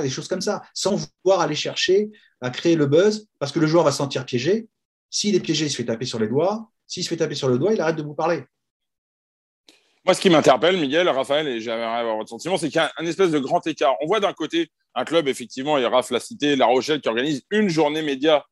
des 0.03 0.09
choses 0.09 0.27
comme 0.27 0.41
ça, 0.41 0.61
sans 0.75 0.97
vouloir 1.23 1.41
aller 1.41 1.55
chercher 1.55 2.11
à 2.41 2.51
créer 2.51 2.75
le 2.75 2.85
buzz, 2.85 3.27
parce 3.39 3.51
que 3.51 3.59
le 3.59 3.65
joueur 3.65 3.85
va 3.85 3.91
se 3.91 3.97
sentir 3.97 4.23
piégé. 4.23 4.67
S'il 5.09 5.33
est 5.33 5.39
piégé, 5.39 5.65
il 5.65 5.71
se 5.71 5.77
fait 5.77 5.85
taper 5.85 6.05
sur 6.05 6.19
les 6.19 6.27
doigts. 6.27 6.69
S'il 6.87 7.03
se 7.03 7.09
fait 7.09 7.17
taper 7.17 7.35
sur 7.35 7.47
le 7.47 7.57
doigt, 7.57 7.73
il 7.73 7.81
arrête 7.81 7.95
de 7.95 8.03
vous 8.03 8.13
parler. 8.13 8.43
Moi, 10.05 10.13
ce 10.13 10.21
qui 10.21 10.29
m'interpelle, 10.29 10.77
Miguel, 10.77 11.09
Raphaël, 11.09 11.47
et 11.47 11.59
j'aimerais 11.59 11.83
avoir 11.83 12.17
votre 12.17 12.29
sentiment, 12.29 12.57
c'est 12.57 12.67
qu'il 12.67 12.75
y 12.75 12.79
a 12.79 12.91
un, 12.97 13.05
espèce 13.07 13.31
de 13.31 13.39
grand 13.39 13.65
écart. 13.65 13.95
On 14.01 14.07
voit 14.07 14.19
d'un 14.19 14.33
côté 14.33 14.69
un 14.93 15.03
club, 15.03 15.27
effectivement, 15.27 15.79
et 15.79 15.85
Raph 15.85 16.11
l'a 16.11 16.19
cité, 16.19 16.55
La 16.55 16.67
Rochelle, 16.67 17.01
qui 17.01 17.09
organise 17.09 17.41
une 17.49 17.69
journée 17.69 18.03
média 18.03 18.45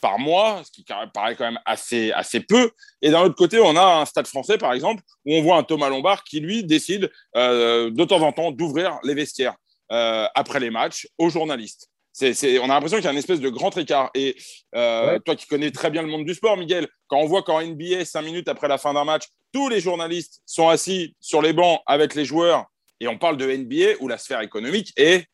par 0.00 0.18
mois, 0.18 0.62
ce 0.64 0.72
qui 0.72 0.84
paraît 1.14 1.36
quand 1.36 1.44
même 1.44 1.60
assez, 1.64 2.10
assez 2.10 2.40
peu. 2.40 2.70
Et 3.02 3.10
d'un 3.10 3.22
autre 3.22 3.36
côté, 3.36 3.60
on 3.60 3.76
a 3.76 4.00
un 4.00 4.04
stade 4.04 4.26
français, 4.26 4.58
par 4.58 4.72
exemple, 4.72 5.02
où 5.24 5.34
on 5.34 5.42
voit 5.42 5.56
un 5.56 5.62
Thomas 5.62 5.88
Lombard 5.88 6.24
qui, 6.24 6.40
lui, 6.40 6.64
décide 6.64 7.10
euh, 7.36 7.90
de 7.90 8.04
temps 8.04 8.20
en 8.20 8.32
temps 8.32 8.50
d'ouvrir 8.50 8.98
les 9.04 9.14
vestiaires 9.14 9.54
euh, 9.92 10.26
après 10.34 10.58
les 10.58 10.70
matchs 10.70 11.08
aux 11.18 11.30
journalistes 11.30 11.88
on 12.22 12.64
a 12.64 12.66
l'impression 12.66 12.96
qu'il 12.96 13.04
y 13.04 13.08
a 13.08 13.12
une 13.12 13.18
espèce 13.18 13.40
de 13.40 13.48
grand 13.48 13.76
écart. 13.76 14.10
Et 14.14 14.36
euh, 14.74 15.18
toi 15.20 15.36
qui 15.36 15.46
connais 15.46 15.70
très 15.70 15.90
bien 15.90 16.02
le 16.02 16.08
monde 16.08 16.24
du 16.24 16.34
sport, 16.34 16.56
Miguel, 16.56 16.88
quand 17.08 17.18
on 17.18 17.26
voit 17.26 17.42
qu'en 17.42 17.62
NBA, 17.62 18.04
cinq 18.04 18.22
minutes 18.22 18.48
après 18.48 18.68
la 18.68 18.78
fin 18.78 18.94
d'un 18.94 19.04
match, 19.04 19.24
tous 19.52 19.68
les 19.68 19.80
journalistes 19.80 20.42
sont 20.46 20.68
assis 20.68 21.14
sur 21.20 21.42
les 21.42 21.52
bancs 21.52 21.80
avec 21.86 22.14
les 22.14 22.24
joueurs, 22.24 22.66
et 23.00 23.08
on 23.08 23.18
parle 23.18 23.36
de 23.36 23.46
NBA 23.46 24.00
où 24.00 24.08
la 24.08 24.18
sphère 24.18 24.40
économique 24.40 24.92
est 24.96 25.26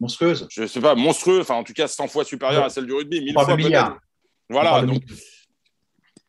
monstrueuse. 0.00 0.46
Je 0.50 0.62
ne 0.62 0.66
sais 0.66 0.80
pas, 0.80 0.94
monstrueuse, 0.94 1.40
enfin 1.40 1.56
en 1.56 1.64
tout 1.64 1.72
cas 1.72 1.88
100 1.88 2.08
fois 2.08 2.24
supérieure 2.24 2.64
à 2.64 2.70
celle 2.70 2.86
du 2.86 2.92
rugby, 2.92 3.20
mille 3.20 3.34
fois 3.34 3.56
peut-être. 3.56 3.98
Voilà, 4.50 4.82
donc 4.82 5.02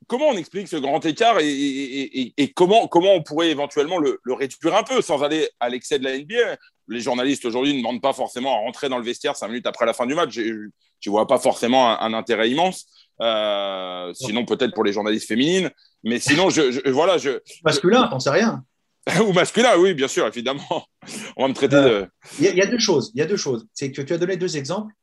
comment 0.10 0.30
on 0.30 0.38
explique 0.38 0.68
ce 0.68 0.76
grand 0.76 1.06
écart 1.06 1.38
et, 1.40 2.34
comment, 2.56 2.88
comment 2.88 3.14
on 3.14 3.24
pourrait 3.24 3.52
éventuellement 3.52 4.00
le, 4.00 4.20
réduire 4.28 4.76
un 4.76 4.84
peu 4.84 5.02
sans 5.02 5.24
aller 5.24 5.48
à 5.60 5.70
l'excès 5.70 6.00
de 6.00 6.04
la 6.04 6.18
NBA 6.18 6.58
Les 6.90 7.02
journalistes 7.02 7.46
aujourd'hui 7.46 7.74
ne 7.74 7.78
demandent 7.78 8.02
pas 8.02 8.14
forcément 8.14 8.56
à 8.56 8.60
rentrer 8.60 8.90
dans 8.90 8.98
le 8.98 9.04
vestiaire 9.04 9.36
cinq 9.36 9.48
minutes 9.48 9.68
après 9.68 9.86
la 9.86 9.94
fin 9.94 10.06
du 10.06 10.16
match. 10.16 10.32
Je 10.34 10.42
ne 10.42 11.12
vois 11.12 11.28
pas 11.28 11.38
forcément 11.38 12.00
un, 12.02 12.14
intérêt 12.14 12.50
immense. 12.50 12.88
Euh, 13.22 14.12
sinon, 14.14 14.46
peut-être 14.46 14.74
pour 14.74 14.84
les 14.84 14.94
journalistes 14.94 15.28
féminines. 15.28 15.70
Mais 16.04 16.20
sinon, 16.20 16.50
je, 16.50 16.90
voilà. 16.90 17.18
Je, 17.18 17.40
masculin, 17.64 18.08
t'en 18.08 18.20
sais 18.20 18.30
rien. 18.30 18.64
Ou 19.28 19.34
masculin, 19.34 19.78
oui, 19.78 19.94
bien 19.94 20.08
sûr, 20.08 20.26
évidemment. 20.26 20.86
On 21.38 21.44
va 21.44 21.48
me 21.48 21.54
traiter 21.54 21.76
euh, 21.76 22.02
de. 22.02 22.08
Il 22.40 22.46
y, 22.46 22.62
a 22.62 22.66
deux 22.66 22.80
choses. 22.80 23.12
Il 23.14 23.20
y 23.20 23.22
a 23.22 23.26
deux 23.26 23.38
choses. 23.38 23.68
C'est 23.74 23.92
que 23.92 24.02
tu 24.02 24.14
as 24.14 24.18
donné 24.18 24.38
deux 24.38 24.58
exemples. 24.58 24.94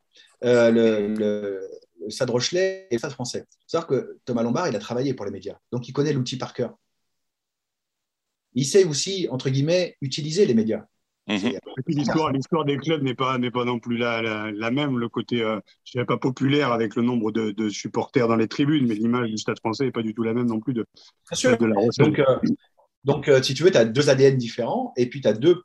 Euh, 0.44 0.70
le, 0.70 1.68
Stade 2.08 2.30
Rochelet 2.30 2.86
et 2.90 2.94
le 2.94 2.98
Stade 2.98 3.12
français. 3.12 3.44
Faut 3.70 3.80
que 3.82 4.18
Thomas 4.24 4.42
Lombard, 4.42 4.68
il 4.68 4.76
a 4.76 4.78
travaillé 4.78 5.14
pour 5.14 5.24
les 5.24 5.32
médias, 5.32 5.56
donc 5.72 5.88
il 5.88 5.92
connaît 5.92 6.12
l'outil 6.12 6.36
par 6.36 6.52
cœur. 6.54 6.74
Il 8.54 8.64
sait 8.64 8.84
aussi, 8.84 9.26
entre 9.30 9.50
guillemets, 9.50 9.96
utiliser 10.00 10.46
les 10.46 10.54
médias. 10.54 10.84
Mhm. 11.28 11.58
L'histoire 11.88 12.64
des 12.64 12.76
clubs 12.76 13.02
n'est 13.02 13.14
pas, 13.14 13.38
pas 13.52 13.64
non 13.64 13.78
plus 13.78 13.96
la, 13.96 14.22
la, 14.52 14.70
même. 14.70 14.98
Le 14.98 15.08
côté, 15.08 15.42
euh, 15.42 15.58
je 15.84 15.92
dirais 15.92 16.06
pas 16.06 16.18
populaire 16.18 16.72
avec 16.72 16.94
le 16.94 17.02
nombre 17.02 17.32
de, 17.32 17.68
supporters 17.68 18.28
dans 18.28 18.36
les 18.36 18.48
tribunes, 18.48 18.86
mais 18.86 18.94
l'image 18.94 19.30
du 19.30 19.38
stade 19.38 19.58
français 19.58 19.84
n'est 19.84 19.92
pas 19.92 20.02
du 20.02 20.14
tout 20.14 20.22
la 20.22 20.34
même 20.34 20.46
non 20.46 20.60
plus 20.60 20.72
de, 20.72 20.86
de 21.32 21.66
la 21.66 22.04
Donc, 22.04 22.18
euh, 22.18 22.38
donc 23.04 23.28
euh, 23.28 23.42
si 23.42 23.54
tu 23.54 23.62
veux, 23.62 23.70
tu 23.70 23.76
as 23.76 23.84
deux 23.84 24.08
ADN 24.08 24.36
différents 24.36 24.92
et 24.96 25.08
puis 25.08 25.20
tu 25.20 25.28
as 25.28 25.32
deux 25.32 25.62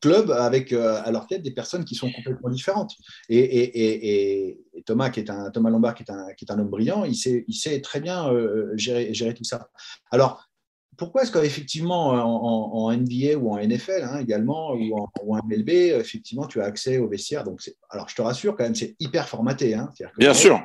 club 0.00 0.30
avec 0.30 0.72
euh, 0.72 1.00
à 1.04 1.10
leur 1.10 1.26
tête 1.26 1.42
des 1.42 1.50
personnes 1.50 1.84
qui 1.84 1.94
sont 1.94 2.10
complètement 2.10 2.50
différentes. 2.50 2.94
Et, 3.28 4.58
Thomas, 4.86 5.10
qui 5.10 5.20
est 5.20 5.30
un, 5.30 5.50
Thomas 5.50 5.70
Lombard, 5.70 5.94
qui 5.94 6.02
est 6.02 6.10
un, 6.10 6.32
qui 6.34 6.44
est 6.44 6.52
un 6.52 6.58
homme 6.58 6.70
brillant, 6.70 7.04
il 7.04 7.14
sait, 7.14 7.44
il 7.48 7.54
sait 7.54 7.80
très 7.80 8.00
bien 8.00 8.32
euh, 8.32 8.72
gérer, 8.76 9.12
gérer 9.12 9.34
tout 9.34 9.44
ça. 9.44 9.68
Alors, 10.10 10.48
pourquoi 11.00 11.22
est-ce 11.22 11.32
qu'effectivement, 11.32 12.08
en, 12.08 12.74
en, 12.74 12.94
NBA 12.94 13.38
ou 13.38 13.54
en 13.54 13.58
NFL 13.58 14.02
hein, 14.02 14.18
également, 14.18 14.74
ou 14.74 14.98
en, 14.98 15.42
MLB, 15.46 15.70
effectivement, 15.70 16.46
tu 16.46 16.60
as 16.60 16.66
accès 16.66 16.98
aux 16.98 17.08
vestiaires 17.08 17.42
donc 17.42 17.62
Alors, 17.88 18.06
je 18.10 18.14
te 18.14 18.20
rassure, 18.20 18.54
quand 18.54 18.64
même, 18.64 18.74
c'est 18.74 18.96
hyper 19.00 19.26
formaté. 19.26 19.72
Hein, 19.72 19.88
bien 20.18 20.34
sûr. 20.34 20.62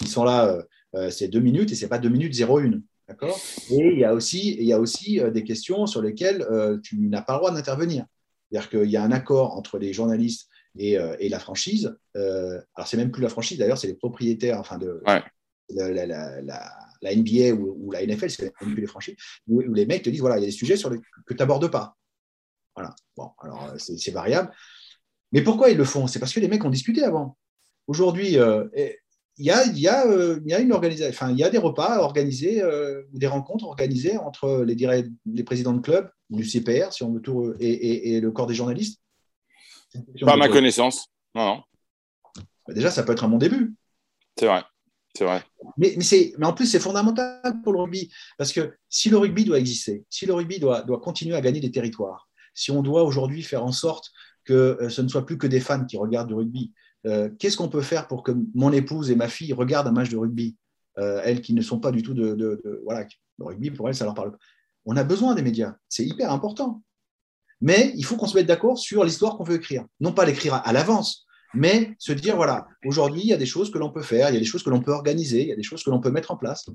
Ils 0.00 0.08
sont 0.08 0.24
là, 0.24 0.64
euh, 0.94 1.10
c'est 1.10 1.28
deux 1.28 1.40
minutes 1.40 1.70
et 1.70 1.74
c'est 1.74 1.88
pas 1.88 1.98
deux 1.98 2.08
minutes 2.08 2.32
0-1. 2.32 2.80
D'accord? 3.06 3.38
Et 3.70 3.92
il 3.92 3.98
y 3.98 4.06
a 4.06 4.14
aussi, 4.14 4.56
il 4.58 4.64
y 4.64 4.72
a 4.72 4.80
aussi 4.80 5.20
des 5.34 5.44
questions 5.44 5.86
sur 5.86 6.00
lesquelles 6.00 6.46
tu 6.82 6.96
n'as 6.96 7.20
pas 7.20 7.34
le 7.34 7.38
droit 7.40 7.50
d'intervenir. 7.52 8.06
C'est-à-dire 8.50 8.70
qu'il 8.70 8.90
y 8.90 8.96
a 8.96 9.02
un 9.02 9.12
accord 9.12 9.54
entre 9.54 9.76
les 9.76 9.92
journalistes 9.92 10.48
et, 10.78 10.96
et 11.18 11.28
la 11.28 11.38
franchise. 11.38 11.94
alors, 12.14 12.86
c'est 12.86 12.96
même 12.96 13.10
plus 13.10 13.22
la 13.22 13.28
franchise, 13.28 13.58
d'ailleurs, 13.58 13.76
c'est 13.76 13.88
les 13.88 13.96
propriétaires 13.96 14.58
enfin, 14.58 14.78
de 14.78 15.02
la, 15.74 16.40
la, 17.02 17.16
NBA 17.16 17.54
ou, 17.54 17.90
la 17.92 18.04
NFL, 18.04 18.30
c'est 18.30 18.42
même 18.42 18.74
plus 18.74 18.80
les 18.80 18.86
franchises, 18.86 19.16
où, 19.46 19.60
les 19.60 19.86
mecs 19.86 20.02
te 20.02 20.10
disent 20.10 20.20
voilà, 20.20 20.38
il 20.38 20.40
y 20.40 20.44
a 20.44 20.46
des 20.46 20.52
sujets 20.52 20.76
sur 20.76 20.90
les, 20.90 20.98
que 21.26 21.34
tu 21.34 21.38
n'abordes 21.38 21.70
pas. 21.70 21.96
Voilà. 22.74 22.94
Bon, 23.16 23.30
alors, 23.40 23.74
c'est 23.78 24.10
variable. 24.10 24.50
Mais 25.32 25.42
pourquoi 25.42 25.70
ils 25.70 25.76
le 25.76 25.84
font? 25.84 26.06
C'est 26.06 26.18
parce 26.18 26.32
que 26.32 26.40
les 26.40 26.48
mecs 26.48 26.64
ont 26.64 26.70
discuté 26.70 27.02
avant. 27.02 27.36
Aujourd'hui, 27.86 28.28
il 28.28 29.44
y 29.44 29.50
a, 29.50 29.66
y, 29.66 29.88
a, 29.88 30.06
euh, 30.06 30.40
y 30.44 30.54
a, 30.54 30.60
une 30.60 30.72
organisation, 30.72 31.10
enfin, 31.10 31.30
il 31.32 31.38
y 31.38 31.44
a 31.44 31.50
des 31.50 31.58
repas 31.58 31.98
organisés 31.98 32.62
euh, 32.62 33.02
ou 33.12 33.18
des 33.18 33.26
rencontres 33.26 33.64
organisées 33.64 34.16
entre 34.18 34.64
les, 34.66 34.76
les 35.26 35.44
présidents 35.44 35.72
de 35.72 35.80
club, 35.80 36.10
du 36.30 36.44
CPR, 36.44 36.92
si 36.92 37.02
on 37.02 37.12
veut 37.12 37.20
tout, 37.20 37.54
et, 37.58 38.14
et, 38.14 38.20
le 38.20 38.30
corps 38.30 38.46
des 38.46 38.54
journalistes. 38.54 39.00
Pas 40.20 40.34
à 40.34 40.36
ma 40.36 40.48
connaissance. 40.48 41.08
Non, 41.34 41.62
bah, 42.66 42.74
déjà, 42.74 42.90
ça 42.90 43.02
peut 43.02 43.12
être 43.12 43.24
un 43.24 43.28
bon 43.28 43.38
début. 43.38 43.74
C'est 44.38 44.46
vrai. 44.46 44.62
C'est 45.16 45.24
vrai. 45.24 45.42
Mais, 45.76 45.96
en 46.42 46.52
plus, 46.52 46.66
c'est 46.66 46.80
fondamental 46.80 47.60
pour 47.62 47.72
le 47.72 47.80
rugby. 47.80 48.10
Parce 48.38 48.52
que 48.52 48.74
si 48.88 49.10
le 49.10 49.18
rugby 49.18 49.44
doit 49.44 49.58
exister, 49.58 50.04
si 50.08 50.26
le 50.26 50.34
rugby 50.34 50.58
doit, 50.58 50.82
doit 50.82 51.00
continuer 51.00 51.36
à 51.36 51.40
gagner 51.40 51.60
des 51.60 51.70
territoires, 51.70 52.28
si 52.54 52.70
on 52.70 52.82
doit 52.82 53.04
aujourd'hui 53.04 53.42
faire 53.42 53.64
en 53.64 53.72
sorte 53.72 54.10
que 54.44 54.78
euh, 54.80 54.88
ce 54.88 55.02
ne 55.02 55.08
soit 55.08 55.26
plus 55.26 55.38
que 55.38 55.46
des 55.46 55.60
fans 55.60 55.84
qui 55.84 55.96
regardent 55.96 56.28
du 56.28 56.34
rugby, 56.34 56.72
euh, 57.06 57.30
qu'est-ce 57.38 57.56
qu'on 57.56 57.68
peut 57.68 57.82
faire 57.82 58.06
pour 58.08 58.22
que 58.22 58.32
mon 58.54 58.72
épouse 58.72 59.10
et 59.10 59.16
ma 59.16 59.28
fille 59.28 59.52
regardent 59.52 59.88
un 59.88 59.92
match 59.92 60.08
de 60.08 60.16
rugby 60.16 60.56
euh, 60.98 61.20
Elles 61.24 61.40
qui 61.40 61.54
ne 61.54 61.62
sont 61.62 61.80
pas 61.80 61.90
du 61.90 62.02
tout 62.02 62.14
de, 62.14 62.80
Voilà, 62.84 63.06
le 63.38 63.44
rugby, 63.44 63.70
pour 63.70 63.88
elles, 63.88 63.94
ça 63.94 64.04
leur 64.04 64.14
parle. 64.14 64.36
On 64.84 64.96
a 64.96 65.04
besoin 65.04 65.34
des 65.34 65.42
médias. 65.42 65.74
C'est 65.88 66.04
hyper 66.04 66.32
important. 66.32 66.82
Mais 67.60 67.92
il 67.96 68.04
faut 68.04 68.16
qu'on 68.16 68.26
se 68.26 68.36
mette 68.36 68.46
d'accord 68.46 68.78
sur 68.78 69.04
l'histoire 69.04 69.36
qu'on 69.36 69.44
veut 69.44 69.54
écrire. 69.56 69.86
Non 70.00 70.12
pas 70.12 70.24
l'écrire 70.24 70.54
à, 70.54 70.72
l'avance, 70.72 71.26
mais 71.54 71.94
se 71.98 72.12
dire, 72.12 72.36
voilà, 72.36 72.66
aujourd'hui, 72.84 73.22
il 73.22 73.28
y 73.28 73.32
a 73.32 73.36
des 73.36 73.46
choses 73.46 73.70
que 73.70 73.78
l'on 73.78 73.90
peut 73.90 74.02
faire, 74.02 74.30
il 74.30 74.34
y 74.34 74.36
a 74.36 74.40
des 74.40 74.46
choses 74.46 74.62
que 74.62 74.70
l'on 74.70 74.80
peut 74.80 74.92
organiser, 74.92 75.42
il 75.42 75.48
y 75.48 75.52
a 75.52 75.56
des 75.56 75.62
choses 75.62 75.82
que 75.82 75.90
l'on 75.90 76.00
peut 76.00 76.10
mettre 76.10 76.30
en 76.30 76.36
place. 76.36 76.68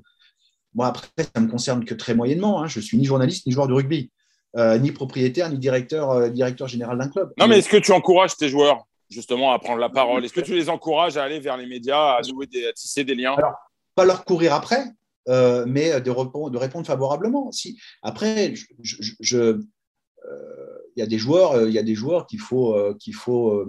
Moi, 0.74 0.86
après, 0.86 1.08
ça 1.18 1.40
ne 1.40 1.46
me 1.46 1.50
concerne 1.50 1.84
que 1.84 1.94
très 1.94 2.14
moyennement. 2.14 2.62
Hein. 2.62 2.68
Je 2.68 2.80
suis 2.80 2.96
ni 2.96 3.04
journaliste, 3.04 3.46
ni 3.46 3.52
joueur 3.52 3.68
de 3.68 3.72
rugby, 3.72 4.10
euh, 4.56 4.78
ni 4.78 4.92
propriétaire, 4.92 5.50
ni 5.50 5.58
directeur, 5.58 6.30
directeur 6.30 6.68
général 6.68 6.98
d'un 6.98 7.08
club. 7.08 7.32
Non, 7.38 7.48
mais 7.48 7.58
est-ce 7.58 7.68
que 7.68 7.76
tu 7.76 7.92
encourages 7.92 8.36
tes 8.36 8.48
joueurs 8.48 8.84
justement 9.10 9.52
à 9.52 9.58
prendre 9.58 9.78
la 9.78 9.88
parole? 9.88 10.24
Est-ce 10.24 10.34
que 10.34 10.40
tu 10.40 10.54
les 10.54 10.68
encourages 10.68 11.16
à 11.16 11.24
aller 11.24 11.40
vers 11.40 11.56
les 11.56 11.66
médias, 11.66 12.16
à, 12.16 12.20
des, 12.22 12.72
tisser 12.74 13.04
des 13.04 13.14
liens? 13.14 13.34
Alors, 13.34 13.54
pas 13.94 14.04
leur 14.04 14.24
courir 14.24 14.54
après, 14.54 14.84
euh, 15.28 15.64
mais 15.66 16.00
de, 16.00 16.10
répondre, 16.10 16.50
de 16.50 16.56
répondre 16.56 16.86
favorablement. 16.86 17.52
Si, 17.52 17.78
après, 18.02 18.54
je, 18.82 19.36
euh, 19.36 20.78
il 20.96 21.00
y 21.00 21.02
a 21.02 21.06
des 21.06 21.18
joueurs, 21.18 21.52
euh, 21.52 21.68
il 21.68 21.74
y 21.74 21.78
a 21.78 21.82
des 21.82 21.94
joueurs 21.94 22.26
qu'il 22.26 22.40
faut, 22.40 22.76
qu'il 22.98 23.14
faut 23.14 23.66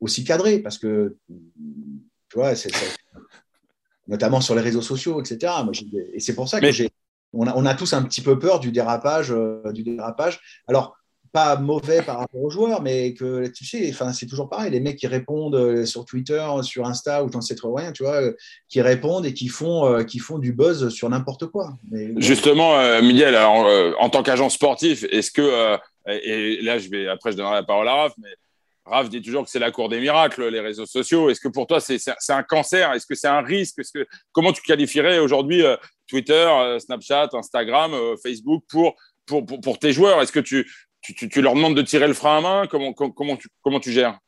aussi 0.00 0.24
cadrer 0.24 0.58
parce 0.58 0.78
que 0.78 1.16
tu 1.28 2.38
vois, 2.38 2.52
notamment 4.08 4.40
sur 4.40 4.54
les 4.54 4.62
réseaux 4.62 4.82
sociaux, 4.82 5.20
etc. 5.20 5.52
et 6.12 6.20
c'est 6.20 6.34
pour 6.34 6.48
ça 6.48 6.60
que 6.60 6.70
j'ai, 6.70 6.90
on 7.32 7.46
a, 7.46 7.54
on 7.56 7.66
a, 7.66 7.74
tous 7.74 7.92
un 7.92 8.02
petit 8.02 8.20
peu 8.20 8.38
peur 8.38 8.60
du 8.60 8.72
dérapage, 8.72 9.34
du 9.72 9.82
dérapage. 9.82 10.40
Alors, 10.68 10.96
pas 11.36 11.56
mauvais 11.56 12.00
par 12.00 12.18
rapport 12.18 12.42
aux 12.42 12.48
joueurs, 12.48 12.80
mais 12.80 13.12
que 13.12 13.46
tu 13.48 13.66
sais, 13.66 13.86
enfin, 13.90 14.14
c'est 14.14 14.24
toujours 14.24 14.48
pareil. 14.48 14.70
Les 14.70 14.80
mecs 14.80 14.96
qui 14.96 15.06
répondent 15.06 15.54
euh, 15.54 15.84
sur 15.84 16.06
Twitter, 16.06 16.42
sur 16.62 16.86
Insta 16.86 17.22
ou 17.24 17.30
j'en 17.30 17.42
sais 17.42 17.54
trop 17.54 17.74
rien, 17.74 17.92
tu 17.92 18.04
vois, 18.04 18.22
euh, 18.22 18.32
qui 18.70 18.80
répondent 18.80 19.26
et 19.26 19.34
qui 19.34 19.48
font, 19.48 19.86
euh, 19.86 20.02
qui 20.02 20.18
font 20.18 20.38
du 20.38 20.54
buzz 20.54 20.88
sur 20.88 21.10
n'importe 21.10 21.48
quoi. 21.48 21.74
Justement, 22.16 22.78
Miguel, 23.02 23.36
en 23.36 24.08
tant 24.08 24.22
qu'agent 24.22 24.48
sportif, 24.48 25.04
est-ce 25.10 25.30
que, 25.30 25.76
et 26.08 26.62
là, 26.62 26.78
je 26.78 26.88
vais, 26.88 27.06
après, 27.06 27.32
je 27.32 27.36
donnerai 27.36 27.56
la 27.56 27.64
parole 27.64 27.88
à 27.88 27.94
Raph, 27.94 28.14
mais 28.16 28.30
Raph 28.86 29.08
dit 29.08 29.20
toujours 29.20 29.44
que 29.44 29.50
c'est 29.50 29.58
la 29.58 29.70
cour 29.72 29.88
des 29.88 30.00
miracles, 30.00 30.48
les 30.48 30.60
réseaux 30.60 30.86
sociaux. 30.86 31.28
Est-ce 31.28 31.40
que 31.40 31.48
pour 31.48 31.66
toi, 31.66 31.80
c'est 31.80 31.98
un 32.28 32.42
cancer? 32.42 32.92
Est-ce 32.92 33.06
que 33.06 33.14
c'est 33.14 33.28
un 33.28 33.42
risque? 33.42 33.80
-ce 33.80 33.90
que, 33.92 34.06
Comment 34.32 34.52
tu 34.52 34.62
qualifierais 34.62 35.18
aujourd'hui 35.18 35.62
Twitter, 36.06 36.78
Snapchat, 36.78 37.30
Instagram, 37.32 37.92
Facebook 38.22 38.62
pour, 38.68 38.94
pour, 39.26 39.44
pour, 39.44 39.60
pour 39.60 39.78
tes 39.78 39.92
joueurs? 39.92 40.22
Est-ce 40.22 40.32
que 40.32 40.40
tu, 40.40 40.66
tu, 41.14 41.42
leur 41.42 41.54
demandes 41.54 41.76
de 41.76 41.82
tirer 41.82 42.08
le 42.08 42.14
frein 42.14 42.38
à 42.38 42.40
main? 42.40 42.66
Comment, 42.66 42.92
comment, 42.92 43.36
tu, 43.36 43.48
comment 43.62 43.80
tu 43.80 43.92
gères? 43.92 44.18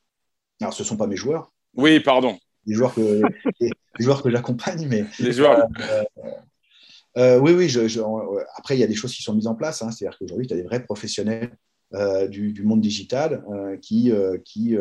Alors, 0.61 0.73
ce 0.73 0.83
ne 0.83 0.89
sont 0.89 0.97
pas 0.97 1.07
mes 1.07 1.17
joueurs. 1.17 1.53
Oui, 1.75 2.01
pardon. 2.01 2.39
Les 2.67 2.75
joueurs 2.75 2.95
que, 2.95 3.23
les, 3.61 3.71
joueurs 3.99 4.23
que 4.23 4.31
j'accompagne, 4.31 4.87
mais. 4.89 5.05
Les 5.19 5.33
joueurs. 5.33 5.67
Euh, 5.81 6.05
euh, 7.17 7.39
oui, 7.39 7.53
oui. 7.53 7.69
Je, 7.69 8.01
après, 8.57 8.77
il 8.77 8.81
y 8.81 8.85
a 8.85 8.87
des 8.87 8.95
choses 8.95 9.15
qui 9.15 9.23
sont 9.23 9.35
mises 9.35 9.47
en 9.47 9.55
place. 9.55 9.83
Hein. 9.83 9.91
C'est-à-dire 9.91 10.19
qu'aujourd'hui, 10.19 10.47
tu 10.47 10.55
as 10.55 10.57
des 10.57 10.63
vrais 10.63 10.83
professionnels 10.83 11.57
euh, 11.95 12.29
du, 12.29 12.63
monde 12.63 12.81
digital 12.81 13.45
qui, 13.83 14.13
qui 14.45 14.77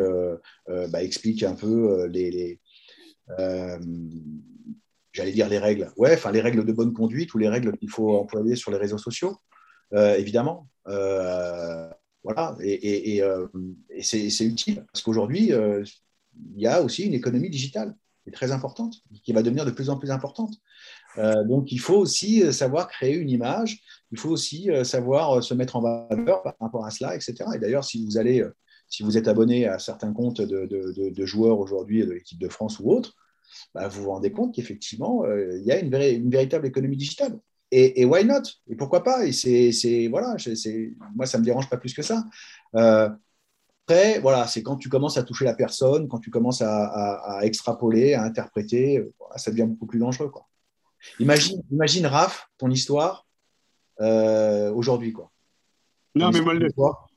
bah, 0.66 1.02
expliquent 1.02 1.42
un 1.42 1.54
peu 1.54 2.06
les. 2.06 2.60
J'allais 5.12 5.32
dire 5.32 5.48
les 5.48 5.58
règles. 5.58 5.90
Ouais, 5.96 6.14
enfin 6.14 6.30
les 6.30 6.40
règles 6.40 6.64
de 6.64 6.72
bonne 6.72 6.92
conduite 6.92 7.34
ou 7.34 7.38
les 7.38 7.48
règles 7.48 7.76
qu'il 7.76 7.90
faut 7.90 8.16
employer 8.18 8.56
sur 8.56 8.70
les 8.70 8.76
réseaux 8.76 8.98
sociaux. 8.98 9.36
évidemment. 9.92 10.68
Euh, 10.88 11.88
voilà, 12.24 12.56
et, 12.60 13.22
euh, 13.22 13.46
c'est 14.00 14.44
utile 14.44 14.84
parce 14.92 15.02
qu'aujourd'hui, 15.02 15.52
euh, 15.52 15.84
il 16.54 16.60
y 16.60 16.66
a 16.66 16.82
aussi 16.82 17.04
une 17.04 17.14
économie 17.14 17.50
digitale 17.50 17.94
qui 18.22 18.30
est 18.30 18.32
très 18.32 18.52
importante, 18.52 18.96
qui 19.22 19.32
va 19.32 19.42
devenir 19.42 19.64
de 19.64 19.70
plus 19.70 19.88
en 19.90 19.98
plus 19.98 20.10
importante. 20.10 20.54
donc, 21.46 21.72
il 21.72 21.80
faut 21.80 21.96
aussi 21.96 22.52
savoir 22.52 22.88
créer 22.88 23.14
une 23.14 23.30
image, 23.30 23.80
il 24.10 24.18
faut 24.18 24.30
aussi 24.30 24.70
savoir 24.84 25.42
se 25.42 25.54
mettre 25.54 25.76
en 25.76 25.82
valeur 25.82 26.42
par 26.42 26.54
rapport 26.60 26.84
à 26.84 26.90
cela, 26.90 27.14
etc. 27.14 27.34
Et 27.54 27.58
d'ailleurs, 27.58 27.84
si 27.84 28.04
vous 28.04 28.16
allez, 28.16 28.44
si 28.88 29.02
vous 29.02 29.18
êtes 29.18 29.28
abonné 29.28 29.66
à 29.66 29.78
certains 29.78 30.12
comptes 30.12 30.40
de, 30.40 31.26
joueurs 31.26 31.58
aujourd'hui 31.58 32.04
de 32.06 32.12
l'équipe 32.12 32.38
de 32.38 32.48
France 32.48 32.80
ou 32.80 32.90
autres, 32.90 33.14
bah, 33.74 33.88
vous 33.88 34.02
vous 34.02 34.10
rendez 34.10 34.32
compte 34.32 34.54
qu'effectivement, 34.54 35.24
il 35.26 35.62
y 35.64 35.72
a 35.72 35.78
une, 35.78 35.90
véritable 36.30 36.66
économie 36.66 36.96
digitale. 36.96 37.38
Et, 37.70 38.04
why 38.04 38.24
not? 38.24 38.42
Et 38.68 38.76
pourquoi 38.76 39.02
pas? 39.02 39.26
Et 39.26 39.32
c'est 39.32 40.08
voilà, 40.08 40.36
moi 41.14 41.26
ça 41.26 41.38
me 41.38 41.44
dérange 41.44 41.68
pas 41.68 41.76
plus 41.76 41.92
que 41.92 42.02
ça. 42.02 42.24
Euh, 42.74 43.10
après, 43.86 44.20
voilà, 44.20 44.46
c'est 44.46 44.62
quand 44.62 44.76
tu 44.76 44.88
commences 44.88 45.16
à 45.16 45.22
toucher 45.22 45.44
la 45.44 45.54
personne, 45.54 46.08
quand 46.08 46.18
tu 46.18 46.30
commences 46.30 46.62
à, 46.62 47.40
extrapoler, 47.42 48.14
à 48.14 48.22
interpréter, 48.22 49.02
ça 49.36 49.50
devient 49.50 49.66
beaucoup 49.66 49.86
plus 49.86 49.98
dangereux. 49.98 50.30
Imagine, 51.20 51.62
imagine 51.70 52.06
Raph, 52.06 52.48
ton 52.58 52.70
histoire 52.70 53.26
euh, 54.00 54.72
aujourd'hui, 54.72 55.12
quoi. 55.12 55.30
Non, 56.14 56.30
mais 56.32 56.40
moi, 56.40 56.54
le, 56.54 56.68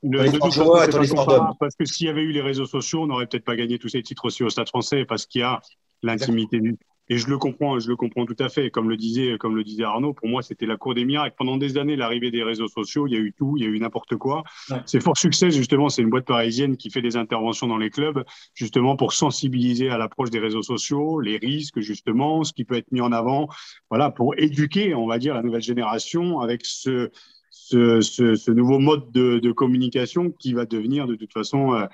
le, 0.02 1.58
parce 1.58 1.74
que 1.74 1.84
s'il 1.84 2.06
y 2.06 2.10
avait 2.10 2.22
eu 2.22 2.30
les 2.30 2.42
réseaux 2.42 2.66
sociaux, 2.66 3.02
on 3.02 3.06
n'aurait 3.06 3.26
peut-être 3.26 3.44
pas 3.44 3.56
gagné 3.56 3.78
tous 3.78 3.88
ces 3.88 4.02
titres 4.02 4.26
aussi 4.26 4.44
au 4.44 4.50
Stade 4.50 4.68
français, 4.68 5.04
parce 5.04 5.26
qu'il 5.26 5.40
y 5.40 5.44
a 5.44 5.60
l'intimité 6.02 6.60
du, 6.60 6.78
et 7.08 7.18
je 7.18 7.28
le 7.28 7.36
comprends, 7.38 7.78
je 7.78 7.88
le 7.88 7.96
comprends 7.96 8.26
tout 8.26 8.36
à 8.38 8.48
fait. 8.48 8.70
Comme 8.70 8.88
le 8.88 8.96
disait, 8.96 9.36
comme 9.38 9.56
le 9.56 9.64
disait 9.64 9.84
Arnaud, 9.84 10.12
pour 10.12 10.28
moi, 10.28 10.42
c'était 10.42 10.66
la 10.66 10.76
cour 10.76 10.94
des 10.94 11.04
miracles. 11.04 11.34
Pendant 11.36 11.56
des 11.56 11.76
années, 11.76 11.96
l'arrivée 11.96 12.30
des 12.30 12.42
réseaux 12.42 12.68
sociaux, 12.68 13.06
il 13.06 13.12
y 13.12 13.16
a 13.16 13.18
eu 13.18 13.32
tout, 13.32 13.56
il 13.56 13.64
y 13.64 13.66
a 13.66 13.68
eu 13.68 13.78
n'importe 13.78 14.16
quoi. 14.16 14.44
C'est 14.86 15.02
fort 15.02 15.16
succès, 15.16 15.50
justement. 15.50 15.88
C'est 15.88 16.02
une 16.02 16.10
boîte 16.10 16.26
parisienne 16.26 16.76
qui 16.76 16.90
fait 16.90 17.02
des 17.02 17.16
interventions 17.16 17.66
dans 17.66 17.78
les 17.78 17.90
clubs, 17.90 18.24
justement 18.54 18.96
pour 18.96 19.12
sensibiliser 19.12 19.90
à 19.90 19.98
l'approche 19.98 20.30
des 20.30 20.38
réseaux 20.38 20.62
sociaux, 20.62 21.20
les 21.20 21.36
risques, 21.36 21.80
justement, 21.80 22.44
ce 22.44 22.52
qui 22.52 22.64
peut 22.64 22.76
être 22.76 22.92
mis 22.92 23.00
en 23.00 23.12
avant, 23.12 23.48
voilà, 23.90 24.10
pour 24.10 24.38
éduquer, 24.38 24.94
on 24.94 25.06
va 25.06 25.18
dire, 25.18 25.34
la 25.34 25.42
nouvelle 25.42 25.62
génération 25.62 26.40
avec 26.40 26.64
ce, 26.64 27.10
ce, 27.50 28.00
ce, 28.00 28.50
nouveau 28.50 28.78
mode 28.78 29.10
de, 29.12 29.38
de, 29.38 29.52
communication 29.52 30.30
qui 30.30 30.52
va 30.52 30.66
devenir, 30.66 31.06
de 31.06 31.14
toute 31.14 31.32
façon, 31.32 31.74
euh, 31.74 31.86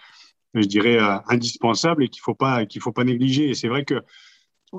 je 0.55 0.67
dirais, 0.67 0.99
euh, 0.99 1.17
indispensable 1.29 2.05
et 2.05 2.09
qu'il 2.09 2.21
faut 2.21 2.35
pas, 2.35 2.67
qu'il 2.67 2.81
faut 2.81 2.93
pas 2.93 3.05
négliger. 3.05 3.49
Et 3.49 3.55
c'est 3.55 3.69
vrai 3.69 3.85
que 3.85 4.03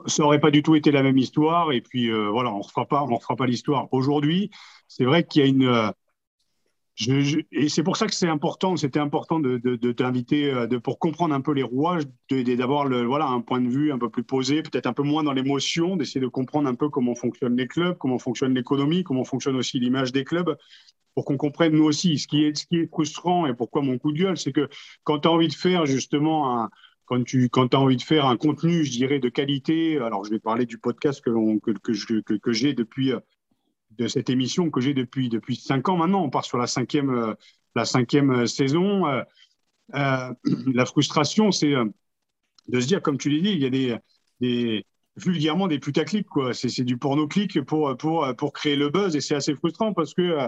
ça 0.05 0.23
n'aurait 0.23 0.39
pas 0.39 0.51
du 0.51 0.63
tout 0.63 0.75
été 0.75 0.91
la 0.91 1.03
même 1.03 1.17
histoire. 1.17 1.71
Et 1.71 1.81
puis 1.81 2.09
euh, 2.09 2.29
voilà, 2.29 2.53
on 2.53 2.61
refera 2.61 2.85
pas, 2.85 3.03
on 3.03 3.15
refera 3.15 3.35
pas 3.35 3.45
l'histoire. 3.45 3.87
Aujourd'hui, 3.91 4.49
c'est 4.87 5.05
vrai 5.05 5.25
qu'il 5.25 5.41
y 5.41 5.45
a 5.45 5.47
une. 5.47 5.65
Euh, 5.65 5.91
et 7.53 7.69
c'est 7.69 7.81
pour 7.81 7.95
ça 7.95 8.07
que 8.07 8.13
c'est 8.13 8.27
important, 8.27 8.75
c'était 8.75 8.99
important 8.99 9.39
de, 9.39 9.57
de, 9.57 9.91
t'inviter 9.93 10.51
euh, 10.51 10.67
de, 10.67 10.77
pour 10.77 10.99
comprendre 10.99 11.33
un 11.33 11.39
peu 11.39 11.53
les 11.53 11.63
rouages, 11.63 12.03
d'avoir 12.29 12.89
voilà, 12.89 13.27
un 13.27 13.39
point 13.39 13.61
de 13.61 13.69
vue 13.69 13.93
un 13.93 13.97
peu 13.97 14.09
plus 14.09 14.23
posé, 14.23 14.61
peut-être 14.61 14.85
un 14.85 14.91
peu 14.91 15.03
moins 15.03 15.23
dans 15.23 15.31
l'émotion, 15.31 15.95
d'essayer 15.95 16.19
de 16.19 16.27
comprendre 16.27 16.67
un 16.67 16.75
peu 16.75 16.89
comment 16.89 17.15
fonctionnent 17.15 17.55
les 17.55 17.67
clubs, 17.67 17.97
comment 17.97 18.19
fonctionne 18.19 18.53
l'économie, 18.53 19.05
comment 19.05 19.23
fonctionne 19.23 19.55
aussi 19.55 19.79
l'image 19.79 20.11
des 20.11 20.25
clubs, 20.25 20.57
pour 21.15 21.23
qu'on 21.23 21.37
comprenne 21.37 21.71
nous 21.71 21.85
aussi. 21.85 22.19
Ce 22.19 22.27
qui 22.27 22.43
est, 22.43 22.57
ce 22.57 22.65
qui 22.65 22.79
est 22.79 22.87
frustrant 22.87 23.47
et 23.47 23.53
pourquoi 23.53 23.81
mon 23.81 23.97
coup 23.97 24.11
de 24.11 24.19
gueule, 24.19 24.37
c'est 24.37 24.51
que 24.51 24.67
quand 25.05 25.19
tu 25.19 25.29
as 25.29 25.31
envie 25.31 25.47
de 25.47 25.53
faire 25.53 25.85
justement 25.85 26.59
un, 26.59 26.69
quand 27.09 27.23
tu 27.23 27.49
quand 27.49 27.73
as 27.73 27.79
envie 27.79 27.97
de 27.97 28.03
faire 28.03 28.27
un 28.27 28.37
contenu, 28.37 28.85
je 28.85 28.91
dirais, 28.91 29.17
de 29.17 29.29
qualité, 29.29 29.97
alors 29.97 30.23
je 30.23 30.29
vais 30.29 30.39
parler 30.39 30.67
du 30.67 30.77
podcast 30.77 31.21
que, 31.21 31.31
que, 31.59 32.37
que, 32.37 32.51
j'ai 32.51 32.73
depuis, 32.73 33.13
euh, 33.13 33.19
de 33.97 34.07
cette 34.07 34.29
émission 34.29 34.69
que 34.69 34.79
j'ai 34.79 34.93
depuis, 34.93 35.27
depuis 35.27 35.55
cinq 35.55 35.89
ans 35.89 35.97
maintenant, 35.97 36.23
on 36.23 36.29
part 36.29 36.45
sur 36.45 36.59
la 36.59 36.67
cinquième, 36.67 37.09
euh, 37.09 37.33
la 37.75 37.85
cinquième 37.85 38.29
euh, 38.29 38.45
saison. 38.45 39.05
la 39.91 40.85
frustration, 40.85 41.51
c'est 41.51 41.73
de 42.67 42.79
se 42.79 42.85
dire, 42.85 43.01
comme 43.01 43.17
tu 43.17 43.31
l'as 43.31 43.41
dit, 43.41 43.53
il 43.53 43.59
y 43.59 43.65
a 43.65 43.71
des, 43.71 43.97
des 44.39 44.85
vulgairement 45.15 45.67
des 45.67 45.79
putaclics, 45.79 46.27
quoi. 46.27 46.53
C'est 46.53 46.83
du 46.83 46.99
porno-clic 46.99 47.59
pour, 47.61 47.97
pour, 47.97 48.31
pour 48.37 48.53
créer 48.53 48.75
le 48.75 48.89
buzz 48.89 49.15
et 49.15 49.21
c'est 49.21 49.33
assez 49.33 49.55
frustrant 49.55 49.93
parce 49.93 50.13
que 50.13 50.47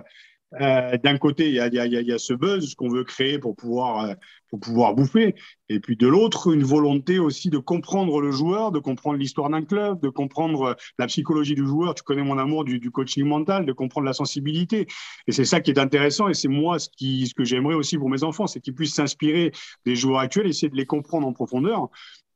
Euh, 0.59 0.97
D'un 0.97 1.17
côté, 1.17 1.47
il 1.49 1.55
y 1.55 1.59
a, 1.59 2.19
ce 2.19 2.33
buzz 2.33 2.75
qu'on 2.75 2.89
veut 2.89 3.03
créer 3.03 3.39
pour 3.39 3.55
pouvoir, 3.55 4.05
euh, 4.05 4.13
pour 4.49 4.59
pouvoir 4.59 4.93
bouffer. 4.93 5.35
Et 5.69 5.79
puis 5.79 5.95
de 5.95 6.07
l'autre, 6.07 6.53
une 6.53 6.63
volonté 6.63 7.19
aussi 7.19 7.49
de 7.49 7.57
comprendre 7.57 8.19
le 8.19 8.31
joueur, 8.31 8.71
de 8.71 8.79
comprendre 8.79 9.17
l'histoire 9.17 9.49
d'un 9.49 9.63
club, 9.63 10.01
de 10.01 10.09
comprendre 10.09 10.61
euh, 10.63 10.73
la 10.99 11.07
psychologie 11.07 11.55
du 11.55 11.65
joueur. 11.65 11.95
Tu 11.95 12.03
connais 12.03 12.23
mon 12.23 12.37
amour 12.37 12.65
du, 12.65 12.91
coaching 12.91 13.25
mental, 13.25 13.65
de 13.65 13.71
comprendre 13.71 14.05
la 14.05 14.13
sensibilité. 14.13 14.87
Et 15.27 15.31
c'est 15.31 15.45
ça 15.45 15.61
qui 15.61 15.71
est 15.71 15.79
intéressant. 15.79 16.27
Et 16.27 16.33
c'est 16.33 16.49
moi 16.49 16.79
ce, 16.79 16.89
que 17.33 17.45
j'aimerais 17.45 17.75
aussi 17.75 17.97
pour 17.97 18.09
mes 18.09 18.23
enfants, 18.23 18.47
c'est 18.47 18.59
qu'ils 18.59 18.75
puissent 18.75 18.95
s'inspirer 18.95 19.51
des 19.85 19.95
joueurs 19.95 20.19
actuels, 20.19 20.47
essayer 20.47 20.69
de 20.69 20.75
les 20.75 20.85
comprendre 20.85 21.27
en 21.27 21.33
profondeur. 21.33 21.89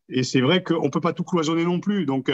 Et 0.07 0.23
c'est 0.23 0.41
vrai 0.41 0.63
qu'on 0.63 0.85
ne 0.85 0.89
peut 0.89 1.01
pas 1.01 1.13
tout 1.13 1.23
cloisonner 1.23 1.65
non 1.65 1.79
plus. 1.79 2.05
Donc, 2.05 2.31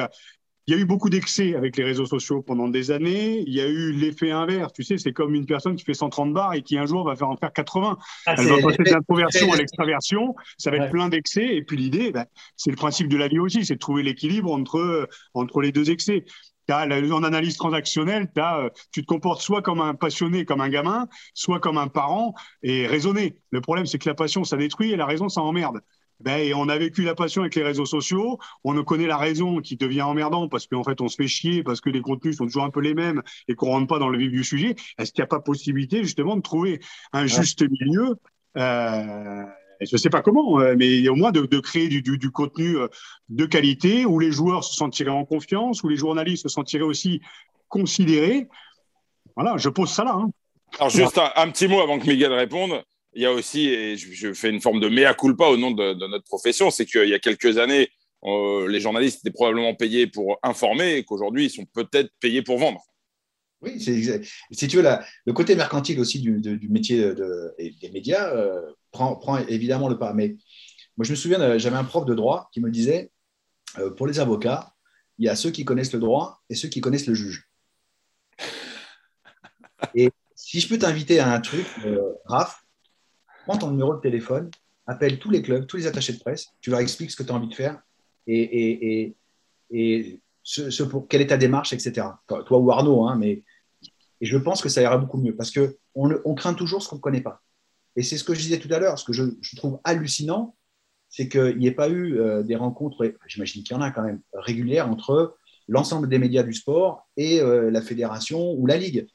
il 0.68 0.76
y 0.76 0.78
a 0.78 0.80
eu 0.80 0.86
beaucoup 0.86 1.10
d'excès 1.10 1.56
avec 1.56 1.76
les 1.76 1.84
réseaux 1.84 2.06
sociaux 2.06 2.44
pendant 2.44 2.68
des 2.68 2.92
années. 2.92 3.44
Il 3.48 3.54
y 3.54 3.62
a 3.62 3.68
eu 3.68 3.92
l'effet 3.92 4.32
inverse. 4.32 4.72
Tu 4.74 4.84
sais, 4.84 4.98
c'est 4.98 5.12
comme 5.12 5.34
une 5.34 5.46
personne 5.48 5.76
qui 5.76 5.84
fait 5.84 5.96
130 5.96 6.34
bars 6.34 6.54
et 6.54 6.62
qui 6.62 6.78
un 6.78 6.86
jour 6.86 7.04
va 7.04 7.16
faire 7.16 7.30
en 7.30 7.36
faire 7.36 7.52
80. 7.52 7.98
Ah, 8.28 8.36
Elle 8.38 8.48
va 8.48 8.62
passer 8.62 8.84
de 8.84 8.90
l'introversion 8.92 9.52
à 9.52 9.58
l'extraversion. 9.58 10.36
Ça 10.58 10.70
va 10.70 10.78
être 10.78 10.92
plein 10.92 11.10
d'excès. 11.10 11.56
Et 11.56 11.64
puis 11.64 11.78
l'idée, 11.78 12.12
ben, 12.12 12.26
c'est 12.58 12.70
le 12.70 12.76
principe 12.76 13.08
de 13.08 13.18
la 13.18 13.28
vie 13.28 13.40
aussi, 13.40 13.66
c'est 13.66 13.74
de 13.74 13.80
trouver 13.80 14.04
l'équilibre 14.04 14.52
entre, 14.52 15.10
entre 15.34 15.62
les 15.62 15.72
deux 15.72 15.90
excès. 15.90 16.26
As, 16.70 16.86
en 16.86 17.24
analyse 17.24 17.58
transactionnelle, 17.58 18.32
as, 18.38 18.70
tu 18.94 19.02
te 19.02 19.06
comportes 19.06 19.42
soit 19.42 19.62
comme 19.62 19.82
un 19.82 19.94
passionné, 19.94 20.46
comme 20.46 20.62
un 20.62 20.70
gamin, 20.70 21.08
soit 21.34 21.60
comme 21.60 21.78
un 21.78 21.88
parent 21.88 22.34
et 22.64 22.88
raisonner. 22.88 23.36
Le 23.50 23.60
problème, 23.60 23.86
c'est 23.86 23.98
que 23.98 24.08
la 24.08 24.16
passion, 24.16 24.46
ça 24.46 24.56
détruit 24.56 24.92
et 24.92 24.96
la 24.96 25.06
raison, 25.06 25.28
ça 25.28 25.42
emmerde. 25.42 25.82
Ben, 26.24 26.54
on 26.54 26.70
a 26.70 26.78
vécu 26.78 27.04
la 27.04 27.16
passion 27.16 27.42
avec 27.42 27.56
les 27.56 27.64
réseaux 27.64 27.86
sociaux. 27.86 28.40
On 28.64 28.74
ne 28.74 28.82
connaît 28.82 29.08
la 29.08 29.18
raison 29.18 29.60
qui 29.60 29.76
devient 29.76 30.04
emmerdant 30.04 30.48
parce 30.48 30.68
qu'en 30.68 30.84
fait, 30.84 31.02
on 31.02 31.08
se 31.08 31.16
fait 31.16 31.28
chier 31.28 31.64
parce 31.64 31.82
que 31.82 31.90
les 31.90 32.02
contenus 32.02 32.38
sont 32.38 32.46
toujours 32.46 32.64
un 32.64 32.70
peu 32.70 32.82
les 32.82 32.94
mêmes 32.94 33.22
et 33.48 33.56
qu'on 33.56 33.68
rentre 33.68 33.88
pas 33.88 34.00
dans 34.00 34.10
le 34.10 34.18
vif 34.18 34.32
du 34.32 34.44
sujet. 34.44 34.76
Est-ce 34.98 35.12
qu'il 35.12 35.22
n'y 35.22 35.26
a 35.26 35.28
pas 35.28 35.40
possibilité 35.40 36.04
justement 36.04 36.36
de 36.36 36.42
trouver 36.42 36.80
un 37.14 37.26
juste 37.26 37.64
milieu 37.70 38.16
euh, 38.58 39.44
je 39.82 39.96
ne 39.96 39.98
sais 39.98 40.10
pas 40.10 40.22
comment, 40.22 40.60
euh, 40.60 40.76
mais 40.78 41.08
au 41.08 41.16
moins 41.16 41.32
de, 41.32 41.60
créer 41.60 41.88
du, 41.88 42.02
du, 42.02 42.32
contenu 42.32 42.78
euh, 42.78 42.88
de 43.30 43.46
qualité 43.46 44.06
où 44.06 44.20
les 44.20 44.32
joueurs 44.32 44.64
se 44.64 44.76
sentiraient 44.76 45.10
en 45.10 45.26
confiance, 45.26 45.84
où 45.84 45.90
les 45.90 45.96
journalistes 45.96 46.44
se 46.44 46.50
sentiraient 46.50 46.84
aussi 46.84 47.22
considérés? 47.68 48.48
Voilà, 49.36 49.58
je 49.58 49.70
pose 49.70 49.90
ça 49.90 50.04
là. 50.04 50.14
Hein. 50.16 50.30
Alors 50.78 50.90
juste 50.90 51.20
un, 51.36 51.50
petit 51.50 51.68
mot 51.68 51.82
avant 51.82 52.00
que 52.00 52.08
Miguel 52.08 52.32
réponde 52.32 52.84
il 53.14 53.22
y 53.22 53.26
a 53.26 53.32
aussi, 53.32 53.68
et 53.68 53.98
je, 53.98 54.34
fais 54.34 54.50
une 54.50 54.62
forme 54.62 54.80
de 54.80 54.88
mea 54.88 55.14
culpa 55.14 55.46
au 55.46 55.58
nom 55.58 55.72
de, 55.72 55.94
notre 56.08 56.24
profession, 56.24 56.72
c'est 56.72 56.86
qu'il 56.86 57.10
y 57.10 57.14
a 57.14 57.20
quelques 57.20 57.58
années, 57.58 57.90
euh, 58.24 58.68
les 58.68 58.80
journalistes 58.80 59.20
étaient 59.20 59.34
probablement 59.34 59.76
payés 59.76 60.08
pour 60.08 60.40
informer 60.44 60.96
et 60.96 61.04
qu'aujourd'hui, 61.04 61.46
ils 61.46 61.50
sont 61.50 61.66
peut-être 61.66 62.12
payés 62.20 62.42
pour 62.42 62.58
vendre. 62.58 62.82
Oui, 63.62 63.80
si 63.80 64.68
tu 64.68 64.78
veux, 64.78 64.84
le 65.26 65.34
côté 65.34 65.56
mercantile 65.56 66.00
aussi 66.00 66.20
du, 66.20 66.68
métier 66.70 67.14
des 67.60 67.92
médias 67.92 68.34
euh, 68.34 68.60
prend, 68.92 69.16
prend, 69.18 69.38
évidemment 69.38 69.88
le 69.88 70.00
pas. 70.00 70.14
Mais 70.14 70.36
moi, 70.98 71.06
je 71.06 71.12
me 71.12 71.16
souviens, 71.16 71.40
euh, 71.42 71.60
j'avais 71.60 71.76
un 71.76 71.84
prof 71.84 72.06
de 72.06 72.16
droit 72.16 72.50
qui 72.54 72.62
me 72.62 72.72
disait, 72.72 73.12
pour 73.98 74.08
les 74.08 74.20
avocats, 74.20 74.74
il 75.18 75.26
y 75.26 75.30
a 75.30 75.36
ceux 75.36 75.52
qui 75.52 75.64
connaissent 75.64 75.94
le 75.94 76.00
droit 76.00 76.42
et 76.50 76.56
ceux 76.56 76.70
qui 76.70 76.82
connaissent 76.82 77.08
le 77.08 77.14
juge. 77.14 77.48
Et 79.96 80.10
si 80.36 80.60
je 80.60 80.68
peux 80.68 80.78
t'inviter 80.78 81.20
à 81.20 81.32
un 81.32 81.40
truc, 81.40 81.66
Raph, 82.26 82.61
prends 83.52 83.60
ton 83.60 83.72
numéro 83.72 83.94
de 83.96 84.00
téléphone, 84.00 84.50
appelle 84.88 85.20
tous 85.20 85.30
les 85.30 85.42
clubs, 85.42 85.68
tous 85.68 85.78
les 85.78 85.88
attachés 85.88 86.14
de 86.14 86.20
presse, 86.20 86.48
tu 86.62 86.70
leur 86.70 86.80
expliques 86.80 87.12
ce 87.12 87.18
que 87.18 87.24
tu 87.24 87.32
as 87.32 87.36
envie 87.36 87.50
de 87.50 87.54
faire 87.54 87.82
et, 88.28 89.16
ce, 90.44 90.84
pour, 90.84 91.08
quelle 91.08 91.22
est 91.22 91.28
ta 91.28 91.38
démarche, 91.38 91.74
etc. 91.74 92.08
Toi 92.28 92.58
ou 92.58 92.72
Arnaud, 92.72 93.06
hein, 93.08 93.16
mais 93.16 93.44
et 94.22 94.26
je 94.26 94.38
pense 94.38 94.62
que 94.62 94.70
ça 94.70 94.82
ira 94.82 94.98
beaucoup 94.98 95.18
mieux 95.18 95.36
parce 95.36 95.52
qu'on 95.52 96.22
on 96.26 96.36
craint 96.36 96.54
toujours 96.54 96.82
ce 96.82 96.90
qu'on 96.90 96.98
ne 96.98 97.02
connaît 97.02 97.22
pas. 97.22 97.42
Et 97.96 98.04
c'est 98.04 98.18
ce 98.18 98.24
que 98.24 98.34
je 98.34 98.40
disais 98.40 98.60
tout 98.60 98.72
à 98.72 98.80
l'heure, 98.80 98.98
ce 98.98 99.04
que 99.04 99.14
je, 99.14 99.56
trouve 99.56 99.80
hallucinant, 99.84 100.56
c'est 101.10 101.28
qu'il 101.28 101.58
n'y 101.58 101.68
ait 101.68 101.72
pas 101.72 101.90
eu 101.90 102.20
euh, 102.20 102.44
des 102.44 102.56
rencontres, 102.56 103.14
j'imagine 103.28 103.64
qu'il 103.64 103.76
y 103.76 103.78
en 103.78 103.82
a 103.82 103.92
quand 103.92 104.04
même, 104.04 104.22
régulières 104.34 104.90
entre 104.90 105.36
l'ensemble 105.68 106.08
des 106.08 106.20
médias 106.20 106.44
du 106.44 106.54
sport 106.54 107.10
et 107.18 107.42
euh, 107.42 107.70
la 107.70 107.82
fédération 107.82 108.54
ou 108.54 108.66
la 108.66 108.78
ligue. 108.78 109.08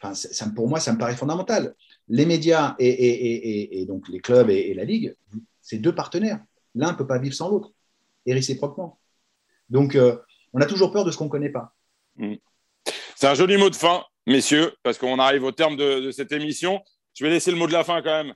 Enfin, 0.00 0.48
pour 0.50 0.68
moi, 0.68 0.80
ça 0.80 0.92
me 0.92 0.98
paraît 0.98 1.16
fondamental 1.16 1.74
les 2.08 2.26
médias 2.26 2.74
et, 2.78 3.84
donc 3.86 4.08
les 4.08 4.20
clubs 4.20 4.50
et, 4.50 4.74
la 4.74 4.84
ligue, 4.84 5.14
c'est 5.60 5.78
deux 5.78 5.94
partenaires. 5.94 6.40
L'un 6.74 6.92
ne 6.92 6.96
peut 6.96 7.06
pas 7.06 7.18
vivre 7.18 7.34
sans 7.34 7.48
l'autre, 7.48 7.72
et 8.26 8.34
réciproquement. 8.34 9.00
Donc, 9.70 9.94
euh, 9.94 10.16
on 10.52 10.60
a 10.60 10.66
toujours 10.66 10.92
peur 10.92 11.04
de 11.04 11.10
ce 11.10 11.16
qu'on 11.16 11.24
ne 11.24 11.30
connaît 11.30 11.50
pas. 11.50 11.74
Mm. 12.16 12.34
C'est 13.14 13.26
un 13.26 13.34
joli 13.34 13.56
mot 13.56 13.70
de 13.70 13.74
fin, 13.74 14.04
messieurs, 14.26 14.74
parce 14.82 14.98
qu'on 14.98 15.18
arrive 15.18 15.44
au 15.44 15.52
terme 15.52 15.76
de, 15.76 16.10
cette 16.10 16.32
émission. 16.32 16.82
Je 17.14 17.24
vais 17.24 17.30
laisser 17.30 17.50
le 17.50 17.56
mot 17.56 17.66
de 17.66 17.72
la 17.72 17.82
fin 17.82 18.02
quand 18.02 18.24
même 18.24 18.34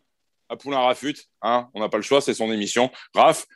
à 0.48 0.56
Poulain 0.56 0.80
Rafut. 0.80 1.16
Hein. 1.42 1.68
on 1.74 1.80
n'a 1.80 1.88
pas 1.88 1.98
le 1.98 2.02
choix, 2.02 2.20
c'est 2.20 2.34
son 2.34 2.50
émission. 2.50 2.90
Raph, 3.14 3.46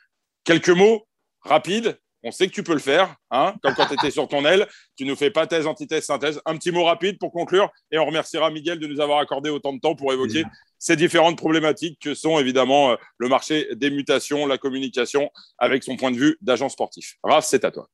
quelques 0.43 0.69
mots 0.69 1.07
rapides 1.41 1.99
on 2.25 2.31
sait 2.31 2.47
que 2.47 2.53
tu 2.53 2.63
peux 2.63 2.73
le 2.73 2.79
faire, 2.79 3.15
hein, 3.29 3.53
comme 3.61 3.75
quand 3.75 3.85
tu 3.85 3.93
étais 3.93 4.09
sur 4.09 4.27
ton 4.27 4.43
aile. 4.45 4.67
Tu 4.97 5.05
nous 5.05 5.15
fais 5.15 5.29
pas 5.29 5.45
thèse, 5.45 5.67
antithèse, 5.67 6.05
synthèse. 6.05 6.41
Un 6.45 6.57
petit 6.57 6.71
mot 6.71 6.83
rapide 6.83 7.19
pour 7.19 7.31
conclure 7.31 7.69
et 7.91 7.99
on 7.99 8.05
remerciera 8.05 8.49
Miguel 8.49 8.79
de 8.79 8.87
nous 8.87 8.99
avoir 8.99 9.19
accordé 9.19 9.51
autant 9.51 9.73
de 9.73 9.79
temps 9.79 9.95
pour 9.95 10.11
évoquer 10.11 10.43
ces 10.79 10.95
différentes 10.95 11.37
problématiques 11.37 11.99
que 12.01 12.15
sont 12.15 12.39
évidemment 12.39 12.91
euh, 12.91 12.95
le 13.19 13.29
marché 13.29 13.67
des 13.75 13.91
mutations, 13.91 14.47
la 14.47 14.57
communication 14.57 15.29
avec 15.59 15.83
son 15.83 15.97
point 15.97 16.09
de 16.09 16.17
vue 16.17 16.37
d'agent 16.41 16.67
sportif. 16.67 17.15
Raph, 17.23 17.45
c'est 17.45 17.63
à 17.63 17.69
toi. 17.69 17.87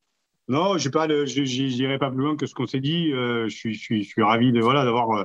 Non, 0.48 0.78
je 0.78 0.88
n'irai 0.88 1.98
pas 1.98 2.10
plus 2.10 2.22
loin 2.22 2.36
que 2.36 2.46
ce 2.46 2.54
qu'on 2.54 2.66
s'est 2.66 2.80
dit. 2.80 3.12
Euh, 3.12 3.48
je, 3.48 3.54
suis, 3.54 3.74
je, 3.74 4.02
suis, 4.02 4.22
ravi 4.22 4.50
de 4.50 4.60
voilà 4.60 4.84
d'avoir 4.84 5.10
euh, 5.10 5.24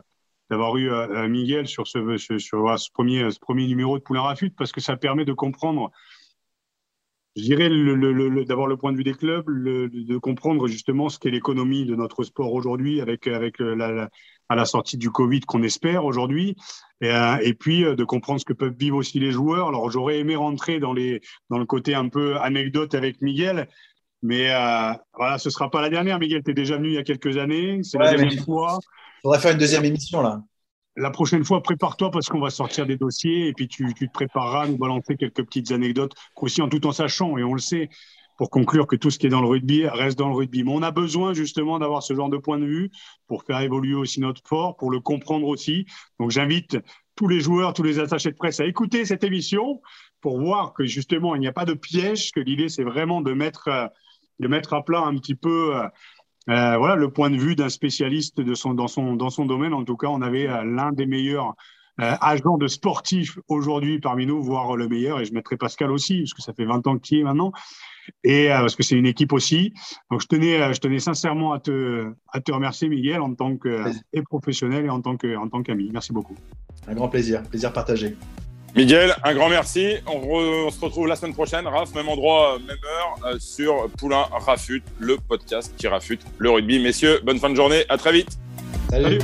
d'avoir 0.49 0.77
eu 0.77 0.89
Miguel 1.27 1.67
sur 1.67 1.87
ce, 1.87 2.15
sur, 2.17 2.39
ce, 2.39 2.91
premier, 2.93 3.29
ce 3.31 3.39
premier 3.39 3.67
numéro 3.67 3.97
de 3.97 4.03
Poulain 4.03 4.21
Rafut 4.21 4.51
parce 4.51 4.71
que 4.71 4.79
ça 4.79 4.95
permet 4.95 5.25
de 5.25 5.33
comprendre 5.33 5.91
je 7.37 7.43
dirais 7.43 7.69
d'avoir 8.45 8.67
le 8.67 8.77
point 8.77 8.91
de 8.91 8.97
vue 8.97 9.03
des 9.03 9.13
clubs, 9.13 9.45
de 9.45 10.17
comprendre 10.17 10.67
justement 10.67 11.07
ce 11.09 11.19
qu'est 11.19 11.29
l'économie 11.29 11.85
de 11.85 11.95
notre 11.95 12.23
sport 12.23 12.51
aujourd'hui 12.51 12.99
avec, 12.99 13.27
avec 13.27 13.59
la, 13.59 14.09
à 14.49 14.55
la 14.55 14.65
sortie 14.65 14.97
du 14.97 15.11
Covid 15.11 15.41
qu'on 15.41 15.61
espère 15.63 16.05
aujourd'hui, 16.05 16.55
et, 17.01 17.11
euh, 17.11 17.37
et, 17.43 17.53
puis 17.53 17.83
euh, 17.83 17.95
de 17.95 18.03
comprendre 18.03 18.39
ce 18.39 18.45
que 18.45 18.53
peuvent 18.53 18.75
vivre 18.77 18.97
aussi 18.97 19.19
les 19.19 19.31
joueurs. 19.31 19.67
Alors 19.67 19.91
j'aurais 19.91 20.19
aimé 20.19 20.35
rentrer 20.35 20.79
dans, 20.79 20.93
les, 20.93 21.21
dans 21.49 21.59
le 21.59 21.65
côté 21.65 21.93
un 21.93 22.09
peu 22.09 22.37
anecdote 22.37 22.95
avec 22.95 23.21
Miguel, 23.21 23.67
mais 24.23 24.49
euh, 24.51 24.93
voilà, 25.13 25.37
ce 25.37 25.49
sera 25.49 25.69
pas 25.69 25.81
la 25.81 25.89
dernière. 25.89 26.19
Miguel, 26.19 26.41
tu 26.43 26.51
es 26.51 26.53
déjà 26.53 26.77
venu 26.77 26.89
il 26.89 26.93
y 26.95 26.97
a 26.97 27.03
quelques 27.03 27.37
années, 27.37 27.81
c'est 27.83 27.99
la 27.99 28.15
deuxième 28.15 28.43
fois. 28.43 28.79
On 29.23 29.31
va 29.31 29.39
faire 29.39 29.51
une 29.51 29.59
deuxième 29.59 29.85
émission 29.85 30.21
là 30.21 30.41
la 30.97 31.11
prochaine 31.11 31.45
fois, 31.45 31.61
prépare-toi 31.61 32.09
parce 32.09 32.27
qu'on 32.27 32.39
va 32.39 32.49
sortir 32.49 32.87
des 32.87 32.97
dossiers 32.97 33.47
et 33.47 33.53
puis 33.53 33.67
tu, 33.67 33.93
te 33.93 34.05
prépareras 34.11 34.63
à 34.63 34.67
nous 34.67 34.77
balancer 34.77 35.15
quelques 35.15 35.43
petites 35.43 35.71
anecdotes 35.71 36.13
aussi 36.35 36.61
en 36.61 36.69
tout 36.69 36.85
en 36.87 36.91
sachant, 36.91 37.37
et 37.37 37.43
on 37.43 37.53
le 37.53 37.59
sait, 37.59 37.89
pour 38.35 38.49
conclure 38.49 38.87
que 38.87 38.95
tout 38.95 39.11
ce 39.11 39.19
qui 39.19 39.27
est 39.27 39.29
dans 39.29 39.41
le 39.41 39.47
rugby 39.47 39.87
reste 39.87 40.17
dans 40.17 40.27
le 40.27 40.35
rugby. 40.35 40.63
Mais 40.63 40.71
on 40.71 40.81
a 40.81 40.91
besoin 40.91 41.33
justement 41.33 41.79
d'avoir 41.79 42.01
ce 42.01 42.15
genre 42.15 42.29
de 42.29 42.37
point 42.37 42.57
de 42.57 42.65
vue 42.65 42.91
pour 43.27 43.43
faire 43.43 43.59
évoluer 43.61 43.93
aussi 43.93 44.19
notre 44.19 44.39
sport, 44.39 44.75
pour 44.75 44.91
le 44.91 44.99
comprendre 44.99 45.47
aussi. 45.47 45.85
Donc 46.19 46.31
j'invite 46.31 46.77
tous 47.15 47.27
les 47.27 47.41
joueurs, 47.41 47.73
tous 47.73 47.83
les 47.83 47.99
attachés 47.99 48.31
de 48.31 48.35
presse 48.35 48.59
à 48.59 48.65
écouter 48.65 49.05
cette 49.05 49.23
émission 49.23 49.81
pour 50.21 50.39
voir 50.39 50.73
que 50.73 50.85
justement 50.85 51.35
il 51.35 51.41
n'y 51.41 51.47
a 51.47 51.53
pas 51.53 51.65
de 51.65 51.73
piège, 51.73 52.31
que 52.31 52.39
l'idée 52.39 52.69
c'est 52.69 52.83
vraiment 52.83 53.21
de 53.21 53.33
mettre, 53.33 53.91
de 54.39 54.47
mettre 54.47 54.73
à 54.73 54.83
plat 54.83 55.01
un 55.01 55.15
petit 55.15 55.35
peu 55.35 55.73
euh, 56.49 56.67
euh, 56.67 56.77
voilà 56.77 56.95
le 56.95 57.09
point 57.09 57.29
de 57.29 57.37
vue 57.37 57.55
d'un 57.55 57.69
spécialiste 57.69 58.39
de 58.41 58.53
son, 58.53 58.73
dans, 58.73 58.87
son, 58.87 59.15
dans 59.15 59.29
son 59.29 59.45
domaine. 59.45 59.73
En 59.73 59.83
tout 59.83 59.97
cas, 59.97 60.07
on 60.07 60.21
avait 60.21 60.47
euh, 60.47 60.63
l'un 60.63 60.91
des 60.91 61.05
meilleurs 61.05 61.55
euh, 61.99 62.15
agents 62.21 62.57
de 62.57 62.67
sportifs 62.67 63.37
aujourd'hui 63.47 63.99
parmi 63.99 64.25
nous, 64.25 64.41
voire 64.41 64.75
le 64.75 64.87
meilleur. 64.87 65.19
Et 65.19 65.25
je 65.25 65.33
mettrai 65.33 65.57
Pascal 65.57 65.91
aussi, 65.91 66.21
parce 66.21 66.33
que 66.33 66.41
ça 66.41 66.53
fait 66.53 66.65
20 66.65 66.87
ans 66.87 66.97
qu'il 66.97 67.19
est 67.19 67.23
maintenant. 67.23 67.51
Et 68.23 68.47
parce 68.47 68.75
que 68.77 68.83
c'est 68.83 68.95
une 68.95 69.05
équipe 69.05 69.33
aussi. 69.33 69.73
Donc, 70.09 70.21
je 70.21 70.27
tenais, 70.27 70.73
je 70.73 70.79
tenais 70.79 70.99
sincèrement 70.99 71.51
à 71.51 71.59
te, 71.59 72.09
à 72.31 72.39
te 72.39 72.53
remercier, 72.53 72.87
Miguel, 72.87 73.19
en 73.19 73.33
tant 73.33 73.57
que 73.57 73.83
et 74.13 74.21
professionnel 74.21 74.85
et 74.85 74.89
en 74.89 75.01
tant 75.01 75.17
que, 75.17 75.35
en 75.35 75.49
tant 75.49 75.61
qu'ami. 75.61 75.89
Merci 75.91 76.13
beaucoup. 76.13 76.35
Un 76.87 76.95
grand 76.95 77.09
plaisir, 77.09 77.43
plaisir 77.43 77.73
partagé. 77.73 78.15
Miguel, 78.75 79.15
un 79.23 79.33
grand 79.33 79.49
merci. 79.49 79.95
On, 80.05 80.69
se 80.69 80.79
retrouve 80.79 81.07
la 81.07 81.15
semaine 81.15 81.33
prochaine, 81.33 81.67
Raph, 81.67 81.93
même 81.95 82.09
endroit, 82.09 82.59
même 82.59 82.77
heure, 82.83 83.15
euh, 83.25 83.39
sur 83.39 83.89
Poulain 83.97 84.25
Rafute, 84.31 84.83
le 84.99 85.17
podcast 85.17 85.73
qui 85.77 85.87
rafute 85.87 86.21
le 86.37 86.51
rugby. 86.51 86.79
Messieurs, 86.79 87.19
bonne 87.23 87.39
fin 87.39 87.49
de 87.49 87.55
journée, 87.55 87.85
à 87.89 87.97
très 87.97 88.11
vite. 88.11 88.37
Salut. 88.89 89.19